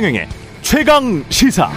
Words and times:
최경영의 0.00 0.28
최강 0.62 1.24
시사. 1.28 1.70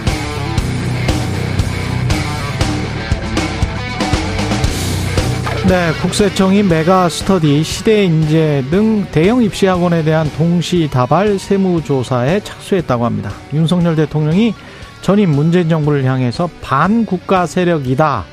네, 5.68 5.92
국세청이 6.00 6.62
메가 6.62 7.10
스터디, 7.10 7.62
시대 7.62 8.04
인재 8.04 8.64
등 8.70 9.04
대형 9.12 9.42
입시 9.42 9.66
학원에 9.66 10.02
대한 10.04 10.30
동시 10.38 10.88
다발 10.90 11.38
세무조사에 11.38 12.40
착수했다고 12.40 13.04
합니다. 13.04 13.30
윤석열 13.52 13.94
대통령이 13.94 14.54
전임 15.02 15.30
문재인 15.30 15.68
정부를 15.68 16.04
향해서 16.04 16.48
반국가 16.62 17.44
세력이다 17.44 18.24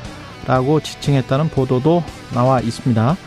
라고 0.47 0.79
지칭했다는 0.79 1.49
보도도 1.49 2.01
나와 2.33 2.61
있습니다. 2.61 3.17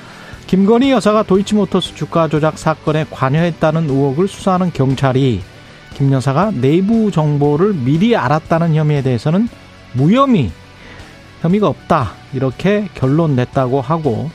김건희 0.47 0.93
여사가 0.93 1.25
도이치모터스 1.25 1.95
주가 1.95 2.29
조작 2.29 2.59
사건에 2.59 3.05
관여했다는 3.11 3.91
의혹을 3.91 4.29
수사하는 4.29 4.73
경찰이 4.73 5.43
김 5.95 6.13
여사가 6.13 6.51
내부 6.51 7.11
정보를 7.11 7.73
미리 7.73 8.17
알았다는 8.17 8.75
혐의에 8.75 9.03
대해서는 9.03 9.49
무혐의 9.93 10.51
혐의가 11.41 11.69
없다 11.69 12.13
이렇게 12.33 12.89
결론 12.95 13.37
냈다고 13.37 13.81
하고 13.81 14.31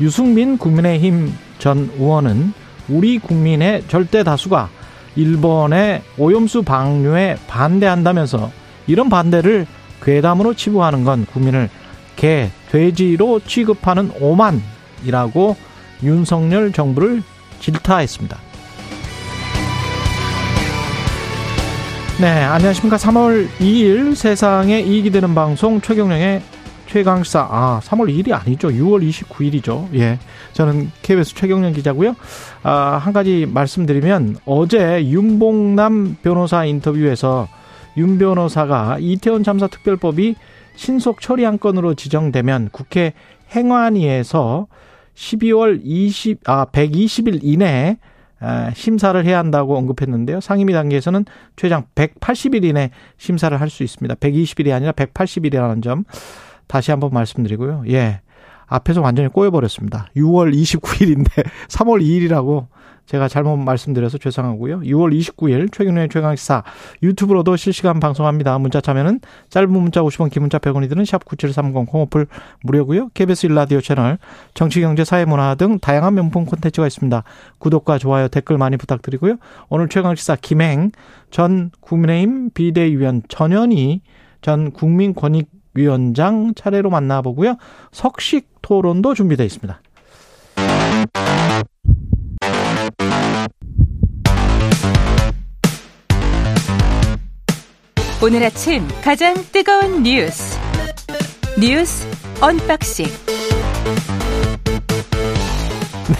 유승민 0.00 0.58
국민의힘 0.58 1.32
전 1.58 1.90
의원은 1.96 2.52
우리 2.88 3.18
국민의 3.18 3.84
절대 3.88 4.24
다수가 4.24 4.68
일본의 5.16 6.02
오염수 6.18 6.62
방류에 6.62 7.36
반대한다면서 7.46 8.50
이런 8.86 9.08
반대를 9.08 9.66
괴담으로 10.02 10.54
치부하는 10.54 11.04
건 11.04 11.24
국민을 11.26 11.70
개, 12.16 12.50
돼지로 12.70 13.40
취급하는 13.46 14.10
오만이라고 14.20 15.56
윤석열 16.02 16.72
정부를 16.72 17.22
질타했습니다. 17.60 18.43
네, 22.20 22.28
안녕하십니까. 22.28 22.96
3월 22.96 23.48
2일 23.58 24.14
세상에 24.14 24.78
이익이 24.80 25.10
되는 25.10 25.34
방송 25.34 25.80
최경령의 25.80 26.42
최강시사. 26.86 27.48
아, 27.50 27.80
3월 27.82 28.06
2일이 28.08 28.32
아니죠. 28.32 28.68
6월 28.68 29.02
29일이죠. 29.08 29.92
예. 29.96 30.20
저는 30.52 30.92
KBS 31.02 31.34
최경령 31.34 31.72
기자고요. 31.72 32.14
아, 32.62 33.00
한 33.02 33.12
가지 33.12 33.46
말씀드리면 33.52 34.36
어제 34.44 35.04
윤봉남 35.04 36.18
변호사 36.22 36.64
인터뷰에서 36.64 37.48
윤 37.96 38.16
변호사가 38.16 38.98
이태원 39.00 39.42
참사 39.42 39.66
특별법이 39.66 40.36
신속 40.76 41.20
처리 41.20 41.42
한 41.42 41.58
건으로 41.58 41.94
지정되면 41.94 42.68
국회 42.70 43.12
행안위에서 43.56 44.68
12월 45.16 45.80
20, 45.82 46.48
아, 46.48 46.66
120일 46.66 47.40
이내에 47.42 47.96
심사를 48.74 49.24
해야 49.24 49.38
한다고 49.38 49.76
언급했는데요. 49.76 50.40
상임위 50.40 50.72
단계에서는 50.72 51.24
최장 51.56 51.84
180일 51.94 52.64
이내 52.64 52.90
심사를 53.16 53.58
할 53.60 53.68
수 53.70 53.82
있습니다. 53.82 54.14
120일이 54.16 54.72
아니라 54.72 54.92
180일이라는 54.92 55.82
점 55.82 56.04
다시 56.66 56.90
한번 56.90 57.10
말씀드리고요. 57.12 57.84
예. 57.88 58.20
앞에서 58.66 59.00
완전히 59.02 59.28
꼬여버렸습니다. 59.28 60.08
6월 60.16 60.54
29일인데 60.54 61.44
3월 61.68 62.00
2일이라고 62.04 62.66
제가 63.06 63.28
잘못 63.28 63.56
말씀드려서 63.56 64.18
죄송하고요. 64.18 64.80
6월 64.80 65.18
29일 65.18 65.72
최경련의 65.72 66.08
최강시사 66.08 66.62
유튜브로도 67.02 67.56
실시간 67.56 68.00
방송합니다. 68.00 68.58
문자 68.58 68.80
참여는 68.80 69.20
짧은 69.50 69.70
문자 69.70 70.00
50원, 70.02 70.30
긴 70.30 70.42
문자 70.42 70.58
100원이 70.58 70.88
드는 70.88 71.04
샵 71.04 71.24
9730 71.24 71.86
콩오플 71.86 72.26
무료고요. 72.62 73.10
KBS 73.14 73.46
일라디오 73.46 73.80
채널 73.80 74.18
정치, 74.54 74.80
경제, 74.80 75.04
사회 75.04 75.24
문화 75.24 75.54
등 75.54 75.78
다양한 75.78 76.14
명품 76.14 76.44
콘텐츠가 76.46 76.86
있습니다. 76.86 77.22
구독과 77.58 77.98
좋아요, 77.98 78.28
댓글 78.28 78.58
많이 78.58 78.76
부탁드리고요. 78.76 79.36
오늘 79.68 79.88
최강시사 79.88 80.36
김행 80.40 80.90
전 81.30 81.70
국민의힘 81.80 82.50
비대위원 82.54 83.22
전현희 83.28 84.02
전 84.40 84.72
국민권익위원장 84.72 86.54
차례로 86.54 86.90
만나보고요. 86.90 87.56
석식 87.92 88.48
토론도 88.62 89.14
준비되어 89.14 89.44
있습니다. 89.46 89.80
오늘 98.24 98.42
아침 98.42 98.88
가장 99.02 99.34
뜨거운 99.52 100.02
뉴스 100.02 100.58
뉴스 101.60 102.08
unboxing 102.40 103.04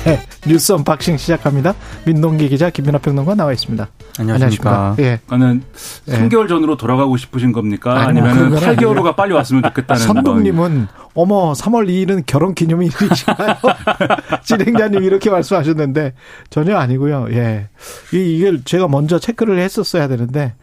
네, 0.04 0.20
뉴스 0.46 0.72
unboxing 0.72 1.16
시작합니다. 1.16 1.74
민동기 2.04 2.50
기자 2.50 2.68
김민하 2.68 2.98
평론가 2.98 3.34
나와 3.34 3.54
있습니다. 3.54 3.88
안녕하십니까. 4.18 4.70
안녕하십니까. 4.70 4.96
예. 4.98 5.18
그러니까 5.26 5.66
3개월 6.06 6.46
전으로 6.46 6.76
돌아가고 6.76 7.16
싶으신 7.16 7.52
겁니까? 7.52 7.98
아니면 7.98 8.50
8개월 8.50 8.94
후가 8.94 9.16
빨리 9.16 9.32
왔으면 9.32 9.62
좋겠다는 9.62 10.02
선동님은 10.02 10.88
어머 11.14 11.52
3월 11.52 11.88
2일은 11.88 12.24
결혼 12.26 12.54
기념일이시나요? 12.54 13.56
진행자님 14.44 15.02
이렇게 15.04 15.30
말씀하셨는데 15.30 16.12
전혀 16.50 16.76
아니고요. 16.76 17.28
예, 17.30 17.70
이게 18.12 18.62
제가 18.62 18.88
먼저 18.88 19.18
체크를 19.18 19.58
했었어야 19.58 20.06
되는데 20.06 20.54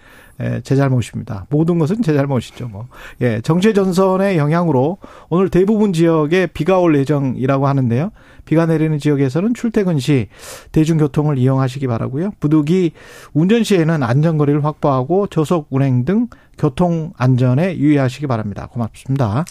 예, 0.41 0.61
제 0.63 0.75
잘못입니다. 0.75 1.45
모든 1.49 1.79
것은 1.79 2.01
제 2.01 2.13
잘못이죠. 2.13 2.67
뭐. 2.67 2.87
예, 3.21 3.41
정체 3.41 3.73
전선의 3.73 4.37
영향으로 4.37 4.97
오늘 5.29 5.49
대부분 5.49 5.93
지역에 5.93 6.47
비가 6.47 6.79
올 6.79 6.95
예정이라고 6.97 7.67
하는데요. 7.67 8.11
비가 8.45 8.65
내리는 8.65 8.97
지역에서는 8.97 9.53
출퇴근 9.53 9.99
시 9.99 10.27
대중교통을 10.71 11.37
이용하시기 11.37 11.85
바라고요. 11.87 12.31
부득이 12.39 12.91
운전 13.33 13.63
시에는 13.63 14.03
안전거리를 14.03 14.63
확보하고 14.65 15.27
저속 15.27 15.67
운행 15.69 16.05
등 16.05 16.27
교통 16.57 17.13
안전에 17.17 17.77
유의하시기 17.77 18.27
바랍니다. 18.27 18.67
고맙습니다. 18.71 19.45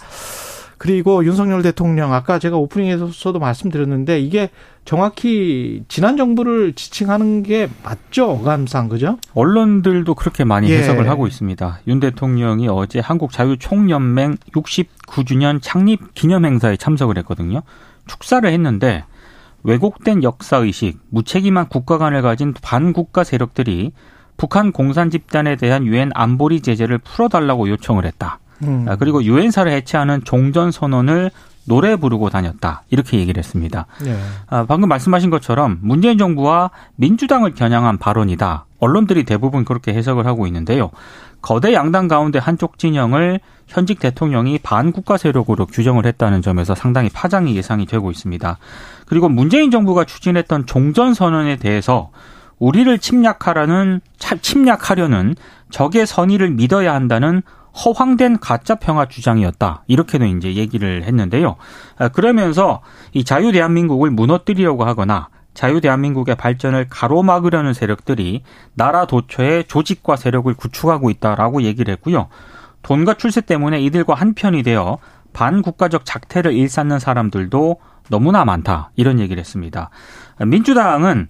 그리고 0.81 1.27
윤석열 1.27 1.61
대통령 1.61 2.15
아까 2.15 2.39
제가 2.39 2.57
오프닝에서도 2.57 3.39
말씀드렸는데 3.39 4.19
이게 4.19 4.49
정확히 4.87 5.85
지난 5.89 6.17
정부를 6.17 6.73
지칭하는 6.73 7.43
게 7.43 7.69
맞죠 7.83 8.31
어감상 8.31 8.89
그죠? 8.89 9.19
언론들도 9.35 10.15
그렇게 10.15 10.45
많이 10.45 10.71
예. 10.71 10.79
해석을 10.79 11.07
하고 11.07 11.27
있습니다. 11.27 11.81
윤 11.87 12.01
대통령이 12.01 12.69
어제 12.69 12.99
한국 12.99 13.31
자유총연맹 13.31 14.39
69주년 14.55 15.59
창립 15.61 16.15
기념 16.15 16.47
행사에 16.47 16.79
참석을 16.79 17.19
했거든요. 17.19 17.61
축사를 18.07 18.51
했는데 18.51 19.05
왜곡된 19.65 20.23
역사의식, 20.23 20.99
무책임한 21.11 21.69
국가관을 21.69 22.23
가진 22.23 22.55
반국가 22.55 23.23
세력들이 23.23 23.93
북한 24.39 24.73
공산 24.73 25.11
집단에 25.11 25.57
대한 25.57 25.85
유엔 25.85 26.11
안보리 26.15 26.63
제재를 26.63 26.97
풀어달라고 26.97 27.69
요청을 27.69 28.07
했다. 28.07 28.40
음. 28.63 28.87
아, 28.89 28.97
그리고 28.97 29.23
유엔사를 29.23 29.71
해체하는 29.71 30.23
종전 30.25 30.71
선언을 30.71 31.31
노래 31.65 31.97
부르고 31.97 32.31
다녔다 32.31 32.83
이렇게 32.91 33.19
얘기를 33.19 33.39
했습니다. 33.39 33.87
네. 34.03 34.17
아, 34.49 34.65
방금 34.67 34.89
말씀하신 34.89 35.31
것처럼 35.31 35.79
문재인 35.83 36.19
정부와 36.19 36.71
민주당을 36.97 37.55
겨냥한 37.55 37.99
발언이다. 37.99 38.67
언론들이 38.81 39.25
대부분 39.25 39.65
그렇게 39.65 39.93
해석을 39.95 40.27
하고 40.27 40.47
있는데요. 40.47 40.91
거대 41.43 41.73
양당 41.73 42.09
가운데 42.09 42.39
한쪽 42.39 42.79
진영을 42.79 43.41
현직 43.67 44.01
대통령이 44.01 44.59
반국가 44.59 45.17
세력으로 45.17 45.67
규정을 45.67 46.07
했다는 46.07 46.43
점에서 46.43 46.75
상당히 46.75 47.09
파장이 47.09 47.57
예상이 47.57 47.87
되고 47.87 48.11
있습니다. 48.11 48.59
그리고 49.07 49.29
문재인 49.29 49.71
정부가 49.71 50.05
추진했던 50.05 50.67
종전 50.67 51.15
선언에 51.15 51.57
대해서 51.57 52.11
우리를 52.59 52.99
침략하라는 52.99 54.01
침략하려는 54.43 55.35
적의 55.71 56.07
선의를 56.07 56.51
믿어야 56.51 56.95
한다는 56.95 57.43
허황된 57.75 58.39
가짜 58.41 58.75
평화 58.75 59.07
주장이었다. 59.07 59.85
이렇게도 59.87 60.25
이제 60.27 60.55
얘기를 60.55 61.05
했는데요. 61.05 61.57
아, 61.99 62.09
그러면서 62.09 62.83
이 63.13 63.25
자유 63.25 63.53
대한민국을 63.53 64.11
무너뜨리려고 64.11 64.85
하거나 64.85 65.29
자유 65.55 65.81
대한민국의 65.81 66.37
발전을 66.37 66.87
가로막으려는 66.89 67.75
세력들이 67.75 68.43
나라 68.75 69.05
도처에 69.07 69.65
조직과 69.65 70.17
세력을 70.17 70.53
구축하고 70.55 71.11
있다라고 71.11 71.63
얘기를 71.63 71.93
했고요. 71.93 72.29
돈과 72.83 73.15
출세 73.15 73.41
때문에 73.41 73.81
이들과 73.83 74.15
한편이 74.15 74.63
되어 74.63 74.99
반국가적 75.33 76.05
작태를 76.05 76.53
일삼는 76.53 76.99
사람들도 76.99 77.77
너무나 78.09 78.45
많다. 78.45 78.91
이런 78.97 79.21
얘기를 79.21 79.41
했습니다. 79.41 79.91
민주당은 80.45 81.29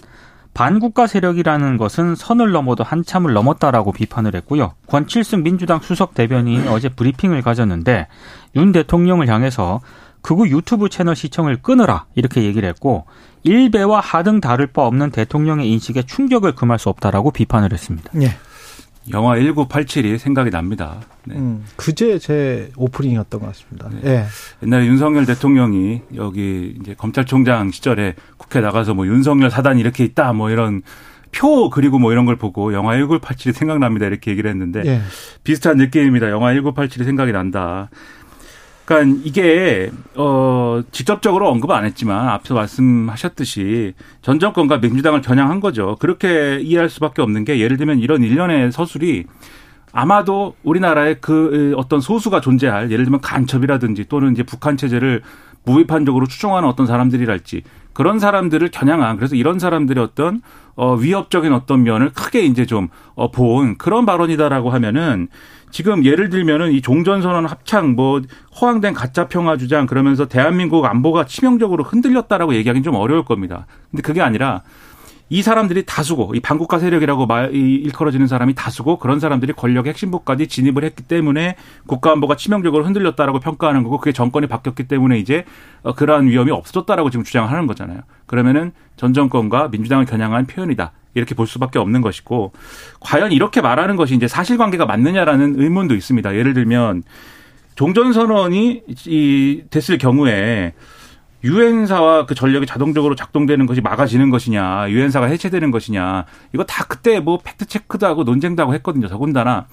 반국가 0.61 1.07
세력이라는 1.07 1.79
것은 1.79 2.15
선을 2.15 2.53
넘어도 2.53 2.85
한참을 2.85 3.33
넘었다라고 3.33 3.93
비판을 3.93 4.35
했고요. 4.35 4.75
권칠승 4.89 5.43
민주당 5.43 5.81
수석 5.81 6.13
대변인이 6.13 6.69
어제 6.69 6.91
브리핑을 6.91 7.41
가졌는데 7.41 8.09
윤 8.57 8.71
대통령을 8.71 9.27
향해서 9.27 9.81
그우 10.21 10.47
유튜브 10.49 10.91
채널 10.91 11.17
시청을 11.17 11.63
끊으라 11.63 12.05
이렇게 12.15 12.43
얘기를 12.43 12.69
했고 12.69 13.07
일배와 13.43 14.01
하등 14.01 14.43
다를 14.43 14.67
바 14.67 14.83
없는 14.83 15.13
대통령의 15.13 15.67
인식에 15.71 16.03
충격을 16.03 16.55
금할 16.55 16.79
수 16.79 16.91
없다라고 16.91 17.31
비판을 17.31 17.73
했습니다. 17.73 18.11
네. 18.13 18.27
영화 19.13 19.37
1987이 19.37 20.19
생각이 20.19 20.51
납니다. 20.51 21.01
네. 21.25 21.37
음, 21.37 21.65
그제 21.77 22.19
제 22.19 22.71
오프닝이었던 22.77 23.41
것 23.41 23.47
같습니다. 23.49 23.89
네. 23.91 24.01
네. 24.03 24.25
옛날에 24.63 24.87
윤석열 24.87 25.27
대통령이 25.27 26.03
여기 26.15 26.77
이제 26.81 26.95
검찰총장 26.95 27.71
시절에 27.71 28.15
국회 28.37 28.61
나가서 28.61 28.95
뭐 28.95 29.07
윤석열 29.07 29.51
사단이 29.51 29.81
이렇게 29.81 30.05
있다 30.05 30.33
뭐 30.33 30.51
이런 30.51 30.83
표 31.33 31.71
그리고 31.71 31.99
뭐 31.99 32.13
이런 32.13 32.27
걸 32.27 32.37
보고 32.37 32.73
영화 32.73 32.97
1987이 32.97 33.53
생각납니다 33.53 34.07
이렇게 34.07 34.31
얘기를 34.31 34.51
했는데 34.51 34.83
예. 34.85 35.01
비슷한 35.45 35.77
느낌입니다. 35.77 36.31
영화 36.31 36.53
1987이 36.55 37.05
생각이 37.05 37.33
난다. 37.33 37.89
그러니까 38.91 39.21
이게 39.23 39.93
어 40.17 40.83
직접적으로 40.91 41.49
언급 41.49 41.71
안 41.71 41.85
했지만 41.85 42.29
앞서 42.29 42.55
말씀하셨듯이 42.55 43.95
전 44.21 44.41
정권과 44.41 44.79
민주당을 44.79 45.23
겨냥한 45.23 45.61
거죠. 45.61 45.97
그렇게 46.01 46.59
이해할 46.61 46.91
수밖에 46.91 47.23
없는 47.23 47.45
게 47.45 47.61
예를 47.61 47.77
들면 47.77 48.01
이런 48.01 48.25
일련의 48.25 48.73
서술이 48.73 49.27
아마도 49.93 50.57
우리나라에 50.65 51.15
그 51.21 51.73
어떤 51.77 52.01
소수가 52.01 52.41
존재할 52.41 52.91
예를 52.91 53.05
들면 53.05 53.21
간첩이라든지 53.21 54.07
또는 54.09 54.33
이제 54.33 54.43
북한 54.43 54.77
체제를 54.77 55.23
무비판적으로 55.65 56.27
추종하는 56.27 56.69
어떤 56.69 56.87
사람들이랄지 56.87 57.63
그런 57.93 58.19
사람들을 58.19 58.71
겨냥한 58.73 59.17
그래서 59.17 59.37
이런 59.37 59.61
사람들의 59.61 60.03
어떤 60.03 60.43
어 60.75 60.95
위협적인 60.95 61.53
어떤 61.53 61.85
면을 61.85 62.11
크게 62.11 62.43
이제 62.43 62.67
좀어본 62.67 63.79
그런 63.79 64.05
발언이다라고 64.05 64.71
하면은 64.71 65.29
지금 65.71 66.05
예를 66.05 66.31
들면은 66.31 66.73
이 66.73 66.81
종전선언 66.81 67.47
합창 67.47 67.95
뭐 67.95 68.21
허황된 68.61 68.95
가짜 68.95 69.29
평화 69.29 69.57
주장 69.57 69.87
그러면서 69.87 70.27
대한민국 70.27 70.85
안보가 70.85 71.27
치명적으로 71.27 71.85
흔들렸다라고 71.85 72.55
얘기하기는 72.55 72.83
좀 72.83 72.95
어려울 72.95 73.25
겁니다. 73.25 73.67
근데 73.91 74.03
그게 74.03 74.21
아니라 74.21 74.63
이 75.33 75.43
사람들이 75.43 75.85
다수고 75.87 76.35
이 76.35 76.41
반국가 76.41 76.81
세력이라고 76.81 77.27
말 77.27 77.55
일컬어지는 77.55 78.27
사람이 78.27 78.55
다수고 78.55 78.99
그런 78.99 79.21
사람들이 79.21 79.53
권력 79.53 79.87
핵심부까지 79.87 80.49
진입을 80.49 80.83
했기 80.83 81.05
때문에 81.05 81.55
국가 81.87 82.11
안보가 82.11 82.35
치명적으로 82.35 82.85
흔들렸다라고 82.85 83.39
평가하는 83.39 83.85
거고 83.85 83.99
그게 83.99 84.11
정권이 84.11 84.49
바뀌었기 84.49 84.89
때문에 84.89 85.21
이제 85.21 85.45
어, 85.83 85.95
그러한 85.95 86.27
위험이 86.27 86.51
없어졌다라고 86.51 87.11
지금 87.11 87.23
주장하는 87.23 87.69
거잖아요. 87.69 88.01
그러면은 88.27 88.73
전 88.97 89.13
정권과 89.13 89.69
민주당을 89.69 90.05
겨냥한 90.05 90.47
표현이다. 90.47 90.91
이렇게 91.15 91.37
볼 91.37 91.47
수밖에 91.47 91.79
없는 91.79 92.01
것이고 92.03 92.53
과연 92.99 93.31
이렇게 93.31 93.61
말하는 93.61 93.95
것이 93.95 94.17
이제 94.17 94.27
사실관계가 94.27 94.85
맞느냐라는 94.85 95.61
의문도 95.61 95.95
있습니다. 95.95 96.35
예를 96.35 96.55
들면 96.55 97.05
종전선언이 97.77 98.83
이 99.07 99.63
됐을 99.71 99.97
경우에 99.99 100.75
유엔사와 101.43 102.27
그 102.27 102.35
전력이 102.35 102.67
자동적으로 102.67 103.15
작동되는 103.15 103.67
것이 103.67 103.81
막아지는 103.81 104.31
것이냐, 104.31 104.91
유엔사가 104.91 105.27
해체되는 105.27 105.71
것이냐, 105.71 106.27
이거 106.55 106.65
다 106.65 106.85
그때 106.89 107.21
뭐 107.21 107.39
팩트 107.43 107.67
체크도 107.67 108.07
하고 108.07 108.25
논쟁도 108.25 108.63
하고 108.63 108.75
했거든요. 108.75 109.09
더군다나. 109.09 109.67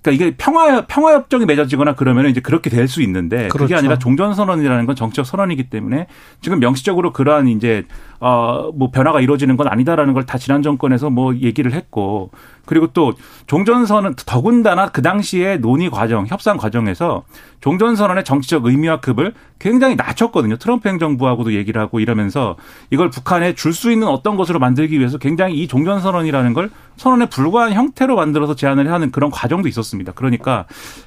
그러니까 0.00 0.24
이게 0.26 0.36
평화 0.38 0.86
평화 0.86 1.12
협정이 1.14 1.44
맺어지거나 1.44 1.94
그러면 1.96 2.28
이제 2.28 2.40
그렇게 2.40 2.70
될 2.70 2.86
수 2.86 3.02
있는데 3.02 3.48
그렇죠. 3.48 3.58
그게 3.64 3.74
아니라 3.74 3.98
종전 3.98 4.32
선언이라는 4.32 4.86
건 4.86 4.94
정치적 4.94 5.26
선언이기 5.26 5.70
때문에 5.70 6.06
지금 6.40 6.60
명시적으로 6.60 7.12
그러한 7.12 7.48
이제 7.48 7.84
어뭐 8.20 8.90
변화가 8.92 9.20
이루어지는 9.20 9.56
건 9.56 9.66
아니다라는 9.66 10.14
걸 10.14 10.24
다 10.24 10.38
지난 10.38 10.62
정권에서 10.62 11.10
뭐 11.10 11.34
얘기를 11.36 11.72
했고 11.72 12.30
그리고 12.68 12.88
또 12.88 13.14
종전선언 13.46 14.14
더군다나 14.26 14.88
그 14.90 15.00
당시에 15.00 15.56
논의 15.56 15.88
과정, 15.88 16.26
협상 16.26 16.58
과정에서 16.58 17.24
종전선언의 17.62 18.24
정치적 18.24 18.66
의미와 18.66 19.00
급을 19.00 19.32
굉장히 19.58 19.96
낮췄거든요. 19.96 20.58
트럼프 20.58 20.86
행정부하고도 20.86 21.54
얘기를 21.54 21.80
하고 21.80 21.98
이러면서 21.98 22.56
이걸 22.90 23.08
북한에 23.08 23.54
줄 23.54 23.72
수 23.72 23.90
있는 23.90 24.08
어떤 24.08 24.36
것으로 24.36 24.58
만들기 24.58 24.98
위해서 24.98 25.16
굉장히 25.18 25.62
이 25.62 25.68
종전선언이라는 25.68 26.52
걸 26.52 26.68
선언에 26.96 27.26
불과한 27.30 27.72
형태로 27.72 28.16
만들어서 28.16 28.54
제안을 28.54 28.92
하는 28.92 29.12
그런 29.12 29.30
과정도 29.30 29.68
있었습니다. 29.68 30.12
그러니까 30.12 30.66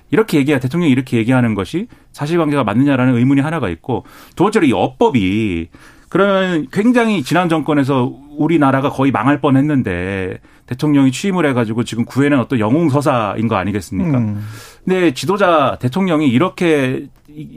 이렇게 0.09 0.37
얘기해 0.39 0.59
대통령이 0.59 0.91
이렇게 0.91 1.17
얘기하는 1.17 1.53
것이 1.53 1.87
사실관계가 2.13 2.63
맞느냐라는 2.63 3.17
의문이 3.17 3.41
하나가 3.41 3.69
있고 3.69 4.05
두 4.35 4.43
번째로 4.43 4.65
이 4.65 4.71
어법이 4.73 5.69
그러면 6.11 6.67
굉장히 6.73 7.23
지난 7.23 7.47
정권에서 7.47 8.13
우리나라가 8.37 8.89
거의 8.89 9.13
망할 9.13 9.39
뻔 9.39 9.55
했는데 9.55 10.39
대통령이 10.65 11.09
취임을 11.09 11.45
해가지고 11.45 11.85
지금 11.85 12.03
구해낸 12.03 12.37
어떤 12.37 12.59
영웅서사인 12.59 13.47
거 13.47 13.55
아니겠습니까? 13.55 14.17
음. 14.17 14.45
근데 14.83 15.13
지도자 15.13 15.77
대통령이 15.79 16.27
이렇게 16.27 17.07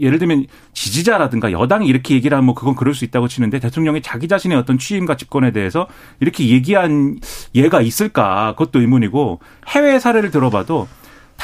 예를 0.00 0.20
들면 0.20 0.46
지지자라든가 0.72 1.50
여당이 1.50 1.88
이렇게 1.88 2.14
얘기를 2.14 2.36
하면 2.36 2.46
뭐 2.46 2.54
그건 2.54 2.76
그럴 2.76 2.94
수 2.94 3.04
있다고 3.04 3.26
치는데 3.26 3.58
대통령이 3.58 4.02
자기 4.02 4.28
자신의 4.28 4.56
어떤 4.56 4.78
취임과 4.78 5.16
집권에 5.16 5.50
대해서 5.50 5.88
이렇게 6.20 6.48
얘기한 6.48 7.18
예가 7.56 7.80
있을까 7.80 8.52
그것도 8.52 8.80
의문이고 8.80 9.40
해외 9.66 9.98
사례를 9.98 10.30
들어봐도 10.30 10.86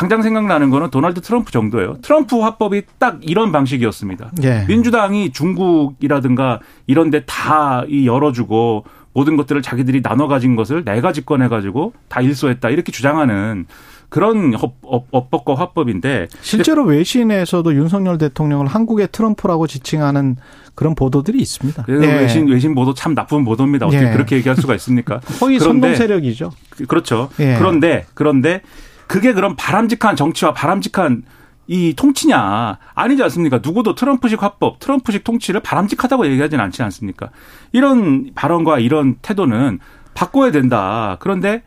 당장 0.01 0.23
생각나는 0.23 0.71
거는 0.71 0.89
도널드 0.89 1.21
트럼프 1.21 1.53
정도예요. 1.53 1.99
트럼프 2.01 2.41
화법이 2.41 2.85
딱 2.99 3.19
이런 3.21 3.53
방식이었습니다. 3.53 4.31
예. 4.45 4.65
민주당이 4.67 5.31
중국이라든가 5.33 6.61
이런 6.87 7.11
데다 7.11 7.85
열어주고 8.07 8.87
모든 9.13 9.37
것들을 9.37 9.61
자기들이 9.61 10.01
나눠 10.01 10.27
가진 10.27 10.57
것을 10.57 10.87
내가 10.87 11.13
집권해 11.13 11.49
가지고 11.49 11.93
다 12.09 12.23
일소했다 12.23 12.71
이렇게 12.71 12.93
주장하는 12.93 13.67
그런 14.09 14.55
업법과 14.83 15.55
화법인데 15.57 16.29
실제로 16.41 16.85
외신에서도 16.85 17.75
윤석열 17.75 18.17
대통령을 18.17 18.69
한국의 18.69 19.09
트럼프라고 19.13 19.67
지칭하는 19.67 20.37
그런 20.75 20.95
보도들이 20.95 21.39
있습니다. 21.39 21.85
예. 21.91 21.93
외신 21.93 22.49
외신 22.49 22.75
보도 22.75 22.95
참 22.95 23.15
나쁜 23.15 23.45
보도입니다. 23.45 23.85
어떻게 23.85 24.07
예. 24.07 24.13
그렇게 24.13 24.37
얘기할 24.37 24.57
수가 24.57 24.75
있습니까? 24.77 25.21
허위 25.43 25.59
선동 25.59 25.95
세력이죠. 25.95 26.53
그렇죠. 26.89 27.29
예. 27.39 27.57
그런데 27.59 28.07
그런데 28.15 28.63
그게 29.11 29.33
그런 29.33 29.57
바람직한 29.57 30.15
정치와 30.15 30.55
바람직한 30.55 31.25
이 31.67 31.95
통치냐 31.97 32.79
아니지 32.95 33.21
않습니까? 33.25 33.59
누구도 33.61 33.97
트럼프식 33.97 34.41
화법, 34.41 34.79
트럼프식 34.79 35.25
통치를 35.25 35.63
바람직하다고 35.63 36.29
얘기하지는 36.29 36.63
않지 36.63 36.81
않습니까? 36.85 37.31
이런 37.73 38.31
발언과 38.37 38.79
이런 38.79 39.17
태도는 39.21 39.81
바꿔야 40.15 40.53
된다. 40.53 41.17
그런데 41.19 41.65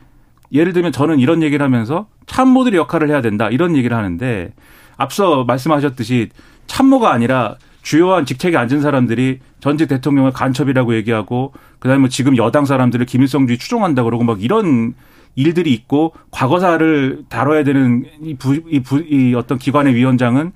예를 0.54 0.72
들면 0.72 0.94
저는 0.94 1.20
이런 1.20 1.44
얘기를 1.44 1.62
하면서 1.62 2.08
참모들의 2.28 2.80
역할을 2.80 3.10
해야 3.10 3.22
된다. 3.22 3.50
이런 3.50 3.76
얘기를 3.76 3.98
하는데 3.98 4.54
앞서 4.96 5.44
말씀하셨듯이 5.44 6.30
참모가 6.68 7.12
아니라 7.12 7.58
주요한 7.82 8.26
직책에 8.26 8.56
앉은 8.56 8.80
사람들이 8.80 9.40
전직 9.60 9.90
대통령을 9.90 10.32
간첩이라고 10.32 10.96
얘기하고 10.96 11.52
그다음에 11.80 12.00
뭐 12.00 12.08
지금 12.08 12.38
여당 12.38 12.64
사람들을 12.64 13.06
김일성주의 13.06 13.58
추종한다 13.58 14.04
그러고 14.04 14.24
막 14.24 14.42
이런 14.42 14.94
일들이 15.36 15.74
있고 15.74 16.14
과거사를 16.32 17.24
다뤄야 17.30 17.64
되는 17.64 18.06
이, 18.22 18.36
부, 18.36 18.56
이, 18.56 18.82
부, 18.82 19.00
이 19.00 19.34
어떤 19.36 19.58
기관의 19.58 19.96
위원장은 19.96 20.52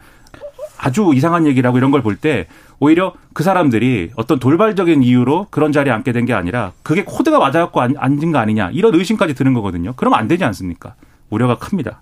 아주 0.78 1.12
이상한 1.16 1.48
얘기라고 1.48 1.78
이런 1.78 1.90
걸 1.92 2.02
볼 2.04 2.16
때 2.18 2.48
오히려 2.80 3.14
그 3.34 3.42
사람들이 3.44 4.12
어떤 4.16 4.38
돌발적인 4.40 5.02
이유로 5.02 5.48
그런 5.50 5.72
자리에 5.72 5.92
앉게 5.92 6.12
된 6.12 6.26
게 6.26 6.34
아니라 6.34 6.74
그게 6.84 7.04
코드가 7.04 7.40
맞아갖고 7.40 7.81
앉은 7.81 8.31
거 8.31 8.38
아니냐 8.38 8.69
이런 8.72 8.94
의심까지 8.94 9.34
드는 9.34 9.54
거거든요. 9.56 9.94
그러면 9.96 10.19
안 10.19 10.28
되지 10.28 10.44
않습니까? 10.44 10.94
우려가 11.31 11.57
큽니다. 11.57 12.02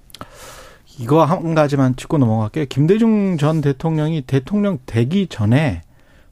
이거 1.00 1.24
한 1.24 1.56
가지만 1.56 1.96
짚고 1.96 2.18
넘어갈게요. 2.18 2.66
김대중 2.68 3.38
전 3.38 3.62
대통령이 3.62 4.22
대통령 4.24 4.80
되기 4.86 5.28
전에 5.28 5.82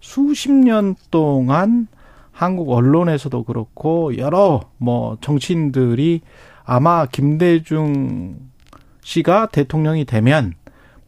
수십 0.02 0.52
년 0.52 0.96
동안 1.12 1.88
한국 2.34 2.72
언론에서도 2.72 3.44
그렇고 3.44 4.18
여러 4.18 4.62
뭐 4.78 5.18
정치인들이 5.22 6.22
아마 6.66 7.06
김대중 7.06 8.38
씨가 9.02 9.48
대통령이 9.48 10.06
되면 10.06 10.54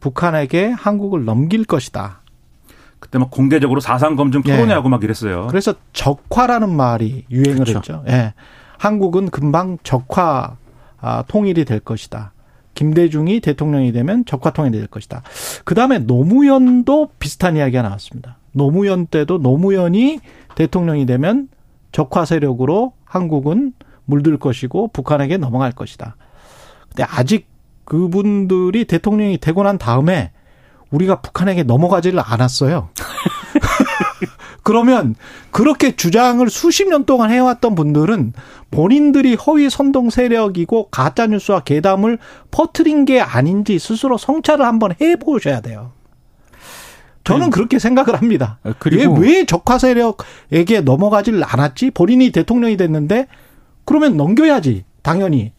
북한에게 0.00 0.68
한국을 0.68 1.24
넘길 1.24 1.64
것이다. 1.64 2.20
그때 3.00 3.18
막 3.18 3.30
공개적으로 3.30 3.80
사상 3.80 4.16
검증 4.16 4.42
토론회하고 4.42 4.86
예. 4.86 4.90
막 4.90 5.02
이랬어요. 5.02 5.48
그래서 5.48 5.74
적화라는 5.92 6.74
말이 6.74 7.24
유행을 7.30 7.64
그렇죠. 7.64 7.78
했죠. 7.78 8.04
예. 8.08 8.32
한국은 8.78 9.30
금방 9.30 9.78
적화 9.82 10.56
아, 11.00 11.24
통일이 11.28 11.64
될 11.64 11.80
것이다. 11.80 12.32
김대중이 12.74 13.40
대통령이 13.40 13.92
되면 13.92 14.24
적화 14.24 14.50
통일이 14.50 14.78
될 14.78 14.86
것이다. 14.86 15.22
그 15.64 15.74
다음에 15.74 15.98
노무현도 15.98 17.10
비슷한 17.18 17.56
이야기가 17.56 17.82
나왔습니다. 17.82 18.38
노무현 18.56 19.06
때도 19.06 19.38
노무현이 19.38 20.20
대통령이 20.54 21.06
되면 21.06 21.48
적화 21.92 22.24
세력으로 22.24 22.94
한국은 23.04 23.74
물들 24.06 24.38
것이고 24.38 24.88
북한에게 24.88 25.36
넘어갈 25.36 25.72
것이다. 25.72 26.16
근데 26.88 27.04
아직 27.04 27.48
그분들이 27.84 28.84
대통령이 28.86 29.38
되고 29.38 29.62
난 29.62 29.78
다음에 29.78 30.32
우리가 30.90 31.20
북한에게 31.20 31.64
넘어가지를 31.64 32.20
않았어요. 32.24 32.88
그러면 34.62 35.14
그렇게 35.52 35.94
주장을 35.94 36.48
수십 36.50 36.88
년 36.88 37.04
동안 37.04 37.30
해왔던 37.30 37.74
분들은 37.74 38.32
본인들이 38.70 39.34
허위 39.34 39.70
선동 39.70 40.10
세력이고 40.10 40.88
가짜 40.90 41.26
뉴스와 41.28 41.60
괴담을 41.60 42.18
퍼트린 42.50 43.04
게 43.04 43.20
아닌지 43.20 43.78
스스로 43.78 44.18
성찰을 44.18 44.64
한번 44.64 44.94
해보셔야 45.00 45.60
돼요. 45.60 45.92
저는 47.26 47.50
그렇게 47.50 47.78
생각을 47.78 48.16
합니다. 48.16 48.58
아, 48.62 48.72
그리고 48.78 49.14
왜 49.14 49.44
적화 49.44 49.78
세력에게 49.78 50.80
넘어가질 50.82 51.42
않았지? 51.44 51.90
본인이 51.90 52.30
대통령이 52.30 52.76
됐는데 52.76 53.26
그러면 53.84 54.16
넘겨야지. 54.16 54.84
당연히. 55.02 55.52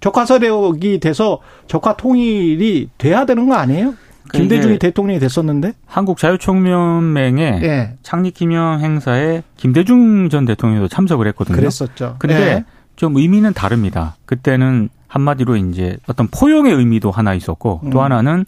적화 0.00 0.26
세력이 0.26 1.00
돼서 1.00 1.40
적화 1.66 1.96
통일이 1.96 2.90
돼야 2.98 3.24
되는 3.24 3.48
거 3.48 3.54
아니에요? 3.54 3.94
김대중이 4.32 4.78
대통령이 4.78 5.20
됐었는데 5.20 5.72
한국 5.86 6.18
자유총연맹의 6.18 7.60
예. 7.62 7.94
창립 8.02 8.34
기념 8.34 8.80
행사에 8.80 9.42
김대중 9.56 10.28
전 10.28 10.44
대통령도 10.44 10.88
참석을 10.88 11.26
했거든요. 11.28 11.56
그랬었죠. 11.56 12.16
근데 12.18 12.34
예. 12.34 12.64
좀 12.96 13.16
의미는 13.16 13.52
다릅니다. 13.52 14.16
그때는 14.26 14.88
한마디로 15.08 15.56
이제 15.56 15.96
어떤 16.06 16.28
포용의 16.28 16.74
의미도 16.74 17.10
하나 17.10 17.34
있었고 17.34 17.82
또 17.92 17.98
음. 17.98 18.04
하나는 18.04 18.40
어, 18.40 18.44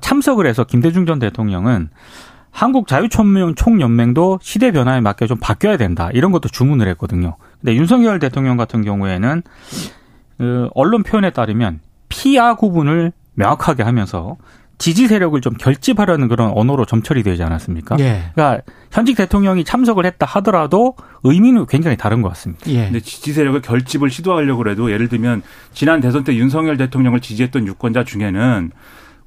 참석을 0.00 0.46
해서 0.46 0.64
김대중 0.64 1.06
전 1.06 1.18
대통령은 1.18 1.90
한국 2.50 2.88
자유총연맹도 2.88 4.40
시대 4.42 4.72
변화에 4.72 5.00
맞게 5.00 5.26
좀 5.26 5.38
바뀌어야 5.38 5.76
된다 5.76 6.10
이런 6.12 6.32
것도 6.32 6.48
주문을 6.48 6.88
했거든요. 6.88 7.36
근데 7.60 7.76
윤석열 7.76 8.18
대통령 8.18 8.56
같은 8.56 8.82
경우에는 8.82 9.42
그 10.38 10.68
언론 10.74 11.02
표현에 11.02 11.30
따르면 11.30 11.80
피아 12.08 12.54
구분을 12.54 13.12
명확하게 13.34 13.82
하면서 13.82 14.36
지지 14.78 15.08
세력을 15.08 15.38
좀 15.42 15.52
결집하려는 15.52 16.28
그런 16.28 16.52
언어로 16.54 16.86
점철이 16.86 17.22
되지 17.22 17.42
않았습니까? 17.42 17.96
예. 18.00 18.30
그러니까 18.34 18.62
현직 18.90 19.14
대통령이 19.14 19.62
참석을 19.62 20.06
했다 20.06 20.24
하더라도 20.24 20.96
의미는 21.22 21.66
굉장히 21.66 21.98
다른 21.98 22.22
것 22.22 22.30
같습니다. 22.30 22.64
예. 22.68 22.84
근데 22.84 23.00
지지 23.00 23.34
세력을 23.34 23.60
결집을 23.60 24.08
시도하려고 24.08 24.66
해도 24.70 24.90
예를 24.90 25.08
들면 25.08 25.42
지난 25.74 26.00
대선 26.00 26.24
때 26.24 26.34
윤석열 26.34 26.78
대통령을 26.78 27.20
지지했던 27.20 27.66
유권자 27.66 28.04
중에는 28.04 28.72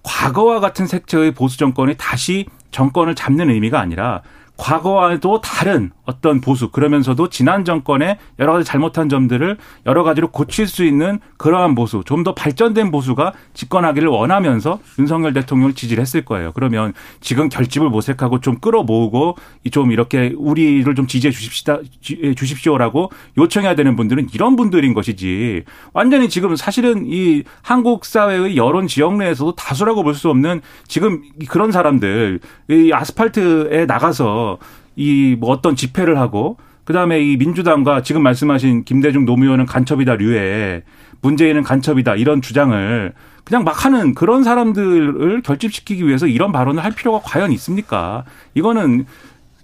과거와 0.03 0.59
같은 0.59 0.85
색채의 0.85 1.31
보수 1.31 1.57
정권이 1.57 1.95
다시 1.97 2.45
정권을 2.71 3.15
잡는 3.15 3.49
의미가 3.49 3.79
아니라 3.79 4.21
과거와도 4.63 5.41
다른 5.41 5.91
어떤 6.05 6.39
보수 6.39 6.69
그러면서도 6.69 7.27
지난 7.27 7.65
정권의 7.65 8.17
여러 8.39 8.53
가지 8.53 8.63
잘못한 8.63 9.09
점들을 9.09 9.57
여러 9.85 10.03
가지로 10.03 10.31
고칠 10.31 10.67
수 10.67 10.85
있는 10.85 11.19
그러한 11.37 11.75
보수 11.75 12.01
좀 12.05 12.23
더 12.23 12.33
발전된 12.33 12.89
보수가 12.89 13.33
집권하기를 13.53 14.07
원하면서 14.07 14.79
윤석열 14.97 15.33
대통령을 15.33 15.73
지지를 15.73 16.01
했을 16.01 16.23
거예요. 16.23 16.53
그러면 16.53 16.93
지금 17.19 17.49
결집을 17.49 17.89
모색하고 17.89 18.39
좀 18.39 18.59
끌어모으고 18.59 19.35
좀 19.71 19.91
이렇게 19.91 20.33
우리를 20.37 20.95
좀 20.95 21.05
지지해 21.07 21.31
주십시다 21.31 21.79
주십시오라고 21.99 23.11
요청해야 23.37 23.75
되는 23.75 23.97
분들은 23.97 24.29
이런 24.33 24.55
분들인 24.55 24.93
것이지 24.93 25.63
완전히 25.91 26.29
지금 26.29 26.55
사실은 26.55 27.03
이 27.05 27.43
한국 27.61 28.05
사회의 28.05 28.55
여론 28.55 28.87
지역 28.87 29.17
내에서도 29.17 29.55
다수라고 29.55 30.03
볼 30.03 30.13
수 30.13 30.29
없는 30.29 30.61
지금 30.87 31.23
그런 31.49 31.73
사람들 31.73 32.39
이 32.69 32.91
아스팔트에 32.93 33.85
나가서 33.87 34.52
이 34.95 35.35
뭐 35.39 35.49
어떤 35.51 35.75
집회를 35.75 36.19
하고 36.19 36.57
그다음에 36.85 37.21
이 37.21 37.37
민주당과 37.37 38.03
지금 38.03 38.21
말씀하신 38.23 38.83
김대중 38.83 39.25
노무현은 39.25 39.65
간첩이다 39.65 40.15
류에 40.15 40.83
문재인은 41.21 41.63
간첩이다 41.63 42.15
이런 42.15 42.41
주장을 42.41 43.13
그냥 43.45 43.63
막 43.63 43.85
하는 43.85 44.13
그런 44.13 44.43
사람들을 44.43 45.41
결집시키기 45.41 46.05
위해서 46.07 46.27
이런 46.27 46.51
발언을 46.51 46.83
할 46.83 46.91
필요가 46.91 47.19
과연 47.23 47.51
있습니까? 47.53 48.23
이거는 48.53 49.05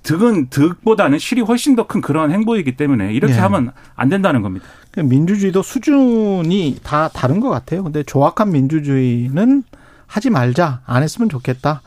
득은 0.03 0.47
득보다는 0.49 1.19
실이 1.19 1.41
훨씬 1.41 1.75
더 1.75 1.85
큰 1.85 1.99
그런 2.01 2.31
행보이기 2.31 2.77
때문에 2.77 3.13
이렇게 3.13 3.33
네. 3.33 3.39
하면 3.39 3.71
안 3.95 4.09
된다는 4.09 4.41
겁니다. 4.41 4.65
그러니까 4.91 5.13
민주주의도 5.13 5.61
수준이 5.61 6.77
다 6.83 7.09
다른 7.09 7.39
것 7.41 7.49
같아요. 7.49 7.83
근데 7.83 8.03
조악한 8.03 8.51
민주주의는 8.51 9.63
하지 10.07 10.29
말자, 10.29 10.81
안 10.85 11.03
했으면 11.03 11.29
좋겠다. 11.29 11.81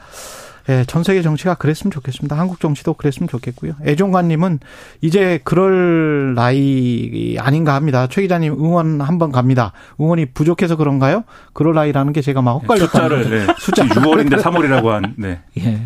예, 0.68 0.84
전 0.86 1.02
세계 1.02 1.22
정치가 1.22 1.54
그랬으면 1.54 1.90
좋겠습니다. 1.90 2.38
한국 2.38 2.60
정치도 2.60 2.94
그랬으면 2.94 3.28
좋겠고요. 3.28 3.74
애종관님은 3.84 4.60
이제 5.00 5.40
그럴 5.44 6.34
나이 6.34 7.36
아닌가 7.38 7.74
합니다. 7.74 8.06
최 8.08 8.22
기자님 8.22 8.52
응원 8.54 9.00
한번 9.00 9.32
갑니다. 9.32 9.72
응원이 10.00 10.26
부족해서 10.26 10.76
그런가요? 10.76 11.24
그럴 11.52 11.74
나이라는 11.74 12.12
게 12.12 12.20
제가 12.20 12.42
막 12.42 12.52
헛갈렸다. 12.62 12.86
숫자를 12.86 13.30
네. 13.30 13.54
숫자 13.58 13.84
6월인데 13.84 14.40
3월이라고 14.40 14.86
한. 14.88 15.14
네. 15.16 15.40
예. 15.58 15.80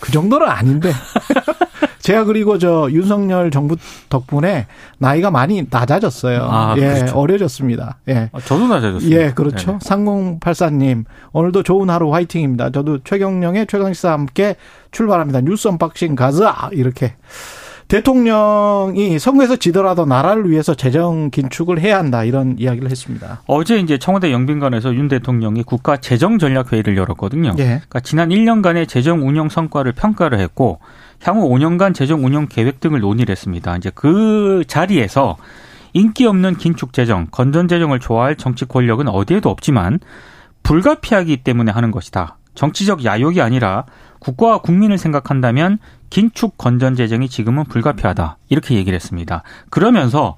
그 0.00 0.12
정도는 0.12 0.48
아닌데. 0.48 0.92
제가 2.06 2.22
그리고 2.22 2.56
저 2.56 2.88
윤석열 2.92 3.50
정부 3.50 3.74
덕분에 4.08 4.68
나이가 4.98 5.32
많이 5.32 5.66
낮아졌어요. 5.68 6.46
아, 6.48 6.76
예, 6.76 6.80
그렇죠. 6.80 7.18
어려졌습니다. 7.18 7.98
예. 8.08 8.30
아, 8.32 8.38
저도 8.38 8.68
낮아졌습니다. 8.68 9.20
예, 9.20 9.32
그렇죠. 9.32 9.72
네. 9.72 9.78
삼공팔사님 9.80 11.04
오늘도 11.32 11.64
좋은 11.64 11.90
하루 11.90 12.14
화이팅입니다. 12.14 12.70
저도 12.70 13.00
최경영의 13.02 13.66
최강시사 13.66 14.12
함께 14.12 14.54
출발합니다. 14.92 15.40
뉴스 15.40 15.66
unboxing 15.66 16.14
가자 16.14 16.70
이렇게. 16.70 17.14
대통령이 17.88 19.18
선거에서 19.18 19.56
지더라도 19.56 20.06
나라를 20.06 20.50
위해서 20.50 20.74
재정 20.74 21.30
긴축을 21.30 21.80
해야 21.80 21.98
한다 21.98 22.22
이런 22.24 22.56
이야기를 22.58 22.88
했습니다. 22.90 23.42
어제 23.46 23.78
이제 23.78 23.98
청와대 23.98 24.32
영빈관에서 24.32 24.94
윤 24.94 25.08
대통령이 25.08 25.64
국가 25.64 25.96
재정 25.96 26.38
전략 26.38 26.72
회의를 26.72 26.96
열었거든요. 26.96 27.54
예. 27.58 27.64
그러니까 27.64 28.00
지난 28.00 28.28
1년간의 28.28 28.88
재정 28.88 29.26
운영 29.26 29.48
성과를 29.48 29.92
평가를 29.92 30.38
했고 30.38 30.78
향후 31.22 31.48
5년간 31.48 31.94
재정 31.94 32.24
운영 32.24 32.46
계획 32.48 32.80
등을 32.80 33.00
논의를 33.00 33.32
했습니다. 33.32 33.76
이제 33.76 33.90
그 33.94 34.64
자리에서 34.66 35.36
인기 35.92 36.26
없는 36.26 36.56
긴축 36.56 36.92
재정, 36.92 37.26
건전 37.30 37.68
재정을 37.68 38.00
좋아할 38.00 38.36
정치 38.36 38.64
권력은 38.64 39.08
어디에도 39.08 39.48
없지만 39.48 39.98
불가피하기 40.62 41.38
때문에 41.38 41.72
하는 41.72 41.90
것이다. 41.90 42.36
정치적 42.54 43.04
야욕이 43.04 43.40
아니라 43.40 43.84
국가와 44.18 44.58
국민을 44.58 44.98
생각한다면 44.98 45.78
긴축 46.10 46.58
건전 46.58 46.96
재정이 46.96 47.28
지금은 47.28 47.64
불가피하다. 47.64 48.38
이렇게 48.48 48.74
얘기를 48.74 48.94
했습니다. 48.94 49.42
그러면서 49.70 50.36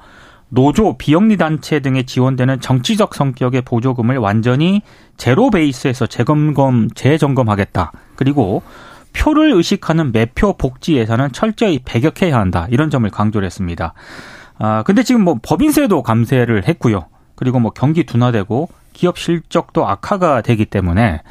노조, 0.50 0.96
비영리 0.96 1.36
단체 1.36 1.80
등에 1.80 2.04
지원되는 2.04 2.60
정치적 2.60 3.14
성격의 3.14 3.62
보조금을 3.62 4.16
완전히 4.16 4.82
제로 5.16 5.50
베이스에서 5.50 6.06
재검검, 6.06 6.90
재점검하겠다. 6.94 7.92
그리고 8.16 8.62
표를 9.12 9.52
의식하는 9.52 10.12
매표 10.12 10.56
복지 10.56 10.94
예산은 10.94 11.32
철저히 11.32 11.80
배격해야 11.84 12.38
한다. 12.38 12.66
이런 12.70 12.90
점을 12.90 13.08
강조를 13.08 13.46
했습니다. 13.46 13.94
아, 14.58 14.82
근데 14.84 15.02
지금 15.02 15.22
뭐 15.22 15.38
법인세도 15.42 16.02
감세를 16.02 16.66
했고요. 16.68 17.06
그리고 17.34 17.60
뭐 17.60 17.70
경기 17.70 18.04
둔화되고 18.04 18.68
기업 18.92 19.18
실적도 19.18 19.86
악화가 19.86 20.40
되기 20.42 20.64
때문에 20.64 21.22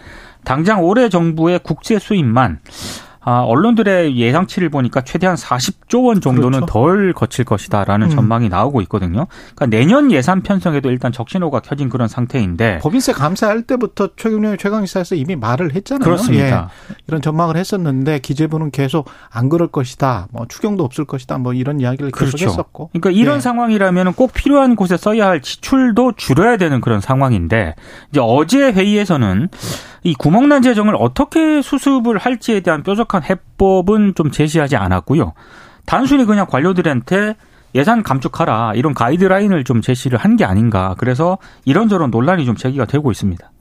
당장 0.45 0.83
올해 0.83 1.09
정부의 1.09 1.59
국세 1.59 1.99
수입만 1.99 2.59
아, 3.29 3.41
언론들의 3.41 4.15
예상치를 4.15 4.69
보니까 4.69 5.01
최대한 5.01 5.35
40조 5.35 6.05
원 6.05 6.21
정도는 6.21 6.61
그렇죠. 6.61 6.65
덜 6.71 7.11
거칠 7.11 7.43
것이다라는 7.43 8.07
음. 8.07 8.15
전망이 8.15 8.47
나오고 8.47 8.79
있거든요. 8.83 9.27
그러니까 9.53 9.65
내년 9.65 10.13
예산 10.13 10.41
편성에도 10.41 10.89
일단 10.89 11.11
적신호가 11.11 11.59
켜진 11.59 11.89
그런 11.89 12.07
상태인데 12.07 12.79
법인세 12.79 13.11
감사할 13.11 13.63
때부터 13.63 14.11
최경련의 14.15 14.57
최강시사에서 14.57 15.15
이미 15.15 15.35
말을 15.35 15.75
했잖아요. 15.75 16.05
그렇습니다. 16.05 16.69
예. 16.89 16.95
이런 17.05 17.21
전망을 17.21 17.57
했었는데 17.57 18.19
기재부는 18.19 18.71
계속 18.71 19.09
안 19.29 19.49
그럴 19.49 19.67
것이다. 19.67 20.29
뭐 20.31 20.45
추경도 20.47 20.85
없을 20.85 21.03
것이다. 21.03 21.37
뭐 21.37 21.51
이런 21.51 21.81
이야기를 21.81 22.11
계속 22.11 22.37
그렇죠. 22.37 22.45
했었고. 22.45 22.91
그러니까 22.93 23.09
이런 23.09 23.35
예. 23.35 23.39
상황이라면 23.41 24.13
꼭 24.13 24.31
필요한 24.31 24.77
곳에 24.77 24.95
써야 24.95 25.27
할 25.27 25.41
지출도 25.41 26.13
줄여야 26.15 26.55
되는 26.55 26.79
그런 26.79 27.01
상황인데 27.01 27.75
이제 28.09 28.21
어제 28.23 28.71
회의에서는 28.71 29.49
이 30.07 30.13
구멍난 30.13 30.61
재정을 30.61 30.95
어떻게 30.97 31.61
수습을 31.61 32.17
할지에 32.17 32.61
대한 32.61 32.81
뾰족한 32.81 33.23
해법은 33.23 34.15
좀 34.15 34.31
제시하지 34.31 34.77
않았고요. 34.77 35.33
단순히 35.85 36.23
그냥 36.23 36.45
관료들한테 36.49 37.35
예산 37.75 38.03
감축하라 38.03 38.71
이런 38.75 38.93
가이드라인을 38.93 39.65
좀 39.65 39.81
제시를 39.81 40.17
한 40.17 40.37
게 40.37 40.45
아닌가. 40.45 40.95
그래서 40.97 41.39
이런저런 41.65 42.09
논란이 42.09 42.45
좀 42.45 42.55
제기가 42.55 42.85
되고 42.85 43.11
있습니다. 43.11 43.51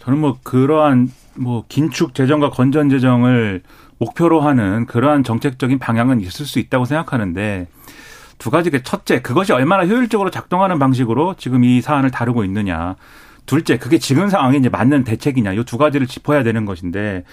저는 0.00 0.18
뭐 0.18 0.36
그러한 0.42 1.10
뭐 1.36 1.64
긴축 1.66 2.14
재정과 2.14 2.50
건전 2.50 2.90
재정을 2.90 3.62
목표로 3.98 4.42
하는 4.42 4.84
그러한 4.84 5.24
정책적인 5.24 5.78
방향은 5.78 6.20
있을 6.20 6.44
수 6.44 6.58
있다고 6.58 6.84
생각하는데 6.84 7.68
두 8.36 8.50
가지 8.50 8.70
첫째 8.82 9.22
그것이 9.22 9.54
얼마나 9.54 9.86
효율적으로 9.86 10.30
작동하는 10.30 10.78
방식으로 10.78 11.36
지금 11.38 11.64
이 11.64 11.80
사안을 11.80 12.10
다루고 12.10 12.44
있느냐. 12.44 12.96
둘째, 13.50 13.78
그게 13.78 13.98
지금 13.98 14.28
상황에 14.28 14.58
이제 14.58 14.68
맞는 14.68 15.02
대책이냐, 15.02 15.54
이 15.54 15.64
두 15.64 15.76
가지를 15.76 16.06
짚어야 16.06 16.44
되는 16.44 16.66
것인데, 16.66 17.24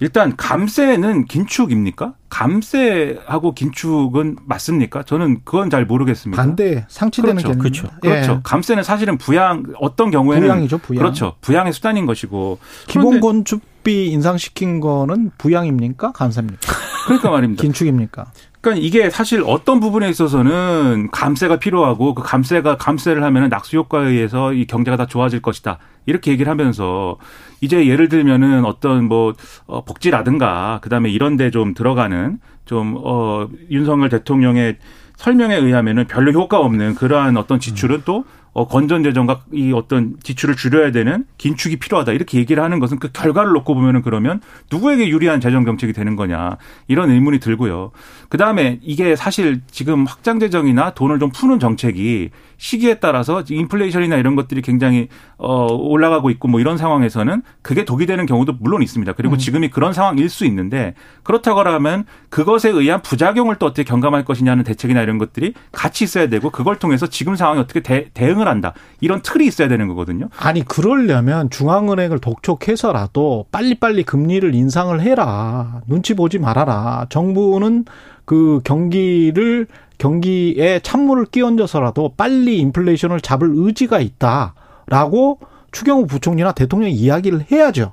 일단 0.00 0.36
감세는 0.36 1.26
긴축입니까? 1.26 2.14
감세하고 2.28 3.54
긴축은 3.54 4.38
맞습니까? 4.44 5.04
저는 5.04 5.42
그건 5.44 5.70
잘 5.70 5.86
모르겠습니다. 5.86 6.42
반대 6.42 6.84
상치되는 6.88 7.36
그렇죠. 7.36 7.58
그렇죠. 7.58 7.88
그렇죠. 8.02 8.32
예. 8.32 8.40
감세는 8.42 8.82
사실은 8.82 9.18
부양 9.18 9.62
어떤 9.80 10.10
경우에는 10.10 10.48
부양이죠, 10.48 10.78
부양. 10.78 10.98
그렇죠. 10.98 11.36
부양의 11.42 11.72
수단인 11.72 12.06
것이고 12.06 12.58
기본 12.88 13.20
건축비 13.20 14.08
인상시킨 14.08 14.80
거는 14.80 15.30
부양입니까? 15.38 16.10
감세입니까? 16.12 16.58
그러니까 17.06 17.30
말입니다. 17.30 17.62
긴축입니까? 17.62 18.32
그러니까 18.66 18.84
이게 18.84 19.10
사실 19.10 19.44
어떤 19.46 19.78
부분에 19.78 20.08
있어서는 20.08 21.10
감세가 21.12 21.60
필요하고 21.60 22.14
그 22.14 22.24
감세가 22.24 22.76
감세를 22.78 23.22
하면은 23.22 23.48
낙수 23.48 23.76
효과에 23.76 24.08
의해서 24.08 24.52
이 24.52 24.66
경제가 24.66 24.96
다 24.96 25.06
좋아질 25.06 25.40
것이다. 25.40 25.78
이렇게 26.04 26.32
얘기를 26.32 26.50
하면서 26.50 27.16
이제 27.60 27.86
예를 27.86 28.08
들면은 28.08 28.64
어떤 28.64 29.04
뭐 29.04 29.34
어, 29.68 29.84
복지라든가 29.84 30.80
그다음에 30.82 31.10
이런 31.10 31.36
데 31.36 31.50
좀 31.50 31.74
들어가는 31.74 32.40
좀어 32.64 33.48
윤석열 33.70 34.08
대통령의 34.08 34.78
설명에 35.14 35.54
의하면은 35.54 36.08
별로 36.08 36.32
효과 36.32 36.58
없는 36.58 36.96
그러한 36.96 37.36
어떤 37.36 37.60
지출은 37.60 38.02
또 38.04 38.24
어, 38.56 38.66
건전 38.66 39.02
재정과 39.02 39.42
이 39.52 39.74
어떤 39.74 40.16
지출을 40.22 40.56
줄여야 40.56 40.90
되는 40.90 41.26
긴축이 41.36 41.76
필요하다 41.76 42.12
이렇게 42.12 42.38
얘기를 42.38 42.62
하는 42.62 42.78
것은 42.78 42.98
그 42.98 43.12
결과를 43.12 43.52
놓고 43.52 43.74
보면은 43.74 44.00
그러면 44.00 44.40
누구에게 44.72 45.08
유리한 45.08 45.42
재정 45.42 45.66
정책이 45.66 45.92
되는 45.92 46.16
거냐 46.16 46.56
이런 46.88 47.10
의문이 47.10 47.38
들고요. 47.38 47.90
그 48.30 48.38
다음에 48.38 48.78
이게 48.82 49.14
사실 49.14 49.60
지금 49.70 50.06
확장 50.06 50.40
재정이나 50.40 50.94
돈을 50.94 51.18
좀 51.18 51.28
푸는 51.32 51.58
정책이 51.58 52.30
시기에 52.56 52.94
따라서 52.94 53.42
인플레이션이나 53.46 54.16
이런 54.16 54.36
것들이 54.36 54.62
굉장히 54.62 55.08
어 55.36 55.66
올라가고 55.70 56.30
있고 56.30 56.48
뭐 56.48 56.58
이런 56.58 56.78
상황에서는 56.78 57.42
그게 57.60 57.84
독이 57.84 58.06
되는 58.06 58.24
경우도 58.24 58.54
물론 58.60 58.82
있습니다. 58.82 59.12
그리고 59.12 59.34
음. 59.34 59.38
지금이 59.38 59.68
그런 59.68 59.92
상황일 59.92 60.30
수 60.30 60.46
있는데 60.46 60.94
그렇다고 61.22 61.60
하면 61.60 62.04
그것에 62.30 62.70
의한 62.70 63.02
부작용을 63.02 63.56
또 63.56 63.66
어떻게 63.66 63.84
경감할 63.84 64.24
것이냐는 64.24 64.64
대책이나 64.64 65.02
이런 65.02 65.18
것들이 65.18 65.52
같이 65.72 66.04
있어야 66.04 66.28
되고 66.28 66.50
그걸 66.50 66.78
통해서 66.78 67.06
지금 67.06 67.36
상황에 67.36 67.60
어떻게 67.60 67.80
대, 67.80 68.08
대응을 68.14 68.45
한다 68.46 68.74
이런 69.00 69.22
틀이 69.22 69.46
있어야 69.46 69.68
되는 69.68 69.88
거거든요. 69.88 70.28
아니 70.38 70.62
그러려면 70.64 71.50
중앙은행을 71.50 72.18
독촉해서라도 72.18 73.46
빨리빨리 73.52 74.04
금리를 74.04 74.54
인상을 74.54 75.00
해라 75.00 75.82
눈치 75.86 76.14
보지 76.14 76.38
말아라 76.38 77.06
정부는 77.08 77.84
그 78.24 78.60
경기를 78.64 79.66
경기에 79.98 80.80
찬물을 80.80 81.26
끼얹어서라도 81.26 82.12
빨리 82.16 82.58
인플레이션을 82.58 83.20
잡을 83.20 83.50
의지가 83.54 84.00
있다라고 84.00 85.38
추경호 85.72 86.06
부총리나 86.06 86.52
대통령이 86.52 86.92
이야기를 86.92 87.46
해야죠. 87.50 87.92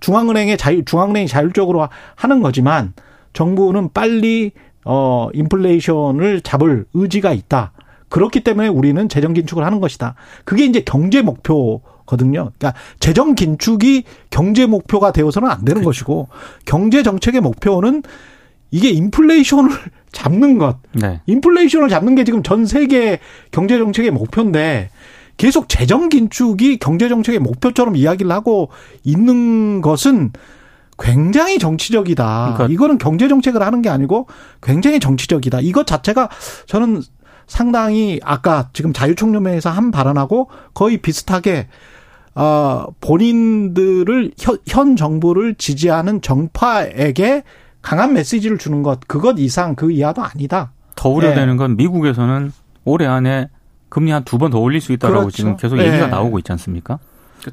중앙은행의 0.00 0.58
자유, 0.58 0.84
중앙은행이 0.84 1.28
자율적으로 1.28 1.88
하는 2.14 2.42
거지만 2.42 2.92
정부는 3.32 3.90
빨리 3.94 4.52
어 4.84 5.28
인플레이션을 5.32 6.40
잡을 6.42 6.86
의지가 6.92 7.32
있다. 7.32 7.72
그렇기 8.12 8.40
때문에 8.40 8.68
우리는 8.68 9.08
재정 9.08 9.32
긴축을 9.32 9.64
하는 9.64 9.80
것이다. 9.80 10.14
그게 10.44 10.66
이제 10.66 10.82
경제 10.82 11.22
목표거든요. 11.22 12.52
그러니까 12.58 12.74
재정 13.00 13.34
긴축이 13.34 14.04
경제 14.28 14.66
목표가 14.66 15.12
되어서는 15.12 15.48
안 15.48 15.64
되는 15.64 15.80
그렇죠. 15.80 15.86
것이고 15.86 16.28
경제 16.66 17.02
정책의 17.02 17.40
목표는 17.40 18.02
이게 18.70 18.90
인플레이션을 18.90 19.70
잡는 20.12 20.58
것. 20.58 20.76
네. 20.92 21.22
인플레이션을 21.24 21.88
잡는 21.88 22.14
게 22.14 22.24
지금 22.24 22.42
전 22.42 22.66
세계 22.66 23.18
경제 23.50 23.78
정책의 23.78 24.10
목표인데 24.10 24.90
계속 25.38 25.70
재정 25.70 26.10
긴축이 26.10 26.76
경제 26.80 27.08
정책의 27.08 27.40
목표처럼 27.40 27.96
이야기를 27.96 28.30
하고 28.30 28.68
있는 29.04 29.80
것은 29.80 30.32
굉장히 30.98 31.58
정치적이다. 31.58 32.52
그러니까 32.56 32.74
이거는 32.74 32.98
경제 32.98 33.26
정책을 33.26 33.62
하는 33.62 33.80
게 33.80 33.88
아니고 33.88 34.26
굉장히 34.62 35.00
정치적이다. 35.00 35.60
이것 35.62 35.86
자체가 35.86 36.28
저는 36.66 37.00
상당히 37.52 38.18
아까 38.24 38.70
지금 38.72 38.92
자유총연맹에서 38.94 39.68
한 39.70 39.90
발언하고 39.90 40.48
거의 40.72 40.96
비슷하게 40.96 41.68
어 42.34 42.86
본인들을 43.00 44.32
현, 44.38 44.56
현 44.66 44.96
정부를 44.96 45.54
지지하는 45.56 46.22
정파에게 46.22 47.42
강한 47.82 48.14
메시지를 48.14 48.56
주는 48.56 48.82
것 48.82 49.00
그것 49.06 49.34
이상 49.38 49.74
그 49.74 49.90
이하도 49.92 50.22
아니다. 50.22 50.72
더 50.96 51.10
우려되는 51.10 51.48
네. 51.50 51.56
건 51.56 51.76
미국에서는 51.76 52.52
올해 52.84 53.06
안에 53.06 53.48
금리 53.90 54.10
한 54.12 54.24
두 54.24 54.38
번 54.38 54.50
더 54.50 54.58
올릴 54.58 54.80
수 54.80 54.92
있다라고 54.92 55.20
그렇죠. 55.20 55.36
지금 55.36 55.56
계속 55.58 55.78
얘기가 55.78 56.06
네. 56.06 56.06
나오고 56.06 56.38
있지 56.38 56.50
않습니까? 56.52 56.98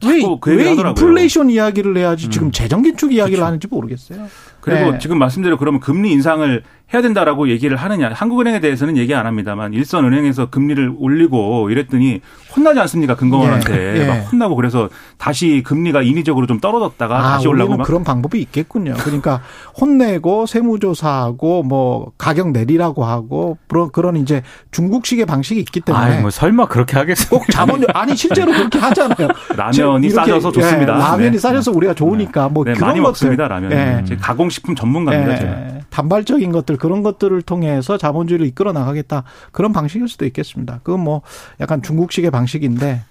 왜, 0.06 0.22
왜 0.56 0.72
인플레이션 0.75 1.50
이야기를 1.50 1.98
해야지 1.98 2.27
음. 2.27 2.32
지금 2.32 2.51
재정 2.51 2.84
긴축 2.84 3.12
이야기를 3.12 3.38
그렇죠. 3.38 3.46
하는지 3.48 3.68
모르겠어요. 3.68 4.27
그리고 4.61 4.91
네. 4.91 4.99
지금 4.99 5.17
말씀대로 5.19 5.57
그러면 5.57 5.79
금리 5.79 6.11
인상을 6.11 6.63
해야 6.91 7.03
된다라고 7.03 7.49
얘기를 7.49 7.77
하느냐. 7.77 8.09
한국은행에 8.11 8.59
대해서는 8.61 8.97
얘기 8.97 9.13
안 9.13 9.27
합니다만 9.27 9.73
일선은행에서 9.73 10.49
금리를 10.49 10.95
올리고 10.97 11.69
이랬더니 11.69 12.19
혼나지 12.55 12.79
않습니까? 12.79 13.15
금감원한테 13.15 13.73
예. 13.95 14.01
예. 14.01 14.07
막 14.07 14.13
혼나고 14.31 14.55
그래서 14.55 14.89
다시 15.19 15.61
금리가 15.63 16.01
인위적으로 16.01 16.47
좀 16.47 16.59
떨어졌다가 16.59 17.19
아, 17.19 17.21
다시 17.33 17.47
올라고 17.47 17.77
막 17.77 17.83
그런 17.85 18.03
방법이 18.03 18.41
있겠군요. 18.41 18.95
그러니까 19.01 19.41
혼내고 19.79 20.47
세무조사하고 20.47 21.61
뭐 21.61 22.11
가격 22.17 22.51
내리라고 22.51 23.05
하고 23.05 23.59
그런 23.67 23.91
그런 23.91 24.15
이제 24.17 24.41
중국식의 24.72 25.27
방식이 25.27 25.59
있기 25.59 25.81
때문에 25.81 26.03
아이, 26.05 26.22
뭐 26.22 26.31
설마 26.31 26.65
그렇게 26.69 26.98
하겠어요? 26.98 27.29
꼭 27.29 27.45
자본 27.51 27.83
아니 27.93 28.15
실제로 28.15 28.51
그렇게 28.51 28.79
하잖아요. 28.79 29.27
라면이 29.55 30.09
싸져서 30.09 30.51
좋습니다. 30.51 30.95
예, 30.95 31.00
라면이 31.00 31.31
네. 31.33 31.37
싸져서 31.37 31.72
우리가 31.72 31.93
좋으니까 31.93 32.48
네. 32.48 32.53
뭐 32.53 32.63
네, 32.65 32.74
그런 32.74 32.87
많이 32.87 33.00
것들. 33.00 33.09
먹습니다. 33.09 33.48
라면. 33.48 33.72
예. 33.72 34.15
가공 34.19 34.49
식품 34.50 34.75
전문가입니다. 34.75 35.38
제가. 35.38 35.79
단발적인 35.90 36.51
것들 36.51 36.77
그런 36.77 37.03
것들을 37.03 37.42
통해서 37.42 37.98
자본주의를 37.98 38.46
이끌어 38.48 38.72
나가겠다 38.72 39.24
그런 39.51 39.74
방식일 39.74 40.07
수도 40.07 40.25
있겠습니다. 40.25 40.79
그건 40.83 41.01
뭐 41.01 41.22
약간 41.59 41.81
중국식의 41.81 42.31
방식인데 42.31 43.01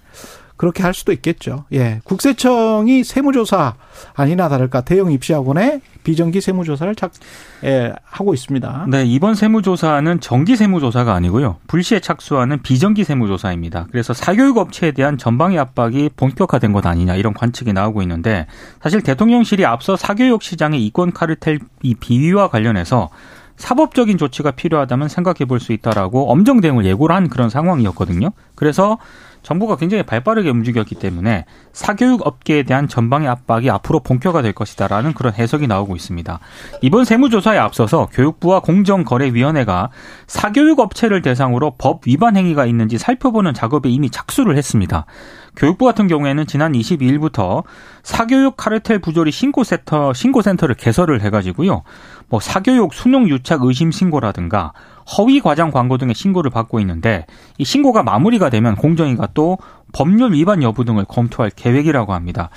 그렇게 0.59 0.83
할 0.83 0.93
수도 0.93 1.13
있겠죠. 1.13 1.63
예. 1.71 2.01
국세청이 2.03 3.05
세무조사 3.05 3.75
아니나 4.13 4.49
다를까 4.49 4.81
대형 4.81 5.09
입시학원에 5.09 5.79
비정기 6.03 6.41
세무조사를 6.41 6.95
착, 6.95 7.13
예, 7.63 7.93
하고 8.03 8.33
있습니다. 8.33 8.87
네, 8.89 9.05
이번 9.05 9.35
세무조사는 9.35 10.19
정기 10.19 10.57
세무조사가 10.57 11.13
아니고요. 11.13 11.55
불시에 11.67 12.01
착수하는 12.01 12.61
비정기 12.61 13.05
세무조사입니다. 13.05 13.87
그래서 13.89 14.11
사교육 14.13 14.57
업체에 14.57 14.91
대한 14.91 15.17
전방위 15.17 15.57
압박이 15.57 16.09
본격화된 16.17 16.73
것 16.73 16.85
아니냐 16.85 17.15
이런 17.15 17.33
관측이 17.33 17.71
나오고 17.71 18.01
있는데 18.01 18.45
사실 18.81 19.01
대통령실이 19.01 19.65
앞서 19.65 19.95
사교육 19.95 20.43
시장의 20.43 20.85
이권 20.87 21.13
카르텔 21.13 21.59
이 21.83 21.95
비위와 21.95 22.49
관련해서 22.49 23.09
사법적인 23.55 24.17
조치가 24.17 24.51
필요하다면 24.51 25.07
생각해 25.07 25.45
볼 25.45 25.59
수 25.59 25.73
있다라고 25.73 26.31
엄정 26.31 26.59
대응을 26.59 26.85
예고를 26.85 27.15
한 27.15 27.29
그런 27.29 27.49
상황이었거든요. 27.49 28.31
그래서 28.55 28.97
정부가 29.43 29.77
굉장히 29.77 30.03
발빠르게 30.03 30.49
움직였기 30.49 30.95
때문에 30.95 31.45
사교육 31.71 32.25
업계에 32.25 32.63
대한 32.63 32.87
전방의 32.87 33.27
압박이 33.27 33.69
앞으로 33.69 33.99
본격화될 34.01 34.53
것이다라는 34.53 35.13
그런 35.13 35.33
해석이 35.33 35.67
나오고 35.67 35.95
있습니다. 35.95 36.39
이번 36.81 37.05
세무조사에 37.05 37.57
앞서서 37.57 38.09
교육부와 38.11 38.59
공정거래위원회가 38.61 39.89
사교육 40.27 40.79
업체를 40.79 41.21
대상으로 41.21 41.75
법 41.77 42.07
위반 42.07 42.35
행위가 42.35 42.65
있는지 42.65 42.97
살펴보는 42.97 43.53
작업에 43.53 43.89
이미 43.89 44.09
착수를 44.09 44.57
했습니다. 44.57 45.05
교육부 45.55 45.85
같은 45.85 46.07
경우에는 46.07 46.47
지난 46.47 46.73
22일부터 46.73 47.63
사교육 48.03 48.55
카르텔 48.55 48.99
부조리 48.99 49.31
신고센터 49.31 50.13
신고센터를 50.13 50.75
개설을 50.75 51.21
해가지고요. 51.21 51.83
뭐 52.29 52.39
사교육 52.39 52.93
수능 52.93 53.27
유착 53.27 53.63
의심 53.63 53.91
신고라든가 53.91 54.73
허위 55.17 55.39
과장 55.39 55.71
광고 55.71 55.97
등의 55.97 56.13
신고를 56.13 56.51
받고 56.51 56.79
있는데 56.81 57.25
이 57.57 57.63
신고가 57.63 58.03
마무리가 58.03 58.49
되면 58.49 58.75
공정위가 58.75 59.29
또 59.33 59.57
법률 59.91 60.33
위반 60.33 60.61
여부 60.61 60.85
등을 60.85 61.05
검토할 61.05 61.51
계획이라고 61.55 62.13
합니다. 62.13 62.49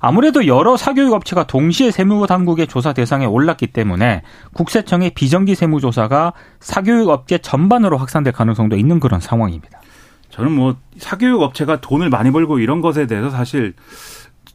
아무래도 0.00 0.46
여러 0.46 0.76
사교육 0.76 1.14
업체가 1.14 1.44
동시에 1.44 1.90
세무 1.90 2.26
당국의 2.26 2.66
조사 2.66 2.92
대상에 2.92 3.24
올랐기 3.24 3.68
때문에 3.68 4.22
국세청의 4.52 5.12
비정기 5.14 5.54
세무 5.54 5.80
조사가 5.80 6.34
사교육 6.60 7.08
업계 7.08 7.38
전반으로 7.38 7.96
확산될 7.96 8.34
가능성도 8.34 8.76
있는 8.76 9.00
그런 9.00 9.20
상황입니다. 9.20 9.80
저는 10.28 10.52
뭐 10.52 10.76
사교육 10.98 11.40
업체가 11.40 11.80
돈을 11.80 12.10
많이 12.10 12.30
벌고 12.30 12.58
이런 12.58 12.82
것에 12.82 13.06
대해서 13.06 13.30
사실 13.30 13.72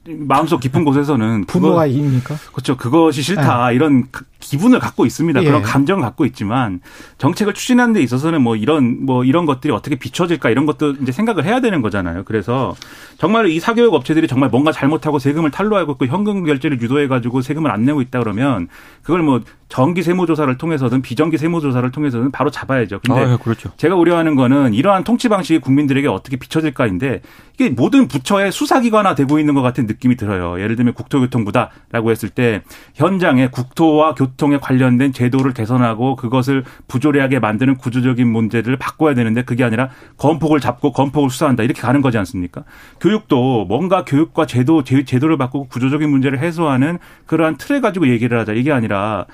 마음속 0.07 0.59
깊은 0.59 0.83
곳에서는 0.83 1.45
분노가 1.45 1.85
이깁니까? 1.85 2.35
그렇죠. 2.51 2.77
그것이 2.77 3.21
싫다 3.21 3.69
네. 3.69 3.75
이런 3.75 4.05
기분을 4.39 4.79
갖고 4.79 5.05
있습니다. 5.05 5.41
예. 5.41 5.45
그런 5.45 5.61
감정을 5.61 6.01
갖고 6.01 6.25
있지만 6.25 6.79
정책을 7.17 7.53
추진하는 7.53 7.93
데 7.93 8.01
있어서는 8.01 8.41
뭐 8.41 8.55
이런 8.55 9.05
뭐 9.05 9.23
이런 9.23 9.45
것들이 9.45 9.73
어떻게 9.73 9.97
비춰질까 9.97 10.49
이런 10.49 10.65
것도 10.65 10.91
이제 11.01 11.11
생각을 11.11 11.45
해야 11.45 11.59
되는 11.59 11.81
거잖아요. 11.81 12.23
그래서 12.23 12.75
정말 13.17 13.47
이 13.49 13.59
사교육 13.59 13.93
업체들이 13.93 14.27
정말 14.27 14.49
뭔가 14.49 14.71
잘못하고 14.71 15.19
세금을 15.19 15.51
탈루하고 15.51 15.97
그 15.97 16.05
현금 16.05 16.45
결제를 16.45 16.81
유도해 16.81 17.07
가지고 17.07 17.41
세금을 17.41 17.69
안 17.69 17.83
내고 17.83 18.01
있다 18.01 18.19
그러면 18.19 18.67
그걸 19.03 19.21
뭐 19.21 19.41
정기 19.67 20.01
세무조사를 20.01 20.57
통해서든 20.57 21.01
비정기 21.01 21.37
세무조사를 21.37 21.91
통해서든 21.91 22.31
바로 22.31 22.49
잡아야죠. 22.49 23.01
근데 23.05 23.21
아, 23.21 23.33
예, 23.33 23.37
그렇죠. 23.37 23.69
제가 23.77 23.95
우려하는 23.95 24.35
거는 24.35 24.73
이러한 24.73 25.03
통치 25.03 25.29
방식이 25.29 25.59
국민들에게 25.59 26.07
어떻게 26.07 26.37
비춰질까인데 26.37 27.21
이게 27.53 27.69
모든 27.69 28.07
부처의 28.07 28.51
수사기관화 28.51 29.15
되고 29.15 29.37
있는 29.37 29.53
것 29.53 29.61
같은 29.61 29.85
느낌이 29.85 30.15
들어요. 30.15 30.59
예를 30.59 30.75
들면 30.75 30.93
국토교통부다라고 30.95 32.09
했을 32.09 32.29
때 32.29 32.63
현장에 32.95 33.49
국토와 33.49 34.15
교통 34.15 34.28
에 34.53 34.57
관련된 34.57 35.13
제도를 35.13 35.53
개선하고 35.53 36.15
그것을 36.15 36.63
부조리하게 36.87 37.39
만드는 37.39 37.77
구조적인 37.77 38.27
문제를 38.27 38.77
바꿔야 38.77 39.13
되는데 39.13 39.43
그게 39.43 39.63
아니라 39.63 39.89
건폭을 40.17 40.59
잡고 40.59 40.91
건폭을 40.91 41.29
수사한다 41.29 41.63
이렇게 41.63 41.81
가는 41.81 42.01
거지 42.01 42.17
않습니까? 42.17 42.63
교육도 42.99 43.65
뭔가 43.65 44.05
교육과 44.05 44.45
제도 44.45 44.83
제도를 44.83 45.37
바꾸고 45.37 45.67
구조적인 45.67 46.09
문제를 46.09 46.39
해소하는 46.39 46.99
그러한 47.25 47.57
틀을 47.57 47.81
가지고 47.81 48.07
얘기를 48.07 48.39
하자 48.39 48.53
이게 48.53 48.71
아니라 48.71 49.25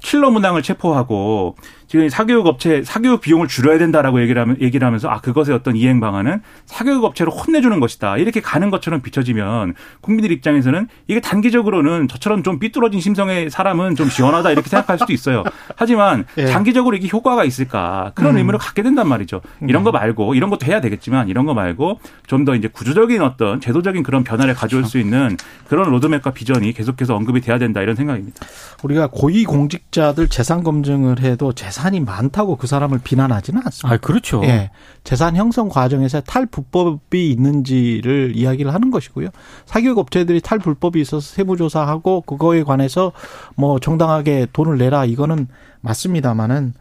킬러 0.00 0.30
문항을 0.30 0.62
체포하고 0.62 1.56
지금 1.86 2.08
사교육 2.08 2.46
업체 2.46 2.82
사교육 2.82 3.20
비용을 3.20 3.48
줄여야 3.48 3.78
된다라고 3.78 4.22
얘기를 4.22 4.40
하면 4.40 4.56
얘기를 4.60 4.86
하면서 4.86 5.08
아 5.08 5.20
그것의 5.20 5.54
어떤 5.54 5.76
이행 5.76 6.00
방안은 6.00 6.40
사교육 6.64 7.04
업체를 7.04 7.30
혼내주는 7.32 7.78
것이다 7.78 8.16
이렇게 8.16 8.40
가는 8.40 8.70
것처럼 8.70 9.02
비춰지면 9.02 9.74
국민들 10.00 10.32
입장에서는 10.32 10.88
이게 11.08 11.20
단기적으로는 11.20 12.08
저처럼 12.08 12.42
좀 12.42 12.58
삐뚤어진 12.58 13.00
심성의 13.00 13.50
사람은 13.50 13.96
좀 13.96 14.08
시원하다 14.08 14.50
이렇게 14.52 14.68
생각할 14.68 14.98
수도 14.98 15.12
있어요. 15.12 15.44
하지만 15.76 16.24
예. 16.38 16.46
장기적으로 16.46 16.96
이게 16.96 17.08
효과가 17.12 17.44
있을까 17.44 18.12
그런 18.14 18.32
음. 18.34 18.38
의문을 18.38 18.58
갖게 18.58 18.82
된단 18.82 19.08
말이죠. 19.08 19.42
이런 19.68 19.84
거 19.84 19.90
음. 19.90 19.92
말고 19.92 20.34
이런 20.34 20.48
것도 20.50 20.66
해야 20.66 20.80
되겠지만 20.80 21.28
이런 21.28 21.44
거 21.44 21.52
말고 21.54 22.00
좀 22.26 22.46
더 22.46 22.54
이제 22.54 22.68
구조적인 22.68 23.22
어떤 23.22 23.60
제도적인 23.60 24.02
그런 24.04 24.22
변화를 24.22 24.54
가져올 24.54 24.84
수 24.84 24.98
있는 24.98 25.36
그런 25.68 25.90
로드맵과 25.90 26.30
비전이 26.30 26.72
계속해서 26.74 27.16
언급이 27.16 27.40
돼야 27.40 27.58
된다 27.58 27.82
이런 27.82 27.96
생각입니다. 27.96 28.46
우리가 28.84 29.08
고위 29.10 29.44
공직자들 29.44 30.28
재산 30.28 30.62
검증을 30.62 31.20
해도 31.20 31.52
재산 31.52 31.75
이 31.94 32.00
많다고 32.00 32.56
그 32.56 32.66
사람을 32.66 33.00
비난하지는 33.02 33.60
않습니다. 33.64 33.94
아, 33.94 33.98
그렇죠. 33.98 34.42
예. 34.44 34.70
재산 35.04 35.36
형성 35.36 35.68
과정에서 35.68 36.20
탈불법이 36.20 37.30
있는지를 37.30 38.32
이야기를 38.34 38.74
하는 38.74 38.90
것이고요. 38.90 39.28
사교육 39.66 39.98
업체들이 39.98 40.40
탈불법이 40.40 41.00
있어서 41.00 41.34
세무조사하고 41.34 42.22
그거에 42.22 42.62
관해서 42.64 43.12
뭐 43.54 43.78
정당하게 43.78 44.46
돈을 44.52 44.78
내라 44.78 45.04
이거는 45.04 45.48
맞습니다만은 45.80 46.74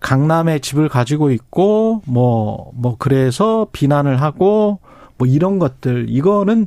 강남에 0.00 0.58
집을 0.58 0.88
가지고 0.88 1.30
있고 1.30 2.02
뭐뭐 2.06 2.72
뭐 2.74 2.96
그래서 2.98 3.68
비난을 3.70 4.20
하고 4.20 4.80
뭐 5.18 5.28
이런 5.28 5.58
것들 5.58 6.06
이거는 6.08 6.66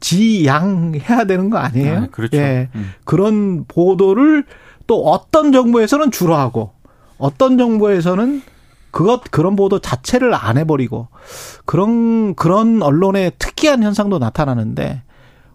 지양해야 0.00 1.24
되는 1.24 1.48
거 1.48 1.56
아니에요? 1.56 1.96
아, 1.96 2.06
그렇죠. 2.10 2.36
예. 2.36 2.68
음. 2.74 2.92
그런 3.04 3.64
보도를 3.66 4.44
또 4.86 5.06
어떤 5.06 5.50
정부에서는 5.50 6.10
주로 6.10 6.34
하고 6.34 6.72
어떤 7.24 7.56
정부에서는 7.56 8.42
그것 8.90 9.22
그런 9.30 9.56
보도 9.56 9.78
자체를 9.78 10.34
안 10.34 10.58
해버리고 10.58 11.08
그런 11.64 12.34
그런 12.34 12.82
언론의 12.82 13.32
특이한 13.38 13.82
현상도 13.82 14.18
나타나는데 14.18 15.02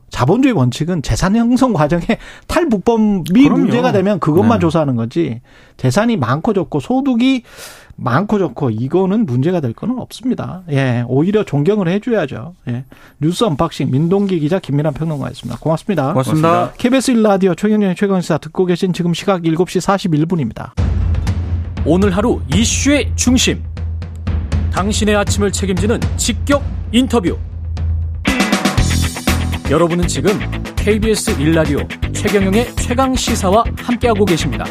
자본주의 0.09 0.51
원칙은 0.55 1.03
재산 1.03 1.35
형성 1.35 1.71
과정에 1.73 2.03
탈불법이 2.47 3.23
그럼요. 3.31 3.57
문제가 3.59 3.91
되면 3.91 4.19
그것만 4.19 4.57
네. 4.57 4.61
조사하는 4.61 4.95
거지 4.95 5.41
재산이 5.77 6.17
많고 6.17 6.53
적고 6.53 6.79
소득이 6.79 7.43
많고 7.95 8.39
적고 8.39 8.71
이거는 8.71 9.27
문제가 9.27 9.59
될 9.59 9.73
거는 9.73 9.99
없습니다. 9.99 10.63
예, 10.71 11.03
오히려 11.07 11.43
존경을 11.43 11.87
해줘야죠. 11.87 12.55
예, 12.69 12.85
뉴스 13.19 13.43
unboxing 13.43 13.91
민동기 13.91 14.39
기자 14.39 14.57
김민하 14.57 14.95
평론가였습니다. 14.95 15.59
고맙습니다. 15.59 16.13
고맙습니다. 16.13 16.71
KBS 16.77 17.13
1라디오 17.13 17.55
최경영의 17.55 17.95
최강시사 17.95 18.39
듣고 18.39 18.65
계신 18.65 18.91
지금 18.91 19.13
시각 19.13 19.43
7시 19.43 19.81
41분입니다. 19.81 20.71
오늘 21.85 22.15
하루 22.15 22.41
이슈의 22.53 23.11
중심. 23.15 23.63
당신의 24.71 25.15
아침을 25.15 25.51
책임지는 25.51 25.99
직격 26.17 26.61
인터뷰. 26.91 27.37
여러분은 29.71 30.07
지금 30.07 30.37
KBS 30.75 31.37
1라디오 31.37 32.13
최경영의 32.13 32.75
최강 32.75 33.15
시사와 33.15 33.63
함께하고 33.77 34.25
계십니다. 34.25 34.65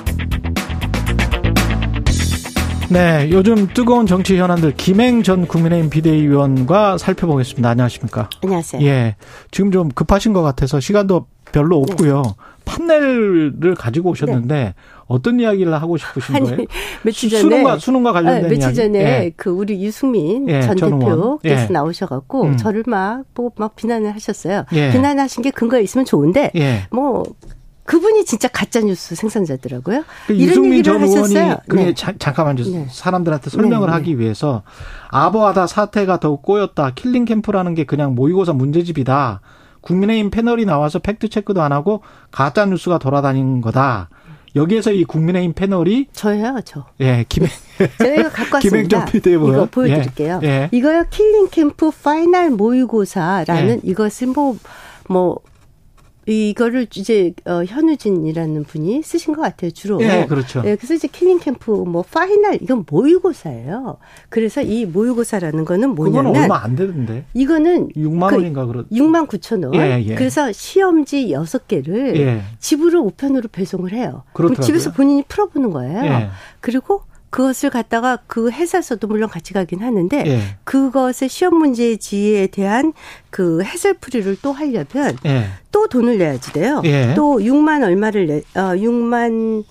네, 2.90 3.28
요즘 3.30 3.68
뜨거운 3.68 4.06
정치 4.06 4.38
현안들 4.38 4.74
김행 4.74 5.22
전 5.22 5.46
국민의힘 5.46 5.90
비대위원과 5.90 6.98
살펴보겠습니다. 6.98 7.70
안녕하십니까? 7.70 8.30
안녕하세요. 8.42 8.82
예, 8.86 9.16
지금 9.50 9.70
좀 9.70 9.88
급하신 9.90 10.32
것 10.32 10.42
같아서 10.42 10.80
시간도 10.80 11.26
별로 11.52 11.78
없고요. 11.78 12.22
네. 12.22 12.32
판넬을 12.68 13.74
가지고 13.76 14.10
오셨는데 14.10 14.54
네. 14.54 14.74
어떤 15.06 15.40
이야기를 15.40 15.72
하고 15.72 15.96
싶으신 15.96 16.36
아니, 16.36 16.44
거예요? 16.44 16.66
며칠 17.02 17.30
전에 17.30 17.40
수능과 17.40 17.78
수능과 17.78 18.12
관련된 18.12 18.44
아, 18.44 18.48
며칠. 18.48 18.74
전에 18.74 18.98
예. 18.98 19.32
그 19.36 19.48
우리 19.48 19.82
유승민 19.82 20.48
예, 20.50 20.60
전 20.60 20.76
대표께서 20.76 21.38
예. 21.44 21.66
나오셔갖고 21.70 22.42
음. 22.42 22.56
저를 22.58 22.84
막 22.86 23.24
보고 23.32 23.52
막 23.56 23.74
비난을 23.74 24.14
하셨어요. 24.14 24.66
예. 24.74 24.92
비난하신 24.92 25.42
게 25.42 25.50
근거가 25.50 25.80
있으면 25.80 26.04
좋은데 26.04 26.50
예. 26.56 26.86
뭐 26.90 27.24
그분이 27.84 28.26
진짜 28.26 28.48
가짜 28.48 28.80
뉴스 28.80 29.14
생산자더라고요. 29.14 30.04
그 30.26 30.34
이런 30.34 30.66
얘기를 30.66 31.00
하셨어요. 31.00 31.56
네. 31.68 31.94
잠깐만 31.94 32.54
좀 32.58 32.70
네. 32.70 32.86
사람들한테 32.90 33.48
설명을 33.48 33.86
네, 33.86 33.92
네. 33.92 33.92
하기 33.92 34.18
위해서 34.18 34.62
아보아다 35.08 35.66
사태가 35.66 36.20
더 36.20 36.36
꼬였다. 36.36 36.90
killing 36.94 37.24
캠프라는 37.24 37.74
게 37.74 37.84
그냥 37.84 38.14
모의고사 38.14 38.52
문제집이다. 38.52 39.40
국민의힘 39.88 40.30
패널이 40.30 40.66
나와서 40.66 40.98
fact 40.98 41.28
check도 41.28 41.62
안 41.62 41.72
하고 41.72 42.02
가짜 42.30 42.66
뉴스가 42.66 42.98
돌아다니는 42.98 43.62
거다. 43.62 44.10
여기에서 44.54 44.92
이 44.92 45.04
국민의힘 45.04 45.54
패널이 45.54 46.08
저요, 46.12 46.60
저. 46.64 46.84
예, 47.00 47.24
김행 47.28 47.50
저희가 47.98 48.28
갖고 48.28 48.56
왔습니다. 48.56 49.06
이거 49.14 49.66
보여드릴게요. 49.70 50.40
예, 50.42 50.46
예. 50.46 50.68
이거요, 50.72 51.04
killing 51.08 51.48
캠프 51.50 51.90
final 51.90 52.50
모의고사라는 52.50 53.80
예. 53.84 53.90
이것은 53.90 54.32
뭐뭐 54.34 54.58
뭐 55.08 55.38
이거를 56.28 56.86
이제 56.94 57.32
어, 57.46 57.64
현우진이라는 57.64 58.64
분이 58.64 59.02
쓰신 59.02 59.34
것 59.34 59.40
같아요 59.42 59.70
주로. 59.70 60.02
예, 60.02 60.26
그렇죠. 60.26 60.62
예, 60.64 60.76
그래서 60.76 60.94
이제 60.94 61.08
killing 61.08 61.38
캠프 61.38 61.70
뭐 61.70 62.02
final 62.02 62.58
이건 62.60 62.84
모의고사예요. 62.88 63.96
그래서 64.28 64.60
이 64.60 64.84
모의고사라는 64.84 65.64
거는 65.64 65.94
뭐냐면 65.94 66.24
그거는 66.32 66.42
얼마 66.42 66.62
안 66.62 66.76
되는데. 66.76 67.24
이거는 67.32 67.88
6만 67.96 68.28
그 68.28 68.36
원인가 68.36 68.66
그렇. 68.66 68.86
6만 68.88 69.26
9천 69.26 69.64
원. 69.64 69.74
예, 69.74 70.04
예. 70.06 70.14
그래서 70.14 70.52
시험지 70.52 71.28
6개를 71.28 72.16
예. 72.16 72.42
집으로 72.58 73.02
우편으로 73.02 73.48
배송을 73.50 73.92
해요. 73.92 74.24
그럼 74.34 74.54
집에서 74.56 74.92
본인이 74.92 75.24
풀어보는 75.26 75.70
거예요. 75.70 76.04
예. 76.04 76.28
그리고 76.60 77.02
그것을 77.30 77.70
갖다가 77.70 78.18
그 78.26 78.50
회사에서도 78.50 79.06
물론 79.06 79.28
같이 79.28 79.52
가긴 79.52 79.80
하는데 79.82 80.24
예. 80.26 80.40
그것의 80.64 81.28
시험 81.28 81.56
문제지에 81.56 82.46
대한 82.48 82.92
그 83.30 83.62
해설풀이를 83.62 84.38
또 84.42 84.52
하려면 84.52 85.16
예. 85.26 85.46
또 85.70 85.88
돈을 85.88 86.18
내야지 86.18 86.52
돼요. 86.52 86.80
예. 86.84 87.12
또 87.14 87.38
6만 87.38 87.84
얼마를 87.84 88.26
내, 88.26 88.36
어, 88.60 88.74
6만 88.74 89.64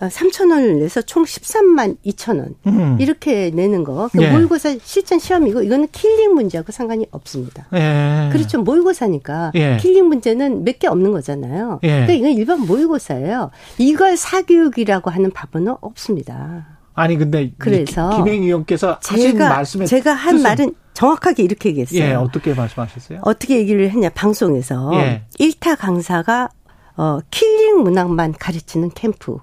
3천 0.00 0.50
어, 0.50 0.54
원을 0.54 0.78
내서 0.80 1.02
총 1.02 1.24
13만 1.24 1.96
2천 2.06 2.38
원 2.38 2.54
음. 2.66 2.96
이렇게 2.98 3.50
내는 3.50 3.84
거. 3.84 4.08
그 4.10 4.22
예. 4.22 4.30
모의고사 4.30 4.76
실전 4.82 5.18
시험이고 5.18 5.62
이거는 5.62 5.88
killing 5.92 6.32
문제하고 6.34 6.72
상관이 6.72 7.06
없습니다. 7.10 7.66
예. 7.74 8.30
그렇죠. 8.32 8.62
모의고사니까 8.62 9.52
예. 9.56 9.76
killing 9.78 10.06
문제는 10.08 10.64
몇 10.64 10.78
개 10.78 10.86
없는 10.88 11.12
거잖아요. 11.12 11.80
예. 11.82 11.88
그러니까 11.88 12.12
이건 12.14 12.30
일반 12.32 12.60
모의고사예요. 12.60 13.50
이걸 13.76 14.16
사교육이라고 14.16 15.10
하는 15.10 15.30
바보는 15.30 15.74
없습니다. 15.82 16.79
아니 16.94 17.16
근데 17.16 17.52
그래서 17.58 18.10
김행 18.16 18.42
의원께서 18.42 18.98
하신 19.02 19.38
말씀에 19.38 19.86
제가 19.86 20.12
한 20.12 20.36
뜻은. 20.36 20.42
말은 20.42 20.74
정확하게 20.94 21.42
이렇게 21.42 21.70
얘기했어요. 21.70 22.00
예, 22.00 22.14
어떻게 22.14 22.52
말씀하셨어요? 22.52 23.20
어떻게 23.22 23.56
얘기를 23.58 23.88
했냐 23.90 24.10
방송에서 24.10 24.90
예. 24.94 25.22
1타 25.38 25.76
강사가 25.78 26.48
어 26.96 27.20
killing 27.30 27.82
문항만 27.82 28.34
가르치는 28.38 28.90
캠프. 28.94 29.38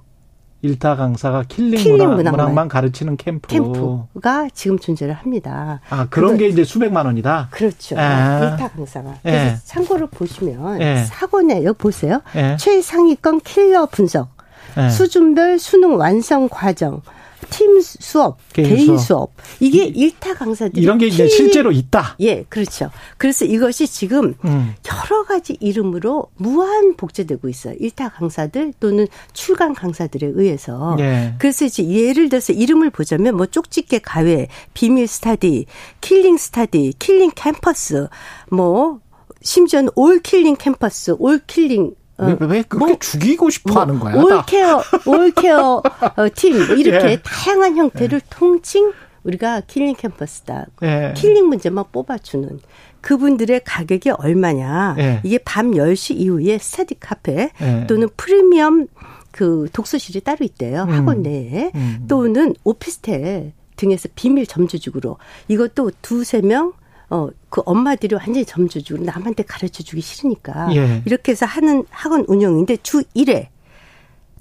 1타 0.64 0.98
강사가 0.98 1.44
killing, 1.48 1.80
killing 1.80 2.10
문항, 2.16 2.32
문항 2.32 2.54
만, 2.54 2.68
가르치는 2.68 3.16
캠프. 3.18 3.48
캠프가 3.48 4.48
지금 4.54 4.78
존재를 4.80 5.14
합니다. 5.14 5.80
아, 5.90 6.08
그런 6.10 6.32
그거, 6.32 6.40
게 6.40 6.48
이제 6.50 6.64
수백만 6.64 7.06
원이다? 7.06 7.48
그렇죠. 7.52 7.96
아. 7.98 8.58
1타 8.58 8.74
강사가. 8.76 9.12
예. 9.26 9.32
그래서 9.32 9.62
참고로 9.66 10.08
보시면 10.08 10.82
예. 10.82 11.06
사고내, 11.08 11.64
여 11.64 11.74
보세요. 11.74 12.22
예. 12.36 12.58
최상위권 12.60 13.42
킬러 13.42 13.86
분석. 13.86 14.30
예. 14.78 14.90
수준별 14.90 15.60
수능 15.60 15.96
완성 15.98 16.50
과정, 16.50 17.02
팀 17.50 17.82
수업, 17.82 18.38
개인, 18.54 18.76
개인 18.76 18.98
수업. 18.98 19.34
이게 19.60 19.86
일타 19.86 20.34
강사들이 20.36 20.82
이런 20.82 20.98
게 20.98 21.08
이제 21.08 21.28
실제로 21.28 21.72
있다. 21.72 22.16
예, 22.20 22.44
그렇죠. 22.44 22.90
그래서 23.18 23.46
이것이 23.46 23.88
지금 23.88 24.36
음. 24.46 24.74
여러 24.88 25.24
가지 25.24 25.58
이름으로 25.60 26.28
무한 26.36 26.96
복제되고 26.96 27.50
있어요. 27.50 27.76
일타 27.80 28.10
강사들 28.10 28.74
또는 28.80 29.08
출강 29.34 29.74
강사들에 29.74 30.32
의해서. 30.34 30.96
예. 31.00 31.36
그래서 31.40 31.66
이제 31.66 31.88
예를 31.88 32.30
들어서 32.30 32.54
이름을 32.54 32.90
보자면 32.90 33.38
뭐 33.38 33.46
쪽집게 33.46 34.00
가외, 34.00 34.48
비밀 34.74 35.08
study, 35.08 35.66
killing 36.02 36.38
study, 36.38 36.94
killing 37.00 37.32
캠퍼스, 37.36 38.08
뭐 38.52 39.00
심지어는 39.42 39.90
all 39.96 40.20
killing 40.20 40.56
캠퍼스, 40.58 41.16
all 41.20 41.40
killing 41.46 41.94
왜, 42.20 42.36
왜 42.40 42.62
그렇게 42.64 42.78
뭐, 42.78 43.00
죽이고 43.00 43.50
싶어 43.50 43.74
뭐, 43.74 43.82
하는 43.82 44.00
거야? 44.00 44.16
all 44.16 44.40
care, 44.40 44.82
all 45.06 45.39
care 45.39 45.84
어, 46.16 46.28
팀, 46.36 46.58
뭐 46.58 46.76
이렇게 46.76 47.12
예. 47.12 47.22
다양한 47.24 47.78
형태를 47.78 48.22
예. 48.24 48.28
통칭 48.30 48.94
우리가 49.24 49.62
killing 49.68 49.96
캠퍼스다. 49.96 50.66
예. 50.84 51.14
killing 51.16 51.48
문제만 51.48 51.86
뽑아주는 51.92 52.60
그분들의 53.02 53.62
가격이 53.64 54.12
얼마냐. 54.12 54.96
예. 55.00 55.22
이게 55.24 55.38
밤 55.38 55.72
10시 55.72 56.16
이후에 56.16 56.58
스타디 56.58 56.96
카페 57.00 57.52
예. 57.62 57.86
또는 57.88 58.08
프리미엄 58.18 58.88
그 59.32 59.68
독서실이 59.72 60.22
따로 60.22 60.40
있대요. 60.42 60.84
음. 60.84 60.90
학원 60.90 61.22
내에. 61.22 61.72
음. 61.76 62.06
또는 62.08 62.56
오피스텔 62.64 63.54
등에서 63.76 64.10
비밀 64.16 64.48
점조직으로 64.48 65.18
이것도 65.48 65.92
두세 66.02 66.42
명 66.42 66.74
어, 67.10 67.30
그 67.50 67.62
엄마들이 67.66 68.16
완전히 68.16 68.46
점조직이고 68.46 69.04
남한테 69.04 69.44
가르쳐 69.44 69.84
주기 69.84 70.02
싫으니까. 70.02 70.76
예. 70.76 71.02
이렇게 71.06 71.32
해서 71.32 71.46
하는 71.46 71.86
학원 71.90 72.26
운영인데 72.28 72.78
주 72.78 73.04
1회 73.16 73.48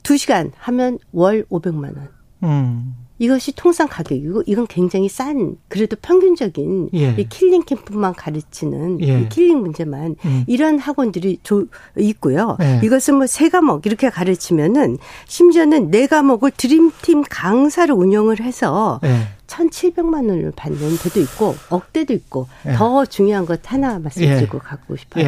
2시간 0.03 0.53
하면 0.57 0.99
월 1.13 1.45
500만 1.51 1.97
원. 1.97 2.09
음. 2.43 3.06
이것이 3.19 3.53
통상 3.53 3.87
가격이고 3.89 4.43
이건 4.47 4.67
굉장히 4.67 5.09
싼 5.09 5.57
그래도 5.69 5.97
평균적인 6.01 6.91
예. 6.95 7.15
이 7.17 7.29
killing 7.29 7.63
캠프만 7.65 8.15
가르치는 8.15 9.01
예. 9.03 9.21
이 9.21 9.29
killing 9.29 9.61
문제만 9.61 10.17
음. 10.25 10.45
이런 10.47 10.79
학원들이 10.79 11.39
조, 11.43 11.67
있고요. 11.99 12.57
예. 12.61 12.81
이것은 12.83 13.15
뭐 13.17 13.27
세 13.27 13.49
과목 13.51 13.85
이렇게 13.87 14.09
가르치면은 14.09 14.99
심지어는 15.27 15.91
네 15.91 16.07
과목을 16.07 16.53
드림팀 16.57 17.25
강사를 17.29 17.95
운영을 17.95 18.41
해서 18.41 19.01
예. 19.05 19.29
1,700만 19.47 20.29
원을 20.29 20.53
받는 20.57 20.97
데도 20.99 21.21
있고 21.21 21.55
억대도 21.71 22.13
있고 22.15 22.49
예. 22.67 22.73
더 22.73 23.05
중요한 23.05 23.47
것 23.47 23.61
하나 23.65 23.99
말씀드리고 23.99 24.59
예. 24.59 24.61
갖고 24.63 24.97
싶어요. 24.97 25.25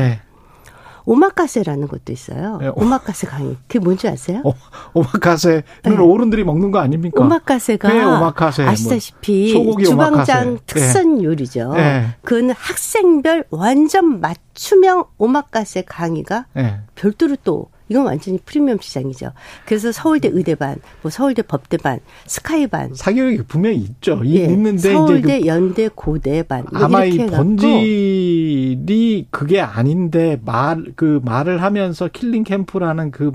예. 1.08 1.12
오마카세라는 1.12 1.88
것도 1.88 2.12
있어요. 2.12 2.58
네, 2.60 2.68
오 2.74 2.84
마카세 2.84 3.26
강의. 3.26 3.56
그게 3.66 3.78
뭔지 3.78 4.08
아세요? 4.08 4.42
오, 4.44 4.52
오마카세는 4.94 5.62
네. 5.84 5.96
어른들이 5.96 6.44
먹는 6.44 6.70
거 6.70 6.78
아닙니까? 6.78 7.22
오마카세가 7.22 7.88
네, 7.88 8.04
오마카세. 8.04 8.62
뭐 8.62 8.72
아시다시피 8.72 9.54
뭐 9.54 9.76
주방장 9.82 10.48
오마카세. 10.48 10.62
특선 10.66 11.18
네. 11.18 11.24
요리죠. 11.24 11.72
네. 11.74 12.08
그거는 12.22 12.54
학생별 12.56 13.44
완전 13.50 14.20
맞춤형 14.20 15.04
오마카세 15.16 15.82
강의가 15.82 16.46
네. 16.54 16.80
별도로 16.94 17.36
또 17.42 17.68
이건 17.88 18.06
완전히 18.06 18.38
프리미엄 18.44 18.78
시장이죠. 18.80 19.32
그래서 19.64 19.92
서울대 19.92 20.28
의대반, 20.32 20.76
뭐 21.02 21.10
서울대 21.10 21.42
법대반, 21.42 22.00
스카이반. 22.26 22.94
사교육이 22.94 23.42
분명히 23.48 23.76
있죠. 23.78 24.20
예, 24.26 24.44
있는데 24.44 24.92
서울대, 24.92 25.40
그 25.40 25.46
연대, 25.46 25.88
고대반. 25.94 26.64
아마 26.74 27.04
이 27.04 27.16
본질이 27.26 29.26
그게 29.30 29.60
아닌데 29.60 30.38
말 30.44 30.78
그 30.96 31.20
말을 31.24 31.62
하면서 31.62 32.08
killing 32.08 32.44
캠프라는 32.44 33.10
그 33.10 33.32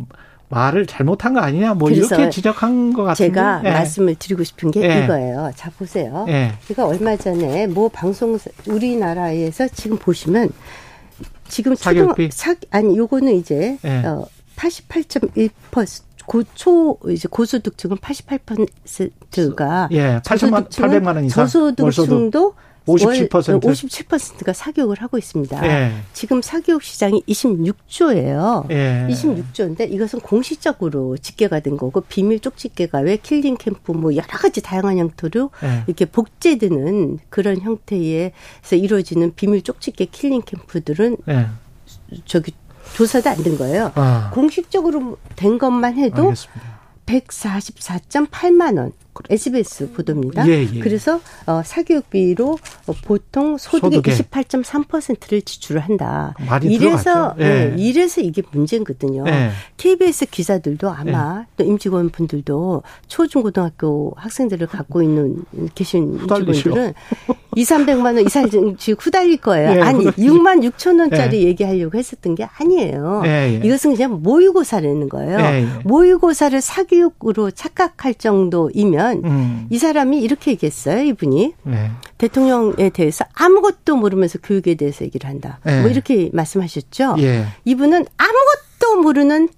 말을 0.50 0.86
잘못한 0.86 1.34
거 1.34 1.40
아니냐 1.40 1.74
뭐 1.74 1.90
이렇게 1.90 2.30
지적한 2.30 2.94
것 2.94 3.04
같은데 3.04 3.34
제가 3.34 3.62
예. 3.66 3.72
말씀을 3.72 4.16
드리고 4.16 4.44
싶은 4.44 4.72
게 4.72 4.82
예. 4.82 5.04
이거예요. 5.04 5.52
자 5.56 5.72
보세요. 5.78 6.26
예. 6.30 6.54
제가 6.68 6.86
얼마 6.86 7.16
전에 7.16 7.68
뭐 7.68 7.90
방송 7.90 8.38
우리나라에서 8.68 9.68
지금 9.70 9.98
보시면 9.98 10.50
지금 11.48 11.76
초등 11.76 12.14
사 12.32 12.56
아니 12.72 12.98
요거는 12.98 13.34
이제 13.34 13.78
예. 13.84 14.06
어 14.06 14.26
88.1% 14.56 16.04
고초 16.26 17.00
이제 17.10 17.28
고소득층은 17.30 17.98
88%가 17.98 19.90
예, 19.92 20.22
8천만 20.24 20.70
800만 20.70 21.16
원 21.16 21.26
이상 21.26 21.46
저소득층도 21.46 22.54
57% 22.86 23.30
57%가 23.30 24.54
사교육을 24.54 25.02
하고 25.02 25.18
있습니다. 25.18 25.66
예. 25.66 25.94
지금 26.12 26.42
사교육 26.42 26.84
시장이 26.84 27.24
26조예요. 27.28 28.70
예. 28.72 29.08
26조인데 29.10 29.90
이것은 29.92 30.20
공식적으로 30.20 31.18
집계가 31.18 31.62
된 31.62 31.78
거고 31.78 32.02
비밀 32.02 32.40
쪽집게가 32.40 33.00
왜 33.00 33.18
killing 33.18 33.56
캠프 33.58 33.94
뭐 33.94 34.14
여러 34.16 34.28
가지 34.28 34.62
다양한 34.62 34.98
형태로 34.98 35.52
예. 35.64 35.84
이렇게 35.88 36.06
복제되는 36.06 37.20
그런 37.30 37.62
형태에서 37.62 38.76
이루어지는 38.76 39.34
비밀 39.36 39.62
쪽집게 39.62 40.06
killing 40.06 40.42
캠프들은 40.42 41.18
예. 41.30 41.48
저기 42.26 42.52
조사도 42.94 43.30
안 43.30 43.44
된 43.44 43.58
거예요. 43.58 43.92
아. 43.96 44.30
공식적으로 44.34 45.18
된 45.36 45.58
것만 45.58 45.98
해도 45.98 46.24
알겠습니다. 46.24 46.74
144.8만 47.06 48.78
원. 48.78 48.92
SBS 49.30 49.92
보도입니다. 49.94 50.48
예, 50.48 50.68
예. 50.74 50.80
그래서 50.80 51.20
어, 51.46 51.62
사교육비로 51.64 52.58
어, 52.88 52.94
보통 53.06 53.58
소득의 53.58 53.98
소득에. 53.98 54.12
28.3%를 54.12 55.42
지출을 55.42 55.82
한다. 55.82 56.34
이래서 56.64 57.36
예. 57.40 57.44
네, 57.44 57.76
이래서 57.78 58.22
이게 58.22 58.42
문제거든요. 58.52 59.26
예. 59.28 59.52
KBS 59.78 60.26
기자들도 60.28 60.90
아마 60.90 61.42
예. 61.42 61.46
또 61.58 61.64
임직원 61.64 62.10
분들도 62.10 62.84
초중고등학교 63.08 64.14
학생들을 64.18 64.68
갖고 64.68 65.04
있는 65.04 65.44
계신 65.76 66.14
임직원들은 66.24 66.94
2, 67.56 67.64
300만 67.64 68.06
원 68.06 68.20
이상 68.20 68.50
후달릴 69.00 69.38
거예요. 69.38 69.78
예, 69.78 69.82
아니, 69.82 70.06
후달리. 70.06 70.28
6만 70.28 70.72
6천 70.72 71.00
원짜리 71.00 71.44
얘기하려고 71.44 71.98
했었던 71.98 72.34
게 72.34 72.48
아니에요. 72.58 73.22
이것은 73.64 73.94
그냥 73.96 74.22
모의고사라는 74.24 75.08
거예요. 75.10 75.68
모의고사를 75.84 76.60
사교육으로 76.60 77.52
착각할 77.52 78.16
정도이면 78.16 79.03
보면 79.04 79.26
음. 79.26 79.68
이 79.70 79.78
사람이 79.78 80.22
이렇게 80.22 80.52
얘기했어요. 80.52 81.04
이분이 81.04 81.54
네. 81.64 81.92
대통령에 82.18 82.90
대해서 82.90 83.26
아무것도 83.34 83.98
모르면서 83.98 84.40
교육에 84.40 84.76
대해서 84.76 85.04
얘기를 85.04 85.30
한다. 85.30 85.60
네. 85.64 85.82
뭐 85.82 85.90
이렇게 85.90 86.30
말씀하셨죠. 86.34 87.16
예. 87.20 87.46
이분은 87.66 88.06
아무것도 88.18 89.02
모르는 89.02 89.50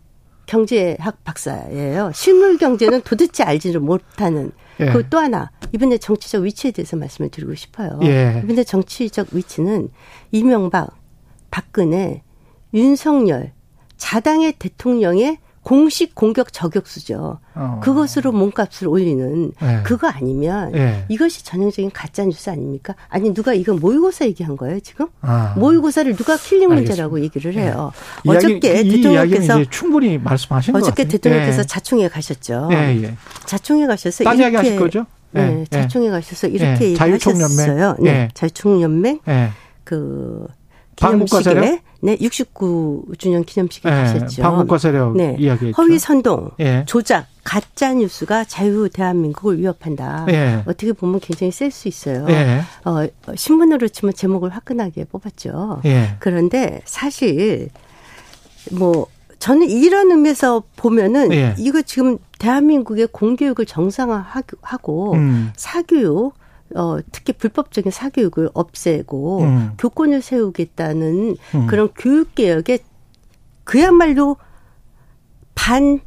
경제학 0.47 1.23
박사예요. 1.23 2.11
실물 2.13 2.57
경제는 2.57 3.01
도대체 3.01 3.43
알지를 3.43 3.79
못하는. 3.79 4.51
예. 4.79 4.91
그또 4.91 5.19
하나 5.19 5.51
이분의 5.73 5.99
정치적 5.99 6.43
위치에 6.43 6.71
대해서 6.71 6.97
말씀을 6.97 7.29
드리고 7.29 7.55
싶어요. 7.55 7.99
예. 8.03 8.41
이분의 8.43 8.65
정치적 8.65 9.27
위치는 9.31 9.89
이명박, 10.31 10.89
박근혜, 11.49 12.23
윤석열, 12.73 13.53
자당의 13.95 14.53
대통령의 14.59 15.37
공식 15.65 16.13
공격 16.13 16.53
저격수죠. 16.53 17.39
어. 17.55 17.79
그것으로 17.83 18.31
몸값을 18.31 18.87
올리는 18.87 19.51
네. 19.59 19.79
그거 19.83 20.07
아니면 20.07 20.71
네. 20.71 21.03
이것이 21.09 21.43
전형적인 21.43 21.89
가짜 21.91 22.23
뉴스 22.23 22.51
아닙니까? 22.51 22.93
아니 23.09 23.33
누가 23.33 23.55
이거 23.55 23.73
모의고사 23.73 24.27
얘기한 24.27 24.57
거예요 24.57 24.79
지금? 24.79 25.07
아. 25.21 25.55
모의고사를 25.57 26.15
누가 26.15 26.37
killing 26.37 26.69
문제라고 26.69 27.19
얘기를 27.19 27.55
해요. 27.55 27.91
네. 28.23 28.31
어저께 28.37 28.73
이야기, 28.73 29.01
대통령께서 29.01 29.63
충분히 29.71 30.19
말씀하신 30.19 30.75
어저께 30.75 31.05
대통령께서 31.05 31.61
예. 31.61 31.65
자총회 31.65 32.09
가셨죠. 32.09 32.69
예, 32.71 33.01
예. 33.01 33.15
자총회 33.47 33.87
가셔서 33.87 34.23
딴 34.23 34.37
이렇게 34.37 34.57
하실 34.57 34.77
거죠? 34.77 35.07
네, 35.31 35.65
자총회 35.67 36.11
가셔서 36.11 36.45
이렇게 36.47 36.91
얘기하셨어요. 36.91 37.95
네, 38.01 38.29
자유총연맹 38.35 39.19
그 39.83 40.45
기념식에 40.95 41.43
세력? 41.43 41.79
네, 42.01 42.17
69주년 42.17 43.45
기념식에 43.45 43.89
네, 43.89 43.95
가셨죠. 43.95 44.41
반국가 44.41 44.77
세력 44.77 45.15
네. 45.17 45.35
이야기 45.39 45.71
허위 45.71 45.97
선동, 45.99 46.51
네. 46.57 46.83
조작, 46.87 47.25
가짜 47.43 47.93
뉴스가 47.93 48.43
자유 48.45 48.89
대한민국을 48.89 49.59
위협한다. 49.59 50.25
네. 50.25 50.63
어떻게 50.67 50.93
보면 50.93 51.19
굉장히 51.19 51.51
셀 51.51 51.71
수 51.71 51.87
있어요. 51.87 52.25
네. 52.25 52.61
어, 52.85 53.07
신문으로 53.35 53.87
치면 53.87 54.13
제목을 54.13 54.49
화끈하게 54.49 55.05
뽑았죠. 55.05 55.81
네. 55.83 56.15
그런데 56.19 56.81
사실 56.85 57.69
뭐 58.71 59.07
저는 59.39 59.69
이런 59.69 60.11
의미에서 60.11 60.63
보면은 60.75 61.29
이거 61.59 61.81
지금 61.81 62.17
대한민국의 62.39 63.07
공교육을 63.11 63.65
정상화하고 63.65 65.13
음. 65.13 65.51
사교육 65.55 66.33
어, 66.73 66.97
특히 67.11 67.33
불법적인 67.33 67.91
사교육을 67.91 68.49
없애고 68.53 69.41
음. 69.41 69.71
교권을 69.77 70.21
세우겠다는 70.21 71.37
음. 71.55 71.67
그런 71.67 71.89
교육개혁에 71.95 72.79
그야말로 73.63 74.37
반 75.53 75.99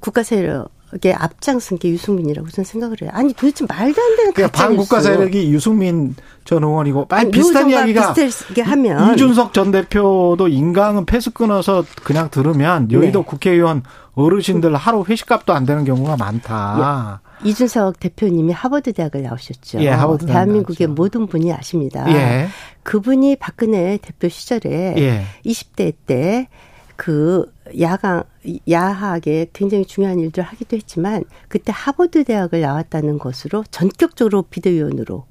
국가 0.00 0.22
세력에 0.22 1.12
앞장선 1.14 1.78
게 1.78 1.90
유승민이라고 1.90 2.48
저는 2.48 2.64
생각을 2.64 2.96
해요. 3.02 3.10
아니 3.12 3.32
도대체 3.32 3.64
말도 3.68 4.00
안 4.00 4.16
되는 4.16 4.32
그러니까 4.32 4.58
반국가 4.58 5.00
세력이 5.00 5.52
유승민 5.52 6.14
전 6.44 6.62
의원이고 6.62 7.06
아니, 7.10 7.30
비슷한 7.30 7.70
이야기가 7.70 8.14
비슷하게 8.14 8.62
하면 8.62 9.14
이준석 9.14 9.52
전 9.52 9.72
대표도 9.72 10.48
인강은 10.48 11.06
패스 11.06 11.32
끊어서 11.32 11.84
그냥 12.04 12.30
들으면 12.30 12.90
여의도 12.92 13.20
네. 13.20 13.24
국회의원 13.24 13.82
어르신들 14.14 14.74
하루 14.76 15.04
회식값도 15.06 15.52
안 15.52 15.66
되는 15.66 15.84
경우가 15.84 16.16
많다. 16.16 17.20
이준석 17.44 18.00
대표님이 18.00 18.52
하버드 18.52 18.92
대학을 18.92 19.22
나오셨죠. 19.22 19.80
예, 19.80 19.88
하버드 19.88 20.26
대한민국의 20.26 20.86
나왔죠. 20.86 21.02
모든 21.02 21.26
분이 21.26 21.52
아십니다. 21.52 22.10
예. 22.12 22.48
그분이 22.82 23.36
박근혜 23.36 23.98
대표 24.00 24.28
시절에 24.28 24.94
예. 24.96 25.22
20대 25.44 25.92
때 26.06 26.48
그 26.96 27.52
야강 27.78 28.24
야학에 28.68 29.48
굉장히 29.52 29.84
중요한 29.84 30.18
일들을 30.18 30.44
하기도 30.44 30.76
했지만 30.76 31.24
그때 31.48 31.72
하버드 31.74 32.24
대학을 32.24 32.62
나왔다는 32.62 33.18
것으로 33.18 33.64
전격적으로 33.70 34.42
비대위원으로 34.42 35.26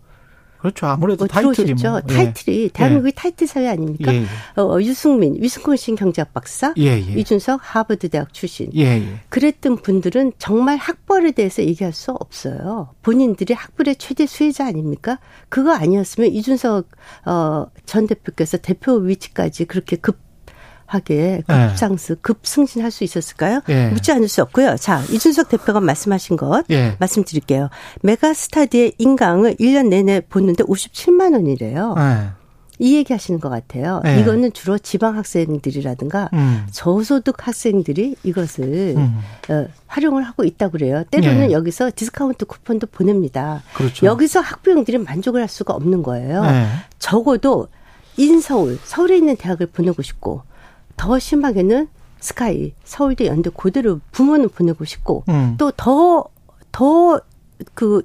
그렇죠. 0.66 0.88
아무래도 0.88 1.26
뭐 1.26 1.28
타이틀이 1.28 1.74
뭐. 1.76 2.02
타이틀이 2.02 2.64
예. 2.64 2.68
대한민국의 2.70 3.14
예. 3.16 3.22
타이틀 3.22 3.48
사회 3.48 3.68
아닙니까? 3.68 4.14
예. 4.14 4.22
예. 4.22 4.62
어, 4.62 4.82
유승민, 4.82 5.36
위스콘신 5.40 5.96
경제학 5.96 6.34
박사, 6.34 6.74
예, 6.78 6.84
예. 6.84 7.00
이준석 7.00 7.60
하버드 7.62 8.10
대학 8.10 8.34
출신. 8.34 8.70
그랬던 9.30 9.78
분들은 9.78 10.34
정말 10.40 10.78
학벌에 10.78 11.32
대해서 11.32 11.62
얘기할 11.62 11.94
수 11.94 12.12
없어요. 12.12 12.90
본인들이 13.04 13.54
학벌의 13.54 13.98
최대 13.98 14.26
수혜자 14.26 14.66
아닙니까? 14.66 15.20
그거 15.50 15.72
아니었으면 15.72 16.32
이준석 16.32 16.90
어, 17.26 17.68
전 17.86 18.08
대표께서 18.08 18.58
대표 18.58 18.94
위치까지 18.94 19.66
그렇게 19.66 19.96
급 19.96 20.25
하게 20.86 21.42
네. 21.48 21.68
급상승, 21.68 22.18
급승진할 22.22 22.92
수 22.92 23.04
있었을까요? 23.04 23.62
예. 23.70 23.90
묻지 23.90 24.12
않을 24.12 24.28
수 24.28 24.42
없고요. 24.42 24.78
자, 24.78 25.02
이준석 25.12 25.50
대표가 25.50 25.80
말씀하신 25.80 26.38
것 26.38 26.64
예. 26.70 26.96
말씀드릴게요. 27.00 27.70
메가스터디의 28.02 28.94
인강을 28.98 29.56
1년 29.56 29.88
내내 29.90 30.22
보는데 30.22 30.64
57만 30.64 31.34
원이래요. 31.34 31.96
예. 31.98 32.46
이 32.78 32.96
얘기 32.96 33.14
하시는 33.14 33.40
것 33.40 33.50
같아요. 33.50 34.02
네. 34.04 34.20
이거는 34.20 34.52
주로 34.52 34.78
지방 34.78 35.16
학생들이라든가 35.18 36.30
음. 36.34 36.68
저소득 36.72 37.48
학생들이 37.48 38.16
이것을 38.24 38.96
음. 38.98 39.20
어, 39.50 39.68
활용을 39.88 40.24
하고 40.24 40.44
있다고 40.44 40.74
그래요. 40.74 41.04
때로는 41.10 41.48
네. 41.48 41.52
여기서 41.54 41.92
디스카운트 41.96 42.46
쿠폰도 42.46 42.88
보냅니다. 42.88 43.64
그렇죠. 43.76 44.06
여기서 44.06 44.42
학부형들이 44.42 44.98
만족을 44.98 45.40
할 45.42 45.48
수가 45.48 45.74
없는 45.74 46.04
거예요. 46.04 46.44
네. 46.44 46.68
적어도 47.00 47.70
인서울, 48.18 48.78
서울에 48.84 49.18
있는 49.18 49.36
대학을 49.38 49.68
보내고 49.68 50.02
싶고 50.02 50.44
더 50.98 51.20
심하게는 51.20 51.88
SKY, 52.20 52.74
서울대, 52.84 53.28
연대 53.28 53.50
고대로 53.50 54.00
부모는 54.12 54.50
보내고 54.50 54.86
싶고 54.86 55.24
음. 55.30 55.56
또더 55.58 56.26
더 56.72 57.22
그 57.74 58.02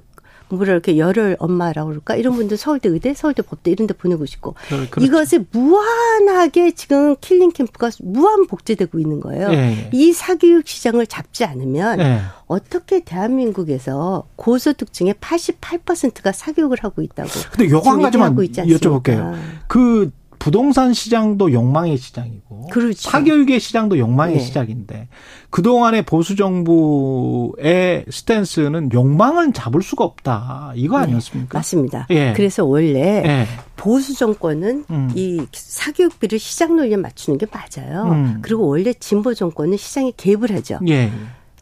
뭐라 0.49 0.73
이렇게 0.73 0.97
열혈 0.97 1.37
엄마라고 1.39 1.89
그럴까 1.89 2.15
이런 2.15 2.35
분들 2.35 2.57
서울대 2.57 2.89
의대, 2.89 3.13
서울대 3.13 3.41
법대 3.41 3.71
이런 3.71 3.87
데 3.87 3.93
보내고 3.93 4.25
싶고 4.25 4.55
그렇죠. 4.67 4.99
이것에 4.99 5.45
무한하게 5.51 6.71
지금 6.71 7.15
killing 7.21 7.51
캠프가 7.51 7.89
무한 8.01 8.47
복제되고 8.47 8.99
있는 8.99 9.21
거예요. 9.21 9.49
예. 9.53 9.89
이 9.93 10.11
사교육 10.11 10.67
시장을 10.67 11.07
잡지 11.07 11.45
않으면 11.45 12.01
예. 12.01 12.21
어떻게 12.47 12.99
대한민국에서 12.99 14.25
고소득층의 14.35 15.13
88%가 15.21 16.33
사교육을 16.33 16.79
하고 16.81 17.01
있다고. 17.01 17.29
근데 17.51 17.69
요거 17.69 17.89
한 17.89 18.01
가지만 18.01 18.35
여쭤볼게요. 18.35 19.37
그 19.67 20.11
부동산 20.41 20.91
시장도 20.91 21.51
욕망의 21.51 21.97
시장이고 21.97 22.69
그렇죠. 22.71 23.11
사교육의 23.11 23.59
시장도 23.59 23.99
욕망의 23.99 24.37
네. 24.37 24.41
시장인데 24.41 25.07
그동안의 25.51 26.01
보수 26.01 26.35
정부의 26.35 28.05
스탠스는 28.09 28.89
욕망을 28.91 29.53
잡을 29.53 29.83
수가 29.83 30.03
없다. 30.03 30.71
이거 30.73 30.97
네. 30.97 31.03
아니었습니까? 31.03 31.59
맞습니다. 31.59 32.07
예. 32.09 32.33
그래서 32.35 32.65
원래 32.65 33.21
예. 33.23 33.47
보수 33.75 34.17
정권은 34.17 34.85
음. 34.89 35.11
이 35.13 35.45
사교육비를 35.51 36.39
시장 36.39 36.75
논리에 36.75 36.97
맞추는 36.97 37.37
게 37.37 37.45
맞아요. 37.45 38.05
음. 38.11 38.39
그리고 38.41 38.67
원래 38.67 38.93
진보 38.93 39.35
정권은 39.35 39.77
시장에 39.77 40.11
개입을 40.17 40.51
하죠. 40.55 40.79
예. 40.87 41.11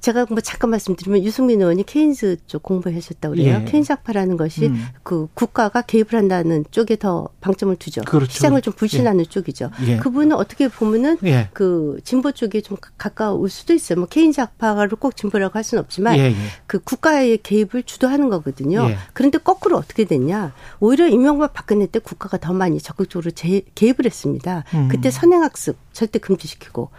제가 0.02 0.28
뭐 0.30 0.40
잠깐 0.40 0.70
말씀드리면 0.72 1.24
유승민 1.24 1.62
의원이 1.62 1.84
케인즈 1.86 2.38
쪽 2.48 2.64
공부하셨다고 2.64 3.36
그래요. 3.36 3.62
예. 3.62 3.66
케인즈 3.66 3.92
학파라는 3.92 4.38
것이 4.38 4.68
음. 4.68 4.86
그 5.04 5.28
국가가 5.34 5.82
개입을 5.82 6.14
한다는 6.14 6.64
쪽에 6.72 6.96
더 6.96 7.30
방점을 7.42 7.76
두죠. 7.76 8.02
그렇죠. 8.04 8.32
시장을 8.32 8.62
좀 8.62 8.74
불신하는 8.74 9.22
예. 9.22 9.30
쪽이죠. 9.30 9.72
예. 9.88 9.98
그분은 9.98 10.36
어떻게 10.36 10.70
보면은 10.70 11.18
예. 11.26 11.50
그 11.54 12.00
진보 12.04 12.32
쪽에 12.32 12.62
좀 12.62 12.78
가까울 12.98 13.50
수도 13.50 13.74
있어요. 13.74 14.00
뭐 14.00 14.08
케인즈 14.08 14.40
학파를 14.40 14.98
꼭 14.98 15.16
진보라고 15.16 15.56
할 15.56 15.64
수는 15.64 15.84
없지만 15.84 16.18
예, 16.18 16.28
예. 16.28 16.36
그 16.66 16.80
국가의 16.80 17.40
개입을 17.40 17.84
주도하는 17.84 18.30
거거든요. 18.30 18.90
그런데 19.14 19.38
거꾸로 19.38 19.78
어떻게 19.78 20.06
됐냐? 20.06 20.54
오히려 20.80 21.08
이명박 21.08 21.54
박근혜 21.54 21.86
때 21.86 22.00
국가가 22.00 22.38
더 22.38 22.54
많이 22.54 22.80
적극적으로 22.80 23.32
제, 23.32 23.64
개입을 23.76 24.06
했습니다. 24.06 24.64
음. 24.74 24.88
그때 24.90 25.12
선행학습 25.12 25.76
절대 25.92 26.20
금지시키고 26.20 26.84
어, 26.84 26.90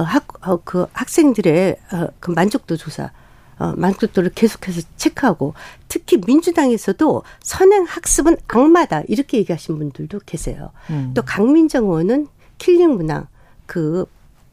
학, 0.00 0.26
어, 0.48 0.58
그 0.64 0.86
학생들의 0.92 1.76
어, 1.92 2.06
그 2.18 2.30
만족도 2.30 2.76
조사, 2.76 3.10
어, 3.58 3.74
만족도를 3.76 4.30
계속해서 4.34 4.82
체크하고 4.96 5.54
특히 5.88 6.18
민주당에서도 6.24 7.22
선행 7.42 7.84
학습은 7.84 8.36
악마다 8.48 9.02
이렇게 9.08 9.38
얘기하신 9.38 9.78
분들도 9.78 10.20
계세요. 10.24 10.70
음. 10.90 11.12
또 11.14 11.22
강민정 11.22 11.84
의원은 11.84 12.28
killing 12.58 12.90
문항 12.96 13.26
그 13.66 14.06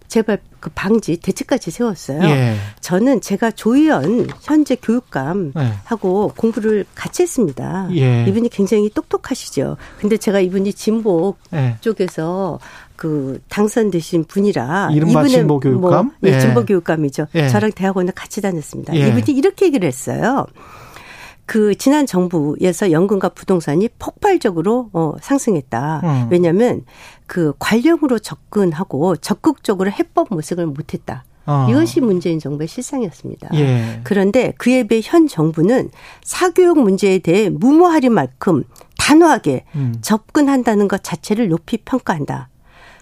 제발 0.10 0.40
그 0.60 0.70
방지 0.74 1.18
대책까지 1.18 1.72
세웠어요. 1.72 2.24
예. 2.24 2.56
저는 2.82 3.22
제가 3.22 3.52
조희연 3.52 4.28
현재 4.42 4.76
교육감하고 4.76 6.32
예. 6.32 6.36
공부를 6.36 6.86
같이 6.96 7.22
했습니다. 7.22 7.88
예. 7.92 8.26
이분이 8.28 8.50
굉장히 8.50 8.90
똑똑하시죠. 8.90 9.78
근데 10.00 10.18
제가 10.18 10.40
이분이 10.40 10.74
진보 10.74 11.36
예. 11.54 11.78
쪽에서 11.80 12.60
그 13.00 13.40
당선되신 13.48 14.26
분이라 14.26 14.90
이른바 14.92 15.26
진보 15.26 15.62
교육감, 15.62 16.06
뭐, 16.08 16.14
네, 16.20 16.34
예. 16.34 16.40
진보 16.42 16.66
교육감이죠. 16.66 17.28
예. 17.34 17.48
저랑 17.48 17.72
대학원을 17.72 18.12
같이 18.12 18.42
다녔습니다. 18.42 18.94
이분이 18.94 19.38
이렇게 19.38 19.68
얘기를 19.68 19.88
했어요. 19.88 20.46
그 21.46 21.76
지난 21.76 22.06
정부에서 22.06 22.92
연금과 22.92 23.30
부동산이 23.30 23.88
폭발적으로 24.00 24.90
어 24.92 25.14
상승했다. 25.22 26.02
음. 26.04 26.28
왜냐하면 26.30 26.84
그 27.26 27.54
관념으로 27.58 28.20
접근하고 28.20 29.16
적극적으로 29.16 29.90
해법 29.90 30.28
모색을 30.32 30.66
못했다. 30.66 31.24
어. 31.46 31.68
이것이 31.70 32.02
문재인 32.02 32.38
정부의 32.38 32.68
실상이었습니다. 32.68 33.52
예. 33.54 34.02
그런데 34.04 34.52
그에 34.58 34.84
비해 34.84 35.00
현 35.02 35.26
정부는 35.26 35.90
사교육 36.22 36.82
문제에 36.82 37.20
대해 37.20 37.50
무모하리 37.50 38.10
만큼 38.10 38.66
단호하게 38.98 39.64
음. 39.76 39.96
접근한다는 40.02 40.90
것 40.90 41.02
자체를 41.02 41.48
높이 41.48 41.78
평가한다. 41.78 42.50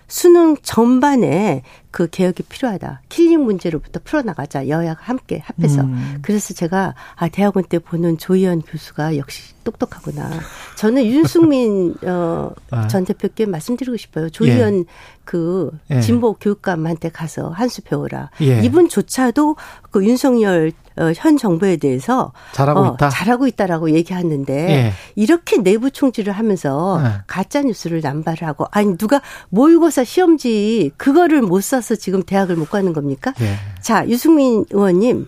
수능 0.07 0.55
전반에 0.61 1.63
그 1.97 2.07
개혁이 2.11 2.43
필요하다. 2.43 3.01
killing 3.09 3.43
문제로부터 3.43 3.99
풀어나가자. 4.03 4.67
여야가 4.67 4.99
함께 5.01 5.41
합해서. 5.43 5.81
음. 5.81 6.19
그래서 6.21 6.53
제가 6.53 6.93
아 7.15 7.27
대학원 7.27 7.63
때 7.63 7.79
보는 7.79 8.19
조희연 8.19 8.61
교수가 8.61 9.17
역시 9.17 9.55
똑똑하구나. 9.63 10.29
저는 10.75 11.07
윤승민 11.07 11.95
어, 12.05 12.51
아. 12.69 12.87
전 12.87 13.03
대표께 13.03 13.47
말씀드리고 13.47 13.97
싶어요. 13.97 14.29
조희연 14.29 14.81
예. 14.81 14.83
그 15.25 15.71
예. 15.89 15.99
진보 15.99 16.33
교육감한테 16.33 17.09
가서 17.09 17.49
한수 17.49 17.81
배워라. 17.81 18.29
예. 18.41 18.61
이분조차도 18.61 19.55
그 19.91 20.05
윤석열 20.05 20.71
어, 20.99 21.11
현 21.15 21.37
정부에 21.37 21.77
대해서 21.77 22.31
잘하고 22.53 22.79
어, 22.79 22.93
있다. 22.93 23.09
잘하고 23.09 23.45
있다라고 23.47 23.91
얘기하는데 23.91 24.53
예. 24.53 24.93
이렇게 25.15 25.57
내부 25.57 25.91
총질을 25.91 26.33
하면서 26.33 27.01
예. 27.03 27.21
가짜 27.27 27.61
뉴스를 27.61 28.01
남발을 28.01 28.47
하고 28.47 28.65
아니 28.71 28.97
누가 28.97 29.21
모의고사 29.49 30.05
시험지 30.05 30.91
그거를 30.97 31.41
못 31.41 31.61
써서 31.61 31.86
지금 31.95 32.23
대학을 32.23 32.55
못 32.55 32.69
가는 32.69 32.93
겁니까? 32.93 33.33
예. 33.41 33.55
자 33.81 34.07
유승민 34.07 34.65
의원님 34.71 35.27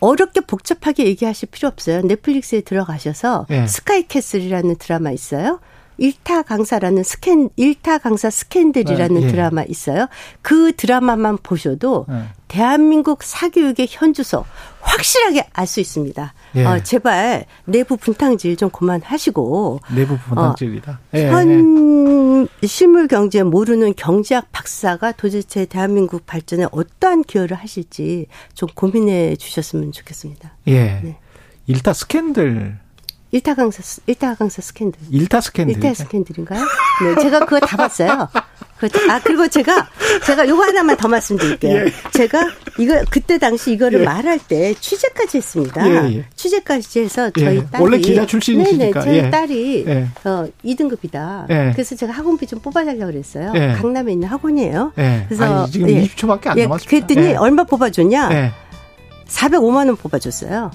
어렵게 0.00 0.42
복잡하게 0.42 1.06
얘기하실 1.06 1.48
필요 1.50 1.68
없어요. 1.68 2.02
넷플릭스에 2.02 2.60
들어가셔서 2.60 3.46
예. 3.50 3.66
스카이캐슬이라는 3.66 4.76
드라마 4.76 5.10
있어요. 5.10 5.60
일타 5.98 6.42
강사라는 6.42 7.02
스캔 7.02 7.50
일타 7.56 7.98
강사 7.98 8.30
스캔들이라는 8.30 9.20
네, 9.20 9.26
예. 9.26 9.30
드라마 9.30 9.62
있어요. 9.64 10.06
그 10.42 10.72
드라마만 10.74 11.38
보셔도 11.42 12.06
네. 12.08 12.22
대한민국 12.46 13.22
사교육의 13.22 13.88
현주소 13.90 14.44
확실하게 14.80 15.48
알 15.52 15.66
수 15.66 15.80
있습니다. 15.80 16.32
예. 16.56 16.64
어, 16.64 16.82
제발 16.82 17.44
내부 17.66 17.96
분탕질 17.96 18.56
좀 18.56 18.70
그만하시고 18.70 19.80
내부 19.94 20.16
분탕질이다. 20.16 20.92
어, 20.92 20.98
예. 21.14 21.28
현 21.28 22.48
실물 22.64 23.08
경제 23.08 23.42
모르는 23.42 23.94
경제학 23.96 24.50
박사가 24.52 25.12
도대체 25.12 25.66
대한민국 25.66 26.24
발전에 26.24 26.66
어떠한 26.70 27.24
기여를 27.24 27.56
하실지 27.56 28.26
좀 28.54 28.68
고민해 28.74 29.36
주셨으면 29.36 29.92
좋겠습니다. 29.92 30.56
예. 30.68 31.00
네. 31.02 31.18
일타 31.66 31.92
스캔들 31.92 32.78
일타 33.30 33.54
강사 33.54 33.82
일타 34.06 34.34
강사 34.36 34.62
스캔들. 34.62 34.98
일타 35.10 35.40
스캔들. 35.42 35.74
일타 35.74 35.92
스캔들인가요? 35.94 36.60
네, 36.60 37.22
제가 37.22 37.40
그거 37.40 37.60
다 37.60 37.76
봤어요. 37.76 38.28
아 39.10 39.20
그리고 39.22 39.46
제가 39.48 39.88
제가 40.24 40.48
요거 40.48 40.62
하나만 40.62 40.96
더 40.96 41.08
말씀드릴게요. 41.08 41.86
예. 41.86 41.92
제가 42.12 42.48
이거 42.78 43.02
그때 43.10 43.36
당시 43.36 43.72
이거를 43.72 44.00
예. 44.00 44.04
말할 44.04 44.38
때 44.38 44.72
취재까지 44.74 45.38
했습니다. 45.38 45.86
예, 45.88 46.16
예. 46.18 46.24
취재까지 46.36 47.00
해서 47.00 47.30
예. 47.36 47.44
저희 47.44 47.70
딸이 47.70 47.82
원래 47.82 47.98
기자 47.98 48.24
출신이시니까. 48.24 49.00
네네, 49.00 49.04
저희 49.04 49.16
예. 49.26 49.30
딸이 49.30 49.84
어 50.24 50.46
2등급이다. 50.64 51.72
그래서 51.74 51.96
제가 51.96 52.12
학원비 52.12 52.46
좀 52.46 52.60
뽑아달라고 52.60 53.12
그랬어요. 53.12 53.52
강남에 53.52 54.12
있는 54.12 54.28
학원이에요. 54.28 54.92
그래서 55.28 55.62
아니, 55.64 55.70
지금 55.72 55.88
20초밖에 55.88 56.46
안 56.46 56.58
남았습니다. 56.58 57.06
그랬더니 57.06 57.34
얼마 57.34 57.64
뽑아줬냐? 57.64 58.52
405만 59.26 59.88
원 59.88 59.96
뽑아줬어요. 59.96 60.70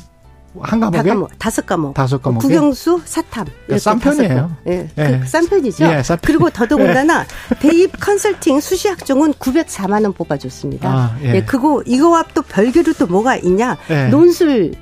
한 0.61 0.79
과목에? 0.79 1.09
과목, 1.09 1.39
다섯 1.39 1.65
과목. 1.65 1.93
다섯 1.93 2.21
과목. 2.21 2.41
국영수, 2.41 3.01
사탐. 3.05 3.45
그러니까 3.65 3.79
싼 3.79 3.99
편이에요. 3.99 4.55
예. 4.67 4.89
예. 4.97 5.19
그, 5.19 5.27
싼 5.27 5.47
편이죠. 5.47 5.85
예, 5.85 6.03
싼 6.03 6.17
그리고 6.21 6.49
더더군다나 6.49 7.25
예. 7.55 7.59
대입 7.59 7.99
컨설팅 7.99 8.59
수시학종은 8.59 9.33
904만 9.33 10.03
원 10.03 10.13
뽑아줬습니다. 10.13 10.89
아, 10.89 11.17
예. 11.23 11.35
예. 11.35 11.43
그거 11.43 11.81
이거와 11.85 12.25
또 12.33 12.41
별개로 12.41 12.93
또 12.93 13.07
뭐가 13.07 13.37
있냐? 13.37 13.77
예. 13.89 14.07
논술 14.07 14.73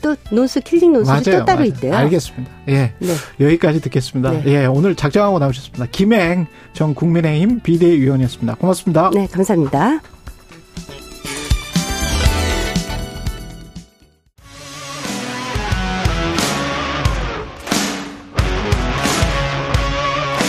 또 0.00 0.14
논술 0.30 0.62
killing 0.62 0.92
논술이 0.92 1.30
맞아요, 1.30 1.40
또 1.40 1.44
따로 1.44 1.58
맞아요. 1.58 1.64
있대요. 1.64 1.94
알겠습니다. 1.96 2.50
예. 2.68 2.92
네. 2.98 3.14
여기까지 3.40 3.80
듣겠습니다. 3.80 4.30
네. 4.30 4.42
예, 4.46 4.66
오늘 4.66 4.94
작정하고 4.94 5.38
나오셨습니다. 5.40 5.86
김행 5.90 6.46
전 6.72 6.94
국민의힘 6.94 7.60
비대위원이었습니다. 7.60 8.54
고맙습니다. 8.54 9.10
네, 9.12 9.26
감사합니다. 9.26 10.00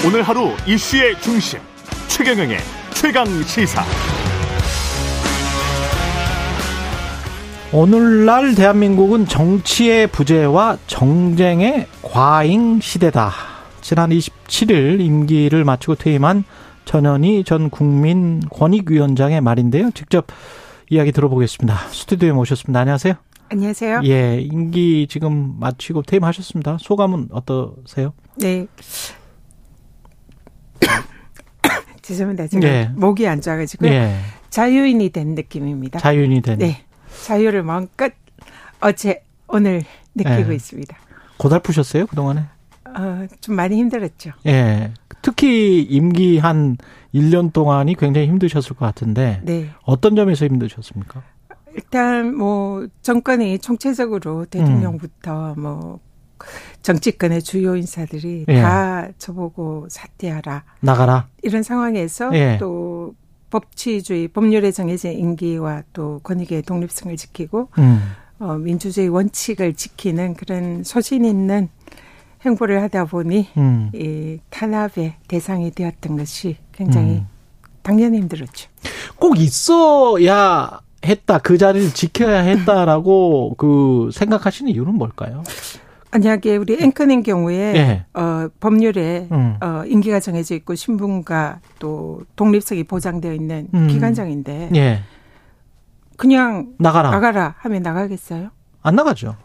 오늘 0.04 0.24
하루 0.24 0.50
이슈의 0.68 1.22
중심 1.22 1.60
최경영의 2.08 2.58
최강 2.96 3.28
시사. 3.44 3.84
오늘날 7.72 8.56
대한민국은 8.56 9.28
정치의 9.28 10.08
부재와 10.08 10.80
정쟁의 10.88 11.86
과잉 12.02 12.80
시대다. 12.82 13.32
지난 13.82 14.10
27일 14.10 15.02
임기를 15.02 15.64
마치고 15.64 15.94
퇴임한 15.96 16.46
전현희 16.86 17.44
전 17.44 17.70
국민 17.70 18.40
권익위원장의 18.50 19.40
말인데요. 19.42 19.92
직접 19.92 20.26
이야기 20.90 21.12
들어보겠습니다. 21.12 21.78
스튜디오에 21.92 22.32
모셨습니다. 22.32 22.80
안녕하세요. 22.80 23.14
안녕하세요. 23.50 24.02
예, 24.06 24.40
임기 24.42 25.06
지금 25.08 25.58
마치고 25.60 26.02
퇴임하셨습니다. 26.02 26.78
소감은 26.80 27.28
어떠세요? 27.32 28.14
네. 28.38 28.66
죄송합니다. 32.12 32.48
제가 32.48 32.68
예. 32.68 32.90
목이 32.96 33.28
안 33.28 33.42
좋아가지고 33.42 33.88
예. 33.88 34.16
자유인이 34.50 35.10
된 35.10 35.36
느낌입니다. 35.36 36.00
자유인이 36.00 36.42
된. 36.42 36.58
네. 36.60 36.84
자유를 37.26 37.64
마음껏 37.64 38.12
어제 38.82 39.24
오늘 39.48 39.84
느끼고 40.16 40.52
예. 40.52 40.56
있습니다. 40.56 40.98
고달프셨어요 41.38 42.06
그 42.08 42.16
동안에? 42.16 42.42
어, 42.86 43.26
좀 43.40 43.56
많이 43.56 43.78
힘들었죠. 43.78 44.32
예. 44.48 44.92
특히 45.22 45.82
임기 45.82 46.40
한 46.40 46.78
1년 47.14 47.54
동안이 47.54 47.96
굉장히 47.96 48.28
힘드셨을 48.28 48.76
것 48.76 48.86
같은데 48.86 49.42
네. 49.44 49.70
어떤 49.84 50.16
점에서 50.16 50.46
힘드셨습니까? 50.46 51.24
일단 51.74 52.36
뭐 52.36 52.88
정권이 53.02 53.60
총체적으로 53.60 54.46
대통령부터 54.46 55.54
음. 55.54 55.62
뭐 55.62 56.00
정치권의 56.82 57.42
주요 57.42 57.76
인사들이 57.76 58.46
예. 58.48 58.62
다 58.62 59.08
저보고 59.18 59.88
사퇴하라. 59.90 60.64
나가라. 60.80 61.28
이런 61.44 61.64
상황에서 61.64 62.34
예. 62.34 62.58
또 62.60 63.14
법치주의, 63.50 64.30
법률에 64.30 64.72
정해진 64.72 65.12
임기와 65.12 65.84
또 65.94 66.20
권익의 66.24 66.64
독립성을 66.64 67.16
지키고 67.18 67.70
음. 67.78 68.02
어, 68.40 68.54
민주주의 68.54 69.08
원칙을 69.10 69.74
지키는 69.76 70.36
그런 70.36 70.84
소신 70.84 71.26
있는 71.26 71.70
행보를 72.44 72.82
하다 72.82 73.06
보니 73.06 73.50
음. 73.58 73.92
이 73.94 74.40
탄압의 74.50 75.16
대상이 75.28 75.72
되었던 75.72 76.18
것이 76.18 76.58
굉장히 76.72 77.18
음. 77.18 77.28
당연히 77.84 78.18
힘들었죠. 78.18 78.70
꼭 79.18 79.38
있어야 79.40 80.82
했다 81.06 81.40
그 81.40 81.58
자리를 81.58 81.94
지켜야 81.94 82.40
했다라고 82.40 83.56
그 83.58 84.10
생각하시는 84.14 84.72
이유는 84.72 84.96
뭘까요? 84.96 85.44
만약에 86.12 86.58
우리 86.58 86.78
앵커님 86.80 87.24
경우에 87.24 87.56
예. 87.76 88.06
어, 88.14 88.50
법률에 88.60 89.30
음. 89.32 89.56
어, 89.62 89.84
임기가 89.86 90.20
정해져 90.20 90.56
있고 90.56 90.76
신분과 90.76 91.62
또 91.80 92.22
독립성이 92.36 92.84
보장되어 92.84 93.34
있는 93.34 93.70
음. 93.74 93.88
기관장인데 93.88 94.72
예. 94.76 95.02
그냥 96.18 96.74
나가라 96.78 97.12
나가라 97.12 97.56
하면 97.60 97.82
나가겠어요? 97.82 98.50
안 98.84 98.96
나가죠. 98.96 99.36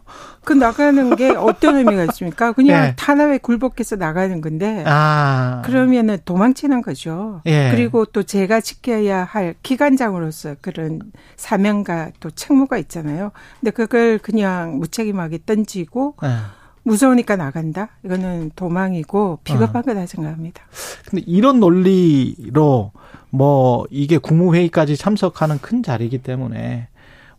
그 0.47 0.53
나가는 0.53 1.17
게 1.17 1.31
어떤 1.31 1.77
의미가 1.77 2.05
있습니까? 2.05 2.53
그냥 2.53 2.85
예. 2.85 2.95
탄압에 2.95 3.39
굴복해서 3.39 3.97
나가는 3.97 4.41
건데 4.41 4.85
아. 4.87 5.61
그러면은 5.65 6.19
도망치는 6.25 6.83
거죠. 6.83 7.43
예. 7.47 7.73
그리고 7.73 8.05
또 8.05 8.23
제가 8.23 8.61
지켜야 8.61 9.25
할 9.25 9.57
기관장으로서 9.65 10.55
그런 10.61 11.01
사명과 11.35 12.13
또 12.21 12.31
책무가 12.31 12.79
있잖아요. 12.79 13.33
근데 13.59 13.73
그걸 13.73 14.19
그냥 14.19 14.79
무책임하게 14.79 15.41
던지고 15.45 16.15
예. 16.23 16.29
무서우니까 16.85 17.35
나간다? 17.35 17.89
이거는 18.05 18.53
도망이고 18.55 19.41
비겁한 19.43 19.79
어. 19.79 19.83
거다 19.83 20.07
생각합니다. 20.07 20.63
근데 21.11 21.25
이런 21.27 21.59
논리로 21.59 22.93
뭐 23.31 23.85
이게 23.91 24.17
국무회의까지 24.19 24.97
참석하는 24.97 25.59
큰 25.59 25.83
자리이기 25.83 26.19
때문에 26.19 26.87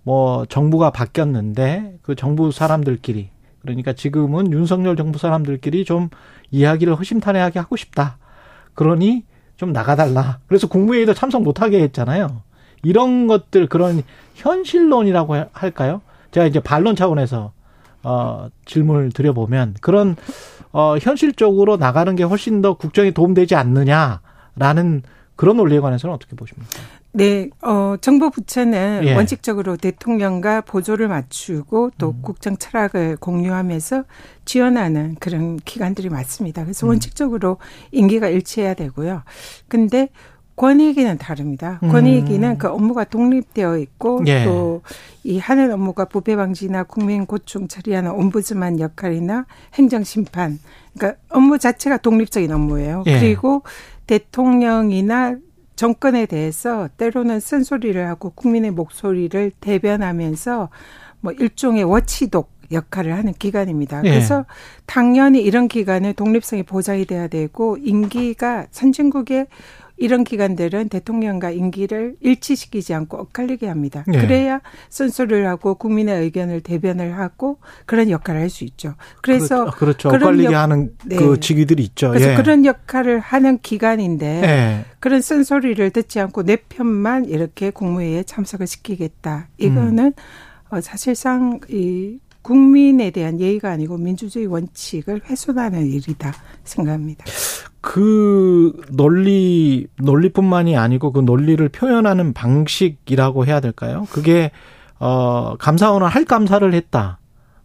뭐 0.08 0.46
정부가 0.46 0.90
바뀌었는데 0.90 1.98
그 2.02 2.16
정부 2.16 2.54
사람들끼리 2.54 3.28
그러니까 3.62 3.92
지금은 3.92 4.54
윤석열 4.54 4.96
정부 4.96 5.20
사람들끼리 5.20 5.84
좀 5.84 6.08
이야기를 6.50 6.96
허심탄회하게 6.96 7.60
하고 7.60 7.76
싶다. 7.76 8.18
그러니 8.74 9.26
좀 9.58 9.74
나가달라. 9.74 10.40
그래서 10.48 10.68
국무회의도 10.68 11.14
참석 11.14 11.44
못하게 11.44 11.82
했잖아요. 11.82 12.42
이런 12.84 13.28
것들 13.28 13.68
그런 13.68 14.02
현실론이라고 14.36 15.36
할까요? 15.52 16.00
제가 16.32 16.46
이제 16.46 16.62
반론 16.62 16.96
차원에서 16.96 17.52
어 18.04 18.48
질문을 18.64 19.12
드려보면 19.12 19.76
그런 19.82 20.16
어 20.72 20.96
현실적으로 21.02 21.76
나가는 21.76 22.16
게 22.16 22.24
훨씬 22.24 22.62
더 22.62 22.76
국정에 22.76 23.12
도움되지 23.12 23.56
않느냐라는 23.56 25.02
그런 25.36 25.58
논리에 25.58 25.82
관해서는 25.82 26.16
어떻게 26.16 26.38
보십니까? 26.38 26.70
네, 27.14 27.50
어, 27.62 27.96
정부 28.00 28.30
부처는 28.30 29.02
예. 29.06 29.16
원칙적으로 29.16 29.76
대통령과 29.76 30.62
보조를 30.62 31.08
맞추고 31.08 31.92
또 31.98 32.10
음. 32.10 32.22
국정 32.22 32.58
철학을 32.58 33.18
공유하면서 33.18 34.04
지원하는 34.46 35.16
그런 35.20 35.58
기관들이 35.58 36.10
많습니다. 36.10 36.64
그래서 36.64 36.86
음. 36.86 36.90
원칙적으로 36.90 37.58
임기가 37.92 38.28
일치해야 38.28 38.76
되고요. 38.76 39.24
근데 39.68 40.10
권익위는 40.58 41.20
다릅니다. 41.20 41.80
음. 41.84 41.90
권익위는 41.90 42.50
음. 42.50 42.58
그 42.58 42.68
업무가 42.68 43.04
독립되어 43.04 43.78
있고 43.78 44.24
예. 44.28 44.44
또이 44.44 45.40
하는 45.40 45.72
업무가 45.72 46.06
부패 46.06 46.36
방지나 46.36 46.84
국민 46.84 47.26
고충 47.26 47.68
처리하는 47.68 48.12
옴부즈만 48.12 48.80
역할이나 48.80 49.46
행정 49.76 50.04
심판, 50.04 50.60
그러니까 50.98 51.20
업무 51.30 51.60
자체가 51.60 51.98
독립적인 51.98 52.52
업무예요. 52.52 53.04
예. 53.06 53.20
그리고 53.20 53.62
대통령이나 54.08 55.38
정권에 55.78 56.26
대해서 56.26 56.90
때로는 56.98 57.40
쓴소리를 57.40 58.06
하고 58.08 58.32
국민의 58.32 58.72
목소리를 58.72 59.52
대변하면서 59.62 60.70
뭐 61.22 61.32
일종의 61.32 61.86
워치독 61.86 62.52
역할을 62.72 63.16
하는 63.16 63.32
기관입니다. 63.32 64.02
예. 64.04 64.10
그래서 64.10 64.46
당연히 64.86 65.42
이런 65.42 65.70
기관의 65.70 66.16
독립성이 66.16 66.64
보장이 66.64 67.06
돼야 67.06 67.28
되고 67.28 67.78
임기가 67.78 68.68
선진국의 68.72 69.48
이런 69.98 70.24
기관들은 70.24 70.90
대통령과 70.90 71.52
임기를 71.52 72.16
일치시키지 72.20 72.94
않고 72.94 73.18
엇갈리게 73.18 73.68
합니다. 73.68 74.04
네. 74.08 74.20
그래야 74.20 74.62
쓴소리를 74.90 75.48
하고 75.48 75.76
국민의 75.76 76.22
의견을 76.22 76.62
대변을 76.62 77.18
하고 77.18 77.60
그런 77.86 78.10
역할을 78.10 78.42
할 78.42 78.48
수 78.50 78.64
있죠. 78.64 78.96
그래서 79.22 79.72
그렇죠. 79.72 80.10
그렇죠. 80.10 80.26
엇갈리게 80.26 80.54
역, 80.54 80.56
하는 80.56 80.96
네. 81.06 81.18
그 81.18 81.40
직위들이 81.40 81.84
있죠. 81.84 82.10
그래서 82.10 82.32
예. 82.32 82.36
그런 82.36 82.66
역할을 82.66 83.20
하는 83.20 83.60
기관인데 83.60 84.26
예. 84.44 84.86
그런 85.00 85.22
쓴소리를 85.22 85.90
듣지 85.92 86.20
않고 86.20 86.44
내 86.44 86.56
편만 86.56 87.26
이렇게 87.26 87.70
국무회의에 87.72 88.24
참석을 88.24 88.68
시키겠다. 88.68 89.50
이거는 89.58 90.06
음. 90.06 90.12
어, 90.70 90.82
사실상 90.82 91.60
이 91.70 92.20
국민에 92.48 93.12
대한 93.12 93.42
예의가 93.42 93.70
아니고 93.72 93.98
민주주의 93.98 94.46
원칙을 94.46 95.24
훼손하는 95.26 95.86
일이다 95.86 96.34
생각합니다. 96.64 97.26
그 97.82 98.80
논리 98.90 99.88
논리뿐만이 99.98 100.78
아니고 100.78 101.12
그 101.12 101.20
논리를 101.20 101.68
표현하는 101.68 102.32
방식이라고 102.32 103.46
해야 103.46 103.60
될까요? 103.60 104.08
그게 104.12 104.52
어 104.98 105.58
감사원은 105.60 106.08
할 106.08 106.24
감사를 106.24 106.74
했다. 106.74 107.20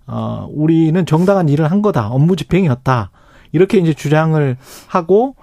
어 0.08 0.48
우리는 0.50 1.06
정당한 1.06 1.48
일을 1.48 1.70
한 1.70 1.80
거다. 1.80 2.08
업무 2.08 2.34
집행이었다. 2.34 3.12
이렇게 3.52 3.78
이제 3.78 3.94
주장을 3.94 4.56
하고 4.88 5.36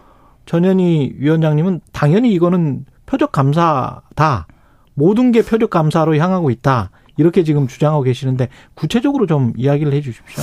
전현희 0.48 1.14
위원장님은 1.18 1.80
당연히 1.94 2.34
이거는 2.34 2.84
표적 3.06 3.32
감사다. 3.32 4.48
모든 4.96 5.32
게 5.32 5.44
표적 5.44 5.70
감사로 5.70 6.18
향하고 6.18 6.50
있다. 6.50 6.92
이렇게 7.20 7.44
지금 7.44 7.68
주장하고 7.68 8.04
계시는데 8.04 8.48
구체적으로 8.76 9.28
좀 9.28 9.52
이야기를 9.58 9.92
해 9.94 10.00
주십시오. 10.00 10.42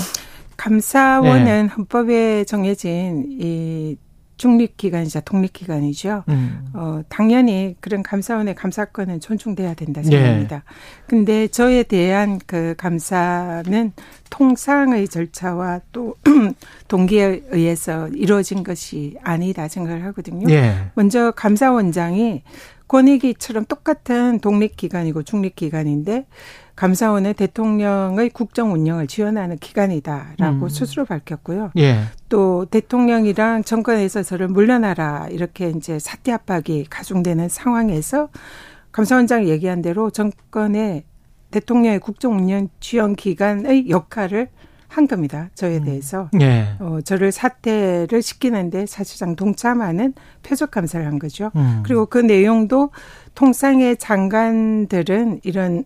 감사원은 0.58 1.44
네. 1.44 1.62
헌법에 1.74 2.44
정해진 2.44 3.24
이 3.40 3.96
중립기관이자 4.36 5.20
독립기관이죠. 5.20 6.24
음. 6.28 6.66
어, 6.74 7.00
당연히 7.08 7.76
그런 7.80 8.02
감사원의 8.02 8.54
감사권은 8.54 9.20
존중돼야 9.20 9.72
된다 9.72 10.02
생각합니다. 10.02 10.56
네. 10.56 10.62
근데 11.06 11.48
저에 11.48 11.82
대한 11.82 12.38
그 12.46 12.74
감사는 12.76 13.92
통상의 14.28 15.08
절차와 15.08 15.80
또 15.92 16.14
동기에 16.88 17.44
의해서 17.48 18.08
이루어진 18.08 18.62
것이 18.62 19.16
아니다 19.22 19.68
생각을 19.68 20.04
하거든요. 20.04 20.46
네. 20.46 20.90
먼저 20.94 21.30
감사원장이 21.30 22.42
권익위처럼 22.88 23.64
똑같은 23.64 24.38
독립기관이고 24.40 25.22
중립기관인데 25.22 26.26
감사원은 26.76 27.34
대통령의 27.34 28.30
국정 28.30 28.72
운영을 28.72 29.06
지원하는 29.06 29.56
기관이다라고 29.56 30.66
음. 30.66 30.68
스스로 30.68 31.06
밝혔고요. 31.06 31.72
예. 31.78 32.02
또 32.28 32.66
대통령이랑 32.66 33.64
정권에서 33.64 34.22
저를 34.22 34.48
물러나라 34.48 35.26
이렇게 35.30 35.70
이제 35.70 35.98
사퇴 35.98 36.32
압박이 36.32 36.86
가중되는 36.90 37.48
상황에서 37.48 38.28
감사원장이 38.92 39.48
얘기한 39.48 39.80
대로 39.82 40.10
정권의 40.10 41.04
대통령의 41.50 41.98
국정 41.98 42.36
운영 42.36 42.68
지원 42.78 43.14
기관의 43.14 43.88
역할을 43.88 44.48
한 44.88 45.08
겁니다. 45.08 45.48
저에 45.54 45.78
음. 45.78 45.84
대해서. 45.84 46.28
음. 46.34 46.40
예. 46.42 46.66
어, 46.78 47.00
저를 47.02 47.32
사퇴를 47.32 48.22
시키는데 48.22 48.86
사실상 48.86 49.34
동참하는 49.34 50.14
표적 50.42 50.70
감사를 50.70 51.04
한 51.06 51.18
거죠. 51.18 51.50
음. 51.56 51.82
그리고 51.84 52.06
그 52.06 52.18
내용도 52.18 52.90
통상의 53.34 53.96
장관들은 53.96 55.40
이런 55.44 55.84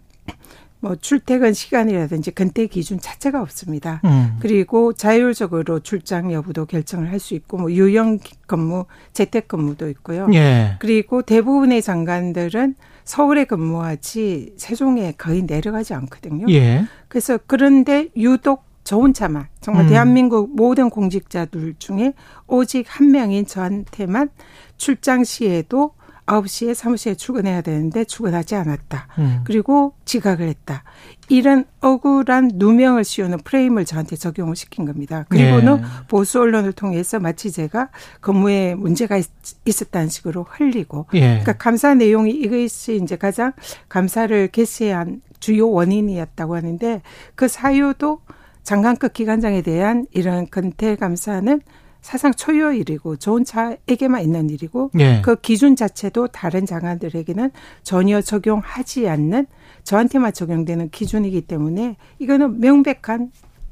뭐 0.81 0.97
출퇴근 0.97 1.53
시간이라든지 1.53 2.31
근태 2.33 2.67
기준 2.67 2.99
자체가 2.99 3.41
없습니다. 3.43 4.01
음. 4.05 4.37
그리고 4.41 4.93
자율적으로 4.95 5.81
출장 5.81 6.33
여부도 6.33 6.67
결정을 6.67 7.11
할 7.11 7.21
수 7.21 7.35
있고 7.35 7.59
뭐 7.59 7.71
유형 7.71 8.19
근무, 8.47 8.87
재택 9.13 9.47
근무도 9.47 9.91
있고요. 9.91 10.27
예. 10.33 10.77
그리고 10.81 11.21
대부분의 11.23 11.83
장관들은 11.83 12.75
서울에 13.05 13.45
근무하지 13.45 14.55
세종에 14.57 15.13
거의 15.19 15.43
내려가지 15.43 15.93
않거든요. 15.95 16.47
예. 16.49 16.87
그래서 17.09 17.39
그런데 17.47 18.09
유독 18.17 18.65
저 18.85 18.97
혼자만 18.97 19.47
정말 19.61 19.85
음. 19.85 19.89
대한민국 19.91 20.57
모든 20.57 20.89
공직자들 20.89 21.75
중에 21.79 22.15
오직 22.47 22.87
한 22.89 23.11
명인 23.11 23.47
저한테만 23.47 24.31
출장 24.79 25.23
시에도 25.25 25.93
9시에 26.31 26.75
사무실에 26.75 27.15
출근해야 27.15 27.61
되는데 27.61 28.05
출근하지 28.05 28.55
않았다. 28.55 29.09
음. 29.19 29.41
그리고 29.45 29.95
지각을 30.05 30.49
했다. 30.49 30.85
이런 31.29 31.65
억울한 31.81 32.53
누명을 32.55 33.05
씌우는 33.05 33.39
프레임을 33.39 33.85
저한테 33.85 34.17
적용을 34.17 34.55
시킨 34.57 34.85
겁니다. 34.85 35.25
그리고는 35.29 35.79
예. 35.79 35.83
보수 36.09 36.41
언론을 36.41 36.73
통해서 36.73 37.19
마치 37.19 37.51
제가 37.51 37.89
근무에 38.21 38.75
문제가 38.75 39.17
있, 39.17 39.27
었다는 39.67 40.09
식으로 40.09 40.47
흘리고 40.49 41.07
예. 41.15 41.21
그러니까 41.21 41.53
감사 41.55 41.95
내용이 41.95 42.33
이것이 42.33 43.01
이제 43.03 43.17
가장 43.17 43.53
감사를 43.89 44.49
개시한 44.49 45.23
주요 45.41 45.71
원인이었다고 45.71 46.55
하는데 46.55 47.03
그 47.35 47.49
사유도 47.49 48.21
장관급 48.63 49.13
기관장에 49.13 49.63
대한 49.63 50.07
이런 50.13 50.47
근태 50.47 50.97
감사는 50.97 51.61
사상 52.03 52.33
초유의 52.33 52.79
일이고 52.81 53.17
좋은 53.17 53.45
차에게만 53.45 54.23
있는 54.23 54.51
일이고 54.51 54.91
예. 54.99 55.21
그 55.23 55.37
기준 55.37 55.77
자체도 55.77 56.29
다른 56.29 56.67
장관들에게는 56.67 57.51
전혀 57.83 58.21
적용하지 58.21 59.09
않는 59.09 59.47
저한테만 59.85 60.33
적용되는 60.33 60.91
기준이기 60.91 61.43
때문에 61.43 61.97
이거는 62.19 62.61
명백한 62.61 63.31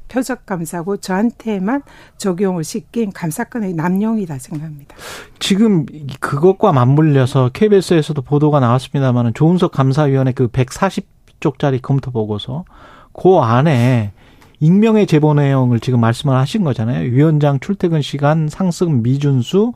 표적 0.09 0.45
감사고 0.45 0.97
저한테만 0.97 1.83
적용을 2.17 2.63
시킨 2.63 3.11
감사권의 3.11 3.73
남용이다 3.73 4.39
생각합니다. 4.39 4.95
지금 5.37 5.85
그것과 6.19 6.71
맞물려서 6.73 7.51
KBS에서도 7.53 8.19
보도가 8.23 8.59
나왔습니다만은 8.59 9.33
조은석 9.35 9.71
감사위원회 9.71 10.33
그 10.33 10.47
140쪽짜리 10.47 11.81
검토 11.81 12.11
보고서 12.11 12.65
그 13.13 13.37
안에 13.37 14.11
익명의 14.59 15.07
제보 15.07 15.33
내용을 15.33 15.79
지금 15.79 16.01
말씀을 16.01 16.35
하신 16.35 16.63
거잖아요. 16.63 17.11
위원장 17.11 17.59
출퇴근 17.59 18.01
시간 18.01 18.49
상승 18.49 19.01
미준수, 19.01 19.73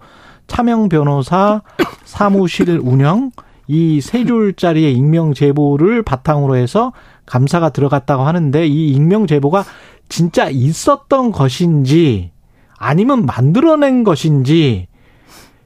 차명 0.47 0.89
변호사 0.89 1.61
사무실 2.03 2.79
운영 2.81 3.31
이 3.67 4.01
세 4.01 4.25
줄짜리의 4.25 4.93
익명 4.93 5.34
제보를 5.34 6.03
바탕으로 6.03 6.55
해서 6.57 6.91
감사가 7.25 7.69
들어갔다고 7.69 8.23
하는데 8.23 8.67
이 8.67 8.89
익명 8.89 9.25
제보가 9.25 9.63
진짜 10.09 10.49
있었던 10.49 11.31
것인지 11.31 12.31
아니면 12.77 13.25
만들어낸 13.25 14.03
것인지 14.03 14.88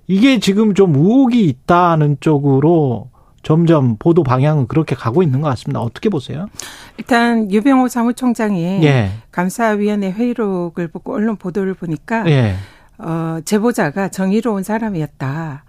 이게 0.05 0.39
지금 0.39 0.76
좀 0.76 0.95
의혹이 0.95 1.43
있다는 1.45 2.18
쪽으로 2.20 3.09
점점 3.48 3.95
보도 3.98 4.24
방향은 4.24 4.68
그렇게 4.68 4.93
가고 4.93 5.24
있는 5.24 5.39
것 5.39 5.48
같습니다. 5.48 5.80
어떻게 5.80 6.10
보세요? 6.10 6.50
일단 6.98 7.50
유병호 7.50 7.88
사무총장이 7.88 8.84
예. 8.84 9.12
감사위원회 9.32 10.12
회의록을 10.12 10.89
보고 10.89 11.14
언론 11.16 11.38
보도를 11.38 11.74
보니까 11.74 12.30
예. 12.30 12.56
어, 12.98 13.39
제보자가 13.45 14.10
정의로운 14.10 14.64
사람이었다. 14.64 15.64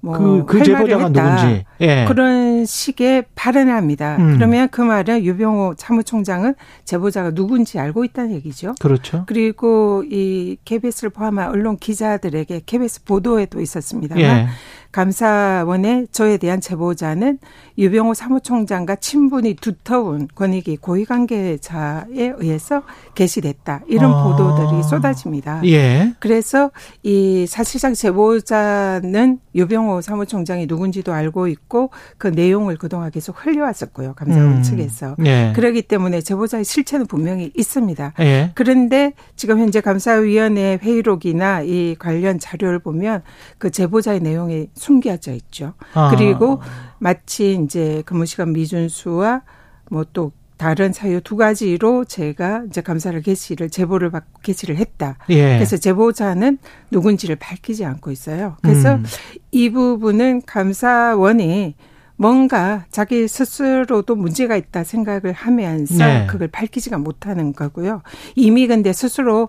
뭐 0.00 0.18
그, 0.18 0.44
그 0.44 0.62
제보자가 0.62 1.08
누군지 1.08 1.64
예. 1.80 2.04
그런 2.06 2.66
식의 2.66 3.24
발언을 3.34 3.72
합니다. 3.72 4.18
음. 4.18 4.34
그러면 4.34 4.68
그 4.68 4.82
말은 4.82 5.24
유병호 5.24 5.76
사무총장은 5.78 6.54
제보자가 6.84 7.30
누군지 7.30 7.78
알고 7.78 8.04
있다는 8.04 8.32
얘기죠. 8.32 8.74
그렇죠. 8.80 9.24
그리고 9.26 10.04
이 10.10 10.58
KBS를 10.66 11.08
포함한 11.08 11.48
언론 11.48 11.78
기자들에게 11.78 12.60
KBS 12.66 13.04
보도에도 13.04 13.62
있었습니다만 13.62 14.22
예. 14.22 14.46
감사원의 14.94 16.06
저에 16.12 16.36
대한 16.36 16.60
제보자는 16.60 17.38
유병호 17.76 18.14
사무총장과 18.14 18.96
친분이 18.96 19.54
두터운 19.54 20.28
권익위 20.32 20.76
고위관계자에 20.80 22.34
의해서 22.36 22.84
게시됐다. 23.16 23.80
이런 23.88 24.12
아. 24.12 24.22
보도들이 24.22 24.84
쏟아집니다. 24.84 25.62
예. 25.64 26.14
그래서 26.20 26.70
이 27.02 27.44
사실상 27.48 27.94
제보자는 27.94 29.40
유병호 29.56 30.00
사무총장이 30.00 30.66
누군지도 30.66 31.12
알고 31.12 31.48
있고 31.48 31.90
그 32.16 32.28
내용을 32.28 32.76
그동안 32.76 33.10
계속 33.10 33.44
흘려왔었고요. 33.44 34.14
감사원 34.14 34.58
음. 34.58 34.62
측에서. 34.62 35.16
예. 35.24 35.52
그렇기 35.56 35.82
때문에 35.82 36.20
제보자의 36.20 36.64
실체는 36.64 37.06
분명히 37.06 37.50
있습니다. 37.56 38.14
예. 38.20 38.52
그런데 38.54 39.12
지금 39.34 39.58
현재 39.58 39.80
감사위원회 39.80 40.78
회의록이나 40.80 41.62
이 41.62 41.96
관련 41.98 42.38
자료를 42.38 42.78
보면 42.78 43.22
그 43.58 43.72
제보자의 43.72 44.20
내용이 44.20 44.68
숨겨져 44.84 45.32
있죠. 45.32 45.72
아. 45.94 46.10
그리고 46.10 46.60
마치 46.98 47.58
이제 47.64 48.02
근무시간 48.04 48.52
미준수와 48.52 49.42
뭐 49.90 50.04
또 50.12 50.32
다른 50.56 50.92
사유 50.92 51.20
두 51.20 51.36
가지로 51.36 52.04
제가 52.04 52.64
이제 52.68 52.80
감사를 52.80 53.20
개시를 53.22 53.70
제보를 53.70 54.10
받고 54.10 54.40
개시를 54.42 54.76
했다. 54.76 55.18
예. 55.30 55.56
그래서 55.56 55.76
제보자는 55.76 56.58
누군지를 56.90 57.36
밝히지 57.36 57.84
않고 57.84 58.10
있어요. 58.10 58.56
그래서 58.62 58.94
음. 58.94 59.04
이 59.50 59.70
부분은 59.70 60.42
감사원이 60.46 61.74
뭔가 62.16 62.84
자기 62.90 63.26
스스로도 63.26 64.14
문제가 64.14 64.54
있다 64.56 64.84
생각을 64.84 65.32
하면서 65.32 66.06
네. 66.06 66.26
그걸 66.28 66.46
밝히지가 66.48 66.98
못하는 66.98 67.52
거고요. 67.52 68.02
이미 68.36 68.68
근데 68.68 68.92
스스로 68.92 69.48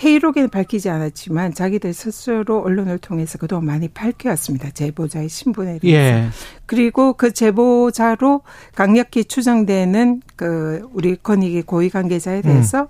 회의록에는 0.00 0.48
밝히지 0.50 0.88
않았지만 0.90 1.54
자기들 1.54 1.92
스스로 1.92 2.62
언론을 2.62 2.98
통해서 2.98 3.38
그동안 3.38 3.66
많이 3.66 3.88
밝혀왔습니다. 3.88 4.70
제보자의 4.70 5.28
신분에 5.28 5.78
대해서. 5.80 5.88
예. 5.88 6.28
그리고 6.66 7.14
그 7.14 7.32
제보자로 7.32 8.42
강력히 8.74 9.24
추정되는 9.24 10.22
그 10.36 10.88
우리 10.92 11.16
권익위 11.16 11.62
고위 11.62 11.90
관계자에 11.90 12.42
대해서 12.42 12.82
음. 12.82 12.86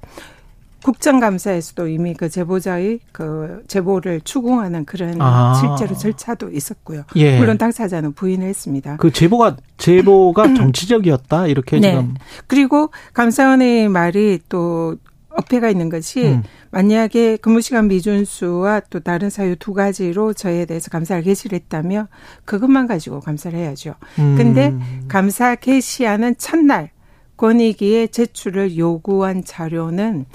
국정감사에서도 0.83 1.89
이미 1.89 2.15
그 2.15 2.29
제보자의 2.29 3.01
그 3.11 3.63
제보를 3.67 4.21
추궁하는 4.21 4.85
그런 4.85 5.21
아. 5.21 5.55
실제로 5.55 5.99
절차도 5.99 6.51
있었고요. 6.51 7.03
예. 7.17 7.39
물론 7.39 7.59
당사자는 7.59 8.13
부인을 8.13 8.47
했습니다. 8.47 8.97
그 8.97 9.11
제보가 9.11 9.57
제보가 9.77 10.55
정치적이었다 10.55 11.49
이렇게 11.49 11.81
네. 11.81 11.91
지금. 11.91 12.15
그리고 12.47 12.91
감사원의 13.13 13.89
말이 13.89 14.39
또 14.49 14.97
어폐가 15.39 15.71
있는 15.71 15.89
것이 15.89 16.27
음. 16.27 16.43
만약에 16.71 17.37
근무시간 17.37 17.87
미준수와 17.89 18.81
또 18.91 19.01
다른 19.01 19.31
사유 19.31 19.55
두 19.57 19.73
가지로 19.73 20.33
저에 20.33 20.67
대해서 20.67 20.91
감사를 20.91 21.23
개시를 21.23 21.57
했다면 21.57 22.09
그것만 22.45 22.87
가지고 22.87 23.21
감사를 23.21 23.57
해야죠. 23.57 23.95
음. 24.19 24.35
근데 24.37 24.75
감사 25.07 25.55
개시하는 25.55 26.37
첫날 26.39 26.91
권익위에 27.37 28.09
제출을 28.09 28.77
요구한 28.77 29.45
자료는 29.45 30.27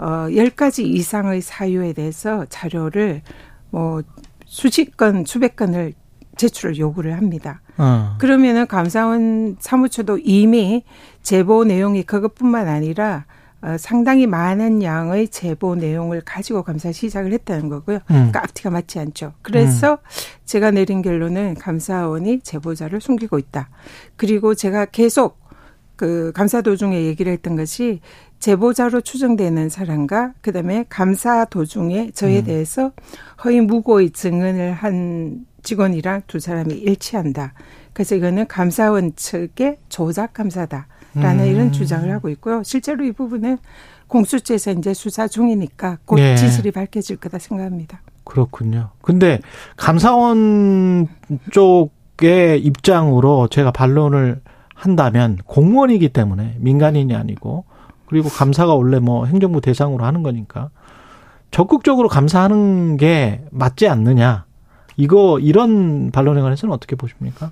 어 0.00 0.26
10가지 0.28 0.84
이상의 0.84 1.40
사유에 1.40 1.92
대해서 1.92 2.44
자료를 2.48 3.22
뭐 3.70 4.02
수십 4.44 4.96
건, 4.96 5.24
수백 5.24 5.54
건을 5.56 5.92
제출을 6.36 6.78
요구를 6.78 7.16
합니다. 7.16 7.60
어. 7.76 8.16
그러면은 8.18 8.66
감사원 8.66 9.56
사무처도 9.60 10.18
이미 10.18 10.84
제보 11.22 11.64
내용이 11.64 12.02
그것뿐만 12.02 12.68
아니라 12.68 13.24
어, 13.26 13.36
상당히 13.78 14.26
많은 14.26 14.82
양의 14.82 15.28
제보 15.28 15.74
내용을 15.74 16.20
가지고 16.24 16.62
감사 16.62 16.92
시작을 16.92 17.32
했다는 17.32 17.68
거고요. 17.68 17.96
음. 17.96 18.02
그러니까 18.06 18.40
앞뒤가 18.42 18.70
맞지 18.70 18.98
않죠. 18.98 19.34
그래서 19.42 19.94
음. 19.94 19.98
제가 20.44 20.70
내린 20.70 21.02
결론은 21.02 21.54
감사원이 21.54 22.40
제보자를 22.40 23.00
숨기고 23.00 23.38
있다. 23.38 23.68
그리고 24.16 24.54
제가 24.54 24.86
계속 24.86 25.38
그 25.96 26.30
감사 26.32 26.62
도중에 26.62 27.04
얘기를 27.06 27.32
했던 27.32 27.56
것이 27.56 28.00
제보자로 28.38 29.00
추정되는 29.00 29.68
사람과 29.68 30.34
그다음에 30.40 30.84
감사 30.88 31.44
도중에 31.44 32.12
저에 32.12 32.38
음. 32.38 32.44
대해서 32.44 32.92
허위 33.44 33.60
무고의 33.60 34.10
증언을 34.10 34.72
한 34.72 35.44
직원이랑 35.64 36.22
두 36.28 36.38
사람이 36.38 36.72
일치한다. 36.74 37.52
그래서 37.92 38.14
이거는 38.14 38.46
감사원 38.46 39.16
측의 39.16 39.78
조작 39.88 40.32
감사다. 40.34 40.86
라는 41.14 41.44
음. 41.44 41.50
이런 41.50 41.72
주장을 41.72 42.10
하고 42.10 42.28
있고요. 42.30 42.62
실제로 42.62 43.04
이 43.04 43.12
부분은 43.12 43.58
공수처에서 44.08 44.72
이제 44.72 44.94
수사 44.94 45.28
중이니까 45.28 45.98
곧 46.04 46.16
네. 46.16 46.36
진실이 46.36 46.70
밝혀질 46.70 47.16
거다 47.16 47.38
생각합니다. 47.38 48.00
그렇군요. 48.24 48.90
근데 49.02 49.40
감사원 49.76 51.08
쪽의 51.50 52.60
입장으로 52.60 53.48
제가 53.48 53.70
반론을 53.70 54.40
한다면 54.74 55.38
공무원이기 55.46 56.10
때문에 56.10 56.56
민간인이 56.58 57.14
아니고 57.14 57.64
그리고 58.06 58.28
감사가 58.28 58.74
원래 58.74 58.98
뭐 58.98 59.26
행정부 59.26 59.60
대상으로 59.60 60.04
하는 60.04 60.22
거니까 60.22 60.70
적극적으로 61.50 62.08
감사하는 62.08 62.96
게 62.96 63.42
맞지 63.50 63.88
않느냐. 63.88 64.44
이거 64.96 65.38
이런 65.38 66.10
반론에 66.10 66.40
관해서는 66.40 66.74
어떻게 66.74 66.96
보십니까? 66.96 67.50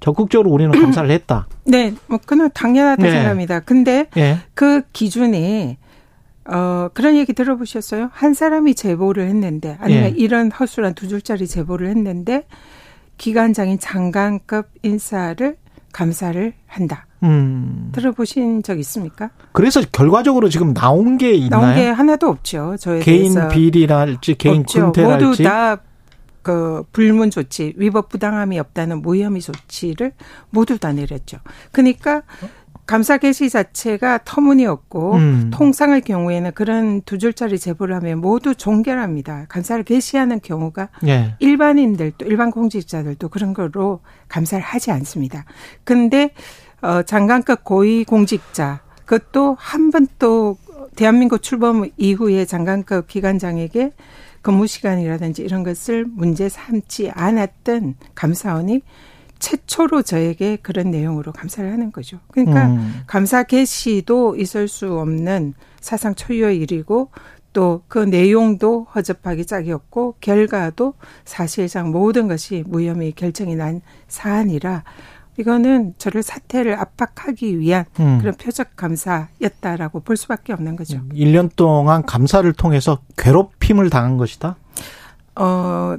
적극적으로 0.00 0.50
우리는 0.50 0.70
감사를 0.80 1.10
했다. 1.10 1.46
네, 1.64 1.94
뭐 2.06 2.18
그는 2.24 2.50
당연하다 2.52 3.02
네. 3.02 3.10
생각합니다. 3.10 3.60
근데 3.60 4.06
네. 4.14 4.38
그 4.54 4.82
기준이 4.92 5.78
어 6.48 6.88
그런 6.94 7.16
얘기 7.16 7.32
들어보셨어요? 7.32 8.10
한 8.12 8.34
사람이 8.34 8.74
제보를 8.74 9.26
했는데 9.28 9.76
아니면 9.80 10.04
네. 10.04 10.14
이런 10.16 10.50
허술한 10.52 10.94
두 10.94 11.08
줄짜리 11.08 11.46
제보를 11.46 11.88
했는데 11.88 12.46
기관장인 13.18 13.78
장관급 13.78 14.68
인사를 14.82 15.56
감사를 15.92 16.52
한다. 16.66 17.06
음. 17.22 17.90
들어보신 17.92 18.62
적 18.62 18.78
있습니까? 18.80 19.30
그래서 19.52 19.80
결과적으로 19.90 20.48
지금 20.50 20.74
나온 20.74 21.16
게 21.16 21.32
있나요? 21.32 21.62
나온 21.62 21.74
게 21.74 21.88
하나도 21.88 22.28
없죠. 22.28 22.76
저에 22.78 23.00
개인 23.00 23.34
대해서. 23.34 23.48
비리랄지 23.48 24.34
개인. 24.34 24.64
군태랄지 24.64 25.24
모두 25.24 25.42
다 25.42 25.78
그 26.46 26.84
불문 26.92 27.30
조치, 27.32 27.74
위법 27.76 28.08
부당함이 28.08 28.56
없다는 28.60 29.02
무혐의 29.02 29.40
조치를 29.42 30.12
모두 30.50 30.78
다 30.78 30.92
내렸죠. 30.92 31.38
그러니까 31.72 32.22
감사 32.86 33.18
개시 33.18 33.50
자체가 33.50 34.20
터무니없고 34.24 35.14
음. 35.16 35.50
통상의 35.52 36.02
경우에는 36.02 36.52
그런 36.54 37.02
두 37.02 37.18
줄짜리 37.18 37.58
제보를 37.58 37.96
하면 37.96 38.20
모두 38.20 38.54
종결합니다. 38.54 39.46
감사를 39.48 39.82
개시하는 39.82 40.38
경우가 40.40 40.90
예. 41.08 41.34
일반인들도 41.40 42.24
일반 42.26 42.52
공직자들도 42.52 43.28
그런 43.28 43.52
거로 43.52 44.02
감사를 44.28 44.62
하지 44.62 44.92
않습니다. 44.92 45.46
근데 45.82 46.30
어 46.80 47.02
장관급 47.02 47.64
고위 47.64 48.04
공직자 48.04 48.82
그것도 49.04 49.56
한 49.58 49.90
번 49.90 50.06
또 50.20 50.56
대한민국 50.94 51.42
출범 51.42 51.90
이후에 51.96 52.44
장관급 52.44 53.08
기관장에게 53.08 53.92
근무 54.46 54.68
시간이라든지 54.68 55.42
이런 55.42 55.64
것을 55.64 56.04
문제 56.04 56.48
삼지 56.48 57.10
않았던 57.10 57.96
감사원이 58.14 58.80
최초로 59.40 60.02
저에게 60.02 60.54
그런 60.62 60.92
내용으로 60.92 61.32
감사를 61.32 61.68
하는 61.72 61.90
거죠. 61.90 62.20
그러니까 62.30 62.68
음. 62.68 63.02
감사 63.08 63.42
개시도 63.42 64.36
있을 64.36 64.68
수 64.68 65.00
없는 65.00 65.54
사상 65.80 66.14
초유의 66.14 66.58
일이고 66.58 67.10
또 67.52 67.82
그 67.88 67.98
내용도 67.98 68.86
허접하게 68.94 69.42
짝이었고 69.44 70.16
결과도 70.20 70.94
사실상 71.24 71.90
모든 71.90 72.28
것이 72.28 72.62
무혐의 72.66 73.12
결정이 73.12 73.56
난 73.56 73.80
사안이라 74.06 74.84
이거는 75.38 75.94
저를 75.98 76.22
사퇴를 76.22 76.74
압박하기 76.74 77.58
위한 77.58 77.84
음. 78.00 78.18
그런 78.18 78.34
표적 78.34 78.76
감사였다라고 78.76 80.00
볼 80.00 80.16
수밖에 80.16 80.52
없는 80.52 80.76
거죠. 80.76 81.00
1년 81.12 81.50
동안 81.56 82.04
감사를 82.04 82.50
통해서 82.54 83.00
괴롭힘을 83.18 83.90
당한 83.90 84.16
것이다? 84.16 84.56
어, 85.36 85.96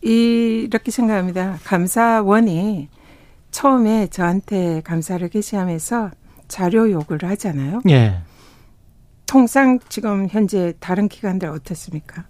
이렇게 0.00 0.90
생각합니다. 0.90 1.58
감사원이 1.64 2.88
처음에 3.50 4.06
저한테 4.08 4.82
감사를 4.82 5.26
개시하면서 5.28 6.10
자료 6.46 6.90
요구를 6.90 7.28
하잖아요. 7.30 7.80
예. 7.88 8.20
통상 9.26 9.80
지금 9.88 10.28
현재 10.28 10.74
다른 10.78 11.08
기관들 11.08 11.48
어떻습니까? 11.48 12.24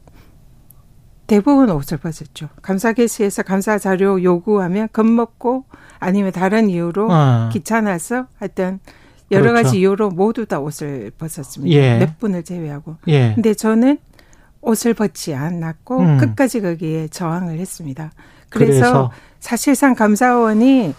대부분 1.26 1.70
옷을 1.70 1.98
벗었죠. 1.98 2.48
감사 2.62 2.92
개시에서 2.92 3.42
감사 3.42 3.78
자료 3.78 4.22
요구하면 4.22 4.88
겁먹고 4.92 5.64
아니면 5.98 6.32
다른 6.32 6.70
이유로 6.70 7.08
아. 7.10 7.50
귀찮아서 7.52 8.26
하여튼 8.38 8.80
여러 9.30 9.50
그렇죠. 9.50 9.64
가지 9.64 9.78
이유로 9.80 10.10
모두 10.10 10.46
다 10.46 10.60
옷을 10.60 11.10
벗었습니다. 11.18 11.76
예. 11.76 11.98
몇 11.98 12.18
분을 12.20 12.44
제외하고. 12.44 12.96
예. 13.08 13.32
근데 13.34 13.54
저는 13.54 13.98
옷을 14.60 14.94
벗지 14.94 15.34
않았고 15.34 15.98
음. 15.98 16.18
끝까지 16.18 16.60
거기에 16.60 17.08
저항을 17.08 17.58
했습니다. 17.58 18.12
그래서, 18.48 18.80
그래서, 18.80 19.12
사실상 19.40 19.94
감사원이 19.94 20.94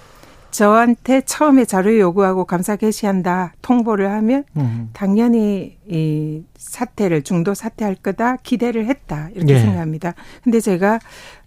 저한테 0.51 1.21
처음에 1.21 1.65
자료 1.65 1.97
요구하고 1.99 2.45
감사 2.45 2.75
개시한다 2.75 3.53
통보를 3.61 4.11
하면 4.11 4.43
음. 4.57 4.89
당연히 4.93 5.77
이 5.87 6.43
사태를 6.55 7.23
중도 7.23 7.53
사퇴할 7.53 7.95
거다 7.95 8.37
기대를 8.37 8.85
했다 8.87 9.29
이렇게 9.33 9.53
예. 9.53 9.59
생각합니다. 9.59 10.13
근데 10.43 10.59
제가 10.59 10.99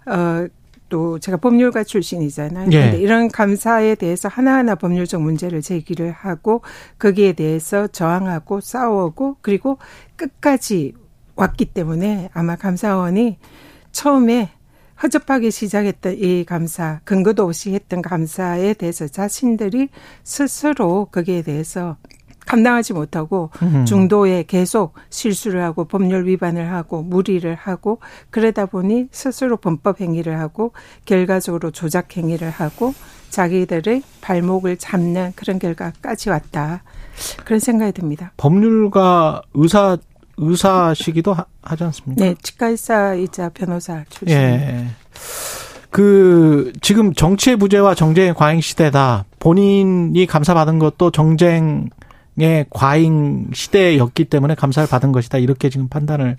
어. 0.06 0.46
또 0.90 1.20
제가 1.20 1.36
법률가 1.38 1.84
출신이잖아요. 1.84 2.68
예. 2.72 2.82
근데 2.82 2.98
이런 2.98 3.28
감사에 3.28 3.94
대해서 3.94 4.28
하나하나 4.28 4.74
법률적 4.74 5.22
문제를 5.22 5.62
제기를 5.62 6.10
하고 6.10 6.62
거기에 6.98 7.32
대해서 7.32 7.86
저항하고 7.86 8.60
싸우고 8.60 9.36
그리고 9.40 9.78
끝까지 10.16 10.94
왔기 11.36 11.66
때문에 11.66 12.28
아마 12.34 12.56
감사원이 12.56 13.38
처음에 13.92 14.50
허접하게 15.02 15.50
시작했던 15.50 16.16
이 16.18 16.44
감사, 16.44 17.00
근거도 17.04 17.44
없이 17.44 17.72
했던 17.72 18.02
감사에 18.02 18.74
대해서 18.74 19.08
자신들이 19.08 19.88
스스로 20.24 21.06
거기에 21.06 21.42
대해서 21.42 21.96
감당하지 22.46 22.94
못하고 22.94 23.50
중도에 23.86 24.42
계속 24.42 24.94
실수를 25.08 25.62
하고 25.62 25.84
법률 25.84 26.26
위반을 26.26 26.72
하고 26.72 27.02
무리를 27.02 27.54
하고 27.54 28.00
그러다 28.30 28.66
보니 28.66 29.08
스스로 29.12 29.56
범법 29.56 30.00
행위를 30.00 30.40
하고 30.40 30.72
결과적으로 31.04 31.70
조작 31.70 32.16
행위를 32.16 32.50
하고 32.50 32.92
자기들의 33.28 34.02
발목을 34.20 34.78
잡는 34.78 35.32
그런 35.36 35.60
결과까지 35.60 36.30
왔다. 36.30 36.82
그런 37.44 37.60
생각이 37.60 37.92
듭니다. 37.92 38.32
법률가 38.36 39.42
의사 39.54 39.96
의사시기도 40.40 41.34
하, 41.34 41.76
지 41.76 41.84
않습니까? 41.84 42.24
네, 42.24 42.34
치과의사이자 42.42 43.50
변호사 43.50 44.04
출신. 44.08 44.36
예. 44.36 44.86
그 45.90 46.72
지금 46.80 47.12
정치의 47.12 47.56
부재와 47.56 47.94
정쟁의 47.94 48.34
과잉 48.34 48.60
시대다. 48.60 49.26
본인이 49.38 50.24
감사받은 50.26 50.78
것도 50.78 51.10
정쟁의 51.10 51.90
과잉 52.70 53.50
시대였기 53.52 54.24
때문에 54.26 54.54
감사를 54.54 54.88
받은 54.88 55.12
것이다. 55.12 55.38
이렇게 55.38 55.68
지금 55.68 55.88
판단을 55.88 56.36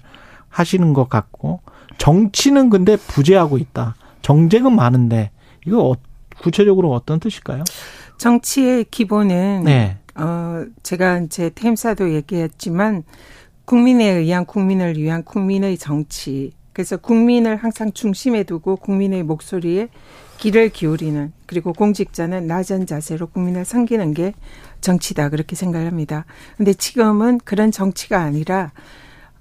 하시는 0.49 0.93
것 0.93 1.10
같고 1.10 1.62
정치는 1.97 2.70
근데 2.70 2.95
부재하고 2.95 3.58
있다. 3.58 3.95
정쟁은 4.22 4.76
많은데 4.76 5.32
이거 5.68 5.89
어, 5.89 5.95
구체적으로 6.41 6.93
어떤 6.93 7.20
뜻일까요? 7.20 7.64
정치의 8.18 8.86
기본은 8.89 9.64
네. 9.66 9.97
어 10.16 10.66
제가 10.84 11.28
제 11.30 11.49
테임사도 11.49 12.14
얘기했지만 12.14 13.04
국민에 13.66 14.09
의한 14.09 14.45
국민을 14.45 14.97
위한 14.97 15.24
국민의 15.24 15.78
정치. 15.78 16.53
그래서 16.74 16.97
국민을 16.97 17.57
항상 17.57 17.91
중심에 17.91 18.43
두고 18.43 18.78
국민의 18.78 19.24
목소리에 19.24 19.89
귀를 20.39 20.70
기울이는 20.70 21.34
그리고 21.45 21.74
공직자는 21.74 22.47
낮은 22.47 22.88
자세로 22.88 23.28
국민을 23.28 23.66
섬기는 23.66 24.14
게 24.14 24.34
정치다 24.80 25.30
그렇게 25.30 25.55
생각을 25.55 25.88
합니다. 25.88 26.26
근데 26.57 26.74
지금은 26.74 27.39
그런 27.43 27.72
정치가 27.72 28.22
아니라 28.22 28.72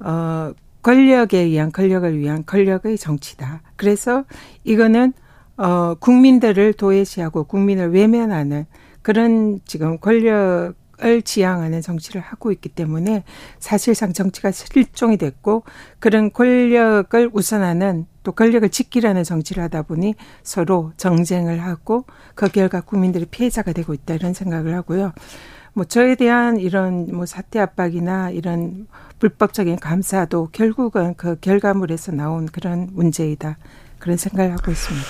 어 0.01 0.53
권력에 0.83 1.39
의한 1.39 1.73
권력을 1.73 2.19
위한 2.19 2.45
권력의 2.45 2.99
정치다. 2.99 3.63
그래서 3.77 4.25
이거는 4.65 5.13
어 5.57 5.95
국민들을 5.95 6.73
도외시하고 6.75 7.45
국민을 7.45 7.93
외면하는 7.93 8.67
그런 9.03 9.61
지금 9.65 9.99
권력 9.99 10.75
을 11.03 11.23
지향하는 11.23 11.81
정치를 11.81 12.21
하고 12.21 12.53
있기 12.53 12.69
때문에 12.69 13.25
사실상 13.59 14.13
정치가 14.13 14.51
실종이 14.51 15.17
됐고 15.17 15.63
그런 15.99 16.33
권력을 16.33 17.31
우선하는 17.33 18.07
또 18.23 18.33
권력을 18.33 18.69
지키려는 18.69 19.25
정치를 19.25 19.63
하다 19.65 19.83
보니 19.83 20.15
서로 20.43 20.93
정쟁을 20.97 21.61
하고 21.61 22.05
그 22.35 22.49
결과 22.49 22.81
국민들이 22.83 23.25
피해자가 23.25 23.73
되고 23.73 23.95
있다 23.95 24.15
이런 24.15 24.35
생각을 24.35 24.75
하고요. 24.75 25.13
뭐 25.73 25.85
저에 25.85 26.17
대한 26.17 26.59
이런 26.59 27.07
뭐 27.15 27.27
사태 27.27 27.61
압박이나 27.61 28.31
이런 28.31 28.87
불법적인 29.19 29.77
감사도 29.77 30.49
결국은 30.53 31.15
그 31.15 31.39
결과물에서 31.41 32.13
나온 32.13 32.47
그런 32.47 32.89
문제이다 32.93 33.57
그런 33.99 34.17
생각을 34.17 34.53
하고 34.53 34.71
있습니다. 34.71 35.07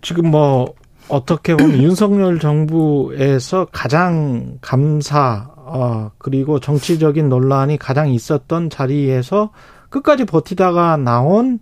지금 0.00 0.30
뭐 0.30 0.74
어떻게 1.08 1.56
보면 1.56 1.78
윤석열 1.82 2.38
정부에서 2.38 3.66
가장 3.72 4.58
감사 4.60 5.50
어, 5.56 6.10
그리고 6.18 6.60
정치적인 6.60 7.28
논란이 7.28 7.78
가장 7.78 8.10
있었던 8.10 8.70
자리에서 8.70 9.50
끝까지 9.88 10.24
버티다가 10.24 10.96
나온 10.96 11.58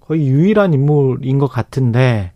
거의 0.00 0.26
유일한 0.28 0.72
인물인 0.72 1.38
것 1.38 1.48
같은데 1.48 2.32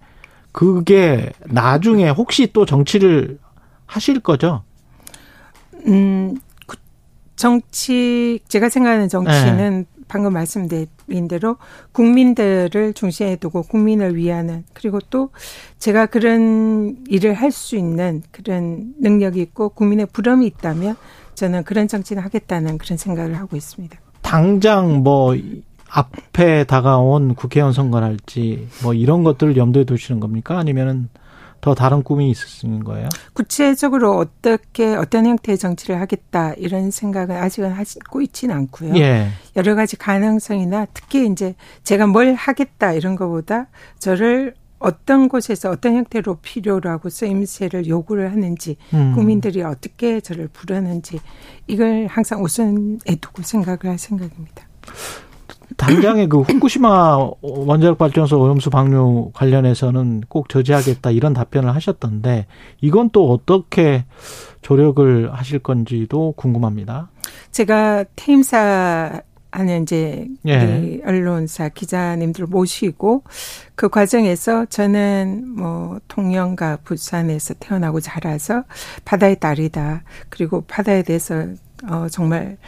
그게 0.52 1.30
나중에 1.46 2.08
혹시 2.08 2.52
또 2.52 2.66
정치를 2.66 3.38
하실 3.86 4.20
거죠? 4.20 4.62
음, 5.86 6.36
그 6.66 6.76
정치 7.36 8.40
제가 8.48 8.68
생각하는 8.68 9.08
정치는 9.08 9.86
네. 9.94 9.97
방금 10.08 10.32
말씀드린 10.32 11.28
대로 11.28 11.56
국민들을 11.92 12.94
중심에 12.94 13.36
두고 13.36 13.62
국민을 13.62 14.16
위하는 14.16 14.64
그리고 14.72 14.98
또 15.10 15.30
제가 15.78 16.06
그런 16.06 16.96
일을 17.08 17.34
할 17.34 17.52
수 17.52 17.76
있는 17.76 18.22
그런 18.30 18.94
능력이 19.00 19.40
있고 19.40 19.70
국민의 19.70 20.06
부름이 20.12 20.46
있다면 20.46 20.96
저는 21.34 21.64
그런 21.64 21.88
정치를 21.88 22.24
하겠다는 22.24 22.78
그런 22.78 22.96
생각을 22.96 23.34
하고 23.38 23.56
있습니다. 23.56 23.96
당장 24.22 25.02
뭐 25.02 25.36
앞에 25.90 26.64
다가온 26.64 27.34
국회의원 27.34 27.72
선거랄지 27.72 28.68
뭐 28.82 28.92
이런 28.92 29.24
것들을 29.24 29.56
염두에 29.56 29.84
두시는 29.84 30.20
겁니까? 30.20 30.58
아니면은 30.58 31.08
더 31.60 31.74
다른 31.74 32.02
꿈이 32.02 32.30
있으신 32.30 32.84
거예요? 32.84 33.08
구체적으로 33.32 34.16
어떻게 34.16 34.94
어떤 34.94 35.26
형태의 35.26 35.58
정치를 35.58 36.00
하겠다 36.00 36.54
이런 36.54 36.90
생각은 36.90 37.36
아직은 37.36 37.72
하고 37.72 38.22
있지는 38.22 38.54
않고요. 38.54 38.96
예. 38.96 39.28
여러 39.56 39.74
가지 39.74 39.96
가능성이나 39.96 40.86
특히 40.94 41.26
이제 41.26 41.54
제가 41.82 42.06
뭘 42.06 42.34
하겠다 42.34 42.92
이런 42.92 43.16
것보다 43.16 43.66
저를 43.98 44.54
어떤 44.78 45.28
곳에서 45.28 45.70
어떤 45.70 45.96
형태로 45.96 46.36
필요로 46.36 46.88
하고 46.88 47.08
쓰임새를 47.08 47.86
요구를 47.88 48.30
하는지 48.30 48.76
음. 48.94 49.12
국민들이 49.14 49.62
어떻게 49.62 50.20
저를 50.20 50.48
부르는지 50.48 51.18
이걸 51.66 52.06
항상 52.08 52.42
우선에 52.42 53.16
두고 53.20 53.42
생각을 53.42 53.78
할 53.86 53.98
생각입니다. 53.98 54.68
당장의 55.78 56.28
그 56.28 56.40
후쿠시마 56.40 57.30
원자력 57.40 57.96
발전소 57.98 58.38
오염수 58.38 58.68
방류 58.68 59.30
관련해서는 59.32 60.22
꼭 60.28 60.48
저지하겠다 60.48 61.12
이런 61.12 61.32
답변을 61.32 61.74
하셨던데 61.74 62.46
이건 62.80 63.10
또 63.10 63.30
어떻게 63.30 64.04
조력을 64.60 65.32
하실 65.32 65.60
건지도 65.60 66.34
궁금합니다. 66.36 67.10
제가 67.52 68.04
퇴임사 68.16 69.22
하는 69.50 69.82
이제 69.82 70.26
예. 70.46 71.00
언론사 71.06 71.70
기자님들 71.70 72.46
모시고 72.46 73.22
그 73.74 73.88
과정에서 73.88 74.66
저는 74.66 75.48
뭐 75.56 76.00
통영과 76.08 76.76
부산에서 76.84 77.54
태어나고 77.58 78.00
자라서 78.00 78.64
바다의 79.04 79.40
딸이다. 79.40 80.02
그리고 80.28 80.62
바다에 80.62 81.02
대해서 81.02 81.46
어 81.88 82.08
정말 82.10 82.58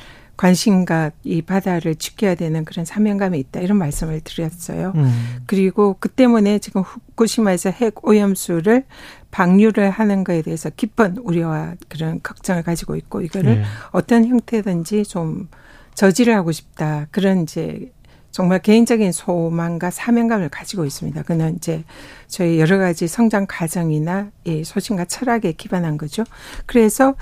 관심과 0.40 1.10
이 1.22 1.42
바다를 1.42 1.94
지켜야 1.94 2.34
되는 2.34 2.64
그런 2.64 2.86
사명감이 2.86 3.38
있다 3.38 3.60
이런 3.60 3.76
말씀을 3.76 4.22
드렸어요. 4.22 4.94
음. 4.94 5.42
그리고 5.44 5.96
그 6.00 6.08
때문에 6.08 6.60
지금 6.60 6.80
후쿠시마에서 6.80 7.68
핵 7.68 8.02
오염수를 8.02 8.84
방류를 9.32 9.90
하는 9.90 10.24
거에 10.24 10.40
대해서 10.40 10.70
깊은 10.70 11.18
우려와 11.18 11.74
그런 11.90 12.20
걱정을 12.22 12.62
가지고 12.62 12.96
있고 12.96 13.20
이거를 13.20 13.56
네. 13.56 13.64
어떤 13.90 14.24
형태든지 14.26 15.04
좀 15.04 15.48
저지를 15.94 16.34
하고 16.34 16.52
싶다 16.52 17.06
그런 17.10 17.42
이제 17.42 17.92
정말 18.30 18.60
개인적인 18.60 19.12
소망과 19.12 19.90
사명감을 19.90 20.48
가지고 20.48 20.86
있습니다. 20.86 21.22
그는 21.24 21.56
이제 21.56 21.84
저희 22.28 22.58
여러 22.60 22.78
가지 22.78 23.08
성장 23.08 23.44
과정이나 23.46 24.30
이 24.44 24.64
소신과 24.64 25.04
철학에 25.04 25.52
기반한 25.52 25.98
거죠. 25.98 26.24
그래서 26.64 27.14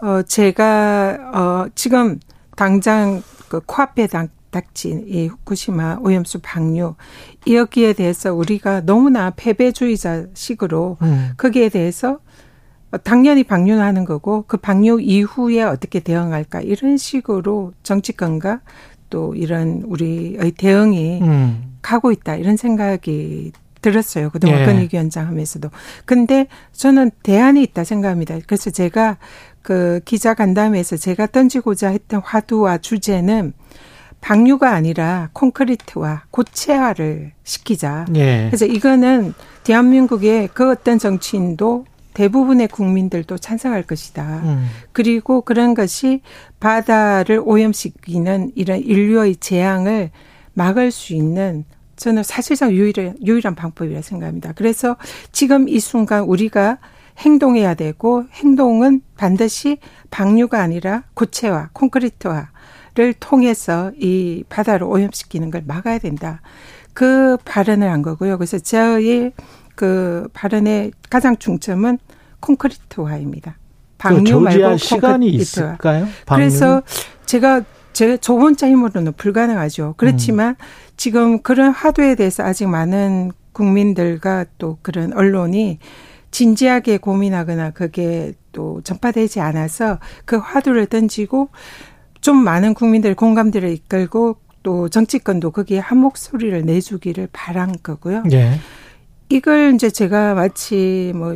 어 0.00 0.22
제가 0.22 1.32
어 1.34 1.68
지금 1.74 2.18
당장 2.62 3.24
그 3.48 3.60
코앞에 3.66 4.06
당, 4.06 4.28
닥친 4.52 5.06
이 5.08 5.26
후쿠시마 5.26 5.98
오염수 6.00 6.38
방류 6.44 6.94
여기에 7.50 7.94
대해서 7.94 8.32
우리가 8.32 8.82
너무나 8.82 9.30
패배주의자식으로 9.30 10.96
음. 11.02 11.32
거기에 11.36 11.70
대해서 11.70 12.20
당연히 13.02 13.42
방류하는 13.42 14.04
거고 14.04 14.44
그 14.46 14.58
방류 14.58 15.00
이후에 15.00 15.64
어떻게 15.64 15.98
대응할까 15.98 16.60
이런 16.60 16.98
식으로 16.98 17.72
정치권과 17.82 18.60
또 19.10 19.34
이런 19.34 19.82
우리의 19.84 20.52
대응이 20.52 21.20
음. 21.20 21.78
가고 21.82 22.12
있다 22.12 22.36
이런 22.36 22.56
생각이 22.56 23.50
들었어요. 23.82 24.30
그동안 24.30 24.60
예. 24.60 24.64
건의위원장 24.64 25.26
하면서도. 25.26 25.70
근데 26.04 26.46
저는 26.72 27.10
대안이 27.22 27.62
있다 27.62 27.84
생각합니다. 27.84 28.38
그래서 28.46 28.70
제가 28.70 29.18
그 29.60 30.00
기자 30.04 30.34
간담회에서 30.34 30.96
제가 30.96 31.26
던지고자 31.26 31.88
했던 31.88 32.20
화두와 32.24 32.78
주제는 32.78 33.52
방류가 34.20 34.72
아니라 34.72 35.30
콘크리트와 35.32 36.24
고체화를 36.30 37.32
시키자. 37.42 38.06
예. 38.14 38.46
그래서 38.46 38.66
이거는 38.66 39.34
대한민국의 39.64 40.48
그 40.54 40.70
어떤 40.70 40.98
정치인도 40.98 41.86
대부분의 42.14 42.68
국민들도 42.68 43.38
찬성할 43.38 43.82
것이다. 43.82 44.42
음. 44.44 44.66
그리고 44.92 45.40
그런 45.40 45.74
것이 45.74 46.20
바다를 46.60 47.40
오염시키는 47.42 48.52
이런 48.54 48.80
인류의 48.80 49.36
재앙을 49.36 50.10
막을 50.54 50.90
수 50.90 51.14
있는 51.14 51.64
저는 52.02 52.24
사실상 52.24 52.72
유일한, 52.72 53.14
유일한 53.24 53.54
방법이라 53.54 54.02
생각합니다. 54.02 54.52
그래서 54.56 54.96
지금 55.30 55.68
이 55.68 55.78
순간 55.78 56.24
우리가 56.24 56.78
행동해야 57.18 57.74
되고 57.74 58.24
행동은 58.32 59.02
반드시 59.16 59.78
방류가 60.10 60.60
아니라 60.60 61.04
고체화, 61.14 61.68
콘크리트화를 61.72 63.14
통해서 63.20 63.92
이 63.96 64.42
바다를 64.48 64.88
오염시키는 64.88 65.52
걸 65.52 65.62
막아야 65.64 65.98
된다. 65.98 66.40
그 66.92 67.36
발언을 67.44 67.88
한 67.88 68.02
거고요. 68.02 68.36
그래서 68.36 68.58
저의 68.58 69.32
그 69.76 70.26
발언의 70.32 70.90
가장 71.08 71.36
중점은 71.36 71.98
콘크리트화입니다. 72.40 73.56
방류 73.98 74.40
말고 74.40 74.76
시간이 74.76 75.28
있을까요? 75.28 76.08
방류? 76.26 76.40
그래서 76.40 76.82
제가 77.26 77.62
제 77.92 78.16
저번자 78.16 78.68
힘으로는 78.68 79.12
불가능하죠. 79.12 79.94
그렇지만 79.96 80.56
음. 80.58 80.91
지금 81.02 81.42
그런 81.42 81.72
화두에 81.72 82.14
대해서 82.14 82.44
아직 82.44 82.68
많은 82.68 83.32
국민들과 83.50 84.44
또 84.56 84.78
그런 84.82 85.12
언론이 85.12 85.80
진지하게 86.30 86.98
고민하거나 86.98 87.72
그게 87.72 88.34
또 88.52 88.80
전파되지 88.82 89.40
않아서 89.40 89.98
그 90.24 90.36
화두를 90.36 90.86
던지고 90.86 91.48
좀 92.20 92.36
많은 92.36 92.74
국민들의 92.74 93.16
공감대를 93.16 93.70
이끌고 93.70 94.36
또 94.62 94.88
정치권도 94.88 95.50
거기에 95.50 95.80
한 95.80 95.98
목소리를 95.98 96.64
내주기를 96.64 97.30
바란 97.32 97.74
거고요. 97.82 98.22
예. 98.30 98.60
이걸 99.28 99.74
이제 99.74 99.90
제가 99.90 100.34
마치 100.34 101.10
뭐 101.16 101.34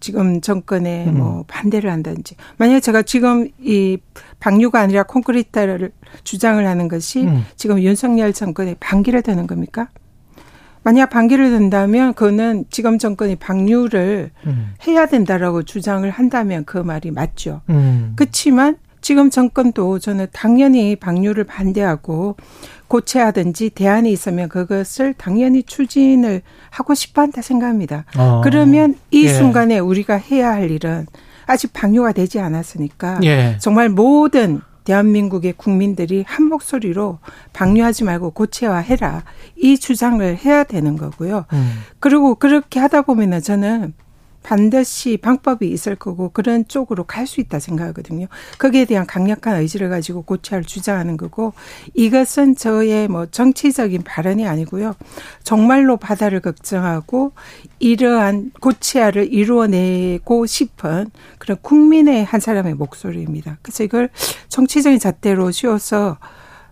지금 0.00 0.40
정권에 0.40 1.06
음. 1.08 1.18
뭐 1.18 1.44
반대를 1.48 1.90
한다든지 1.90 2.36
만약 2.56 2.80
제가 2.80 3.02
지금 3.02 3.48
이 3.60 3.98
방류가 4.40 4.80
아니라 4.80 5.02
콘크리트를 5.04 5.92
주장을 6.24 6.64
하는 6.66 6.88
것이 6.88 7.24
음. 7.24 7.44
지금 7.56 7.80
윤석열 7.80 8.32
정권의 8.32 8.76
반기를 8.80 9.22
드는 9.22 9.46
겁니까? 9.46 9.88
만약 10.82 11.10
반기를 11.10 11.50
든다면 11.50 12.14
그거는 12.14 12.64
지금 12.70 12.98
정권이 12.98 13.36
방류를 13.36 14.30
음. 14.46 14.74
해야 14.86 15.06
된다라고 15.06 15.62
주장을 15.62 16.08
한다면 16.08 16.64
그 16.64 16.78
말이 16.78 17.10
맞죠. 17.10 17.60
음. 17.68 18.12
그렇지만 18.16 18.76
지금 19.08 19.30
정권도 19.30 20.00
저는 20.00 20.26
당연히 20.32 20.94
방류를 20.94 21.44
반대하고 21.44 22.36
고체하든지 22.88 23.70
대안이 23.70 24.12
있으면 24.12 24.50
그것을 24.50 25.14
당연히 25.14 25.62
추진을 25.62 26.42
하고 26.68 26.92
싶어 26.92 27.22
한다 27.22 27.40
생각합니다. 27.40 28.04
어. 28.18 28.42
그러면 28.44 28.96
이 29.10 29.24
예. 29.24 29.28
순간에 29.28 29.78
우리가 29.78 30.16
해야 30.16 30.52
할 30.52 30.70
일은 30.70 31.06
아직 31.46 31.72
방류가 31.72 32.12
되지 32.12 32.38
않았으니까 32.38 33.20
예. 33.24 33.56
정말 33.62 33.88
모든 33.88 34.60
대한민국의 34.84 35.54
국민들이 35.56 36.22
한 36.28 36.44
목소리로 36.44 37.18
방류하지 37.54 38.04
말고 38.04 38.32
고체화해라 38.32 39.24
이 39.56 39.78
주장을 39.78 40.36
해야 40.36 40.64
되는 40.64 40.98
거고요. 40.98 41.46
음. 41.54 41.72
그리고 41.98 42.34
그렇게 42.34 42.78
하다 42.78 43.02
보면은 43.02 43.40
저는 43.40 43.94
반드시 44.48 45.18
방법이 45.18 45.68
있을 45.68 45.94
거고 45.94 46.30
그런 46.30 46.66
쪽으로 46.66 47.04
갈 47.04 47.28
수 47.28 47.42
있다 47.42 47.58
생각하거든요. 47.58 48.28
거기에 48.58 48.86
대한 48.86 49.04
강력한 49.06 49.56
의지를 49.56 49.90
가지고 49.90 50.22
고치할 50.22 50.64
주장하는 50.64 51.18
거고 51.18 51.52
이것은 51.92 52.56
저의 52.56 53.06
뭐 53.08 53.26
정치적인 53.26 54.04
발언이 54.04 54.48
아니고요. 54.48 54.94
정말로 55.44 55.98
바다를 55.98 56.40
걱정하고 56.40 57.32
이러한 57.80 58.52
고치아를 58.58 59.30
이루어내고 59.30 60.46
싶은 60.46 61.10
그런 61.36 61.58
국민의 61.60 62.24
한 62.24 62.40
사람의 62.40 62.72
목소리입니다. 62.72 63.58
그래서 63.60 63.84
이걸 63.84 64.08
정치적인 64.48 64.98
잣대로 64.98 65.50
씌워서 65.50 66.16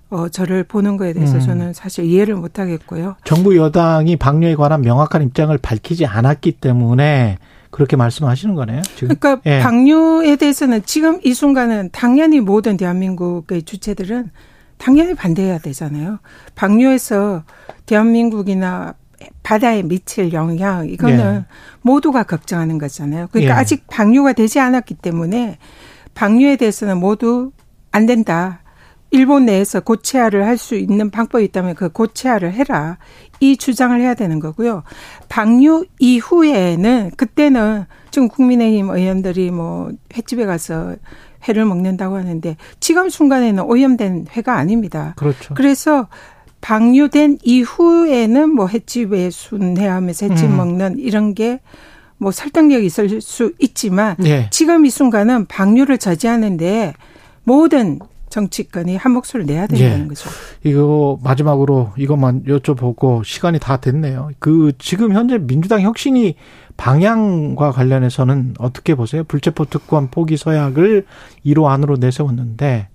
어, 0.08 0.30
저를 0.30 0.64
보는 0.64 0.96
거에 0.96 1.12
대해서 1.12 1.34
음. 1.34 1.40
저는 1.40 1.72
사실 1.74 2.06
이해를 2.06 2.36
못 2.36 2.58
하겠고요. 2.58 3.16
정부 3.24 3.54
여당이 3.54 4.16
방류에 4.16 4.54
관한 4.54 4.80
명확한 4.80 5.20
입장을 5.22 5.58
밝히지 5.58 6.06
않았기 6.06 6.52
때문에 6.52 7.36
그렇게 7.76 7.94
말씀하시는 7.94 8.54
거네요. 8.54 8.80
지금. 8.94 9.14
그러니까 9.14 9.42
예. 9.44 9.60
방류에 9.60 10.36
대해서는 10.36 10.82
지금 10.86 11.20
이 11.22 11.34
순간은 11.34 11.90
당연히 11.92 12.40
모든 12.40 12.78
대한민국의 12.78 13.64
주체들은 13.64 14.30
당연히 14.78 15.12
반대해야 15.12 15.58
되잖아요. 15.58 16.18
방류에서 16.54 17.44
대한민국이나 17.84 18.94
바다에 19.42 19.82
미칠 19.82 20.32
영향 20.32 20.88
이거는 20.88 21.44
예. 21.50 21.54
모두가 21.82 22.22
걱정하는 22.22 22.78
거잖아요. 22.78 23.28
그러니까 23.30 23.54
예. 23.54 23.58
아직 23.58 23.86
방류가 23.88 24.32
되지 24.32 24.58
않았기 24.58 24.94
때문에 24.94 25.58
방류에 26.14 26.56
대해서는 26.56 26.96
모두 26.96 27.52
안 27.92 28.06
된다. 28.06 28.62
일본 29.16 29.46
내에서 29.46 29.80
고체화를 29.80 30.46
할 30.46 30.56
수 30.58 30.74
있는 30.74 31.10
방법이 31.10 31.44
있다면 31.44 31.74
그 31.74 31.88
고체화를 31.90 32.52
해라. 32.52 32.98
이 33.40 33.56
주장을 33.56 33.98
해야 34.00 34.14
되는 34.14 34.40
거고요. 34.40 34.82
방류 35.28 35.84
이후에는 35.98 37.10
그때는 37.16 37.84
지금 38.10 38.28
국민의힘 38.28 38.88
의원들이 38.90 39.50
뭐 39.50 39.90
횟집에 40.16 40.46
가서 40.46 40.96
회를 41.46 41.64
먹는다고 41.66 42.16
하는데 42.16 42.56
지금 42.80 43.08
순간에는 43.10 43.62
오염된 43.64 44.26
회가 44.32 44.54
아닙니다. 44.54 45.14
그렇죠. 45.16 45.54
그래서 45.54 46.08
방류된 46.62 47.38
이후에는 47.42 48.50
뭐 48.50 48.66
횟집에 48.66 49.30
순회하면서 49.30 50.26
횟집 50.26 50.46
음. 50.50 50.56
먹는 50.56 50.98
이런 50.98 51.34
게 51.34 51.60
뭐 52.18 52.30
설득력이 52.30 52.86
있을 52.86 53.20
수 53.20 53.52
있지만 53.58 54.16
예. 54.24 54.48
지금 54.50 54.86
이 54.86 54.90
순간은 54.90 55.46
방류를 55.46 55.98
저지하는데 55.98 56.94
모든 57.44 57.98
정치권이 58.36 58.96
한 58.96 59.12
목소리를 59.12 59.46
내야 59.46 59.66
된다는 59.66 60.04
예. 60.04 60.08
거죠. 60.08 60.28
이거 60.62 61.18
마지막으로 61.22 61.92
이것만 61.96 62.44
여쭤보고 62.44 63.24
시간이 63.24 63.58
다 63.58 63.78
됐네요. 63.78 64.28
그 64.38 64.72
지금 64.78 65.14
현재 65.14 65.38
민주당 65.38 65.80
혁신이 65.80 66.34
방향과 66.76 67.72
관련해서는 67.72 68.56
어떻게 68.58 68.94
보세요? 68.94 69.24
불체포 69.24 69.64
특권 69.64 70.10
포기 70.10 70.36
서약을 70.36 71.06
1호 71.46 71.64
안으로 71.64 71.96
내세웠는데 71.96 72.88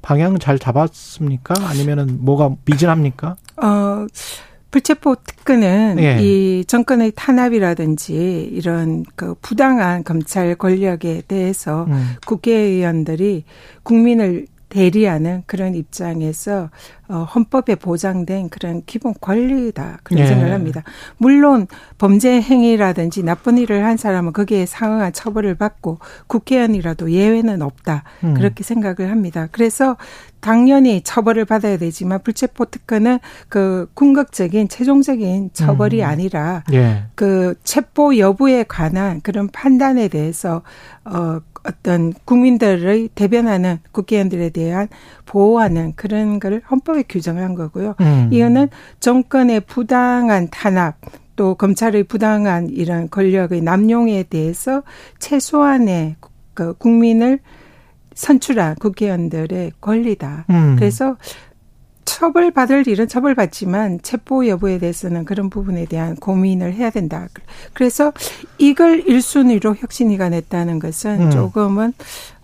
방향 0.00 0.38
잘 0.38 0.58
잡았습니까? 0.58 1.54
아니면은 1.68 2.24
뭐가 2.24 2.56
미진합니까? 2.64 3.36
어, 3.62 4.06
불체포 4.70 5.16
특권은 5.16 5.96
예. 5.98 6.22
이 6.22 6.64
정권의 6.64 7.12
탄압이라든지 7.14 8.48
이런 8.50 9.04
그 9.14 9.34
부당한 9.42 10.04
검찰 10.04 10.54
권력에 10.54 11.20
대해서 11.28 11.84
음. 11.84 12.14
국회의원들이 12.24 13.44
국민을 13.82 14.46
대리하는 14.70 15.42
그런 15.46 15.74
입장에서 15.74 16.70
어, 17.08 17.24
헌법에 17.24 17.74
보장된 17.74 18.48
그런 18.50 18.82
기본 18.86 19.14
권리다 19.20 19.98
그런 20.04 20.22
예. 20.22 20.28
생각을 20.28 20.52
합니다. 20.52 20.84
물론 21.18 21.66
범죄 21.98 22.40
행위라든지 22.40 23.24
나쁜 23.24 23.58
일을 23.58 23.84
한 23.84 23.96
사람은 23.96 24.32
거기에 24.32 24.64
상응한 24.64 25.12
처벌을 25.12 25.56
받고 25.56 25.98
국회의원이라도 26.28 27.10
예외는 27.10 27.62
없다 27.62 28.04
음. 28.22 28.34
그렇게 28.34 28.62
생각을 28.62 29.10
합니다. 29.10 29.48
그래서 29.50 29.96
당연히 30.38 31.02
처벌을 31.02 31.44
받아야 31.44 31.76
되지만 31.76 32.22
불체포 32.22 32.66
특권은 32.66 33.18
그 33.48 33.90
궁극적인 33.94 34.68
최종적인 34.68 35.50
처벌이 35.52 36.02
음. 36.02 36.08
아니라 36.08 36.62
예. 36.72 37.04
그 37.16 37.54
체포 37.64 38.16
여부에 38.16 38.64
관한 38.68 39.20
그런 39.20 39.48
판단에 39.48 40.06
대해서 40.06 40.62
어 41.04 41.40
어떤 41.64 42.12
국민들의 42.24 43.10
대변하는 43.14 43.78
국회의원들에 43.92 44.50
대한 44.50 44.88
보호하는 45.26 45.92
그런 45.96 46.40
거를 46.40 46.62
헌법에 46.70 47.04
규정을 47.08 47.42
한 47.42 47.54
거고요. 47.54 47.94
음. 48.00 48.28
이거는 48.30 48.68
정권의 49.00 49.60
부당한 49.60 50.48
탄압 50.50 50.96
또 51.36 51.54
검찰의 51.54 52.04
부당한 52.04 52.68
이런 52.68 53.08
권력의 53.08 53.62
남용에 53.62 54.24
대해서 54.24 54.82
최소한의 55.18 56.16
그 56.54 56.74
국민을 56.74 57.38
선출한 58.14 58.74
국회의원들의 58.74 59.72
권리다. 59.80 60.46
음. 60.50 60.76
그래서 60.78 61.16
처벌받을 62.10 62.88
일은 62.88 63.06
처벌받지만 63.06 64.00
체포 64.02 64.46
여부에 64.46 64.78
대해서는 64.78 65.24
그런 65.24 65.48
부분에 65.48 65.86
대한 65.86 66.16
고민을 66.16 66.74
해야 66.74 66.90
된다. 66.90 67.28
그래서 67.72 68.12
이걸 68.58 69.04
1순위로 69.04 69.76
혁신위가 69.80 70.28
냈다는 70.28 70.80
것은 70.80 71.26
음. 71.26 71.30
조금은 71.30 71.92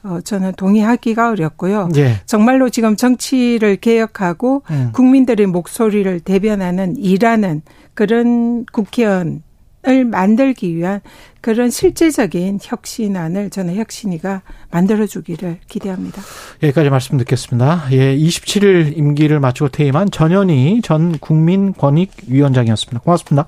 어 0.05 0.21
저는 0.23 0.53
동의하기가 0.57 1.31
어렵고요. 1.31 1.89
예. 1.97 2.21
정말로 2.27 2.71
지금 2.71 2.95
정치를 2.95 3.77
개혁하고 3.77 4.63
음. 4.71 4.91
국민들의 4.93 5.47
목소리를 5.47 6.21
대변하는 6.21 6.97
일하는 6.97 7.63
그런 7.95 8.65
국회의원 8.67 9.43
을 9.89 10.05
만들기 10.05 10.75
위한 10.77 11.01
그런 11.41 11.71
실제적인 11.71 12.59
혁신안을 12.61 13.51
저는 13.51 13.77
혁신위가 13.77 14.43
만들어주기를 14.73 15.59
기대합니다. 15.69 16.23
여기까지 16.63 16.91
말씀 16.91 17.19
듣겠습니다. 17.19 17.87
예, 17.93 18.17
27일 18.17 18.97
임기를 18.97 19.39
마치고 19.39 19.69
퇴임한 19.69 20.11
전현희 20.11 20.81
전 20.83 21.19
국민권익위원장이었습니다. 21.19 23.01
고맙습니다. 23.01 23.47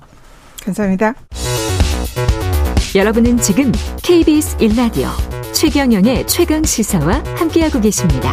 감사합니다. 0.62 1.14
여러분은 2.94 3.38
지금 3.38 3.72
KBS 4.02 4.58
1라디오 4.58 5.08
최경영의 5.52 6.26
최강 6.28 6.62
시사와 6.62 7.22
함께하고 7.36 7.80
계십니다. 7.80 8.32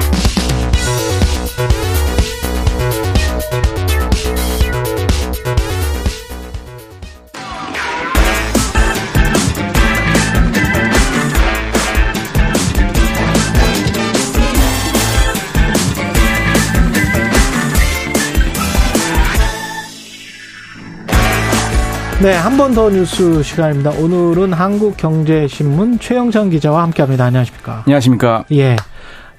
네, 22.26 22.34
한 22.34 22.58
번 22.58 22.74
더 22.74 22.90
뉴스 22.90 23.44
시간입니다. 23.44 23.92
오늘은 23.92 24.52
한국경제신문 24.52 26.00
최영찬 26.00 26.50
기자와 26.50 26.82
함께합니다. 26.82 27.26
안녕하십니까? 27.26 27.84
안녕하십니까? 27.86 28.46
예, 28.52 28.76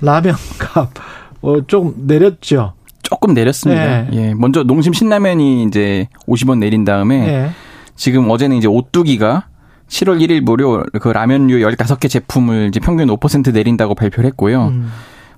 라면값 0.01 0.91
어, 1.43 1.67
조금 1.67 1.95
내렸죠. 2.07 2.75
조금 3.03 3.35
내렸습니다. 3.35 3.83
예. 3.83 4.09
예. 4.13 4.35
먼저 4.35 4.63
농심 4.63 4.93
신라면이 4.93 5.65
이제 5.65 6.07
50원 6.29 6.59
내린 6.59 6.85
다음에 6.85 7.27
예. 7.27 7.51
지금 7.97 8.31
어제는 8.31 8.57
이제 8.57 8.69
오뚜기가 8.69 9.47
7월 9.89 10.21
1일 10.25 10.43
무료 10.43 10.85
그 11.01 11.09
라면류 11.09 11.57
15개 11.67 12.09
제품을 12.09 12.69
이제 12.69 12.79
평균 12.79 13.09
5% 13.09 13.53
내린다고 13.53 13.97
발표를 13.97 14.29
했고요. 14.29 14.69
음. 14.69 14.93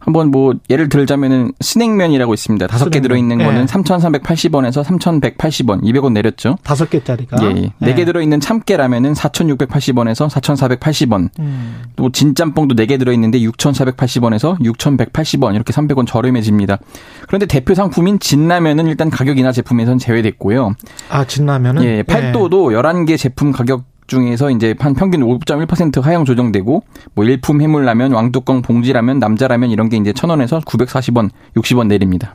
한번 0.08 0.30
뭐 0.30 0.54
예를 0.70 0.88
들자면은 0.88 1.52
스낵면이라고 1.60 2.32
있습니다. 2.32 2.66
다섯 2.66 2.88
개 2.88 3.00
들어 3.00 3.14
있는 3.16 3.36
거는 3.38 3.62
예. 3.62 3.64
3,380원에서 3.66 4.82
3,180원, 4.82 5.82
200원 5.82 6.12
내렸죠. 6.12 6.56
다섯 6.62 6.88
개짜리가. 6.88 7.36
예. 7.42 7.62
예. 7.64 7.72
네개 7.78 8.00
예. 8.02 8.04
들어 8.06 8.22
있는 8.22 8.40
참깨라면은 8.40 9.12
4,680원에서 9.12 10.30
4,480원. 10.30 11.28
음. 11.38 11.82
또 11.96 12.10
진짬뽕도 12.10 12.74
네 12.74 12.88
개 12.88 12.96
들어 12.96 13.12
있는데 13.12 13.38
6,480원에서 13.40 14.58
6,180원 14.60 15.54
이렇게 15.54 15.74
300원 15.74 16.06
저렴해집니다. 16.06 16.78
그런데 17.26 17.44
대표 17.44 17.74
상품인 17.74 18.18
진라면은 18.18 18.86
일단 18.86 19.10
가격 19.10 19.36
인하 19.38 19.52
제품에선 19.52 19.98
제외됐고요. 19.98 20.74
아 21.10 21.24
진라면은? 21.26 21.84
예. 21.84 22.02
팔도도 22.02 22.72
예. 22.72 22.76
11개 22.76 23.18
제품 23.18 23.52
가격 23.52 23.84
중에서 24.08 24.50
이제 24.50 24.74
한 24.78 24.94
평균 24.94 25.20
5.1% 25.20 26.00
하향 26.02 26.24
조정되고 26.24 26.82
뭐 27.14 27.24
일품 27.24 27.62
해물라면, 27.62 28.12
왕뚜껑 28.12 28.62
봉지라면, 28.62 29.18
남자라면 29.20 29.70
이런 29.70 29.88
게 29.88 29.96
이제 29.96 30.12
1,000원에서 30.12 30.64
940원, 30.64 31.30
60원 31.54 31.86
내립니다. 31.86 32.34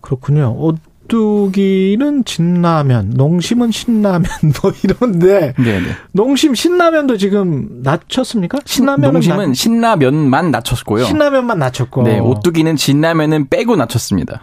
그렇군요. 0.00 0.54
오뚜기는 0.58 2.24
진라면, 2.24 3.10
농심은 3.14 3.70
신라면 3.70 4.28
뭐 4.60 4.72
이런데 4.82 5.54
네네. 5.56 5.86
농심 6.12 6.54
신라면도 6.54 7.16
지금 7.16 7.80
낮췄습니까? 7.82 8.58
신라면 8.64 9.12
농심은 9.12 9.48
낮... 9.48 9.54
신라면만 9.54 10.50
낮췄고요. 10.50 11.04
신라면만 11.04 11.58
낮췄고. 11.58 12.02
네, 12.02 12.18
오뚜기는 12.18 12.76
진라면은 12.76 13.48
빼고 13.48 13.76
낮췄습니다. 13.76 14.42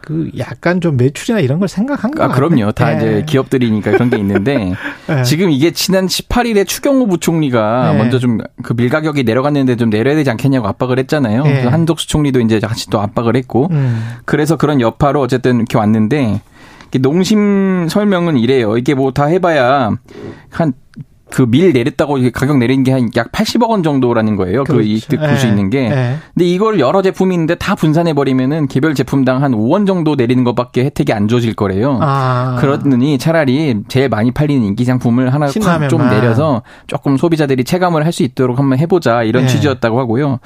그 0.00 0.30
약간 0.38 0.80
좀 0.80 0.96
매출이나 0.96 1.40
이런 1.40 1.58
걸 1.58 1.68
생각한 1.68 2.10
거 2.12 2.24
아, 2.24 2.28
그럼요. 2.28 2.72
다 2.72 2.90
네. 2.90 2.96
이제 2.96 3.24
기업들이니까 3.26 3.90
그런 3.92 4.10
게 4.10 4.16
있는데 4.18 4.72
네. 5.06 5.22
지금 5.22 5.50
이게 5.50 5.70
지난 5.70 6.06
18일에 6.06 6.66
추경호 6.66 7.06
부총리가 7.06 7.92
네. 7.92 7.98
먼저 7.98 8.18
좀 8.18 8.38
그 8.62 8.74
밀가격이 8.74 9.24
내려갔는데 9.24 9.76
좀 9.76 9.90
내려야 9.90 10.14
되지 10.14 10.30
않겠냐고 10.30 10.68
압박을 10.68 10.98
했잖아요. 11.00 11.42
네. 11.44 11.64
한덕수 11.66 12.06
총리도 12.08 12.40
이제 12.40 12.60
같이 12.60 12.88
또 12.90 13.00
압박을 13.00 13.34
했고 13.36 13.68
음. 13.70 14.16
그래서 14.24 14.56
그런 14.56 14.80
여파로 14.80 15.20
어쨌든 15.20 15.56
이렇게 15.56 15.76
왔는데 15.78 16.40
농심 17.00 17.88
설명은 17.88 18.36
이래요. 18.36 18.76
이게 18.76 18.94
뭐 18.94 19.10
다 19.12 19.26
해봐야 19.26 19.90
한 20.50 20.72
그밀 21.30 21.72
내렸다고 21.72 22.18
가격 22.32 22.58
내린 22.58 22.84
게 22.84 22.92
한 22.92 23.08
약 23.16 23.32
80억 23.32 23.68
원 23.70 23.82
정도라는 23.82 24.36
거예요. 24.36 24.64
그 24.64 24.72
그렇죠. 24.72 24.86
그 24.88 24.94
이득 24.94 25.18
볼수 25.20 25.46
예. 25.46 25.50
있는 25.50 25.70
게. 25.70 25.88
네. 25.88 26.16
근데 26.34 26.44
이걸 26.46 26.78
여러 26.80 27.02
제품이 27.02 27.34
있는데 27.34 27.54
다 27.54 27.74
분산해 27.74 28.12
버리면은 28.14 28.68
개별 28.68 28.94
제품당 28.94 29.42
한 29.42 29.52
5원 29.52 29.86
정도 29.86 30.14
내리는 30.16 30.44
것밖에 30.44 30.84
혜택이 30.84 31.12
안 31.12 31.28
주어질 31.28 31.54
거래요. 31.54 31.98
아. 32.02 32.56
그러더니 32.60 33.18
차라리 33.18 33.76
제일 33.88 34.08
많이 34.08 34.30
팔리는 34.32 34.64
인기 34.66 34.84
상품을 34.84 35.32
하나 35.32 35.46
좀 35.88 36.08
내려서 36.10 36.62
조금 36.86 37.16
소비자들이 37.16 37.64
체감을 37.64 38.04
할 38.04 38.10
수 38.12 38.24
있도록 38.24 38.58
한번 38.58 38.78
해보자 38.78 39.22
이런 39.22 39.44
네. 39.44 39.48
취지였다고 39.48 39.98
하고요. 40.00 40.40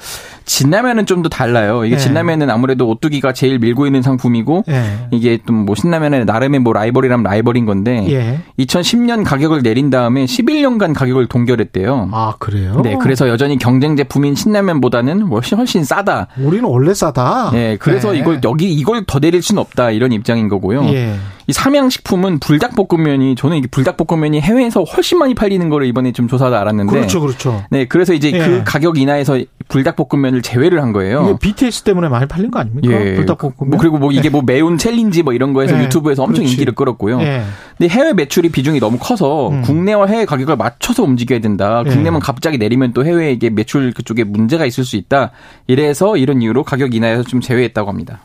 진라면은 0.45 1.05
좀 1.07 1.23
더 1.23 1.29
달라요. 1.29 1.83
이게 1.85 1.95
네. 1.95 2.01
진라면은 2.01 2.49
아무래도 2.51 2.87
오뚜기가 2.89 3.33
제일 3.33 3.57
밀고 3.59 3.85
있는 3.87 4.01
상품이고 4.03 4.63
이게 5.11 5.39
또 5.45 5.53
뭐 5.53 5.73
신라면의 5.73 6.25
나름의 6.25 6.59
뭐 6.59 6.73
라이벌이라면 6.73 7.23
라이벌인 7.23 7.65
건데 7.65 8.39
2010년 8.59 9.23
가격을 9.25 9.63
내린 9.63 9.89
다음에 9.89 10.25
11년 10.25 10.74
10년간 10.75 10.93
가격을 10.93 11.27
동결했대요. 11.27 12.09
아, 12.11 12.35
그래요? 12.39 12.81
네, 12.83 12.97
그래서 13.01 13.27
여전히 13.29 13.57
경쟁 13.57 13.95
제품인 13.95 14.35
신라면보다는 14.35 15.23
훨씬 15.27 15.57
훨씬 15.57 15.83
싸다. 15.83 16.27
우리는 16.37 16.63
원래 16.65 16.93
싸다. 16.93 17.51
네, 17.51 17.77
그래서 17.77 18.11
네. 18.11 18.19
이걸 18.19 18.39
여기 18.43 18.71
이걸 18.73 19.05
더 19.05 19.19
내릴 19.19 19.41
수는 19.41 19.61
없다 19.61 19.91
이런 19.91 20.11
입장인 20.11 20.49
거고요. 20.49 20.83
예. 20.85 21.15
이 21.47 21.53
삼양식품은 21.53 22.39
불닭볶음면이 22.39 23.35
저는 23.35 23.57
이게 23.57 23.67
불닭볶음면이 23.67 24.41
해외에서 24.41 24.81
훨씬 24.83 25.19
많이 25.19 25.35
팔리는 25.35 25.69
거를 25.69 25.85
이번에 25.85 26.11
좀 26.11 26.27
조사하다 26.27 26.59
알았는데 26.59 26.91
그렇죠, 26.91 27.21
그렇죠. 27.21 27.63
네, 27.69 27.85
그래서 27.85 28.13
이제 28.13 28.31
그 28.31 28.37
예. 28.37 28.45
그 28.45 28.63
가격 28.65 28.97
인하에서 28.97 29.39
불닭볶음면을 29.67 30.41
제외를 30.41 30.81
한 30.81 30.91
거예요. 30.91 31.23
이게 31.29 31.39
BTS 31.39 31.83
때문에 31.83 32.09
많이 32.09 32.27
팔린 32.27 32.49
거 32.49 32.59
아닙니까? 32.59 32.93
예. 32.93 33.15
불닭볶음면. 33.15 33.69
뭐 33.69 33.77
그리고 33.79 33.97
뭐 33.99 34.11
이게 34.11 34.29
뭐 34.29 34.41
매운 34.43 34.77
challenge 34.77 35.21
뭐 35.21 35.33
이런 35.33 35.53
거에서 35.53 35.77
예. 35.77 35.83
유튜브에서 35.83 36.23
엄청 36.23 36.43
그렇지. 36.43 36.53
인기를 36.53 36.73
끌었고요. 36.73 37.21
예. 37.21 37.43
근데 37.77 37.93
해외 37.93 38.13
매출이 38.13 38.49
비중이 38.49 38.79
너무 38.79 38.97
커서 38.99 39.49
음. 39.49 39.61
국내와 39.61 40.07
해외 40.07 40.25
가격을 40.25 40.55
맞춰서 40.65 41.03
움직여야 41.03 41.39
된다. 41.39 41.83
예. 41.85 41.89
국내만 41.89 42.19
갑자기 42.19 42.57
내리면 42.57 42.93
또 42.93 43.05
해외에 43.05 43.31
이게 43.31 43.51
매출 43.51 43.93
그쪽에 43.93 44.23
문제가 44.23 44.65
있을 44.65 44.83
수 44.83 44.95
있다. 44.95 45.31
이래서 45.67 46.17
이런 46.17 46.41
이유로 46.41 46.63
가격 46.63 46.95
인하해서 46.95 47.23
좀 47.23 47.39
제외했다고 47.39 47.89
합니다. 47.89 48.21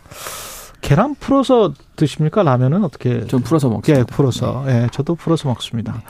계란 0.81 1.15
풀어서 1.17 1.75
드십니까? 1.97 2.43
라면은 2.43 2.83
어떻게? 2.85 3.27
좀 3.27 3.43
풀어서 3.43 3.69
먹습니다. 3.69 4.01
예, 4.01 4.05
풀어서. 4.05 4.65
예, 4.69 4.89
저도 4.91 5.15
풀어서 5.15 5.49
먹습니다. 5.49 6.03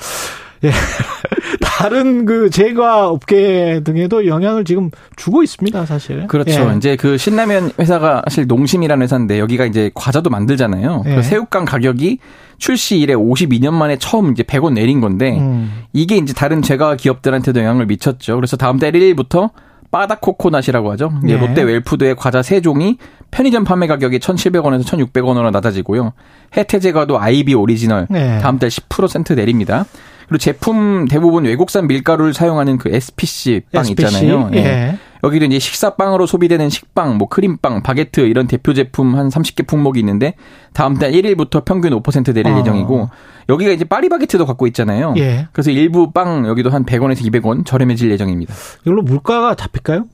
예. 0.62 0.70
다른 1.60 2.26
그 2.26 2.50
제과 2.50 3.08
업계 3.08 3.80
등에도 3.82 4.26
영향을 4.26 4.64
지금 4.64 4.90
주고 5.16 5.42
있습니다, 5.42 5.86
사실. 5.86 6.28
그렇죠. 6.28 6.70
예. 6.70 6.76
이제 6.76 6.94
그 6.94 7.16
신라면 7.18 7.72
회사가 7.78 8.22
사실 8.28 8.46
농심이라는 8.46 9.02
회사인데 9.02 9.40
여기가 9.40 9.64
이제 9.64 9.90
과자도 9.94 10.30
만들잖아요. 10.30 11.02
그 11.02 11.10
예. 11.10 11.14
그 11.16 11.22
새우깡 11.22 11.64
가격이 11.64 12.18
출시 12.60 12.98
이래 12.98 13.14
52년 13.14 13.72
만에 13.72 13.96
처음 13.96 14.30
이제 14.30 14.44
100원 14.44 14.74
내린 14.74 15.00
건데 15.00 15.38
음. 15.38 15.82
이게 15.92 16.16
이제 16.16 16.32
다른 16.32 16.62
제과 16.62 16.94
기업들한테도 16.94 17.58
영향을 17.58 17.86
미쳤죠. 17.86 18.36
그래서 18.36 18.56
다음 18.56 18.78
달 18.78 18.92
1일부터 18.92 19.50
빠다코코낫이라고 19.90 20.92
하죠. 20.92 21.10
예. 21.26 21.36
롯데 21.36 21.62
웰푸드의 21.62 22.14
과자 22.14 22.42
세 22.42 22.56
종의 22.56 22.98
편의점 23.32 23.64
판매 23.64 23.88
가격이 23.88 24.20
1,700원에서 24.20 24.84
1,600원으로 24.84 25.50
낮아지고요. 25.50 26.12
해태제과도 26.56 27.18
아이비 27.18 27.54
오리지널 27.54 28.06
네. 28.08 28.38
다음 28.38 28.58
달 28.58 28.68
10% 28.68 29.34
내립니다. 29.34 29.86
그리고 30.28 30.38
제품 30.38 31.06
대부분 31.08 31.44
외국산 31.44 31.88
밀가루를 31.88 32.34
사용하는 32.34 32.78
그 32.78 32.88
SPC 32.94 33.62
빵 33.72 33.84
SPC? 33.84 34.02
있잖아요. 34.04 34.50
예. 34.54 34.58
예. 34.58 34.98
여기도 35.24 35.44
이제 35.46 35.58
식사빵으로 35.58 36.26
소비되는 36.26 36.68
식빵, 36.70 37.18
뭐 37.18 37.28
크림빵, 37.28 37.82
바게트 37.82 38.20
이런 38.20 38.46
대표 38.46 38.74
제품 38.74 39.14
한 39.16 39.28
30개 39.28 39.66
품목이 39.66 39.98
있는데 40.00 40.34
다음 40.72 40.96
달 40.96 41.12
1일부터 41.12 41.64
평균 41.64 41.92
5% 42.00 42.34
내릴 42.34 42.52
어. 42.52 42.58
예정이고 42.58 43.10
여기가 43.48 43.72
이제 43.72 43.84
파리바게트도 43.84 44.46
갖고 44.46 44.66
있잖아요. 44.68 45.14
예. 45.18 45.48
그래서 45.52 45.70
일부 45.70 46.12
빵 46.12 46.46
여기도 46.46 46.70
한 46.70 46.84
100원에서 46.84 47.20
200원 47.20 47.66
저렴해질 47.66 48.10
예정입니다. 48.10 48.54
이걸로 48.82 49.02
물가가 49.02 49.54
잡힐까요? 49.54 50.06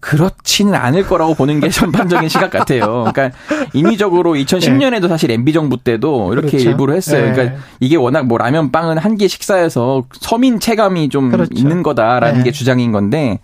그렇지는 0.00 0.74
않을 0.74 1.06
거라고 1.06 1.34
보는 1.34 1.60
게 1.60 1.68
전반적인 1.70 2.28
시각 2.28 2.50
같아요. 2.50 3.10
그러니까 3.12 3.30
인위적으로 3.72 4.34
2010년에도 4.34 5.02
네. 5.02 5.08
사실 5.08 5.30
MB 5.30 5.52
정부 5.52 5.76
때도 5.76 6.32
이렇게 6.32 6.50
그렇죠. 6.50 6.68
일부러 6.68 6.92
했어요. 6.94 7.26
네. 7.26 7.32
그러니까 7.32 7.56
이게 7.80 7.96
워낙 7.96 8.26
뭐 8.26 8.38
라면 8.38 8.70
빵은 8.70 8.98
한개 8.98 9.26
식사에서 9.26 10.04
서민 10.12 10.60
체감이 10.60 11.08
좀 11.08 11.30
그렇죠. 11.30 11.50
있는 11.54 11.82
거다라는 11.82 12.38
네. 12.38 12.44
게 12.44 12.50
주장인 12.52 12.92
건데 12.92 13.40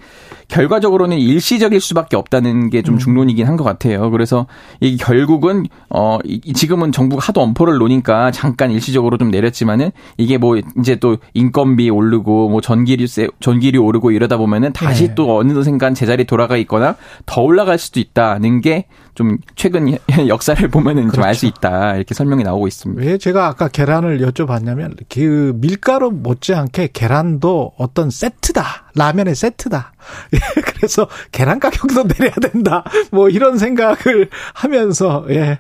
결과적으로는 0.55 1.19
일시적일 1.19 1.81
수밖에 1.81 2.17
없다는 2.17 2.71
게좀 2.71 2.95
음. 2.95 2.99
중론이긴 2.99 3.47
한 3.49 3.55
것 3.57 3.63
같아요. 3.65 4.11
그래서 4.11 4.47
이 4.81 4.97
결국은 4.97 5.67
어 5.91 6.19
지금은 6.55 6.91
정부가 6.91 7.23
하도 7.23 7.41
엄포를 7.41 7.79
놓으니까 7.79 8.31
잠깐 8.33 8.71
일시적으로 8.73 9.17
좀 9.17 9.31
내렸지만은 9.31 9.91
이게 10.17 10.39
뭐 10.39 10.57
이제 10.81 10.97
또 10.97 11.19
인건비 11.35 11.89
오르고 11.91 12.49
뭐 12.49 12.61
전기료 12.61 13.07
전기료 13.41 13.85
오르고 13.85 14.11
이러다 14.11 14.37
보면은 14.37 14.73
다시 14.73 15.09
네. 15.09 15.15
또 15.15 15.37
어느 15.39 15.63
순간 15.63 15.95
제자리 15.95 16.25
돌아가 16.25 16.57
있거나 16.57 16.97
더 17.27 17.43
올라갈 17.43 17.79
수도 17.79 18.01
있다는 18.01 18.61
게 18.61 18.87
좀 19.15 19.39
최근 19.55 19.97
역사를 20.29 20.67
보면은 20.69 21.05
그렇죠. 21.05 21.17
좀알 21.17 21.35
수 21.35 21.47
있다 21.47 21.97
이렇게 21.97 22.15
설명이 22.15 22.43
나오고 22.43 22.67
있습니다. 22.67 23.03
왜 23.03 23.19
제가 23.19 23.47
아까 23.47 23.69
계란을 23.69 24.19
여쭤봤냐면 24.19 24.97
그 25.09 25.53
밀가루 25.57 26.11
못지않게 26.11 26.91
계란도 26.93 27.73
어떤 27.79 28.11
세트다 28.11 28.91
라면의 28.95 29.35
세트다. 29.35 29.93
예, 30.35 30.61
그래서 30.63 31.09
계란 31.33 31.61
가격도 31.61 32.05
내려야 32.15 32.35
된다. 32.35 32.85
뭐 33.11 33.29
이런 33.29 33.59
생각을 33.59 34.29
하면서 34.55 35.25
예. 35.31 35.59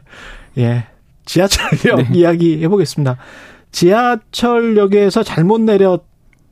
예. 0.58 0.86
지하철역 1.26 1.96
네. 1.96 2.08
이야기 2.12 2.62
해보겠습니다. 2.62 3.16
지하철역에서 3.72 5.22
잘못 5.22 5.60
내렸 5.60 6.04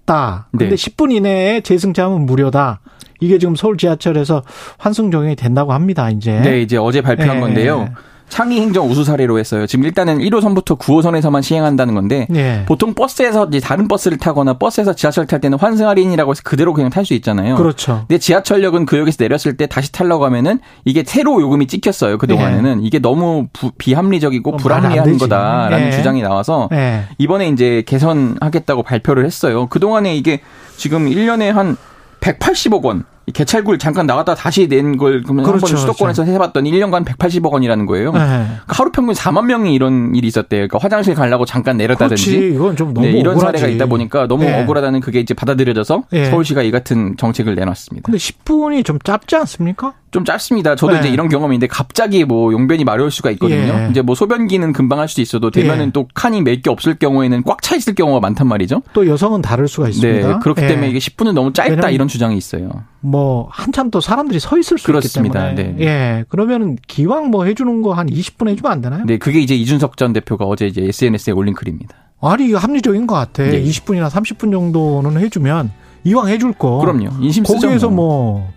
다. 0.05 0.49
근데 0.51 0.71
네. 0.71 0.75
10분 0.75 1.13
이내에 1.13 1.61
재승차하면 1.61 2.27
무료다. 2.27 2.81
이게 3.21 3.39
지금 3.39 3.55
서울 3.55 3.77
지하철에서 3.77 4.43
환승 4.79 5.11
적용이 5.11 5.37
된다고 5.37 5.73
합니다, 5.73 6.11
이제. 6.11 6.41
네, 6.41 6.61
이제 6.61 6.77
어제 6.77 7.01
발표한 7.01 7.37
예. 7.37 7.41
건데요. 7.41 7.89
창의 8.33 8.63
행정 8.63 8.89
우수 8.89 9.05
사례로 9.05 9.39
했어요. 9.39 9.67
지금 9.67 9.85
일단은 9.85 10.21
1호선부터 10.21 10.79
9호선에서만 10.79 11.43
시행한다는 11.43 11.95
건데 11.95 12.27
네. 12.31 12.65
보통 12.65 12.95
버스에서 12.95 13.47
이제 13.49 13.61
다른 13.61 13.89
버스를 13.89 14.17
타거나 14.17 14.55
버스에서 14.55 14.95
지하철 14.95 15.27
탈 15.27 15.39
때는 15.39 15.59
환승 15.59 15.87
할인이라고 15.87 16.31
해서 16.31 16.41
그대로 16.43 16.73
그냥 16.73 16.89
탈 16.89 17.05
수 17.05 17.13
있잖아요. 17.13 17.57
그렇죠. 17.57 18.07
근데 18.09 18.17
지하철역은 18.17 18.87
그 18.87 18.97
역에서 18.97 19.19
내렸을 19.21 19.59
때 19.59 19.67
다시 19.67 19.93
타려고 19.93 20.25
하면은 20.25 20.61
이게 20.87 21.05
새로 21.07 21.43
요금이 21.43 21.67
찍혔어요. 21.67 22.17
그동안에는 22.17 22.79
네. 22.79 22.87
이게 22.87 23.01
너무 23.01 23.49
부, 23.53 23.71
비합리적이고 23.77 24.57
불합리한 24.57 25.19
거다라는 25.19 25.91
네. 25.91 25.93
주장이 25.95 26.23
나와서 26.23 26.71
네. 26.71 27.05
이번에 27.19 27.49
이제 27.49 27.83
개선하겠다고 27.85 28.83
발표를 28.83 29.27
했어요. 29.27 29.67
그동안에 29.67 30.17
이게 30.17 30.41
지금 30.79 31.05
1년에 31.05 31.51
한 31.51 31.77
180억 32.21 32.83
원 32.83 33.05
개찰구를 33.33 33.79
잠깐 33.79 34.07
나갔다 34.07 34.35
다시 34.35 34.67
낸 34.69 34.97
걸 34.97 35.23
그러면 35.23 35.45
그렇죠, 35.45 35.67
한번 35.67 35.81
수도권에서 35.81 36.23
그렇죠. 36.25 36.35
해봤더니 36.35 36.71
1년간 36.73 37.05
180억 37.05 37.53
원이라는 37.53 37.87
거예요. 37.87 38.13
네. 38.13 38.19
그러니까 38.19 38.65
하루 38.67 38.91
평균 38.91 39.15
4만 39.15 39.45
명이 39.47 39.73
이런 39.75 40.15
일이 40.15 40.27
있었대요. 40.29 40.67
그러니까 40.69 40.79
화장실 40.79 41.15
가려고 41.15 41.45
잠깐 41.45 41.77
내렸다든지. 41.77 42.31
그렇지. 42.31 42.55
이건 42.55 42.77
좀 42.77 42.93
너무 42.95 43.07
네, 43.07 43.13
이런 43.13 43.37
억울하지. 43.37 43.59
사례가 43.59 43.75
있다 43.75 43.87
보니까 43.87 44.27
너무 44.27 44.45
네. 44.45 44.63
억울하다는 44.63 45.01
그게 45.01 45.21
이제 45.21 45.35
받아들여져서 45.35 46.05
네. 46.11 46.25
서울시가 46.31 46.63
이 46.63 46.71
같은 46.71 47.17
정책을 47.17 47.55
내놨습니다. 47.55 48.07
근데 48.07 48.19
10분이 48.19 48.85
좀 48.85 48.99
짧지 49.03 49.37
않습니까? 49.37 49.95
좀 50.13 50.25
짧습니다. 50.25 50.77
저도 50.77 50.93
네. 50.93 51.01
이제 51.01 51.09
이런 51.09 51.29
경험이 51.29 51.57
있는데 51.57 51.67
갑자기 51.67 52.25
뭐 52.25 52.53
용변이 52.53 52.85
마려울 52.85 53.11
수가 53.11 53.31
있거든요. 53.33 53.59
예. 53.73 53.89
이제 53.91 54.03
뭐 54.03 54.15
소변기는 54.15 54.73
금방 54.75 55.01
할 55.01 55.09
수도 55.09 55.23
있어도 55.23 55.51
되면은 55.51 55.87
예. 55.87 55.91
또 55.93 56.07
칸이 56.15 56.43
몇 56.43 56.61
개 56.63 56.71
없을 56.71 56.95
경우에는 56.97 57.43
꽉 57.45 57.63
차 57.63 57.75
있을 57.75 57.95
경우가 57.95 58.21
많단 58.21 58.47
말이죠. 58.47 58.83
또 58.93 59.07
여성은 59.09 59.41
다를 59.43 59.67
수가 59.69 59.89
있습니다. 59.89 60.29
네, 60.29 60.39
그렇기 60.43 60.63
예. 60.63 60.67
때문에 60.69 60.91
이게 60.91 60.99
10분은 60.99 61.33
너무 61.33 61.53
짧다 61.53 61.91
이런 61.91 62.07
주장이 62.09 62.37
있어요. 62.37 62.71
뭐 63.01 63.49
한참 63.51 63.91
또 63.91 64.01
사람들이 64.01 64.39
서 64.39 64.59
있을 64.59 64.79
수 64.79 64.85
그렇습니다. 64.87 65.51
있기 65.51 65.63
때문에. 65.63 65.77
네. 65.79 65.85
예. 65.87 66.25
그러면은 66.29 66.77
기왕 66.87 67.31
뭐 67.31 67.45
해주는 67.47 67.83
거 67.83 67.93
한 67.95 68.07
20분 68.09 68.49
해주면 68.49 68.71
안 68.71 68.81
되나요? 68.83 69.05
네, 69.07 69.17
그게 69.19 69.41
이제 69.41 69.55
이준석 69.55 69.97
전 69.97 70.13
대표가 70.13 70.45
어제 70.45 70.67
이제 70.67 70.83
SNS에 70.83 71.33
올린 71.33 71.55
글입니다. 71.55 71.97
아니 72.21 72.49
이거 72.49 72.59
합리적인 72.59 73.07
것 73.07 73.15
같아. 73.15 73.43
네. 73.45 73.63
20분이나 73.65 74.09
30분 74.11 74.53
정도는 74.53 75.19
해주면 75.21 75.71
이왕 76.05 76.29
해줄 76.29 76.53
거. 76.53 76.79
그럼요. 76.79 77.09
인심 77.21 77.45
쓰죠. 77.47 77.61
거기에서 77.67 77.89
뭐. 77.89 78.51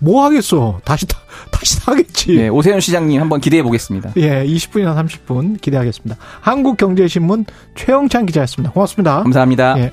뭐 0.00 0.24
하겠어. 0.24 0.80
다시, 0.84 1.06
타, 1.06 1.18
다시 1.50 1.78
하겠지. 1.84 2.34
네, 2.34 2.48
오세훈 2.48 2.80
시장님 2.80 3.20
한번 3.20 3.40
기대해 3.40 3.62
보겠습니다. 3.62 4.12
예, 4.16 4.44
20분이나 4.44 4.96
30분 4.96 5.60
기대하겠습니다. 5.60 6.16
한국경제신문 6.40 7.44
최영찬 7.76 8.26
기자였습니다. 8.26 8.72
고맙습니다. 8.72 9.22
감사합니다. 9.22 9.78
예. 9.78 9.92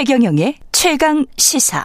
최경영의 0.00 0.54
최강 0.72 1.26
시사. 1.36 1.84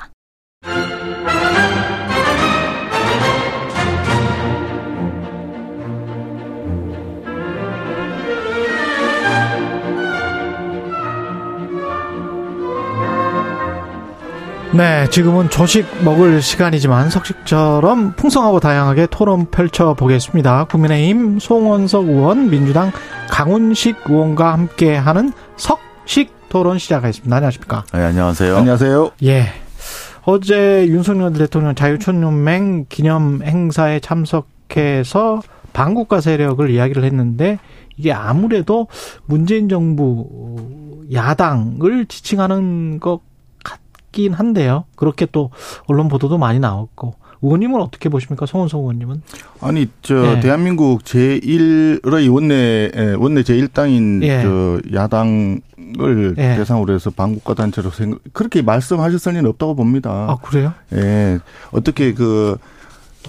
네, 14.72 15.10
지금은 15.10 15.50
조식 15.50 15.86
먹을 16.06 16.42
시간이지만 16.42 17.10
석식처럼 17.10 18.14
풍성하고 18.14 18.62
다양하게 18.62 19.08
토론 19.08 19.52
펼쳐 19.52 19.94
보겠습니다. 19.94 20.68
국민의힘 20.68 21.40
송원석 21.40 22.08
의원, 22.08 22.50
민주당 22.50 22.94
강훈식 23.30 23.98
의원과 24.06 24.54
함께하는 24.54 25.34
석식 25.58 26.35
토론 26.56 26.80
시작하겠습니다. 26.80 27.36
안녕하십니까? 27.36 27.84
네, 27.92 28.00
안녕하세요. 28.00 28.56
안녕하세요. 28.56 29.12
예. 29.24 29.48
어제 30.24 30.88
윤석열 30.88 31.34
대통령 31.34 31.76
자유촌연맹 31.76 32.86
기념 32.88 33.44
행사에 33.44 34.00
참석해서 34.00 35.42
반국가 35.74 36.22
세력을 36.22 36.70
이야기를 36.70 37.04
했는데 37.04 37.60
이게 37.98 38.14
아무래도 38.14 38.88
문재인 39.26 39.68
정부 39.68 41.04
야당을 41.12 42.06
지칭하는 42.06 43.02
것 43.02 43.20
같긴 43.62 44.32
한데요. 44.32 44.86
그렇게 44.96 45.28
또 45.30 45.50
언론 45.88 46.08
보도도 46.08 46.38
많이 46.38 46.62
나왔고 46.62 47.16
의원님은 47.46 47.82
어떻게 47.82 48.10
보십니까? 48.10 48.46
송원석 48.46 48.82
의원님은? 48.82 49.22
아니, 49.62 49.88
저, 50.02 50.38
예. 50.38 50.40
대한민국 50.40 51.04
제1의 51.04 52.34
원내, 52.34 53.16
원내 53.18 53.42
제1당인 53.44 54.24
예. 54.24 54.42
저 54.42 54.80
야당을 54.94 56.36
예. 56.38 56.56
대상으로 56.56 56.94
해서 56.94 57.10
반국가 57.12 57.54
단체로 57.54 57.92
생각, 57.92 58.20
그렇게 58.34 58.62
말씀하셨을 58.62 59.34
리는 59.34 59.50
없다고 59.52 59.76
봅니다. 59.76 60.10
아, 60.12 60.38
그래요? 60.42 60.74
예. 60.94 61.40
어떻게 61.72 62.14
그, 62.14 62.58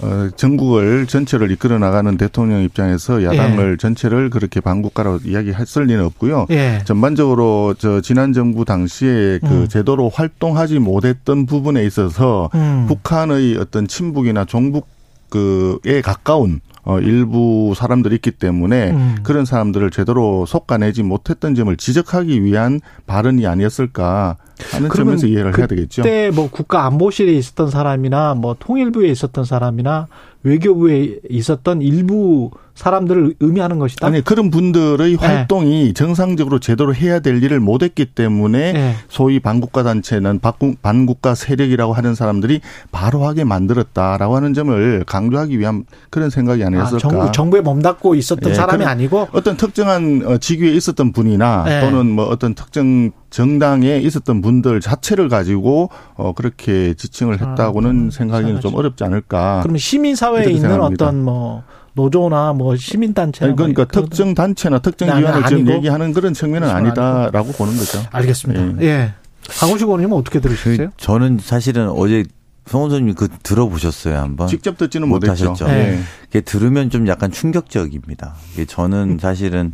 어, 0.01 0.29
전국을 0.35 1.07
전체를 1.07 1.51
이끌어 1.51 1.79
나가는 1.79 2.17
대통령 2.17 2.61
입장에서 2.61 3.23
야당을 3.23 3.73
예. 3.73 3.77
전체를 3.77 4.29
그렇게 4.29 4.61
반국가라고 4.61 5.19
이야기했을 5.25 5.85
리는 5.85 6.03
없고요. 6.05 6.47
예. 6.51 6.81
전반적으로 6.85 7.73
저 7.77 8.01
지난 8.01 8.33
정부 8.33 8.65
당시에 8.65 9.39
그 9.39 9.47
음. 9.47 9.67
제도로 9.67 10.09
활동하지 10.09 10.79
못했던 10.79 11.45
부분에 11.45 11.83
있어서 11.85 12.49
음. 12.53 12.85
북한의 12.87 13.57
어떤 13.57 13.87
친북이나 13.87 14.45
종북 14.45 14.87
그에 15.29 16.01
가까운 16.01 16.61
어 16.83 16.99
일부 16.99 17.73
사람들이 17.75 18.15
있기 18.15 18.31
때문에 18.31 18.91
음. 18.91 19.15
그런 19.23 19.43
사람들을 19.43 19.91
제대로 19.91 20.45
속아내지 20.45 21.03
못했던 21.03 21.53
점을 21.53 21.75
지적하기 21.75 22.45
위한 22.45 22.79
발언이 23.07 23.45
아니었을까 23.45 24.37
하는 24.71 24.89
점에서 24.89 25.27
이해를 25.27 25.57
해야 25.57 25.67
되겠죠. 25.67 26.03
그때 26.03 26.31
뭐 26.33 26.49
국가 26.49 26.85
안보실에 26.85 27.31
있었던 27.33 27.69
사람이나 27.69 28.35
뭐 28.35 28.55
통일부에 28.59 29.09
있었던 29.09 29.45
사람이나 29.45 30.07
외교부에 30.43 31.19
있었던 31.29 31.81
일부 31.81 32.51
사람들을 32.77 33.35
의미하는 33.39 33.79
것이다. 33.79 34.05
아니 34.05 34.23
그런 34.23 34.51
분들의 34.51 34.97
네. 34.97 35.15
활동이 35.15 35.93
정상적으로 35.95 36.59
제대로 36.59 36.93
해야 36.93 37.19
될 37.19 37.41
일을 37.43 37.59
못했기 37.59 38.05
때문에 38.05 38.73
네. 38.73 38.95
소위 39.09 39.39
반국가 39.39 39.81
단체는 39.81 40.39
반국가 40.83 41.33
세력이라고 41.33 41.93
하는 41.93 42.13
사람들이 42.13 42.61
바로하게 42.91 43.45
만들었다라고 43.45 44.35
하는 44.35 44.53
점을 44.53 45.03
강조하기 45.05 45.57
위한 45.57 45.85
그런 46.11 46.29
생각이 46.29 46.63
아니었을까. 46.63 46.95
아, 46.95 46.99
정부, 46.99 47.31
정부에 47.31 47.61
몸담고 47.61 48.13
있었던 48.13 48.51
네. 48.51 48.55
사람이 48.55 48.85
아니고 48.85 49.29
어떤 49.31 49.57
특정한 49.57 50.21
어, 50.23 50.37
직위에 50.37 50.71
있었던 50.73 51.13
분이나 51.13 51.63
네. 51.65 51.81
또는 51.81 52.11
뭐 52.11 52.25
어떤 52.25 52.53
특정 52.53 53.11
정당에 53.29 53.97
있었던 53.97 54.41
분들 54.41 54.79
자체를 54.79 55.29
가지고 55.29 55.89
어 56.15 56.33
그렇게 56.33 56.93
지칭을 56.93 57.37
아, 57.41 57.49
했다고는 57.49 58.07
아, 58.07 58.11
생각하기는 58.11 58.61
좀 58.61 58.75
어렵지 58.75 59.03
않을까. 59.03 59.59
그러면 59.63 59.79
시민 59.79 60.15
사회에 60.15 60.45
있는 60.45 60.61
생각합니다. 60.61 61.05
어떤 61.05 61.23
뭐 61.23 61.63
노조나 61.93 62.53
뭐 62.53 62.75
시민단체 62.75 63.47
뭐 63.47 63.55
그러니까 63.55 63.85
뭐 63.91 64.03
특정 64.03 64.33
단체나 64.33 64.79
특정 64.79 65.15
기관을 65.15 65.45
지금 65.47 65.67
얘기하는 65.67 66.13
그런 66.13 66.33
측면은 66.33 66.69
아니다라고 66.69 67.37
아니고. 67.37 67.53
보는 67.53 67.75
거죠. 67.77 68.03
알겠습니다. 68.11 68.81
예. 68.81 68.87
예. 68.87 69.13
강호식 69.59 69.87
의원님은 69.87 70.15
어떻게 70.15 70.39
들으셨어요? 70.39 70.89
그 70.89 70.93
저는 70.97 71.39
사실은 71.41 71.89
어제 71.89 72.23
성원선님 72.67 73.15
그 73.15 73.29
들어보셨어요 73.43 74.17
한번? 74.17 74.47
직접 74.47 74.77
듣지는 74.77 75.07
못하셨죠. 75.07 75.65
못 75.65 75.71
네. 75.71 75.99
그 76.31 76.43
들으면 76.43 76.89
좀 76.89 77.07
약간 77.07 77.31
충격적입니다. 77.31 78.35
저는 78.67 79.19
사실은 79.21 79.71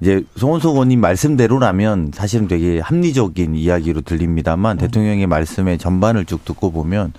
이제 0.00 0.24
송원석 0.36 0.72
의원님 0.72 1.00
말씀대로라면 1.00 2.12
사실은 2.14 2.48
되게 2.48 2.80
합리적인 2.80 3.54
이야기로 3.54 4.00
들립니다만 4.00 4.76
음. 4.76 4.78
대통령의 4.78 5.26
말씀의 5.26 5.78
전반을 5.78 6.24
쭉 6.24 6.44
듣고 6.44 6.72
보면 6.72 7.12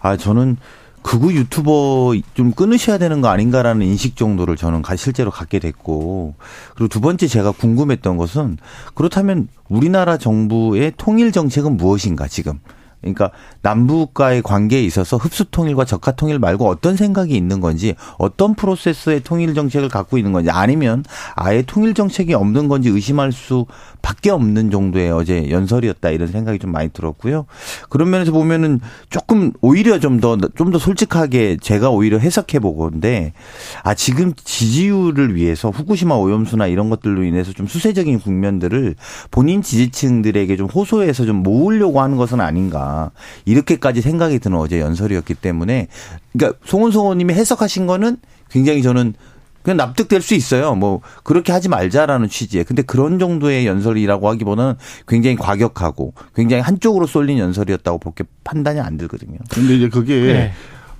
아 0.00 0.16
저는 0.16 0.56
극우 1.02 1.32
유튜버 1.32 2.14
좀 2.34 2.52
끊으셔야 2.52 2.96
되는 2.96 3.20
거 3.20 3.28
아닌가라는 3.28 3.84
인식 3.84 4.16
정도를 4.16 4.56
저는 4.56 4.82
실제로 4.96 5.30
갖게 5.30 5.58
됐고 5.58 6.34
그리고 6.74 6.88
두 6.88 7.00
번째 7.00 7.26
제가 7.26 7.50
궁금했던 7.52 8.16
것은 8.16 8.56
그렇다면 8.94 9.48
우리나라 9.68 10.16
정부의 10.16 10.92
통일 10.96 11.32
정책은 11.32 11.76
무엇인가 11.76 12.28
지금 12.28 12.60
그러니까 13.02 13.30
남북과의 13.62 14.42
관계에 14.42 14.80
있어서 14.82 15.16
흡수 15.16 15.44
통일과 15.50 15.84
적화 15.84 16.12
통일 16.12 16.38
말고 16.38 16.68
어떤 16.68 16.96
생각이 16.96 17.36
있는 17.36 17.60
건지 17.60 17.94
어떤 18.16 18.54
프로세스의 18.54 19.24
통일 19.24 19.54
정책을 19.54 19.88
갖고 19.88 20.16
있는 20.16 20.32
건지 20.32 20.50
아니면 20.50 21.04
아예 21.34 21.62
통일 21.62 21.94
정책이 21.94 22.32
없는 22.34 22.68
건지 22.68 22.88
의심할 22.88 23.32
수 23.32 23.66
밖에 24.02 24.30
없는 24.30 24.70
정도의 24.70 25.10
어제 25.12 25.48
연설이었다 25.48 26.10
이런 26.10 26.28
생각이 26.28 26.58
좀 26.58 26.72
많이 26.72 26.88
들었고요. 26.90 27.46
그런 27.88 28.10
면에서 28.10 28.32
보면은 28.32 28.80
조금 29.08 29.52
오히려 29.60 29.98
좀더 30.00 30.36
좀 30.56 30.72
더 30.72 30.78
솔직하게 30.78 31.58
제가 31.60 31.90
오히려 31.90 32.18
해석해 32.18 32.58
보건데 32.58 33.34
아 33.82 33.94
지금 33.94 34.32
지지율을 34.34 35.34
위해서 35.34 35.68
후쿠시마 35.70 36.14
오염수나 36.14 36.66
이런 36.66 36.88
것들로 36.88 37.24
인해서 37.24 37.52
좀 37.52 37.66
수세적인 37.66 38.20
국면들을 38.20 38.96
본인 39.30 39.62
지지층들에게 39.62 40.56
좀 40.56 40.66
호소해서 40.66 41.26
좀 41.26 41.36
모으려고 41.42 42.00
하는 42.00 42.16
것은 42.16 42.40
아닌가. 42.40 43.10
이렇게까지 43.44 44.00
생각이 44.00 44.38
드는 44.38 44.56
어제 44.56 44.80
연설이었기 44.80 45.34
때문에 45.34 45.88
그러니까 46.32 46.58
송은송 46.64 47.04
의원님이 47.04 47.34
해석하신 47.34 47.86
거는 47.86 48.16
굉장히 48.50 48.82
저는 48.82 49.14
그냥 49.62 49.76
납득될 49.76 50.22
수 50.22 50.34
있어요. 50.34 50.74
뭐 50.74 51.00
그렇게 51.22 51.52
하지 51.52 51.68
말자라는 51.68 52.28
취지에. 52.28 52.62
근데 52.62 52.82
그런 52.82 53.18
정도의 53.18 53.66
연설이라고 53.66 54.28
하기보다는 54.28 54.74
굉장히 55.06 55.36
과격하고 55.36 56.14
굉장히 56.34 56.62
한쪽으로 56.62 57.06
쏠린 57.06 57.38
연설이었다고 57.38 57.98
그렇게 57.98 58.24
판단이 58.44 58.80
안 58.80 58.96
들거든요. 58.96 59.38
근데 59.50 59.76
이제 59.76 59.88
그게 59.88 60.14
네. 60.20 60.52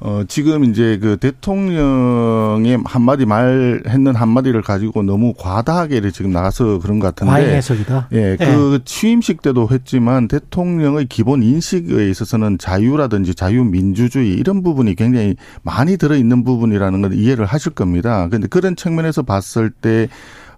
어, 0.04 0.24
지금 0.26 0.64
이제 0.64 0.98
그 1.00 1.16
대통령의 1.16 2.80
한마디 2.84 3.24
말 3.24 3.82
했는 3.86 4.16
한마디를 4.16 4.60
가지고 4.60 5.04
너무 5.04 5.32
과다하게 5.38 6.10
지금 6.10 6.32
나가서 6.32 6.80
그런 6.80 6.98
것 6.98 7.14
같은데. 7.14 7.30
과잉 7.30 7.48
해석이다. 7.50 8.08
예, 8.10 8.36
그 8.36 8.44
네. 8.44 8.78
취임식 8.84 9.42
때도 9.42 9.68
했지만 9.70 10.26
대통령의 10.26 11.06
기본 11.06 11.44
인식에 11.44 12.10
있어서는 12.10 12.58
자유라든지 12.58 13.36
자유민주주의 13.36 14.32
이런 14.32 14.64
부분이 14.64 14.96
굉장히 14.96 15.36
많이 15.62 15.96
들어있는 15.96 16.42
부분이라는 16.42 17.02
걸 17.02 17.12
이해를 17.12 17.46
하실 17.46 17.70
겁니다. 17.70 18.26
근데 18.28 18.48
그런 18.48 18.74
측면에서 18.74 19.22
봤을 19.22 19.70
때, 19.70 20.08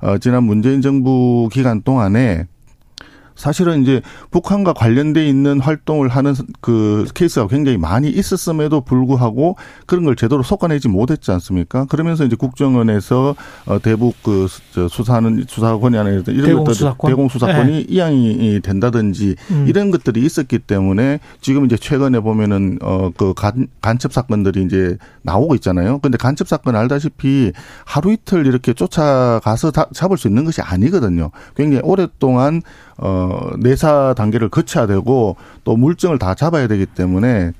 어, 0.01 0.16
지난 0.16 0.45
문재인 0.45 0.80
정부 0.80 1.51
기간 1.53 1.82
동안에 1.82 2.47
사실은 3.37 3.82
이제 3.82 4.01
북한과 4.30 4.72
관련돼 4.72 5.26
있는 5.26 5.61
활동을 5.61 6.09
하는 6.09 6.35
그 6.61 7.07
케이스가 7.14 7.49
굉장히 7.49 7.78
많이 7.78 8.09
있었음에도 8.11 8.80
불구하고 8.82 9.57
그런 9.87 10.05
걸 10.05 10.16
제대로 10.16 10.43
속아내지 10.43 10.89
못했지 10.89 11.30
않습니까? 11.32 11.85
그러면서 11.87 12.24
이제 12.24 12.37
국정원에서 12.37 13.35
어 13.66 13.78
대북 13.80 14.14
그 14.22 14.47
수사하는 14.89 15.45
수사권이 15.49 15.97
아니라 15.99 16.22
이런 16.28 16.47
대공 16.47 16.64
것들 16.64 16.74
수사권? 16.74 17.11
대공 17.11 17.28
수사권이 17.28 17.72
네. 17.72 17.87
이양이 17.89 18.61
된다든지 18.61 19.37
음. 19.51 19.64
이런 19.68 19.91
것들이 19.91 20.24
있었기 20.24 20.61
때문에 20.61 21.20
지금 21.41 21.64
이제 21.64 21.76
최근에 21.76 22.20
보면은 22.20 22.78
어그 22.80 23.35
간첩 23.80 24.12
사건들이 24.12 24.62
이제 24.62 24.97
나오고 25.22 25.55
있잖아요. 25.57 25.99
근데 25.99 26.16
간첩 26.18 26.49
사건 26.49 26.76
알다시피 26.76 27.53
하루 27.85 28.12
이틀 28.12 28.47
이렇게 28.47 28.72
쫓아가서 28.72 29.72
잡을 29.93 30.16
수 30.16 30.28
있는 30.28 30.45
것이 30.45 30.61
아니거든요. 30.61 31.30
굉장히 31.57 31.82
오랫동안 31.85 32.62
어, 32.99 33.51
내사 33.59 34.14
단계를 34.16 34.49
거쳐야 34.49 34.86
되고 34.86 35.36
또 35.64 35.76
물증을 35.76 36.18
다 36.18 36.34
잡아야 36.34 36.68
되기 36.68 36.86
때문에 36.86 37.53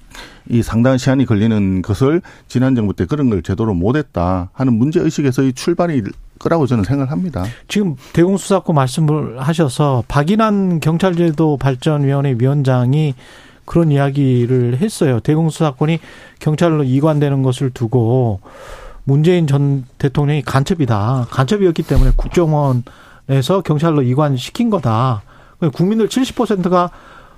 이 0.49 0.63
상당한 0.63 0.99
시간이 0.99 1.27
걸리는 1.27 1.83
것을 1.83 2.23
지난 2.49 2.75
정부 2.75 2.95
때 2.95 3.07
그런 3.07 3.31
걸 3.31 3.43
제대로 3.43 3.75
못했다 3.75 4.51
하는 4.53 4.75
문제 4.75 5.01
의식에서의 5.01 5.55
출발이 5.55 6.03
거라고 6.39 6.67
저는 6.67 6.85
생각을 6.85 7.11
합니다. 7.11 7.45
지금 7.69 7.97
대공수사권 8.13 8.75
말씀을 8.75 9.41
하셔서 9.41 10.05
박인환 10.09 10.81
경찰제도 10.81 11.57
발전위원회 11.57 12.37
위원장이 12.39 13.15
그런 13.65 13.91
이야기를 13.91 14.79
했어요. 14.81 15.21
대공수사권이 15.21 15.99
경찰로 16.41 16.85
이관되는 16.85 17.43
것을 17.43 17.71
두고 17.71 18.41
문재인 19.05 19.47
전 19.47 19.85
대통령이 19.99 20.43
간첩이다. 20.43 21.29
간첩이었기 21.31 21.83
때문에 21.85 22.13
국정원 22.17 22.83
에서 23.29 23.63
경찰로 23.63 24.03
이관시킨 24.03 24.71
거다. 24.71 25.23
국민들 25.73 26.09
70%가 26.09 26.91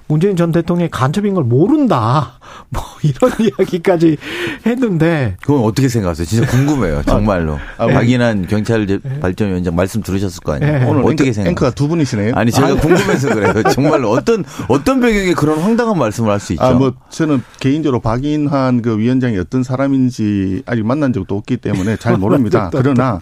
문재인 0.09 0.37
전 0.37 0.53
대통령이 0.53 0.91
간첩인 0.91 1.35
걸 1.35 1.45
모른다. 1.45 2.39
뭐 2.71 2.83
이런 3.03 3.33
이야기까지 3.41 4.17
했는데 4.65 5.37
그건 5.43 5.65
어떻게 5.65 5.89
생각하세요? 5.89 6.27
진짜 6.27 6.47
궁금해요. 6.51 7.03
정말로. 7.07 7.59
아, 7.79 7.87
네. 7.87 7.93
박인환 7.95 8.47
경찰 8.47 8.87
네. 8.87 8.99
발전위원장 9.21 9.75
말씀 9.75 10.03
들으셨을 10.03 10.43
거 10.43 10.53
아니에요. 10.55 10.79
네. 10.79 10.85
오늘 10.85 11.03
어떻게 11.03 11.33
생각하세요? 11.33 11.51
앵커가 11.51 11.71
두 11.73 11.89
분이시네요. 11.89 12.33
아니 12.35 12.51
제가 12.51 12.69
아, 12.69 12.75
궁금해서 12.77 13.35
그래요. 13.35 13.63
정말로 13.73 14.11
어떤 14.11 14.45
어떤 14.69 15.01
배경에 15.01 15.33
그런 15.35 15.59
황당한 15.59 15.99
말씀을 15.99 16.31
할 16.31 16.37
수 16.41 16.53
있죠? 16.53 16.63
아, 16.65 16.73
뭐 16.75 16.93
저는 17.09 17.43
개인적으로 17.61 18.01
박인환 18.01 18.83
그 18.83 18.99
위원장이 18.99 19.39
어떤 19.39 19.63
사람인지 19.63 20.63
아직 20.67 20.85
만난 20.87 21.13
적도 21.13 21.37
없기 21.37 21.57
때문에 21.57 21.97
잘 21.97 22.17
모릅니다. 22.19 22.71
그러나 22.73 23.21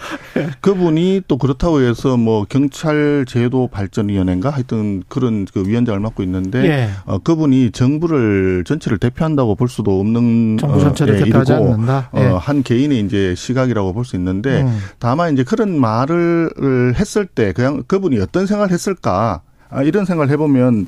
그분이 0.61 1.23
또 1.29 1.39
그렇다고 1.39 1.81
해서 1.81 2.17
뭐 2.17 2.45
경찰 2.49 3.25
제도 3.27 3.69
발전위원회인가 3.69 4.51
하여튼 4.51 5.03
그런 5.09 5.47
그 5.53 5.65
위원장을 5.67 5.99
맡고 6.01 6.23
있는데 6.25 6.65
예. 6.65 6.74
어, 7.07 7.19
그분이 7.19 7.71
정부를 7.73 8.65
전체를 8.65 8.99
대표한다고 8.99 9.55
볼 9.55 9.69
수도 9.69 10.01
없는 10.01 10.59
정부 10.59 10.81
전체를 10.81 11.15
어, 11.15 11.17
예, 11.19 11.25
대표하지 11.25 11.53
일이고, 11.53 11.73
않는다. 11.73 12.11
예. 12.17 12.27
어, 12.27 12.37
한 12.39 12.63
개인의 12.63 13.01
이제 13.01 13.35
시각이라고 13.37 13.93
볼 13.93 14.05
수 14.05 14.17
있는데 14.17 14.63
음. 14.63 14.79
다만 14.99 15.33
이제 15.33 15.45
그런 15.45 15.79
말을 15.81 16.95
했을 16.99 17.27
때 17.27 17.53
그냥 17.53 17.83
그분이 17.87 18.19
어떤 18.21 18.47
생각을 18.47 18.71
했을까 18.71 19.41
아, 19.71 19.83
이런 19.83 20.05
생각을 20.05 20.31
해보면 20.33 20.87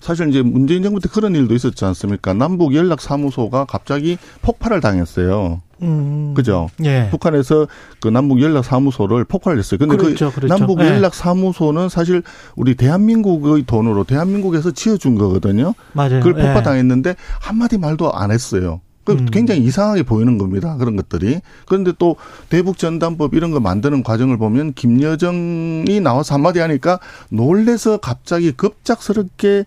사실 0.00 0.28
이제 0.30 0.42
문재인 0.42 0.82
정부 0.82 0.98
때 1.00 1.08
그런 1.12 1.34
일도 1.34 1.54
있었지 1.54 1.84
않습니까? 1.84 2.32
남북 2.34 2.74
연락 2.74 3.00
사무소가 3.00 3.66
갑자기 3.66 4.18
폭발을 4.42 4.80
당했어요. 4.80 5.60
음. 5.82 6.34
그죠? 6.34 6.68
예. 6.84 7.08
북한에서 7.10 7.66
그 8.00 8.08
남북 8.08 8.42
연락 8.42 8.64
사무소를 8.64 9.24
폭발했어요. 9.24 9.78
근데 9.78 9.96
그 9.96 10.04
그렇죠, 10.04 10.30
그 10.30 10.36
그렇죠. 10.36 10.54
남북 10.54 10.80
예. 10.80 10.86
연락 10.86 11.14
사무소는 11.14 11.88
사실 11.88 12.22
우리 12.56 12.74
대한민국의 12.74 13.64
돈으로 13.66 14.04
대한민국에서 14.04 14.70
지어준 14.70 15.16
거거든요. 15.16 15.74
맞아요. 15.92 16.20
그걸 16.20 16.38
예. 16.38 16.46
폭파당했는데 16.46 17.16
한마디 17.40 17.78
말도 17.78 18.12
안 18.12 18.30
했어요. 18.30 18.80
그 19.04 19.12
음. 19.12 19.26
굉장히 19.26 19.62
이상하게 19.62 20.02
보이는 20.02 20.36
겁니다. 20.36 20.76
그런 20.76 20.96
것들이. 20.96 21.40
그런데 21.66 21.92
또 21.98 22.16
대북 22.50 22.76
전단법 22.76 23.34
이런 23.34 23.50
거 23.50 23.58
만드는 23.60 24.02
과정을 24.02 24.36
보면 24.36 24.74
김여정이 24.74 26.00
나와서 26.00 26.34
한마디 26.34 26.58
하니까 26.58 27.00
놀래서 27.30 27.96
갑자기 27.96 28.52
급작스럽게 28.52 29.64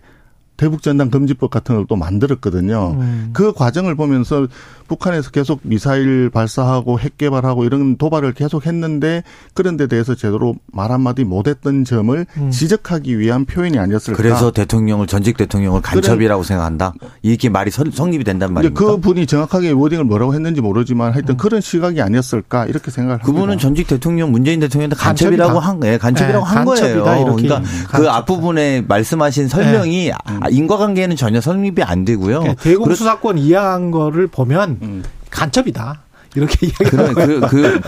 대북전단 0.56 1.10
금지법 1.10 1.50
같은 1.50 1.76
걸 1.76 1.84
또 1.86 1.96
만들었거든요. 1.96 2.96
음. 2.98 3.30
그 3.32 3.52
과정을 3.52 3.94
보면서 3.94 4.46
북한에서 4.88 5.30
계속 5.30 5.60
미사일 5.62 6.30
발사하고 6.30 6.98
핵 6.98 7.16
개발하고 7.16 7.64
이런 7.64 7.96
도발을 7.96 8.32
계속 8.34 8.66
했는데 8.66 9.22
그런 9.54 9.76
데 9.76 9.86
대해서 9.86 10.14
제대로 10.14 10.54
말 10.72 10.92
한마디 10.92 11.24
못했던 11.24 11.84
점을 11.84 12.26
음. 12.36 12.50
지적하기 12.50 13.18
위한 13.18 13.44
표현이 13.46 13.78
아니었을까. 13.78 14.16
그래서 14.16 14.50
대통령을 14.50 15.06
전직 15.06 15.36
대통령을 15.36 15.80
간첩이라고 15.80 16.42
그래. 16.42 16.48
생각한다. 16.48 16.94
이렇게 17.22 17.48
말이 17.48 17.70
성립이 17.70 18.24
된단 18.24 18.52
말입니까? 18.52 18.84
그 18.84 18.96
분이 18.98 19.26
정확하게 19.26 19.70
워딩을 19.70 20.04
뭐라고 20.04 20.34
했는지 20.34 20.60
모르지만 20.60 21.12
하여튼 21.12 21.34
음. 21.34 21.36
그런 21.36 21.60
시각이 21.60 22.00
아니었을까 22.02 22.66
이렇게 22.66 22.90
생각을 22.90 23.22
합니다. 23.22 23.26
그분은 23.32 23.58
전직 23.58 23.86
대통령 23.86 24.32
문재인 24.32 24.60
대통령한테 24.60 24.96
간첩이라고 24.96 25.60
한, 25.60 25.80
예, 25.84 25.98
간첩이라고 25.98 26.44
네, 26.46 26.50
한 26.50 26.64
거예요. 26.64 27.04
그러니까 27.04 27.62
그 27.90 28.08
앞부분에 28.10 28.82
말씀하신 28.86 29.48
설명이 29.48 30.04
네. 30.06 30.12
음. 30.48 30.52
인과관계는 30.52 31.16
전혀 31.16 31.40
성립이 31.40 31.82
안 31.82 32.04
되고요. 32.04 32.40
그러니까 32.40 32.62
대공 32.62 32.94
수사권 32.94 33.38
이양한 33.38 33.90
거를 33.90 34.26
보면 34.26 34.78
음. 34.82 35.04
간첩이다. 35.30 36.03
이렇게 36.34 36.66
이야기하는 36.66 37.14
그, 37.14 37.40
그, 37.48 37.80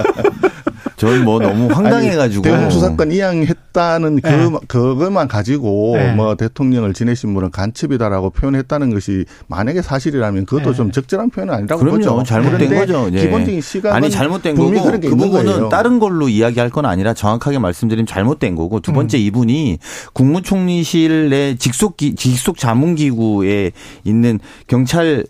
저는 0.97 1.25
뭐 1.25 1.39
너무 1.39 1.69
황당해가지고. 1.69 2.43
대공수 2.43 2.81
사건 2.81 3.13
이양했다는 3.13 4.21
그, 4.23 4.29
네. 4.29 4.59
그것만 4.67 5.29
가지고 5.29 5.97
네. 5.97 6.15
뭐 6.15 6.35
대통령을 6.37 6.95
지내신 6.95 7.35
분은 7.35 7.51
간첩이다라고 7.51 8.31
표현했다는 8.31 8.95
것이 8.95 9.27
만약에 9.47 9.83
사실이라면 9.83 10.47
그것도 10.47 10.71
네. 10.71 10.77
좀 10.77 10.91
적절한 10.91 11.31
표현은 11.31 11.53
아니라고 11.53 11.81
그럼요. 11.81 11.99
보죠. 11.99 12.23
잘못된 12.25 12.75
거죠. 12.75 13.11
네. 13.11 13.23
기본적인 13.23 13.61
시간 13.61 13.93
아니 13.93 14.11
잘못된 14.11 14.57
거고 14.57 14.71
그 15.01 15.17
부분은 15.17 15.69
다른 15.69 15.99
걸로 15.99 16.29
이야기할 16.29 16.71
건 16.71 16.87
아니라 16.87 17.13
정확하게 17.13 17.59
말씀드리면 17.59 18.07
잘못된 18.07 18.55
거고 18.55 18.81
두 18.81 18.93
번째 18.93 19.19
음. 19.19 19.23
이분이 19.23 19.79
국무총리실 20.15 21.29
내 21.29 21.57
직속 21.57 21.97
기, 21.99 22.15
직속 22.15 22.57
자문기구에 22.57 23.73
있는 24.05 24.39
경찰 24.67 25.25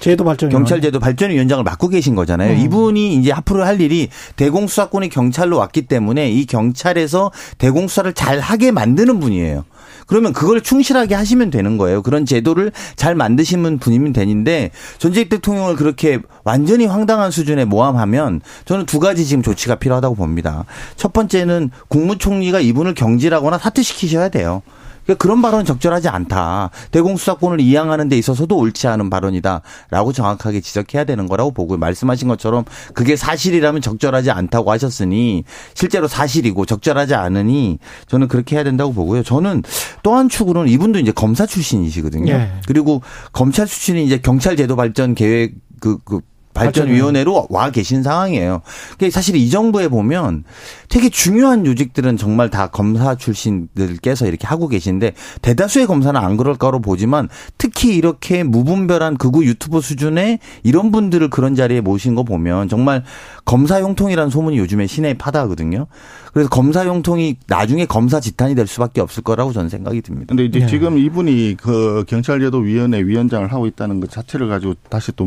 제도 0.00 0.24
발전 0.24 0.50
경찰 0.50 0.80
제도 0.80 0.98
발전 0.98 1.30
위원장을 1.30 1.62
맡고 1.64 1.88
계신 1.88 2.14
거잖아요. 2.14 2.52
음. 2.52 2.58
이분이 2.58 3.14
이제 3.16 3.32
앞으로 3.32 3.64
할 3.64 3.80
일이 3.80 4.08
대공 4.36 4.66
수사권이 4.66 5.08
경찰로 5.08 5.56
왔기 5.58 5.82
때문에 5.82 6.30
이 6.30 6.46
경찰에서 6.46 7.30
대공 7.58 7.88
수사를 7.88 8.12
잘 8.12 8.40
하게 8.40 8.70
만드는 8.70 9.20
분이에요. 9.20 9.64
그러면 10.06 10.32
그걸 10.32 10.60
충실하게 10.60 11.14
하시면 11.14 11.50
되는 11.50 11.78
거예요. 11.78 12.02
그런 12.02 12.24
제도를 12.24 12.72
잘 12.94 13.14
만드시는 13.14 13.78
분이면 13.78 14.12
되는데 14.12 14.70
전직 14.98 15.28
대통령을 15.28 15.76
그렇게 15.76 16.20
완전히 16.44 16.86
황당한 16.86 17.30
수준에 17.30 17.64
모함하면 17.64 18.40
저는 18.64 18.86
두 18.86 19.00
가지 19.00 19.26
지금 19.26 19.42
조치가 19.42 19.76
필요하다고 19.76 20.14
봅니다. 20.14 20.64
첫 20.96 21.12
번째는 21.12 21.70
국무총리가 21.88 22.60
이분을 22.60 22.94
경질하거나 22.94 23.58
사퇴시키셔야 23.58 24.28
돼요. 24.28 24.62
그러니까 25.06 25.22
그런 25.22 25.40
발언은 25.40 25.64
적절하지 25.64 26.08
않다. 26.08 26.70
대공수사권을 26.90 27.60
이양하는 27.60 28.08
데 28.08 28.18
있어서도 28.18 28.56
옳지 28.56 28.88
않은 28.88 29.08
발언이다라고 29.08 30.12
정확하게 30.12 30.60
지적해야 30.60 31.04
되는 31.04 31.28
거라고 31.28 31.52
보고 31.52 31.76
말씀하신 31.76 32.28
것처럼 32.28 32.64
그게 32.92 33.16
사실이라면 33.16 33.80
적절하지 33.80 34.32
않다고 34.32 34.70
하셨으니 34.72 35.44
실제로 35.74 36.08
사실이고 36.08 36.66
적절하지 36.66 37.14
않으니 37.14 37.78
저는 38.08 38.26
그렇게 38.28 38.56
해야 38.56 38.64
된다고 38.64 38.92
보고요. 38.92 39.22
저는 39.22 39.62
또 40.02 40.16
한 40.16 40.30
축으로는 40.30 40.72
이분도 40.72 40.98
이제 40.98 41.12
검사 41.12 41.44
출신이시거든요. 41.44 42.32
네. 42.32 42.52
그리고 42.66 43.02
검찰 43.32 43.66
출신이 43.66 44.02
이제 44.04 44.18
경찰 44.18 44.56
제도 44.56 44.74
발전 44.74 45.14
계획 45.14 45.54
그, 45.78 45.98
그 46.04 46.20
발전위원회로 46.56 47.48
와 47.50 47.70
계신 47.70 48.02
상황이에요. 48.02 48.62
그러니까 48.96 49.14
사실 49.14 49.36
이 49.36 49.50
정부에 49.50 49.88
보면 49.88 50.44
되게 50.88 51.08
중요한 51.08 51.66
요직들은 51.66 52.16
정말 52.16 52.50
다 52.50 52.68
검사 52.68 53.14
출신들께서 53.14 54.26
이렇게 54.26 54.46
하고 54.46 54.68
계신데 54.68 55.12
대다수의 55.42 55.86
검사는 55.86 56.18
안 56.18 56.36
그럴 56.36 56.56
거로 56.56 56.80
보지만 56.80 57.28
특히 57.58 57.96
이렇게 57.96 58.42
무분별한 58.42 59.16
극우 59.16 59.44
유튜버 59.44 59.80
수준의 59.80 60.38
이런 60.62 60.90
분들을 60.90 61.28
그런 61.30 61.54
자리에 61.54 61.80
모신 61.80 62.14
거 62.14 62.22
보면 62.22 62.68
정말 62.68 63.04
검사 63.44 63.80
용통이라는 63.80 64.30
소문이 64.30 64.58
요즘에 64.58 64.86
시내에 64.86 65.14
파다하거든요. 65.14 65.86
그래서 66.32 66.50
검사 66.50 66.84
용통이 66.84 67.36
나중에 67.46 67.86
검사 67.86 68.20
지탄이 68.20 68.54
될 68.54 68.66
수밖에 68.66 69.00
없을 69.00 69.22
거라고 69.22 69.52
저는 69.52 69.70
생각이 69.70 70.02
듭니다. 70.02 70.26
근데 70.28 70.44
이제 70.44 70.58
네. 70.58 70.66
지금 70.66 70.98
이분이 70.98 71.56
그 71.58 72.04
경찰제도위원회 72.06 73.02
위원장을 73.04 73.50
하고 73.50 73.66
있다는 73.66 74.00
것 74.00 74.10
자체를 74.10 74.48
가지고 74.48 74.74
다시 74.90 75.12
또 75.16 75.26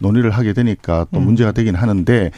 논의를 0.00 0.30
하게 0.30 0.52
되니까 0.52 1.06
또 1.12 1.20
음. 1.20 1.26
문제가 1.26 1.52
되긴 1.52 1.74
하는데 1.74 2.30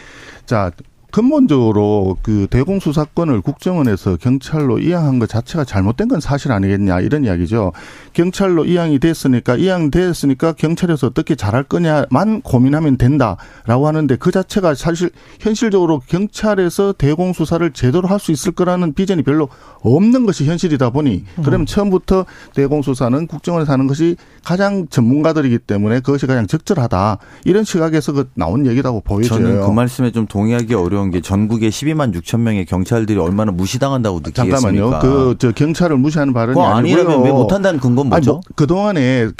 자 0.44 0.70
근본적으로 1.12 2.16
그 2.22 2.46
대공수사권을 2.50 3.42
국정원에서 3.42 4.16
경찰로 4.16 4.78
이양한 4.78 5.18
것 5.18 5.28
자체가 5.28 5.64
잘못된 5.64 6.08
건 6.08 6.20
사실 6.20 6.50
아니겠냐 6.50 7.00
이런 7.00 7.24
이야기죠. 7.24 7.72
경찰로 8.14 8.64
이양이 8.64 8.98
됐으니까 8.98 9.56
이양됐으니까 9.56 10.54
경찰에서 10.54 11.08
어떻게 11.08 11.34
잘할 11.34 11.64
거냐만 11.64 12.40
고민하면 12.40 12.96
된다라고 12.96 13.86
하는데 13.86 14.16
그 14.16 14.30
자체가 14.30 14.74
사실 14.74 15.10
현실적으로 15.38 16.00
경찰에서 16.06 16.94
대공 16.94 17.32
수사를 17.34 17.70
제대로 17.72 18.08
할 18.08 18.22
수 18.22 18.30
있을 18.30 18.52
거라는 18.52 18.94
비전이 18.94 19.24
별로 19.24 19.48
없는 19.80 20.26
것이 20.26 20.44
현실이다 20.46 20.90
보니 20.90 21.24
그러면 21.42 21.62
음. 21.62 21.66
처음부터 21.66 22.24
대공 22.54 22.80
수사는 22.82 23.26
국정원에서 23.26 23.72
하는 23.72 23.88
것이 23.88 24.16
가장 24.44 24.86
전문가들이기 24.88 25.58
때문에 25.58 25.98
그것이 25.98 26.28
가장 26.28 26.46
적절하다 26.46 27.18
이런 27.44 27.64
시각에서 27.64 28.12
그 28.12 28.30
나온 28.34 28.64
얘기라고 28.66 29.00
보여져요. 29.00 29.40
저는 29.40 29.66
그 29.66 29.72
말씀에 29.72 30.12
좀 30.12 30.28
동의하기 30.28 30.72
어려운 30.74 31.01
어려운 31.02 31.10
게 31.10 31.20
전국에 31.20 31.68
12만 31.68 32.14
6천 32.14 32.40
명의 32.40 32.64
경찰들이 32.64 33.18
얼마나 33.18 33.50
무시당한다고 33.52 34.20
느끼겠습니까? 34.20 34.60
잠깐만요. 34.60 34.98
그 35.00 35.36
저 35.38 35.50
경찰을 35.52 35.96
무시하는 35.96 36.32
발언이 36.32 36.60
아니라면 36.60 37.22
왜 37.24 37.30
못한다는 37.30 37.80
근거는 37.80 38.10
뭐죠? 38.10 38.32
뭐, 38.32 38.40
그 38.54 38.66
동안에 38.66 39.30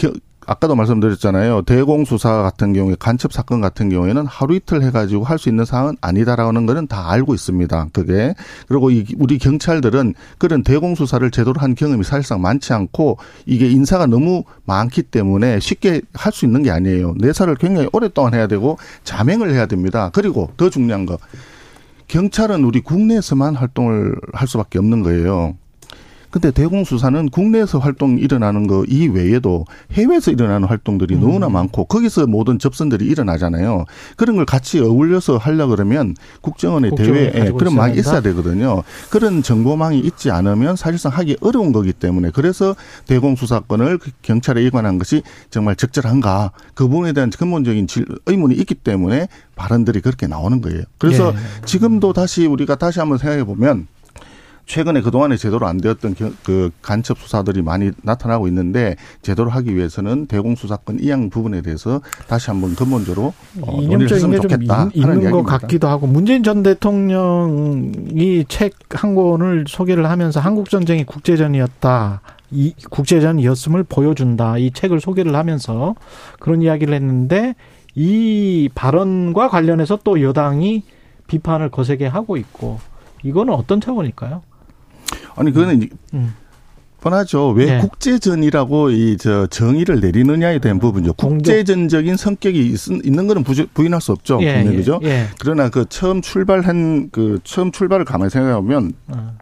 아까도 0.45 0.75
말씀드렸잖아요. 0.75 1.63
대공수사 1.63 2.43
같은 2.43 2.73
경우에 2.73 2.97
간첩 2.99 3.33
사건 3.33 3.61
같은 3.61 3.89
경우에는 3.91 4.27
하루 4.27 4.57
이틀 4.57 4.83
해가지고 4.83 5.23
할 5.23 5.39
수 5.39 5.49
있는 5.49 5.65
사항은 5.65 5.97
아니다라는 6.01 6.67
거는 6.67 6.89
다 6.89 7.13
알고 7.13 7.33
있습니다. 7.35 7.87
그게 7.93 8.35
그리고 8.67 8.91
이 8.91 9.05
우리 9.19 9.39
경찰들은 9.39 10.15
그런 10.39 10.65
대공수사를 10.65 11.31
제대로 11.31 11.55
한 11.61 11.77
경험이 11.77 12.03
사실상 12.03 12.41
많지 12.43 12.73
않고 12.73 13.19
이게 13.47 13.71
인사가 13.71 14.07
너무 14.07 14.43
많기 14.65 15.03
때문에 15.03 15.61
쉽게 15.61 16.01
할 16.15 16.33
수 16.33 16.45
있는 16.45 16.65
게 16.65 16.73
아니에요. 16.73 17.15
내사를 17.19 17.55
굉장히 17.55 17.89
오랫동안 17.93 18.35
해야 18.35 18.49
되고 18.49 18.79
자명을 19.05 19.53
해야 19.55 19.67
됩니다. 19.67 20.11
그리고 20.13 20.51
더 20.57 20.69
중요한 20.71 21.07
거 21.07 21.19
경찰은 22.13 22.63
우리 22.65 22.83
국내에서만 22.83 23.55
활동을 23.55 24.15
할 24.35 24.47
수밖에 24.47 24.79
없는 24.79 25.03
거예요. 25.03 25.57
근데 26.33 26.51
대공수사는 26.51 27.29
국내에서 27.29 27.79
활동 27.79 28.19
일어나는 28.19 28.67
거 28.67 28.85
이외에도 28.89 29.67
해외에서 29.93 30.31
일어나는 30.31 30.67
활동들이 30.67 31.15
음. 31.17 31.21
너무나 31.21 31.51
많고 31.51 31.85
거기서 31.85 32.27
모든 32.27 32.59
접선들이 32.59 33.05
일어나잖아요. 33.05 33.85
그런 34.17 34.37
걸 34.37 34.47
같이 34.47 34.81
어울려서 34.81 35.37
하려 35.37 35.67
그러면 35.67 36.17
국정원의 36.41 36.93
대회에 36.97 37.53
그런 37.53 37.77
망이 37.77 37.99
있어야 37.99 38.23
되거든요. 38.23 38.83
그런 39.11 39.43
정보망이 39.43 40.01
있지 40.01 40.31
않으면 40.31 40.75
사실상 40.77 41.13
하기 41.13 41.37
어려운 41.43 41.71
거기 41.71 41.93
때문에 41.93 42.31
그래서 42.33 42.75
대공수사권을 43.07 43.99
그 43.99 44.11
경찰에 44.23 44.63
일관한 44.63 44.97
것이 44.97 45.23
정말 45.51 45.77
적절한가 45.77 46.53
그 46.73 46.89
부분에 46.89 47.13
대한 47.13 47.29
근본적인 47.29 47.87
의문이 48.25 48.55
있기 48.55 48.77
때문에 48.77 49.29
발언들이 49.55 50.01
그렇게 50.01 50.27
나오는 50.27 50.63
거예요. 50.63 50.83
그래서 50.97 51.35
예. 51.35 51.67
지금도 51.67 52.15
다시 52.15 52.47
우리가 52.47 52.77
다시 52.77 53.01
한번 53.01 53.19
생각해 53.19 53.45
보면 53.45 53.87
최근에 54.67 55.03
그동안에 55.03 55.37
제대로 55.37 55.67
안 55.67 55.79
되었던 55.79 56.15
그 56.45 56.71
간첩 56.81 57.19
수사들이 57.19 57.63
많이 57.63 57.91
나타나고 58.03 58.49
있는데 58.49 58.97
제대로 59.21 59.51
하기 59.51 59.75
위해서는 59.77 60.27
대공수사권 60.27 60.99
이양 61.01 61.31
부분에 61.31 61.61
대해서 61.61 62.01
다시 62.29 62.51
한번 62.51 62.75
근본적으로 62.75 63.35
어, 63.61 63.81
논의를 63.83 64.11
했으면 64.11 64.41
좋겠다 64.41 64.91
인, 64.95 65.05
하는 65.05 65.31
것 65.31 65.43
같기도 65.43 65.89
하고 65.89 66.07
문재인 66.07 66.43
전 66.43 66.63
대통령이 66.63 68.45
책 68.49 68.73
한 68.95 69.15
권을 69.15 69.65
소개를 69.69 70.09
하면서 70.09 70.41
한국 70.41 70.71
전쟁이 70.71 71.05
국제전이었다. 71.05 72.21
이 72.51 72.75
국제전이었음을 72.91 73.85
보여준다. 73.85 74.59
이 74.59 74.71
책을 74.71 75.01
소개를 75.01 75.35
하면서 75.35 75.95
그런 76.39 76.63
이야기를 76.63 76.95
했는데 76.95 77.55
이 77.95 78.69
발언과 78.75 79.49
관련해서 79.49 79.99
또 80.05 80.23
여당이 80.23 80.83
비판을 81.27 81.71
거세게 81.71 82.07
하고 82.07 82.37
있고 82.37 82.79
이거는 83.23 83.55
어떤 83.55 83.81
차원일까요? 83.81 84.43
아니 85.37 85.53
그거는 85.53 85.89
음. 86.15 86.35
뻔하죠. 87.01 87.49
왜 87.51 87.67
네. 87.67 87.79
국제전이라고 87.81 88.91
이 88.91 89.17
저 89.19 89.47
정의를 89.49 90.01
내리느냐에 90.01 90.59
대한 90.61 90.79
부분이죠. 90.79 91.15
국제전적인 91.15 92.17
성격이 92.17 92.65
있, 92.67 93.11
는 93.11 93.27
거는 93.27 93.45
부인할 93.75 94.01
수 94.01 94.13
없죠. 94.13 94.39
예, 94.43 94.55
분명히 94.55 94.77
그죠. 94.77 95.01
예, 95.03 95.09
예. 95.09 95.27
그러나 95.41 95.69
그 95.69 95.85
처음 95.89 96.23
출발한 96.23 97.11
그 97.11 97.41
처음 97.45 97.73
출발을 97.73 98.05
가만히 98.05 98.31
생각해 98.31 98.55
보면 98.55 98.93
어. 99.09 99.37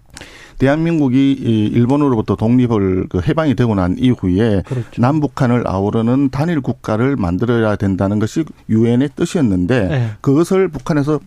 대한민국이 0.58 1.32
일본으로부터 1.72 2.36
독립을 2.36 3.06
그 3.08 3.20
해방이 3.26 3.54
되고 3.54 3.74
난 3.74 3.96
이후에 3.98 4.62
그렇죠. 4.66 5.00
남북한을 5.00 5.64
아우르는 5.66 6.28
단일 6.30 6.60
국가를 6.60 7.16
만들어야 7.16 7.76
된다는 7.76 8.18
것이 8.18 8.44
유엔의 8.68 9.10
뜻이었는데 9.16 9.88
네. 9.88 10.10
그것을 10.20 10.68
북한에서 10.68 11.20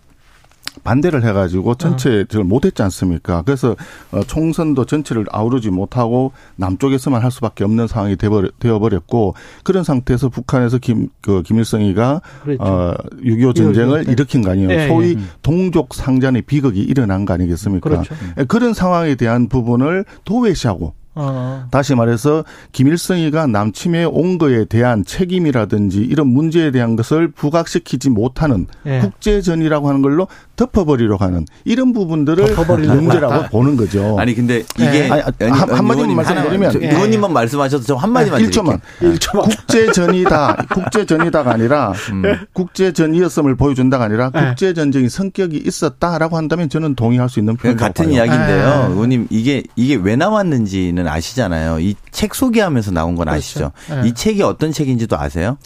반대를 0.84 1.24
해가지고 1.24 1.76
전체를 1.76 2.42
어. 2.42 2.44
못했지 2.44 2.82
않습니까? 2.84 3.42
그래서 3.44 3.76
어, 4.12 4.22
총선도 4.24 4.86
전체를 4.86 5.26
아우르지 5.32 5.70
못하고 5.70 6.32
남쪽에서만 6.56 7.24
할 7.24 7.32
수밖에 7.32 7.64
없는 7.64 7.88
상황이 7.88 8.16
되어버렸고 8.60 9.36
그런 9.64 9.84
상태에서 9.84 10.30
북한에서 10.30 10.78
김, 10.78 11.10
그 11.22 11.42
김일성이가 11.44 12.22
그렇죠. 12.44 12.64
어, 12.64 12.94
6.25 13.22 13.56
전쟁을 13.56 14.10
일으킨 14.10 14.42
거 14.42 14.52
아니에요. 14.52 14.70
예, 14.72 14.88
소위 14.88 15.16
예. 15.18 15.20
동족 15.42 15.94
상잔의 15.94 16.44
비극이 16.44 16.82
일어난 16.82 17.26
거 17.26 17.34
아니겠습니까? 17.34 17.90
그렇죠. 17.90 18.16
예, 18.38 18.44
그런 18.44 18.74
상황에 18.74 19.16
대한 19.16 19.48
부분을 19.48 20.06
도외시하고 20.26 20.94
어. 21.16 21.68
다시 21.72 21.96
말해서 21.96 22.44
김일성이가 22.72 23.48
남침에 23.48 24.04
온 24.04 24.38
거에 24.38 24.66
대한 24.66 25.06
책임이라든지 25.06 26.00
이런 26.00 26.28
문제에 26.28 26.72
대한 26.72 26.96
것을 26.96 27.30
부각시키지 27.30 28.10
못하는 28.10 28.68
예. 28.86 29.00
국제전이라고 29.00 29.90
하는 29.90 30.02
걸로 30.02 30.28
덮어버리려고 30.56 31.24
하는 31.24 31.46
이런 31.66 31.94
부분들을 31.94 32.56
문제라고 32.56 33.50
보는 33.50 33.76
거죠. 33.76 34.18
아니 34.20 34.34
근데 34.36 34.64
이게 34.78 35.08
네. 35.08 35.10
아니, 35.12 35.52
한, 35.52 35.70
한마디만 35.70 36.16
말씀드리면 36.16 36.76
의원님만 36.82 37.34
말씀하셔도 37.34 37.84
좀 37.84 37.98
한마디만 37.98 38.42
네. 38.42 38.50
1초만. 38.50 38.80
1초만. 39.02 39.44
국제전이다. 39.44 40.66
국제전이다가 40.74 41.52
아니라 41.52 41.94
음. 42.12 42.24
국제전이었음을 42.54 43.56
보여준다가 43.56 44.06
아니라 44.06 44.30
네. 44.32 44.48
국제전쟁이 44.48 45.10
성격이 45.10 45.64
있었다라고 45.66 46.38
한다면 46.38 46.70
저는 46.70 46.96
동의할 46.96 47.30
수 47.30 47.40
있는 47.40 47.56
표현 47.58 47.76
같은 47.76 48.06
봐요. 48.06 48.16
이야기인데요. 48.16 48.88
네. 48.88 48.94
의원님 48.94 49.28
이게 49.30 49.64
이게 49.76 49.96
왜 49.96 50.16
나왔는지는 50.16 51.03
아시잖아요. 51.08 51.80
이 51.80 51.96
책 52.12 52.36
소개하면서 52.36 52.92
나온 52.92 53.16
건 53.16 53.26
그렇죠. 53.26 53.38
아시죠? 53.40 53.72
그렇죠. 53.88 54.08
이 54.08 54.14
책이 54.14 54.42
어떤 54.44 54.72
책인지도 54.72 55.18
아세요? 55.18 55.58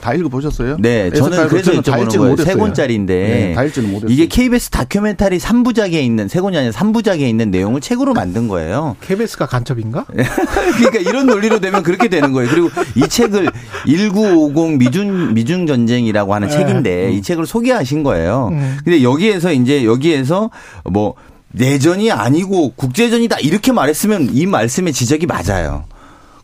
다 0.00 0.12
읽어 0.12 0.28
보셨어요? 0.28 0.76
네. 0.80 1.10
저는 1.10 1.46
그래서 1.48 1.72
여쭤보는 1.72 2.18
거예요. 2.18 2.36
세 2.36 2.54
권짜리인데. 2.54 3.14
네, 3.14 3.54
다 3.54 3.62
읽지는 3.64 3.90
못했어요. 3.92 4.12
이게 4.12 4.26
KBS 4.26 4.70
다큐멘터리 4.70 5.38
3부작에 5.38 5.92
있는, 5.94 6.26
세 6.28 6.40
권이 6.40 6.56
아니라 6.58 6.72
3부작에 6.72 7.20
있는 7.20 7.50
내용을 7.52 7.80
책으로 7.80 8.12
만든 8.12 8.48
거예요. 8.48 8.96
KBS가 9.00 9.46
간첩인가? 9.46 10.04
그러니까 10.76 10.98
이런 10.98 11.26
논리로 11.26 11.60
되면 11.60 11.82
그렇게 11.82 12.08
되는 12.08 12.32
거예요. 12.32 12.50
그리고 12.50 12.68
이 12.96 13.08
책을 13.08 13.48
1950 13.86 14.76
미중, 14.78 15.34
미중 15.34 15.66
전쟁이라고 15.66 16.34
하는 16.34 16.48
네. 16.48 16.56
책인데 16.56 17.12
이 17.12 17.22
책을 17.22 17.46
소개하신 17.46 18.02
거예요. 18.02 18.48
음. 18.52 18.76
근데 18.84 19.02
여기에서 19.02 19.52
이제 19.52 19.84
여기에서 19.84 20.50
뭐 20.84 21.14
내전이 21.56 22.10
아니고 22.10 22.72
국제전이다 22.76 23.38
이렇게 23.40 23.72
말했으면 23.72 24.30
이 24.32 24.46
말씀의 24.46 24.92
지적이 24.92 25.26
맞아요. 25.26 25.84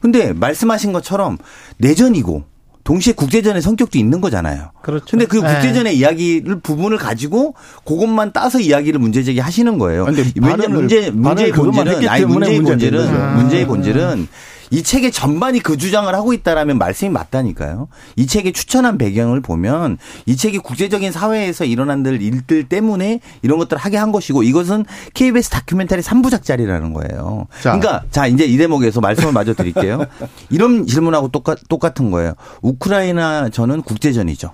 근데 0.00 0.32
말씀하신 0.32 0.92
것처럼 0.92 1.38
내전이고 1.78 2.44
동시에 2.84 3.12
국제전의 3.12 3.62
성격도 3.62 3.98
있는 3.98 4.20
거잖아요. 4.20 4.70
그렇죠. 4.82 5.06
근데 5.10 5.26
그 5.26 5.36
네. 5.36 5.42
국제전의 5.42 5.92
네. 5.92 5.98
이야기를 5.98 6.60
부분을 6.60 6.98
가지고 6.98 7.54
그것만 7.84 8.32
따서 8.32 8.58
이야기를 8.58 8.98
문제 8.98 9.22
제기하시는 9.22 9.78
거예요. 9.78 10.06
왜냐 10.40 10.68
문제 10.68 11.10
문제의 11.10 11.52
본질은 11.52 12.08
아니 12.08 12.24
문제의 12.24 12.60
본질은 12.60 13.36
문제의 13.36 13.66
본질은 13.66 14.28
이 14.72 14.82
책의 14.82 15.12
전반이 15.12 15.60
그 15.60 15.76
주장을 15.76 16.12
하고 16.12 16.32
있다라면 16.32 16.78
말씀이 16.78 17.10
맞다니까요. 17.10 17.88
이 18.16 18.26
책의 18.26 18.54
추천한 18.54 18.96
배경을 18.96 19.42
보면 19.42 19.98
이 20.24 20.34
책이 20.34 20.58
국제적인 20.58 21.12
사회에서 21.12 21.66
일어난 21.66 22.04
일들 22.04 22.68
때문에 22.68 23.20
이런 23.42 23.58
것들을 23.58 23.78
하게 23.78 23.98
한 23.98 24.12
것이고 24.12 24.42
이것은 24.42 24.86
KBS 25.12 25.50
다큐멘터리 25.50 26.00
3부작짜리라는 26.00 26.94
거예요. 26.94 27.46
자. 27.62 27.76
그러니까 27.76 28.04
자 28.10 28.26
이제 28.26 28.46
이 28.46 28.56
대목에서 28.56 29.02
말씀을 29.02 29.32
마저 29.32 29.52
드릴게요. 29.52 30.06
이런 30.48 30.86
질문하고 30.86 31.28
똑같, 31.28 31.58
똑같은 31.68 32.10
거예요. 32.10 32.32
우크라이나 32.62 33.50
전은 33.50 33.82
국제전이죠. 33.82 34.52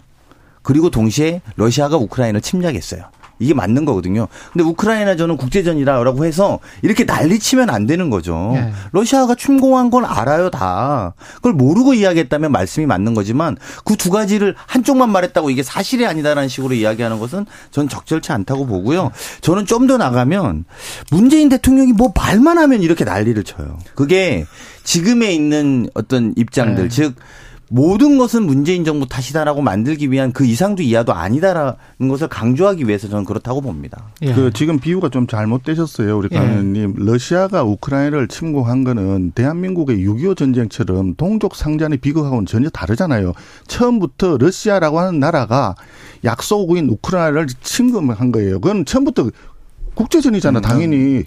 그리고 0.62 0.90
동시에 0.90 1.42
러시아가 1.54 1.96
우크라이나를 1.96 2.40
침략했어요. 2.40 3.04
이게 3.38 3.54
맞는 3.54 3.84
거거든요. 3.84 4.26
근데 4.52 4.64
우크라이나전은 4.64 5.36
국제전이라고 5.36 6.24
해서 6.24 6.58
이렇게 6.82 7.04
난리치면 7.04 7.70
안 7.70 7.86
되는 7.86 8.10
거죠. 8.10 8.52
네. 8.54 8.72
러시아가 8.92 9.34
침공한 9.34 9.90
건 9.90 10.04
알아요, 10.04 10.50
다. 10.50 11.14
그걸 11.36 11.52
모르고 11.52 11.94
이야기했다면 11.94 12.50
말씀이 12.52 12.86
맞는 12.86 13.14
거지만 13.14 13.56
그 13.84 13.98
두 13.98 14.10
가지를 14.10 14.54
한쪽만 14.66 15.10
말했다고 15.10 15.50
이게 15.50 15.62
사실이 15.62 16.06
아니다라는 16.06 16.48
식으로 16.48 16.72
이야기하는 16.74 17.18
것은 17.18 17.46
전 17.72 17.88
적절치 17.88 18.30
않다고 18.32 18.64
보고요. 18.66 19.10
저는 19.40 19.66
좀 19.66 19.88
더 19.88 19.96
나가면 19.96 20.66
문재인 21.10 21.48
대통령이 21.48 21.92
뭐 21.94 22.12
말만 22.14 22.58
하면 22.58 22.82
이렇게 22.82 23.04
난리를 23.04 23.42
쳐요. 23.44 23.78
그게 23.94 24.44
지금에 24.84 25.32
있는 25.32 25.88
어떤 25.94 26.34
입장들, 26.36 26.84
네. 26.84 26.94
즉 26.94 27.14
모든 27.70 28.18
것은 28.18 28.44
문재인 28.44 28.84
정부 28.84 29.06
탓이다라고 29.06 29.60
만들기 29.62 30.10
위한 30.10 30.32
그 30.32 30.44
이상도 30.44 30.82
이하도 30.82 31.12
아니다라는 31.12 32.08
것을 32.08 32.28
강조하기 32.28 32.88
위해서 32.88 33.08
저는 33.08 33.24
그렇다고 33.24 33.60
봅니다. 33.60 34.06
예. 34.22 34.32
그 34.32 34.50
지금 34.52 34.78
비유가 34.78 35.08
좀 35.08 35.26
잘못되셨어요. 35.26 36.16
우리 36.16 36.28
강의님. 36.28 36.94
예. 36.98 37.04
러시아가 37.04 37.62
우크라이나를 37.64 38.28
침공한 38.28 38.84
거는 38.84 39.32
대한민국의 39.32 39.98
6.25 39.98 40.36
전쟁처럼 40.36 41.14
동족 41.16 41.54
상잔의 41.54 41.98
비극하고는 41.98 42.46
전혀 42.46 42.70
다르잖아요. 42.70 43.32
처음부터 43.66 44.38
러시아라고 44.38 45.00
하는 45.00 45.20
나라가 45.20 45.74
약소국인 46.24 46.88
우크라이나를 46.88 47.48
침공한 47.62 48.32
거예요. 48.32 48.60
그건 48.60 48.84
처음부터 48.84 49.30
국제전이잖아, 49.94 50.60
음. 50.60 50.62
당연히. 50.62 51.24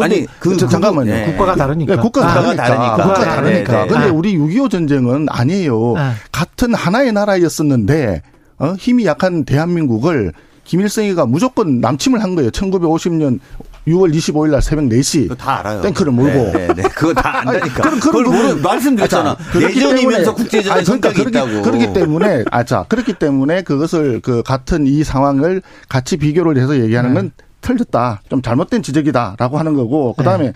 아니 0.00 0.26
그 0.40 0.56
잠깐만요. 0.56 1.12
네. 1.12 1.26
국가가 1.26 1.54
다르니까. 1.54 1.96
네, 1.96 2.02
국가가 2.02 2.34
다르니까. 2.34 2.62
다르니까. 2.64 2.96
국가가 2.96 3.18
네, 3.20 3.24
다르니까. 3.24 3.72
네, 3.72 3.82
네. 3.82 3.86
근데 3.88 4.08
우리 4.08 4.36
6.25 4.36 4.70
전쟁은 4.70 5.26
아니에요. 5.30 5.94
네. 5.96 6.10
같은 6.32 6.74
하나의 6.74 7.12
나라였었는데 7.12 8.22
어? 8.58 8.74
힘이 8.78 9.06
약한 9.06 9.44
대한민국을 9.44 10.32
김일성이가 10.64 11.26
무조건 11.26 11.80
남침을 11.80 12.22
한 12.22 12.34
거예요. 12.34 12.50
1950년 12.50 13.38
6월 13.86 14.12
25일 14.12 14.50
날 14.50 14.60
새벽 14.60 14.86
4시. 14.86 15.38
다 15.38 15.60
알아요. 15.60 15.80
탱크를 15.80 16.10
몰고. 16.10 16.32
네, 16.32 16.66
네, 16.66 16.74
네. 16.74 16.82
그거 16.82 17.14
다 17.14 17.38
안다니까. 17.38 17.82
그럼 17.82 18.00
그걸 18.00 18.24
모르 18.24 18.54
말씀드렸잖아. 18.54 19.30
아, 19.30 19.58
내전이면서 19.58 20.34
국제전에 20.34 20.82
그러니까 20.82 21.12
그렇기, 21.12 21.30
있다고. 21.30 21.62
그렇기 21.62 21.92
때문에 21.92 22.44
아 22.50 22.64
자, 22.64 22.84
그렇기 22.88 23.14
때문에 23.14 23.62
그것을 23.62 24.20
그 24.22 24.42
같은 24.42 24.88
이 24.88 25.04
상황을 25.04 25.62
같이 25.88 26.16
비교를 26.16 26.60
해서 26.60 26.76
얘기하는 26.80 27.14
건 27.14 27.30
틀렸다. 27.66 28.22
좀 28.28 28.42
잘못된 28.42 28.82
지적이다라고 28.82 29.58
하는 29.58 29.74
거고 29.74 30.12
그다음에 30.14 30.46
네. 30.46 30.52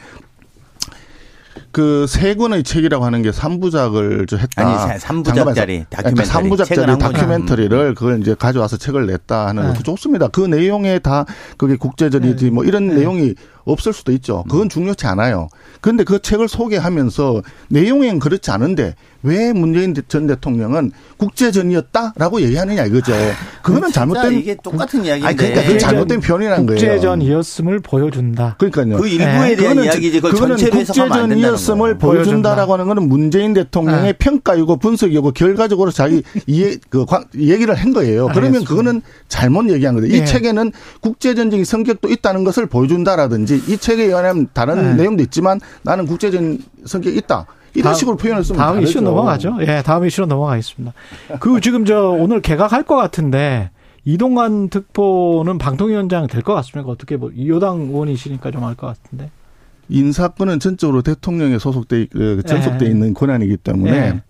그 1.72 2.06
세 2.08 2.34
권의 2.34 2.64
책이라고 2.64 3.04
하는 3.04 3.22
게 3.22 3.30
3부작을 3.30 4.28
저 4.28 4.36
했다. 4.36 4.88
아니, 4.88 4.98
3부작짜리 5.00 5.86
다큐멘터리. 5.88 6.28
3부작짜리 6.48 6.98
다큐멘터리를 6.98 7.94
그걸 7.94 8.20
이제 8.20 8.34
가져와서 8.36 8.76
책을 8.76 9.06
냈다 9.06 9.46
하는 9.48 9.62
네. 9.62 9.68
것도 9.68 9.82
좋습니다. 9.84 10.28
그 10.28 10.40
내용에 10.40 10.98
다 10.98 11.24
그게 11.56 11.76
국제전이지 11.76 12.46
네. 12.46 12.50
뭐 12.50 12.64
이런 12.64 12.88
네. 12.88 12.94
내용이 12.94 13.34
없을 13.64 13.92
수도 13.92 14.10
있죠. 14.12 14.44
그건 14.48 14.68
중요치 14.68 15.06
않아요. 15.06 15.48
그런데 15.80 16.02
그 16.02 16.18
책을 16.20 16.48
소개하면서 16.48 17.42
내용엔 17.68 18.18
그렇지 18.18 18.50
않은데 18.50 18.94
왜 19.22 19.52
문재인 19.52 19.94
전 20.08 20.26
대통령은 20.26 20.92
국제전이었다라고 21.18 22.40
얘기하느냐 22.40 22.86
이거죠. 22.86 23.12
그거는 23.62 23.92
잘못된 23.92 24.32
이게 24.32 24.56
똑같은 24.62 25.04
이야기인데. 25.04 25.26
아니 25.28 25.36
그러니까 25.36 25.62
그 25.72 25.78
잘못된 25.78 26.20
표현이라는 26.20 26.66
거예요. 26.66 26.80
국제전이었음을 26.80 27.80
보여준다. 27.80 28.56
그러니까요. 28.58 28.96
그 28.96 29.06
일부에 29.08 29.48
네. 29.50 29.56
대한 29.56 29.84
이야기지. 29.84 30.20
그거는 30.20 30.56
국제전이 30.56 31.42
었음을 31.60 31.98
보여준다라고 31.98 32.72
하는 32.72 32.86
거는 32.86 33.08
문재인 33.08 33.52
대통령의 33.52 34.02
네. 34.04 34.12
평가이고 34.14 34.76
분석이고 34.78 35.32
결과적으로 35.32 35.90
자기 35.90 36.22
이해 36.46 36.76
그 36.88 37.04
얘기를 37.36 37.74
한 37.74 37.92
거예요. 37.92 38.26
그러면 38.28 38.46
알겠습니다. 38.46 38.68
그거는 38.68 39.02
잘못 39.28 39.68
얘기한 39.70 39.94
거예요. 39.94 40.08
이 40.14 40.20
네. 40.20 40.24
책에는 40.24 40.72
국제전적인 41.00 41.64
성격도 41.64 42.08
있다는 42.08 42.44
것을 42.44 42.66
보여준다라든지 42.66 43.62
이 43.68 43.76
책에 43.76 44.04
의하면 44.04 44.48
다른 44.52 44.82
네. 44.82 44.94
내용도 44.94 45.22
있지만 45.22 45.60
나는 45.82 46.06
국제전 46.06 46.58
성격이 46.84 47.16
있다. 47.18 47.46
이런 47.74 47.84
다음, 47.84 47.94
식으로 47.94 48.16
표현을 48.16 48.42
쓰면 48.42 48.58
다음 48.58 48.82
이슈 48.82 49.00
넘어가죠. 49.00 49.58
예, 49.60 49.82
다음 49.84 50.04
이슈로 50.04 50.26
넘어가겠습니다. 50.26 50.92
그 51.38 51.60
지금 51.60 51.84
저 51.84 52.08
오늘 52.08 52.40
개각할 52.40 52.82
것 52.82 52.96
같은데 52.96 53.70
이동관 54.04 54.70
특보는 54.70 55.58
방통위원장 55.58 56.26
될 56.26 56.42
것 56.42 56.54
같습니까? 56.54 56.90
어떻게 56.90 57.16
뭐 57.16 57.30
여당 57.46 57.80
의원이시니까 57.82 58.50
좀 58.50 58.64
알 58.64 58.74
것 58.74 58.86
같은데. 58.88 59.30
인사권은 59.90 60.60
전적으로 60.60 61.02
대통령에 61.02 61.58
소속돼 61.58 62.06
그 62.06 62.42
전속돼 62.46 62.86
예. 62.86 62.90
있는 62.90 63.14
권한이기 63.14 63.58
때문에 63.58 63.92
예. 63.92 64.22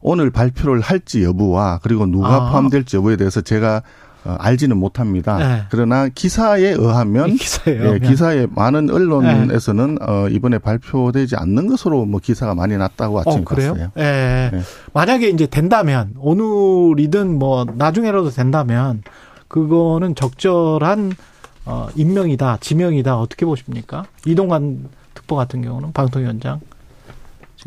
오늘 0.00 0.30
발표를 0.30 0.80
할지 0.80 1.24
여부와 1.24 1.80
그리고 1.82 2.06
누가 2.06 2.36
아. 2.36 2.50
포함될지 2.50 2.96
여부에 2.96 3.16
대해서 3.16 3.40
제가 3.40 3.82
어, 4.24 4.36
알지는 4.38 4.78
못합니다. 4.78 5.36
네. 5.36 5.62
그러나 5.70 6.08
기사에 6.08 6.70
의하면 6.70 7.34
기사에, 7.34 7.94
예, 7.94 7.98
기사에 7.98 8.46
많은 8.50 8.88
언론에서는 8.88 9.94
네. 9.96 10.04
어, 10.06 10.28
이번에 10.30 10.58
발표되지 10.58 11.36
않는 11.36 11.66
것으로 11.66 12.06
뭐 12.06 12.20
기사가 12.22 12.54
많이 12.54 12.76
났다고 12.76 13.20
아침 13.20 13.42
어, 13.42 13.44
그래요? 13.44 13.72
봤어요. 13.72 13.90
예. 13.98 14.50
네. 14.50 14.62
만약에 14.94 15.28
이제 15.28 15.46
된다면 15.46 16.14
오늘이든 16.18 17.38
뭐 17.38 17.66
나중에라도 17.66 18.30
된다면 18.30 19.02
그거는 19.48 20.14
적절한 20.14 21.12
어, 21.66 21.88
임명이다, 21.96 22.58
지명이다 22.60 23.18
어떻게 23.18 23.46
보십니까? 23.46 24.06
이동관 24.26 24.88
특보 25.14 25.36
같은 25.36 25.62
경우는 25.62 25.92
방통위원장. 25.92 26.60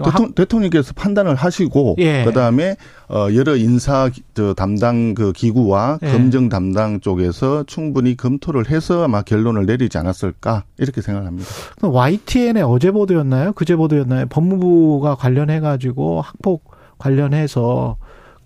대통령, 0.03 0.33
대통령께서 0.33 0.93
판단을 0.93 1.35
하시고 1.35 1.95
예. 1.99 2.23
그다음에 2.23 2.75
어 3.09 3.27
여러 3.33 3.55
인사 3.55 4.09
저 4.33 4.53
담당 4.53 5.15
그 5.15 5.31
기구와 5.31 5.99
예. 6.03 6.11
검증 6.11 6.49
담당 6.49 6.99
쪽에서 6.99 7.63
충분히 7.63 8.15
검토를 8.15 8.69
해서 8.69 9.03
아마 9.03 9.21
결론을 9.21 9.65
내리지 9.65 9.97
않았을까 9.97 10.65
이렇게 10.77 11.01
생각합니다. 11.01 11.49
YTN의 11.81 12.63
어제 12.63 12.91
보도였나요? 12.91 13.53
그제 13.53 13.75
보도였나요? 13.75 14.27
법무부가 14.27 15.15
관련해 15.15 15.61
가지고 15.61 16.21
학폭 16.21 16.69
관련해서 16.99 17.97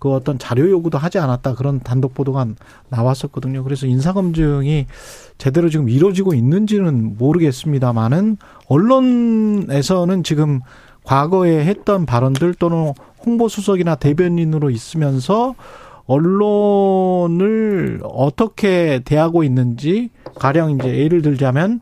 그 0.02 0.12
어떤 0.12 0.36
자료 0.36 0.68
요구도 0.68 0.98
하지 0.98 1.20
않았다 1.20 1.54
그런 1.54 1.78
단독 1.78 2.12
보도가 2.12 2.44
나왔었거든요. 2.88 3.62
그래서 3.62 3.86
인사 3.86 4.12
검증이 4.12 4.86
제대로 5.38 5.68
지금 5.68 5.88
이루어지고 5.88 6.34
있는지는 6.34 7.18
모르겠습니다만은 7.18 8.36
언론에서는 8.66 10.24
지금 10.24 10.58
과거에 11.04 11.64
했던 11.64 12.04
발언들 12.04 12.54
또는 12.54 12.94
홍보 13.24 13.46
수석이나 13.46 13.94
대변인으로 13.94 14.70
있으면서 14.70 15.54
언론을 16.06 18.00
어떻게 18.02 19.02
대하고 19.04 19.44
있는지 19.44 20.10
가령 20.34 20.72
이제 20.72 20.98
예를 20.98 21.22
들자면 21.22 21.78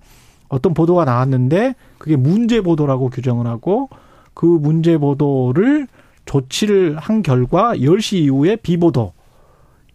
어떤 0.51 0.75
보도가 0.75 1.07
나왔는데 1.07 1.75
그게 1.97 2.17
문제 2.17 2.61
보도라고 2.61 3.09
규정을 3.09 3.47
하고 3.47 3.89
그 4.35 4.45
문제 4.45 4.99
보도를 4.99 5.89
조치를 6.31 6.97
한 6.97 7.23
결과 7.23 7.75
10시 7.75 8.19
이후에 8.19 8.55
비보도 8.55 9.13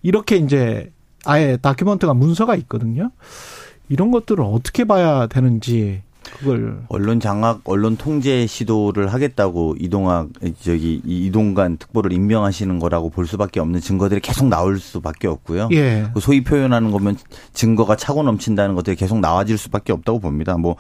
이렇게 0.04 0.36
이제 0.36 0.92
아예 1.24 1.56
다큐멘트가 1.56 2.14
문서가 2.14 2.56
있거든요. 2.58 3.12
이런 3.88 4.12
것들을 4.12 4.44
어떻게 4.44 4.84
봐야 4.84 5.28
되는지 5.28 6.02
그걸 6.40 6.84
언론 6.90 7.22
장악, 7.22 7.62
언론 7.64 7.96
통제 7.96 8.46
시도를 8.48 9.14
하겠다고 9.14 9.78
이동학 9.80 10.30
저기 10.60 11.02
이동관 11.06 11.78
특보를 11.78 12.12
임명하시는 12.12 12.80
거라고 12.80 13.12
볼 13.12 13.28
수밖에 13.28 13.62
없는 13.62 13.80
증거들이 13.80 14.20
계속 14.20 14.48
나올 14.50 14.78
수밖에 14.78 15.30
없고요. 15.30 15.70
예. 15.72 16.10
그 16.14 16.20
소위 16.20 16.44
표현하는 16.44 16.92
거면 16.92 17.16
증거가 17.54 17.96
차고 17.96 18.24
넘친다는 18.24 18.76
것들이 18.76 18.98
계속 18.98 19.20
나와질 19.22 19.58
수밖에 19.58 19.94
없다고 19.94 20.20
봅니다. 20.20 20.58
뭐 20.58 20.76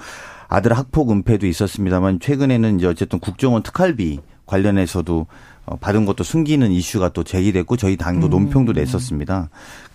아들 0.49 0.73
학폭 0.73 1.11
은폐도 1.11 1.47
있었습니다만 1.47 2.19
최근에는 2.19 2.77
이제 2.77 2.87
어쨌든 2.87 3.19
국정원 3.19 3.63
특활비 3.63 4.19
관련해서도 4.45 5.27
어, 5.67 5.75
받은 5.77 6.05
것도 6.05 6.23
숨기는 6.23 6.71
이슈가 6.71 7.09
또 7.09 7.23
제기됐고 7.23 7.75
저희 7.77 7.97
당도 7.97 8.27
음. 8.27 8.29
논평도 8.29 8.73
냈었습니다. 8.73 9.49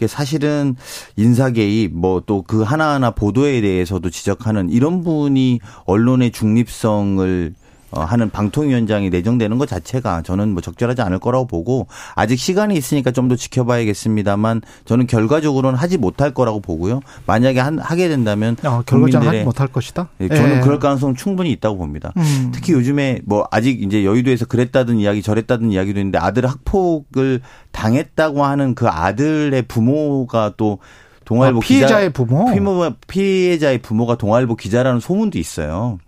사실은 0.08 0.74
인사 1.16 1.50
개입 1.50 1.92
뭐 1.92 2.20
또 2.20 2.42
그 2.42 2.62
하나하나 2.62 3.12
보도에 3.12 3.60
대해서도 3.60 4.10
지적하는 4.10 4.70
이런 4.70 5.02
분이 5.04 5.60
언론의 5.84 6.32
중립성을 6.32 7.54
어, 7.54 7.59
하는 7.92 8.28
방통위원장이 8.30 9.08
내정되는 9.08 9.56
것 9.56 9.66
자체가 9.66 10.22
저는 10.22 10.52
뭐 10.52 10.60
적절하지 10.60 11.00
않을 11.02 11.18
거라고 11.20 11.46
보고 11.46 11.86
아직 12.14 12.38
시간이 12.38 12.74
있으니까 12.76 13.10
좀 13.12 13.30
더 13.30 13.36
지켜봐야겠습니다만 13.36 14.60
저는 14.84 15.06
결과적으로는 15.06 15.78
하지 15.78 15.96
못할 15.96 16.34
거라고 16.34 16.60
보고요. 16.60 17.00
만약에 17.26 17.60
한, 17.60 17.78
하게 17.78 18.08
된다면 18.08 18.56
아, 18.64 18.82
결과적으로 18.84 19.30
하지 19.30 19.44
못할 19.44 19.68
것이다. 19.68 20.08
네, 20.18 20.28
저는 20.28 20.56
예. 20.56 20.60
그럴 20.60 20.78
가능성 20.78 21.14
충분히 21.14 21.52
있다고 21.52 21.78
봅니다. 21.78 22.12
음. 22.16 22.50
특히 22.52 22.72
요즘에 22.72 23.20
뭐 23.24 23.46
아직 23.50 23.82
이제 23.82 24.04
여의도에서 24.04 24.46
그랬다든 24.46 24.96
이야기 24.98 25.22
저랬다든 25.22 25.70
이야기도 25.70 26.00
있는데 26.00 26.18
아들 26.18 26.46
학폭을 26.46 27.40
당했다고 27.72 28.44
하는 28.44 28.74
그 28.74 28.88
아들의 28.88 29.62
부모가 29.62 30.54
또 30.56 30.78
동아일보 31.24 31.58
아, 31.58 31.60
피해자의 31.60 32.08
기자, 32.08 32.24
부모 32.24 32.90
피해자의 33.06 33.78
부모가 33.78 34.16
동아일보 34.16 34.56
기자라는 34.56 34.98
소문도 34.98 35.38
있어요. 35.38 35.98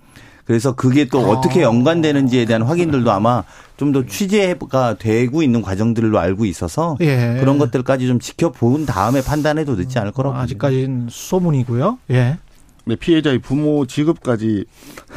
그래서 0.45 0.75
그게 0.75 1.05
또 1.07 1.21
아. 1.21 1.29
어떻게 1.31 1.63
연관되는지에 1.63 2.45
대한 2.45 2.63
확인들도 2.63 3.11
아마 3.11 3.45
좀 3.77 3.93
더 3.93 4.07
취재가 4.07 4.95
되고 4.99 5.43
있는 5.43 5.61
과정들로 5.61 6.19
알고 6.19 6.45
있어서 6.45 6.97
예. 7.01 7.37
그런 7.41 7.59
것들까지 7.59 8.07
좀 8.07 8.21
지켜본 8.21 8.87
다음에 8.87 9.23
판단해도 9.23 9.75
늦지 9.75 9.99
않을 9.99 10.13
거라고 10.13 10.37
아직까지는 10.37 11.09
소문이고요. 11.11 11.99
예. 12.13 12.39
네, 12.85 12.97
피해자의 12.97 13.41
부모 13.41 13.85
직업까지 13.87 14.65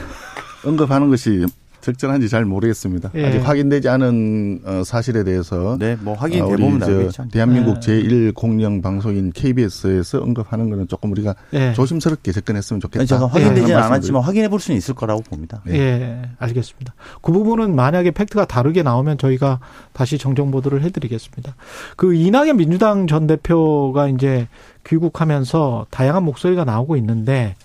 언급하는 0.66 1.10
것이 1.10 1.46
적절한지 1.86 2.30
잘 2.30 2.46
모르겠습니다. 2.46 3.12
예. 3.14 3.28
아직 3.28 3.48
확인되지 3.48 3.90
않은 3.90 4.62
어, 4.66 4.84
사실에 4.84 5.24
대해서 5.24 5.78
네, 5.80 5.96
뭐 6.02 6.16
확인되면 6.16 6.82
아, 6.82 6.86
우리 6.88 7.30
대한민국 7.30 7.76
예. 7.76 7.80
제1 7.80 8.34
공영 8.34 8.82
방송인 8.82 9.32
KBS에서 9.32 10.20
언급하는 10.20 10.72
거는 10.72 10.88
조금 10.88 11.12
우리가 11.12 11.36
예. 11.54 11.74
조심스럽게 11.74 12.32
접근했으면 12.32 12.80
좋겠다. 12.80 13.06
제가 13.06 13.28
확인되지 13.28 13.68
는 13.68 13.78
않았지만 13.78 14.24
확인해 14.24 14.50
볼 14.50 14.60
수는 14.60 14.80
있을 14.80 14.96
거라고 14.96 15.22
봅니다. 15.22 15.62
예. 15.68 15.74
예, 15.76 16.22
알겠습니다. 16.40 16.96
그 17.22 17.32
부분은 17.32 17.76
만약에 17.76 18.10
팩트가 18.10 18.46
다르게 18.46 18.82
나오면 18.82 19.20
저희가 19.20 19.60
다시 19.94 20.18
정정 20.18 20.50
보도를 20.50 20.82
해드리겠습니다. 20.82 21.56
그 21.98 22.16
이낙연 22.16 22.58
민주당 22.58 23.06
전 23.06 23.28
대표가 23.28 24.08
이제 24.08 24.48
귀국하면서 24.88 25.86
다양한 25.92 26.24
목소리가 26.24 26.66
나오고 26.66 26.98
있는데 26.98 27.56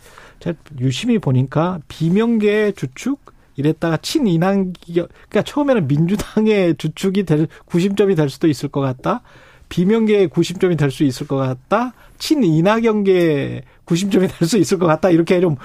제가 0.40 0.58
유심히 0.78 1.18
보니까 1.18 1.78
비명계 1.88 2.72
주축 2.72 3.30
이랬다가 3.60 3.96
친이낙기 3.98 4.94
그러니까 4.94 5.42
처음에는 5.42 5.86
민주당의 5.86 6.74
주축이 6.76 7.24
될 7.24 7.46
구심점이 7.66 8.14
될 8.16 8.28
수도 8.28 8.48
있을 8.48 8.68
것 8.68 8.80
같다. 8.80 9.22
비명계의 9.68 10.28
구심점이 10.28 10.76
될 10.76 10.90
수 10.90 11.04
있을 11.04 11.26
것 11.28 11.36
같다. 11.36 11.92
친이낙연계 12.18 13.62
구심점이 13.84 14.26
될 14.28 14.48
수 14.48 14.58
있을 14.58 14.78
것 14.78 14.86
같다. 14.86 15.10
이렇게 15.10 15.40
좀 15.40 15.56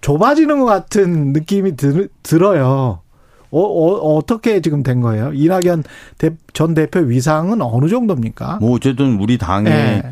좁아지는 0.00 0.58
것 0.58 0.64
같은 0.66 1.32
느낌이 1.32 1.76
들, 1.76 2.08
들어요. 2.22 3.00
어, 3.50 3.60
어, 3.60 4.16
어떻게 4.16 4.60
지금 4.60 4.82
된 4.82 5.00
거예요? 5.00 5.30
이낙연 5.34 5.84
전 6.54 6.74
대표 6.74 7.00
위상은 7.00 7.60
어느 7.62 7.86
정도입니까? 7.88 8.58
뭐 8.60 8.72
어쨌든 8.76 9.20
우리 9.20 9.36
당의 9.38 9.72
네. 9.72 10.02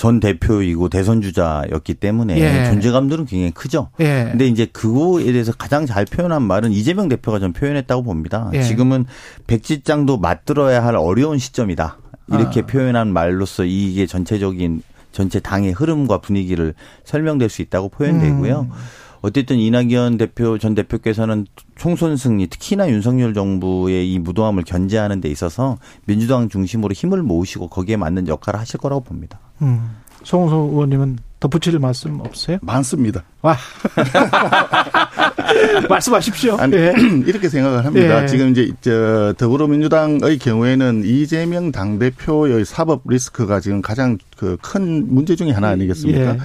전 0.00 0.18
대표이고 0.18 0.88
대선 0.88 1.20
주자였기 1.20 1.92
때문에 1.92 2.38
예. 2.38 2.70
존재감들은 2.70 3.26
굉장히 3.26 3.50
크죠. 3.50 3.90
예. 4.00 4.28
근데 4.30 4.46
이제 4.46 4.64
그거에 4.64 5.24
대해서 5.30 5.52
가장 5.52 5.84
잘 5.84 6.06
표현한 6.06 6.40
말은 6.42 6.72
이재명 6.72 7.10
대표가 7.10 7.38
좀 7.38 7.52
표현했다고 7.52 8.04
봅니다. 8.04 8.50
예. 8.54 8.62
지금은 8.62 9.04
백지장도 9.46 10.16
맞들어야 10.16 10.82
할 10.82 10.96
어려운 10.96 11.36
시점이다. 11.36 11.98
이렇게 12.28 12.60
아. 12.60 12.66
표현한 12.66 13.12
말로써 13.12 13.64
이게 13.66 14.06
전체적인 14.06 14.82
전체 15.12 15.38
당의 15.38 15.72
흐름과 15.72 16.22
분위기를 16.22 16.72
설명될 17.04 17.50
수 17.50 17.60
있다고 17.60 17.90
표현되고요. 17.90 18.68
음. 18.70 18.76
어쨌든 19.20 19.58
이낙연 19.58 20.16
대표 20.16 20.56
전 20.56 20.74
대표께서는 20.74 21.44
총선 21.76 22.16
승리 22.16 22.46
특히나 22.46 22.88
윤석열 22.88 23.34
정부의 23.34 24.10
이 24.10 24.18
무도함을 24.18 24.62
견제하는 24.62 25.20
데 25.20 25.28
있어서 25.28 25.76
민주당 26.06 26.48
중심으로 26.48 26.94
힘을 26.94 27.22
모으시고 27.22 27.68
거기에 27.68 27.98
맞는 27.98 28.28
역할을 28.28 28.58
하실 28.58 28.80
거라고 28.80 29.02
봅니다. 29.04 29.40
음. 29.62 29.96
송호소 30.24 30.70
의원님은 30.72 31.18
덧붙일 31.40 31.78
말씀 31.78 32.20
없으세요? 32.20 32.58
많습니다. 32.60 33.24
와. 33.40 33.56
말씀하십시오. 35.88 36.56
아니, 36.56 36.74
예. 36.76 36.92
이렇게 37.26 37.48
생각을 37.48 37.84
합니다. 37.84 38.22
예. 38.22 38.26
지금 38.26 38.50
이제 38.50 38.70
저 38.80 39.32
더불어민주당의 39.38 40.38
경우에는 40.38 41.02
이재명 41.04 41.72
당대표의 41.72 42.64
사법 42.64 43.02
리스크가 43.06 43.60
지금 43.60 43.80
가장 43.82 44.18
그 44.36 44.56
큰 44.60 45.06
문제 45.12 45.34
중의 45.36 45.52
하나 45.54 45.68
아니겠습니까? 45.68 46.34
예. 46.34 46.38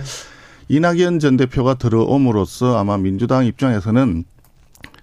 이낙연 0.69 1.19
전 1.19 1.37
대표가 1.37 1.75
들어옴으로써 1.75 2.77
아마 2.79 2.97
민주당 2.97 3.45
입장에서는 3.45 4.23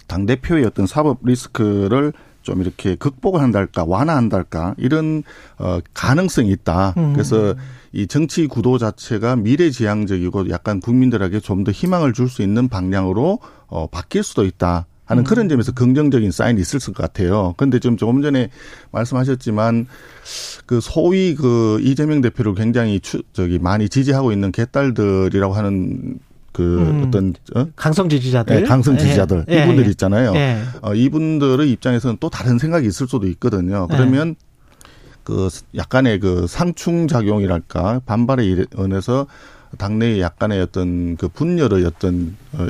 당 0.06 0.26
대표의 0.26 0.64
어떤 0.64 0.86
사법 0.86 1.18
리스크를 1.22 2.12
좀 2.42 2.60
이렇게 2.60 2.94
극복을 2.96 3.40
한달까 3.40 3.84
완화한달까 3.86 4.74
이런 4.78 5.22
어 5.58 5.78
가능성이 5.94 6.50
있다. 6.50 6.94
음. 6.96 7.12
그래서 7.12 7.54
이 7.92 8.06
정치 8.06 8.46
구도 8.46 8.78
자체가 8.78 9.36
미래지향적이고 9.36 10.50
약간 10.50 10.80
국민들에게 10.80 11.40
좀 11.40 11.64
더 11.64 11.70
희망을 11.72 12.12
줄 12.12 12.28
수 12.28 12.42
있는 12.42 12.68
방향으로 12.68 13.38
어 13.68 13.86
바뀔 13.86 14.22
수도 14.22 14.44
있다. 14.44 14.86
하는 15.04 15.22
음. 15.22 15.24
그런 15.24 15.48
점에서 15.48 15.72
긍정적인 15.72 16.30
사인이 16.30 16.60
있을 16.60 16.78
것 16.80 16.94
같아요. 16.96 17.54
그런데 17.56 17.78
좀 17.80 17.96
조금 17.96 18.22
전에 18.22 18.50
말씀하셨지만 18.92 19.86
그 20.66 20.80
소위 20.80 21.34
그 21.34 21.78
이재명 21.82 22.20
대표를 22.20 22.54
굉장히 22.54 23.00
추, 23.00 23.22
저기 23.32 23.58
많이 23.58 23.88
지지하고 23.88 24.32
있는 24.32 24.52
개딸들이라고 24.52 25.54
하는 25.54 26.18
그 26.52 26.78
음. 26.78 27.04
어떤 27.06 27.34
어? 27.54 27.66
강성 27.74 28.08
지지자들, 28.08 28.62
네, 28.62 28.68
강성 28.68 28.96
지지자들 28.96 29.46
예. 29.50 29.62
이분들 29.62 29.86
예. 29.86 29.90
있잖아요. 29.90 30.34
예. 30.34 30.62
어, 30.82 30.94
이분들의 30.94 31.70
입장에서는 31.70 32.18
또 32.20 32.28
다른 32.28 32.58
생각이 32.58 32.86
있을 32.86 33.08
수도 33.08 33.26
있거든요. 33.28 33.86
그러면 33.88 34.36
그 35.24 35.48
약간의 35.76 36.20
그 36.20 36.46
상충 36.46 37.08
작용이랄까 37.08 38.00
반발에 38.04 38.64
의해서 38.72 39.26
당내에 39.78 40.20
약간의 40.20 40.60
어떤 40.60 41.16
그 41.16 41.28
분열의 41.28 41.84
어떤 41.86 42.36
어, 42.52 42.66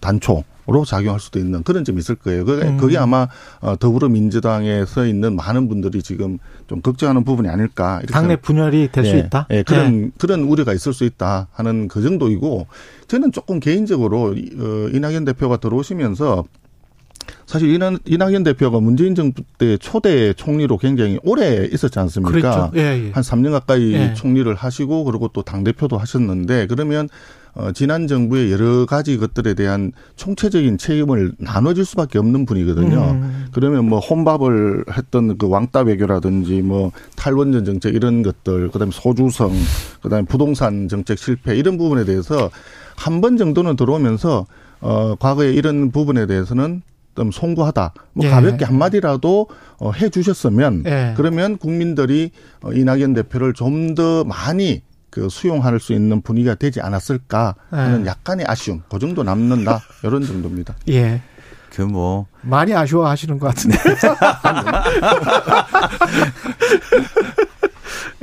단초 0.00 0.44
로 0.70 0.84
작용할 0.84 1.18
수도 1.18 1.40
있는 1.40 1.64
그런 1.64 1.84
점이 1.84 1.98
있을 1.98 2.14
거예요. 2.14 2.44
그게, 2.44 2.64
음. 2.64 2.76
그게 2.76 2.96
아마 2.96 3.26
어, 3.60 3.74
더불어민주당에 3.76 4.84
서 4.84 5.04
있는 5.04 5.34
많은 5.34 5.68
분들이 5.68 6.00
지금 6.00 6.38
좀 6.68 6.80
걱정하는 6.80 7.24
부분이 7.24 7.48
아닐까. 7.48 8.00
당내 8.08 8.36
분열이 8.36 8.90
될수 8.92 9.16
예, 9.16 9.18
있다. 9.18 9.48
예, 9.50 9.62
그런 9.64 10.04
예. 10.04 10.10
그런 10.16 10.42
우려가 10.42 10.72
있을 10.72 10.92
수 10.92 11.04
있다 11.04 11.48
하는 11.52 11.88
그 11.88 12.02
정도이고 12.02 12.68
저는 13.08 13.32
조금 13.32 13.58
개인적으로 13.58 14.28
어, 14.28 14.88
이낙연 14.92 15.24
대표가 15.24 15.56
들어오시면서 15.56 16.44
사실 17.46 17.68
이낙, 17.74 17.98
이낙연 18.04 18.44
대표가 18.44 18.80
문재인 18.80 19.14
정부 19.14 19.42
때 19.58 19.76
초대 19.76 20.32
총리로 20.32 20.78
굉장히 20.78 21.18
오래 21.24 21.68
있었지 21.70 21.98
않습니까? 21.98 22.70
예, 22.76 22.80
예. 22.80 23.10
한 23.12 23.22
3년 23.22 23.50
가까이 23.50 23.92
예. 23.92 24.14
총리를 24.14 24.52
하시고 24.54 25.04
그리고 25.04 25.28
또 25.32 25.42
당대표도 25.42 25.98
하셨는데 25.98 26.66
그러면 26.68 27.08
어, 27.52 27.72
지난 27.72 28.06
정부의 28.06 28.52
여러 28.52 28.86
가지 28.86 29.16
것들에 29.18 29.54
대한 29.54 29.90
총체적인 30.14 30.78
책임을 30.78 31.32
나눠줄 31.38 31.84
수밖에 31.84 32.18
없는 32.20 32.46
분이거든요. 32.46 32.96
음. 32.96 33.46
그러면 33.52 33.88
뭐 33.88 33.98
혼밥을 33.98 34.84
했던 34.96 35.36
그 35.36 35.48
왕따 35.48 35.80
외교라든지 35.80 36.62
뭐 36.62 36.92
탈원전 37.16 37.64
정책 37.64 37.96
이런 37.96 38.22
것들, 38.22 38.70
그다음에 38.70 38.92
소주성, 38.94 39.52
그다음에 40.02 40.24
부동산 40.26 40.86
정책 40.88 41.18
실패 41.18 41.56
이런 41.56 41.76
부분에 41.76 42.04
대해서 42.04 42.50
한 42.94 43.20
번 43.20 43.36
정도는 43.36 43.74
들어오면서 43.74 44.46
어, 44.80 45.14
과거에 45.18 45.52
이런 45.52 45.90
부분에 45.90 46.26
대해서는 46.26 46.82
좀 47.16 47.30
송구하다. 47.32 47.92
뭐 48.14 48.26
예. 48.26 48.30
가볍게 48.30 48.64
한마디라도 48.64 49.48
어, 49.78 49.92
해 49.92 50.08
주셨으면 50.08 50.84
예. 50.86 51.14
그러면 51.16 51.56
국민들이 51.58 52.30
어, 52.62 52.72
이낙연 52.72 53.14
대표를 53.14 53.52
좀 53.54 53.94
더 53.94 54.24
많이 54.24 54.82
그 55.10 55.28
수용할 55.28 55.80
수 55.80 55.92
있는 55.92 56.22
분위기가 56.22 56.54
되지 56.54 56.80
않았을까 56.80 57.56
하는 57.70 58.02
예. 58.02 58.06
약간의 58.06 58.46
아쉬움. 58.48 58.82
그 58.88 58.98
정도 59.00 59.22
남는다. 59.24 59.80
이런 60.04 60.24
정도입니다. 60.24 60.76
예. 60.88 61.20
그 61.70 61.82
뭐. 61.82 62.26
많이 62.42 62.72
아쉬워하시는 62.74 63.38
것 63.38 63.48
같은데. 63.48 63.76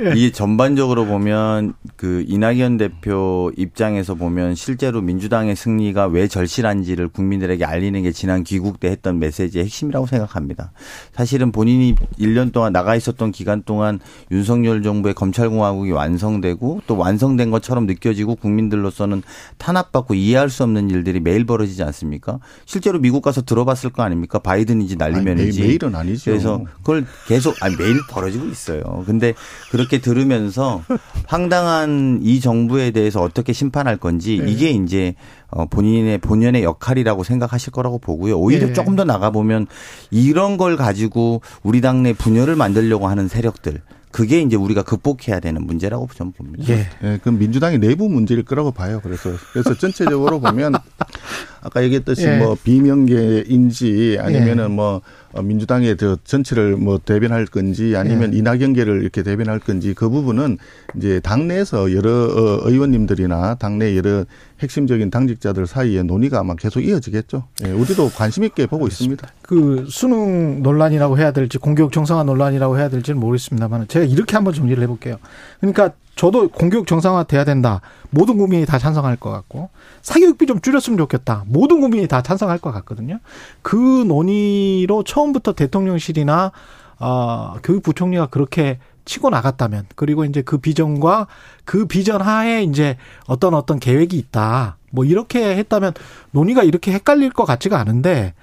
예. 0.00 0.12
이 0.14 0.30
전반적으로 0.30 1.06
보면 1.06 1.74
그 1.96 2.24
이낙연 2.28 2.76
대표 2.76 3.50
입장에서 3.56 4.14
보면 4.14 4.54
실제로 4.54 5.00
민주당의 5.00 5.56
승리가 5.56 6.06
왜 6.06 6.28
절실한지를 6.28 7.08
국민들에게 7.08 7.64
알리는 7.64 8.00
게 8.02 8.12
지난 8.12 8.44
귀국 8.44 8.78
때 8.78 8.88
했던 8.88 9.18
메시지의 9.18 9.64
핵심이라고 9.64 10.06
생각합니다. 10.06 10.70
사실은 11.12 11.50
본인이 11.50 11.96
1년 12.18 12.52
동안 12.52 12.72
나가 12.72 12.94
있었던 12.94 13.32
기간 13.32 13.62
동안 13.64 13.98
윤석열 14.30 14.82
정부의 14.82 15.14
검찰공화국이 15.14 15.90
완성되고 15.90 16.82
또 16.86 16.96
완성된 16.96 17.50
것처럼 17.50 17.86
느껴지고 17.86 18.36
국민들로서는 18.36 19.22
탄압받고 19.56 20.14
이해할 20.14 20.48
수 20.48 20.62
없는 20.62 20.90
일들이 20.90 21.18
매일 21.18 21.44
벌어지지 21.44 21.82
않습니까? 21.82 22.38
실제로 22.66 23.00
미국 23.00 23.22
가서 23.22 23.42
들어봤을 23.42 23.90
거 23.90 24.02
아닙니까? 24.02 24.38
바이든인지 24.38 24.96
날리면인지. 24.96 25.60
매일은 25.62 25.94
아니죠. 25.96 26.30
그래서 26.30 26.64
그걸 26.78 27.04
계속 27.26 27.56
아니 27.62 27.74
매일 27.76 27.96
벌어지고 28.08 28.46
있어요. 28.46 29.02
근데 29.06 29.34
그렇게 29.70 29.87
들으면서 29.96 30.84
황당한 31.26 32.20
이 32.22 32.40
정부에 32.40 32.90
대해서 32.90 33.22
어떻게 33.22 33.54
심판할 33.54 33.96
건지 33.96 34.38
네. 34.44 34.52
이게 34.52 34.70
이제 34.70 35.14
어 35.48 35.64
본인의 35.64 36.18
본연의 36.18 36.62
역할이라고 36.62 37.24
생각하실 37.24 37.72
거라고 37.72 37.98
보고요. 37.98 38.38
오히려 38.38 38.66
네. 38.66 38.72
조금 38.74 38.94
더 38.94 39.04
나가 39.04 39.30
보면 39.30 39.66
이런 40.10 40.58
걸 40.58 40.76
가지고 40.76 41.40
우리 41.62 41.80
당내 41.80 42.12
분열을 42.12 42.54
만들려고 42.54 43.08
하는 43.08 43.28
세력들 43.28 43.80
그게 44.10 44.40
이제 44.40 44.56
우리가 44.56 44.82
극복해야 44.82 45.40
되는 45.40 45.64
문제라고 45.66 46.08
저는 46.14 46.32
봅니다. 46.32 46.64
예. 46.72 46.88
예. 47.04 47.18
그럼 47.22 47.38
민주당이 47.38 47.78
내부 47.78 48.08
문제일 48.08 48.42
거라고 48.42 48.72
봐요. 48.72 49.00
그래서 49.02 49.30
그래서 49.52 49.74
전체적으로 49.74 50.40
보면 50.40 50.74
아까 51.60 51.82
얘기했듯이 51.82 52.26
예. 52.26 52.38
뭐 52.38 52.56
비명계인지 52.62 54.18
아니면은 54.20 54.64
예. 54.64 54.68
뭐 54.68 54.96
어, 54.96 55.02
민주당의 55.34 55.96
저 55.96 56.16
전체를 56.24 56.76
뭐 56.76 56.98
대변할 56.98 57.46
건지 57.46 57.94
아니면 57.96 58.34
예. 58.34 58.38
이낙연계를 58.38 59.02
이렇게 59.02 59.22
대변할 59.22 59.58
건지 59.58 59.94
그 59.94 60.08
부분은 60.08 60.58
이제 60.96 61.20
당내에서 61.20 61.94
여러 61.94 62.10
어, 62.10 62.68
의원님들이나 62.68 63.56
당내 63.56 63.96
여러 63.96 64.24
핵심적인 64.60 65.10
당직자들 65.10 65.66
사이에 65.66 66.02
논의가 66.02 66.40
아마 66.40 66.54
계속 66.54 66.80
이어지겠죠. 66.80 67.44
예, 67.66 67.70
우리도 67.70 68.10
관심 68.10 68.44
있게 68.44 68.66
보고 68.66 68.86
있습니다. 68.86 69.28
그 69.42 69.86
수능 69.88 70.62
논란이라고 70.62 71.18
해야 71.18 71.30
될지 71.32 71.58
공교육 71.58 71.92
정상화 71.92 72.24
논란이라고 72.24 72.78
해야 72.78 72.88
될지는 72.88 73.20
모르겠습니다만 73.20 73.88
제가 73.88 74.04
이렇게 74.04 74.34
한번 74.36 74.54
정리를 74.54 74.82
해볼게요. 74.82 75.18
그러니까 75.60 75.92
저도 76.18 76.48
공교육 76.48 76.88
정상화 76.88 77.22
돼야 77.22 77.44
된다. 77.44 77.80
모든 78.10 78.38
국민이 78.38 78.66
다 78.66 78.76
찬성할 78.76 79.16
것 79.16 79.30
같고 79.30 79.70
사교육비 80.02 80.46
좀 80.46 80.60
줄였으면 80.60 80.98
좋겠다. 80.98 81.44
모든 81.46 81.80
국민이 81.80 82.08
다 82.08 82.22
찬성할 82.22 82.58
것 82.58 82.72
같거든요. 82.72 83.20
그 83.62 83.76
논의로 83.76 85.04
처음부터 85.04 85.52
대통령실이나 85.52 86.50
어, 86.98 87.54
교육부총리가 87.62 88.26
그렇게 88.26 88.80
치고 89.04 89.30
나갔다면 89.30 89.86
그리고 89.94 90.24
이제 90.24 90.42
그 90.42 90.58
비전과 90.58 91.28
그 91.64 91.86
비전 91.86 92.20
하에 92.20 92.64
이제 92.64 92.96
어떤 93.28 93.54
어떤 93.54 93.78
계획이 93.78 94.18
있다. 94.18 94.76
뭐 94.90 95.04
이렇게 95.04 95.56
했다면 95.56 95.92
논의가 96.32 96.64
이렇게 96.64 96.92
헷갈릴 96.92 97.30
것 97.30 97.44
같지가 97.44 97.78
않은데 97.78 98.34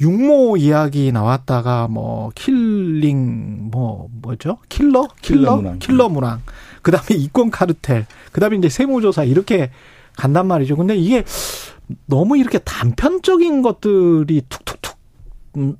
육모 0.00 0.58
이야기 0.58 1.10
나왔다가 1.12 1.88
뭐 1.88 2.30
killing 2.34 3.70
뭐 3.70 4.08
뭐죠? 4.12 4.58
킬러? 4.68 5.08
킬러? 5.22 5.38
킬러 5.40 5.56
문항. 5.56 5.78
킬러 5.78 6.08
문항. 6.10 6.42
그다음에 6.86 7.06
이권 7.20 7.50
카르텔. 7.50 8.06
그다음에 8.30 8.56
이제 8.58 8.68
세무조사 8.68 9.24
이렇게 9.24 9.70
간단 10.16 10.46
말이죠. 10.46 10.76
근데 10.76 10.94
이게 10.96 11.24
너무 12.06 12.38
이렇게 12.38 12.58
단편적인 12.58 13.62
것들이 13.62 14.42
툭툭툭 14.48 14.96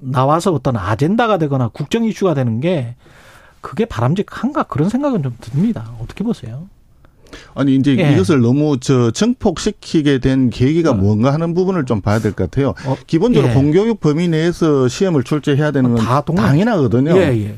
나와서 0.00 0.52
어떤 0.52 0.76
아젠다가 0.76 1.38
되거나 1.38 1.68
국정 1.68 2.04
이슈가 2.04 2.34
되는 2.34 2.60
게 2.60 2.96
그게 3.60 3.84
바람직한가 3.84 4.64
그런 4.64 4.88
생각은 4.88 5.22
좀 5.22 5.36
듭니다. 5.40 5.92
어떻게 6.02 6.24
보세요? 6.24 6.68
아니 7.54 7.76
이제 7.76 7.96
예. 7.98 8.12
이것을 8.12 8.40
너무 8.40 8.78
저 8.80 9.10
증폭시키게 9.12 10.18
된 10.18 10.50
계기가 10.50 10.90
어. 10.90 10.94
뭔가 10.94 11.32
하는 11.32 11.54
부분을 11.54 11.84
좀 11.84 12.00
봐야 12.00 12.18
될 12.18 12.32
것 12.32 12.50
같아요. 12.50 12.74
어. 12.84 12.96
기본적으로 13.06 13.50
예. 13.50 13.54
공교육 13.54 14.00
범위 14.00 14.26
내에서 14.28 14.88
시험을 14.88 15.22
출제해야 15.22 15.70
되는 15.70 15.94
건 15.94 16.04
다 16.04 16.22
당연하거든요. 16.22 17.16
예, 17.16 17.22
예. 17.44 17.56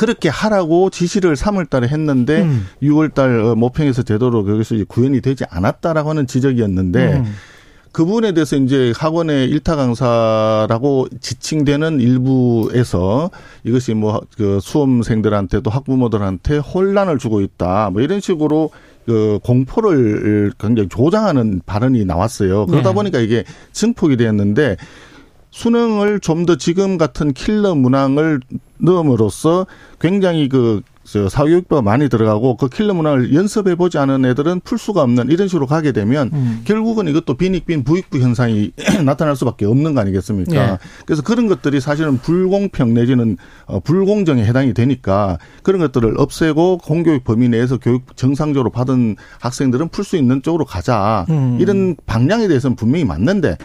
그렇게 0.00 0.30
하라고 0.30 0.88
지시를 0.88 1.36
3월 1.36 1.68
달에 1.68 1.86
했는데 1.86 2.40
음. 2.40 2.66
6월 2.82 3.12
달 3.12 3.38
어, 3.38 3.54
모평에서 3.54 4.02
제대로 4.02 4.42
거기서 4.42 4.76
구현이 4.88 5.20
되지 5.20 5.44
않았다라고 5.50 6.08
하는 6.08 6.26
지적이었는데 6.26 7.16
음. 7.18 7.34
그 7.92 8.06
부분에 8.06 8.32
대해서 8.32 8.56
이제 8.56 8.94
학원의 8.96 9.50
일타 9.50 9.76
강사라고 9.76 11.08
지칭되는 11.20 12.00
일부에서 12.00 13.30
이것이 13.64 13.92
뭐 13.92 14.22
그 14.38 14.58
수험생들한테도 14.62 15.68
학부모들한테 15.70 16.56
혼란을 16.56 17.18
주고 17.18 17.42
있다. 17.42 17.90
뭐 17.92 18.00
이런 18.00 18.20
식으로 18.20 18.70
그 19.04 19.38
공포를 19.42 20.52
굉장히 20.58 20.88
조장하는 20.88 21.60
발언이 21.66 22.06
나왔어요. 22.06 22.64
그러다 22.64 22.90
네. 22.90 22.94
보니까 22.94 23.18
이게 23.18 23.44
증폭이 23.72 24.16
되었는데 24.16 24.78
수능을 25.50 26.20
좀 26.20 26.40
더 26.46 26.56
지금 26.56 26.96
같은 26.96 27.32
킬러 27.34 27.74
문항을 27.74 28.40
넣음으로써 28.78 29.66
굉장히 30.00 30.48
그 30.48 30.80
사교육비가 31.28 31.82
많이 31.82 32.08
들어가고 32.08 32.56
그 32.56 32.68
킬러 32.68 32.94
문항을 32.94 33.34
연습해 33.34 33.74
보지 33.74 33.98
않은 33.98 34.24
애들은 34.24 34.60
풀 34.60 34.78
수가 34.78 35.02
없는 35.02 35.30
이런 35.30 35.48
식으로 35.48 35.66
가게 35.66 35.92
되면 35.92 36.30
음. 36.32 36.62
결국은 36.64 37.08
이것도 37.08 37.34
빈익빈 37.34 37.84
부익부 37.84 38.20
현상이 38.20 38.70
나타날 39.04 39.34
수밖에 39.36 39.66
없는 39.66 39.94
거 39.94 40.00
아니겠습니까? 40.00 40.54
예. 40.54 40.78
그래서 41.04 41.22
그런 41.22 41.46
것들이 41.48 41.80
사실은 41.80 42.18
불공평 42.18 42.94
내지는 42.94 43.36
어, 43.66 43.80
불공정에 43.80 44.44
해당이 44.44 44.72
되니까 44.72 45.38
그런 45.62 45.80
것들을 45.80 46.14
없애고 46.16 46.78
공교육 46.78 47.24
범위 47.24 47.48
내에서 47.48 47.76
교육 47.76 48.16
정상적으로 48.16 48.70
받은 48.70 49.16
학생들은 49.40 49.88
풀 49.88 50.04
수 50.04 50.16
있는 50.16 50.42
쪽으로 50.42 50.64
가자. 50.64 51.26
음. 51.28 51.58
이런 51.60 51.96
방향에 52.06 52.48
대해서는 52.48 52.76
분명히 52.76 53.04
맞는데 53.04 53.56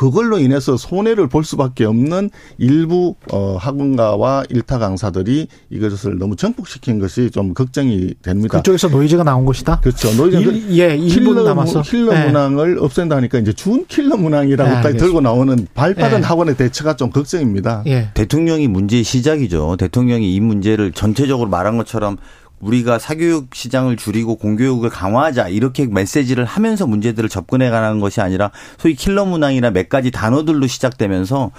그걸로 0.00 0.38
인해서 0.38 0.78
손해를 0.78 1.28
볼 1.28 1.44
수밖에 1.44 1.84
없는 1.84 2.30
일부 2.56 3.16
어 3.30 3.58
학원가와 3.60 4.44
일타 4.48 4.78
강사들이 4.78 5.46
이것을 5.68 6.16
너무 6.18 6.36
증폭시킨 6.36 6.98
것이 7.00 7.30
좀 7.30 7.52
걱정이 7.52 8.14
됩니다. 8.22 8.56
그쪽에서 8.56 8.88
노이즈가 8.88 9.24
나온 9.24 9.44
것이다. 9.44 9.80
그렇죠. 9.80 10.10
노이즈 10.14 10.36
일, 10.38 10.78
예, 10.78 10.96
킬러 10.96 11.42
남았어. 11.42 11.82
킬러 11.82 12.14
네. 12.14 12.24
문항을 12.24 12.78
없앤다니까 12.80 13.40
이제 13.40 13.52
준 13.52 13.84
킬러 13.88 14.16
문항이라고까지 14.16 14.94
네, 14.94 14.98
들고 14.98 15.20
나오는 15.20 15.66
발빠른 15.74 16.22
네. 16.22 16.26
학원의 16.26 16.56
대처가 16.56 16.96
좀 16.96 17.10
걱정입니다. 17.10 17.82
예. 17.86 18.08
대통령이 18.14 18.68
문제의 18.68 19.04
시작이죠. 19.04 19.76
대통령이 19.78 20.34
이 20.34 20.40
문제를 20.40 20.92
전체적으로 20.92 21.50
말한 21.50 21.76
것처럼 21.76 22.16
우리가 22.60 22.98
사교육 22.98 23.54
시장을 23.54 23.96
줄이고 23.96 24.36
공교육을 24.36 24.90
강화하자 24.90 25.48
이렇게 25.48 25.86
메시지를 25.86 26.44
하면서 26.44 26.86
문제들을 26.86 27.28
접근해 27.28 27.70
가는 27.70 28.00
것이 28.00 28.20
아니라 28.20 28.50
소위 28.78 28.94
킬러 28.94 29.24
문항이나 29.24 29.70
몇 29.70 29.88
가지 29.88 30.10
단어들로 30.10 30.66
시작되면서 30.66 31.50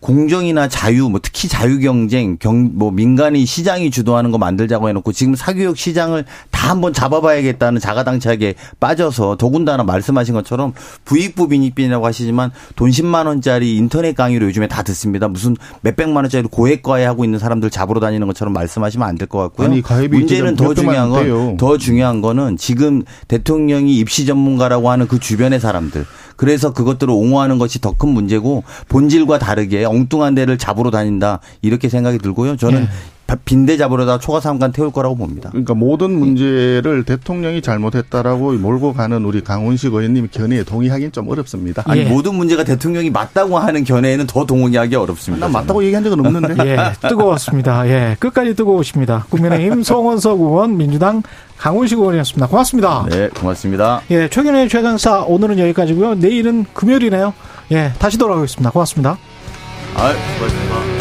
공정이나 0.00 0.68
자유, 0.68 1.08
뭐 1.08 1.20
특히 1.22 1.48
자유 1.48 1.78
경쟁, 1.80 2.36
경, 2.38 2.70
뭐 2.74 2.90
민간이 2.90 3.44
시장이 3.46 3.90
주도하는 3.90 4.30
거 4.30 4.38
만들자고 4.38 4.88
해놓고 4.88 5.12
지금 5.12 5.34
사교육 5.34 5.76
시장을 5.76 6.24
다 6.50 6.70
한번 6.70 6.92
잡아봐야겠다는 6.92 7.80
자가당착에 7.80 8.54
빠져서 8.80 9.36
더군다나 9.38 9.84
말씀하신 9.84 10.34
것처럼 10.34 10.72
부익부 11.04 11.48
빈익빈이라고 11.48 12.06
하시지만 12.06 12.50
돈 12.76 12.90
10만 12.90 13.26
원짜리 13.26 13.76
인터넷 13.76 14.14
강의로 14.14 14.46
요즘에 14.46 14.68
다 14.68 14.82
듣습니다. 14.82 15.28
무슨 15.28 15.56
몇백만 15.82 16.24
원짜리 16.24 16.42
고액과외 16.48 17.04
하고 17.04 17.24
있는 17.24 17.38
사람들 17.38 17.70
잡으러 17.70 18.00
다니는 18.00 18.26
것처럼 18.26 18.52
말씀하시면 18.54 19.06
안 19.08 19.16
될 19.18 19.26
것 19.28 19.38
같고요. 19.40 19.66
아니, 19.68 19.82
문제는 20.08 20.54
더 20.56 20.74
중요한 20.74 21.10
건 21.10 21.56
더 21.58 21.76
중요한 21.76 22.20
거는 22.20 22.56
지금 22.56 23.02
대통령이 23.26 23.96
입시 23.98 24.26
전문가라고 24.26 24.90
하는 24.90 25.08
그 25.08 25.18
주변의 25.18 25.58
사람들 25.60 26.04
그래서 26.38 26.72
그것들을 26.72 27.12
옹호하는 27.12 27.58
것이 27.58 27.80
더 27.82 27.92
큰 27.98 28.10
문제고 28.10 28.62
본질과 28.88 29.40
다르게 29.40 29.84
엉뚱한 29.84 30.36
데를 30.36 30.56
잡으러 30.56 30.90
다닌다 30.92 31.40
이렇게 31.62 31.88
생각이 31.88 32.18
들고요. 32.18 32.56
저는 32.56 32.82
네. 32.82 32.88
빈대 33.36 33.76
잡으러다 33.76 34.18
초과 34.18 34.40
삼간 34.40 34.72
태울 34.72 34.90
거라고 34.90 35.14
봅니다. 35.14 35.50
그러니까 35.50 35.74
모든 35.74 36.18
문제를 36.18 37.04
대통령이 37.04 37.60
잘못했다라고 37.60 38.52
몰고 38.52 38.94
가는 38.94 39.22
우리 39.24 39.42
강훈식 39.42 39.92
의원님 39.92 40.28
견해에 40.32 40.62
동의하기는 40.64 41.12
좀 41.12 41.28
어렵습니다. 41.28 41.82
아니 41.86 42.00
예. 42.00 42.04
모든 42.04 42.34
문제가 42.34 42.64
대통령이 42.64 43.10
맞다고 43.10 43.58
하는 43.58 43.84
견해에는 43.84 44.26
더 44.26 44.46
동의하기 44.46 44.96
어렵습니다. 44.96 45.44
난 45.46 45.52
맞다고 45.52 45.84
얘기한 45.84 46.02
적은 46.04 46.24
없는데. 46.24 46.54
예, 46.66 46.78
뜨거웠습니다. 47.08 47.86
예, 47.88 48.16
끝까지 48.18 48.54
뜨거우십니다. 48.56 49.26
국민의힘 49.28 49.82
송원석 49.84 50.40
의원, 50.40 50.78
민주당 50.78 51.22
강훈식 51.58 51.98
의원이었습니다. 51.98 52.46
고맙습니다. 52.46 53.06
네, 53.10 53.28
고맙습니다. 53.28 54.00
예, 54.10 54.28
최근의 54.28 54.70
최강사 54.70 55.22
오늘은 55.22 55.58
여기까지고요. 55.58 56.14
내일은 56.14 56.64
금요일이네요. 56.72 57.34
예, 57.72 57.92
다시 57.98 58.16
돌아오겠습니다. 58.16 58.70
고맙습니다. 58.70 59.18
아, 59.96 60.12
고맙습니다. 60.38 60.97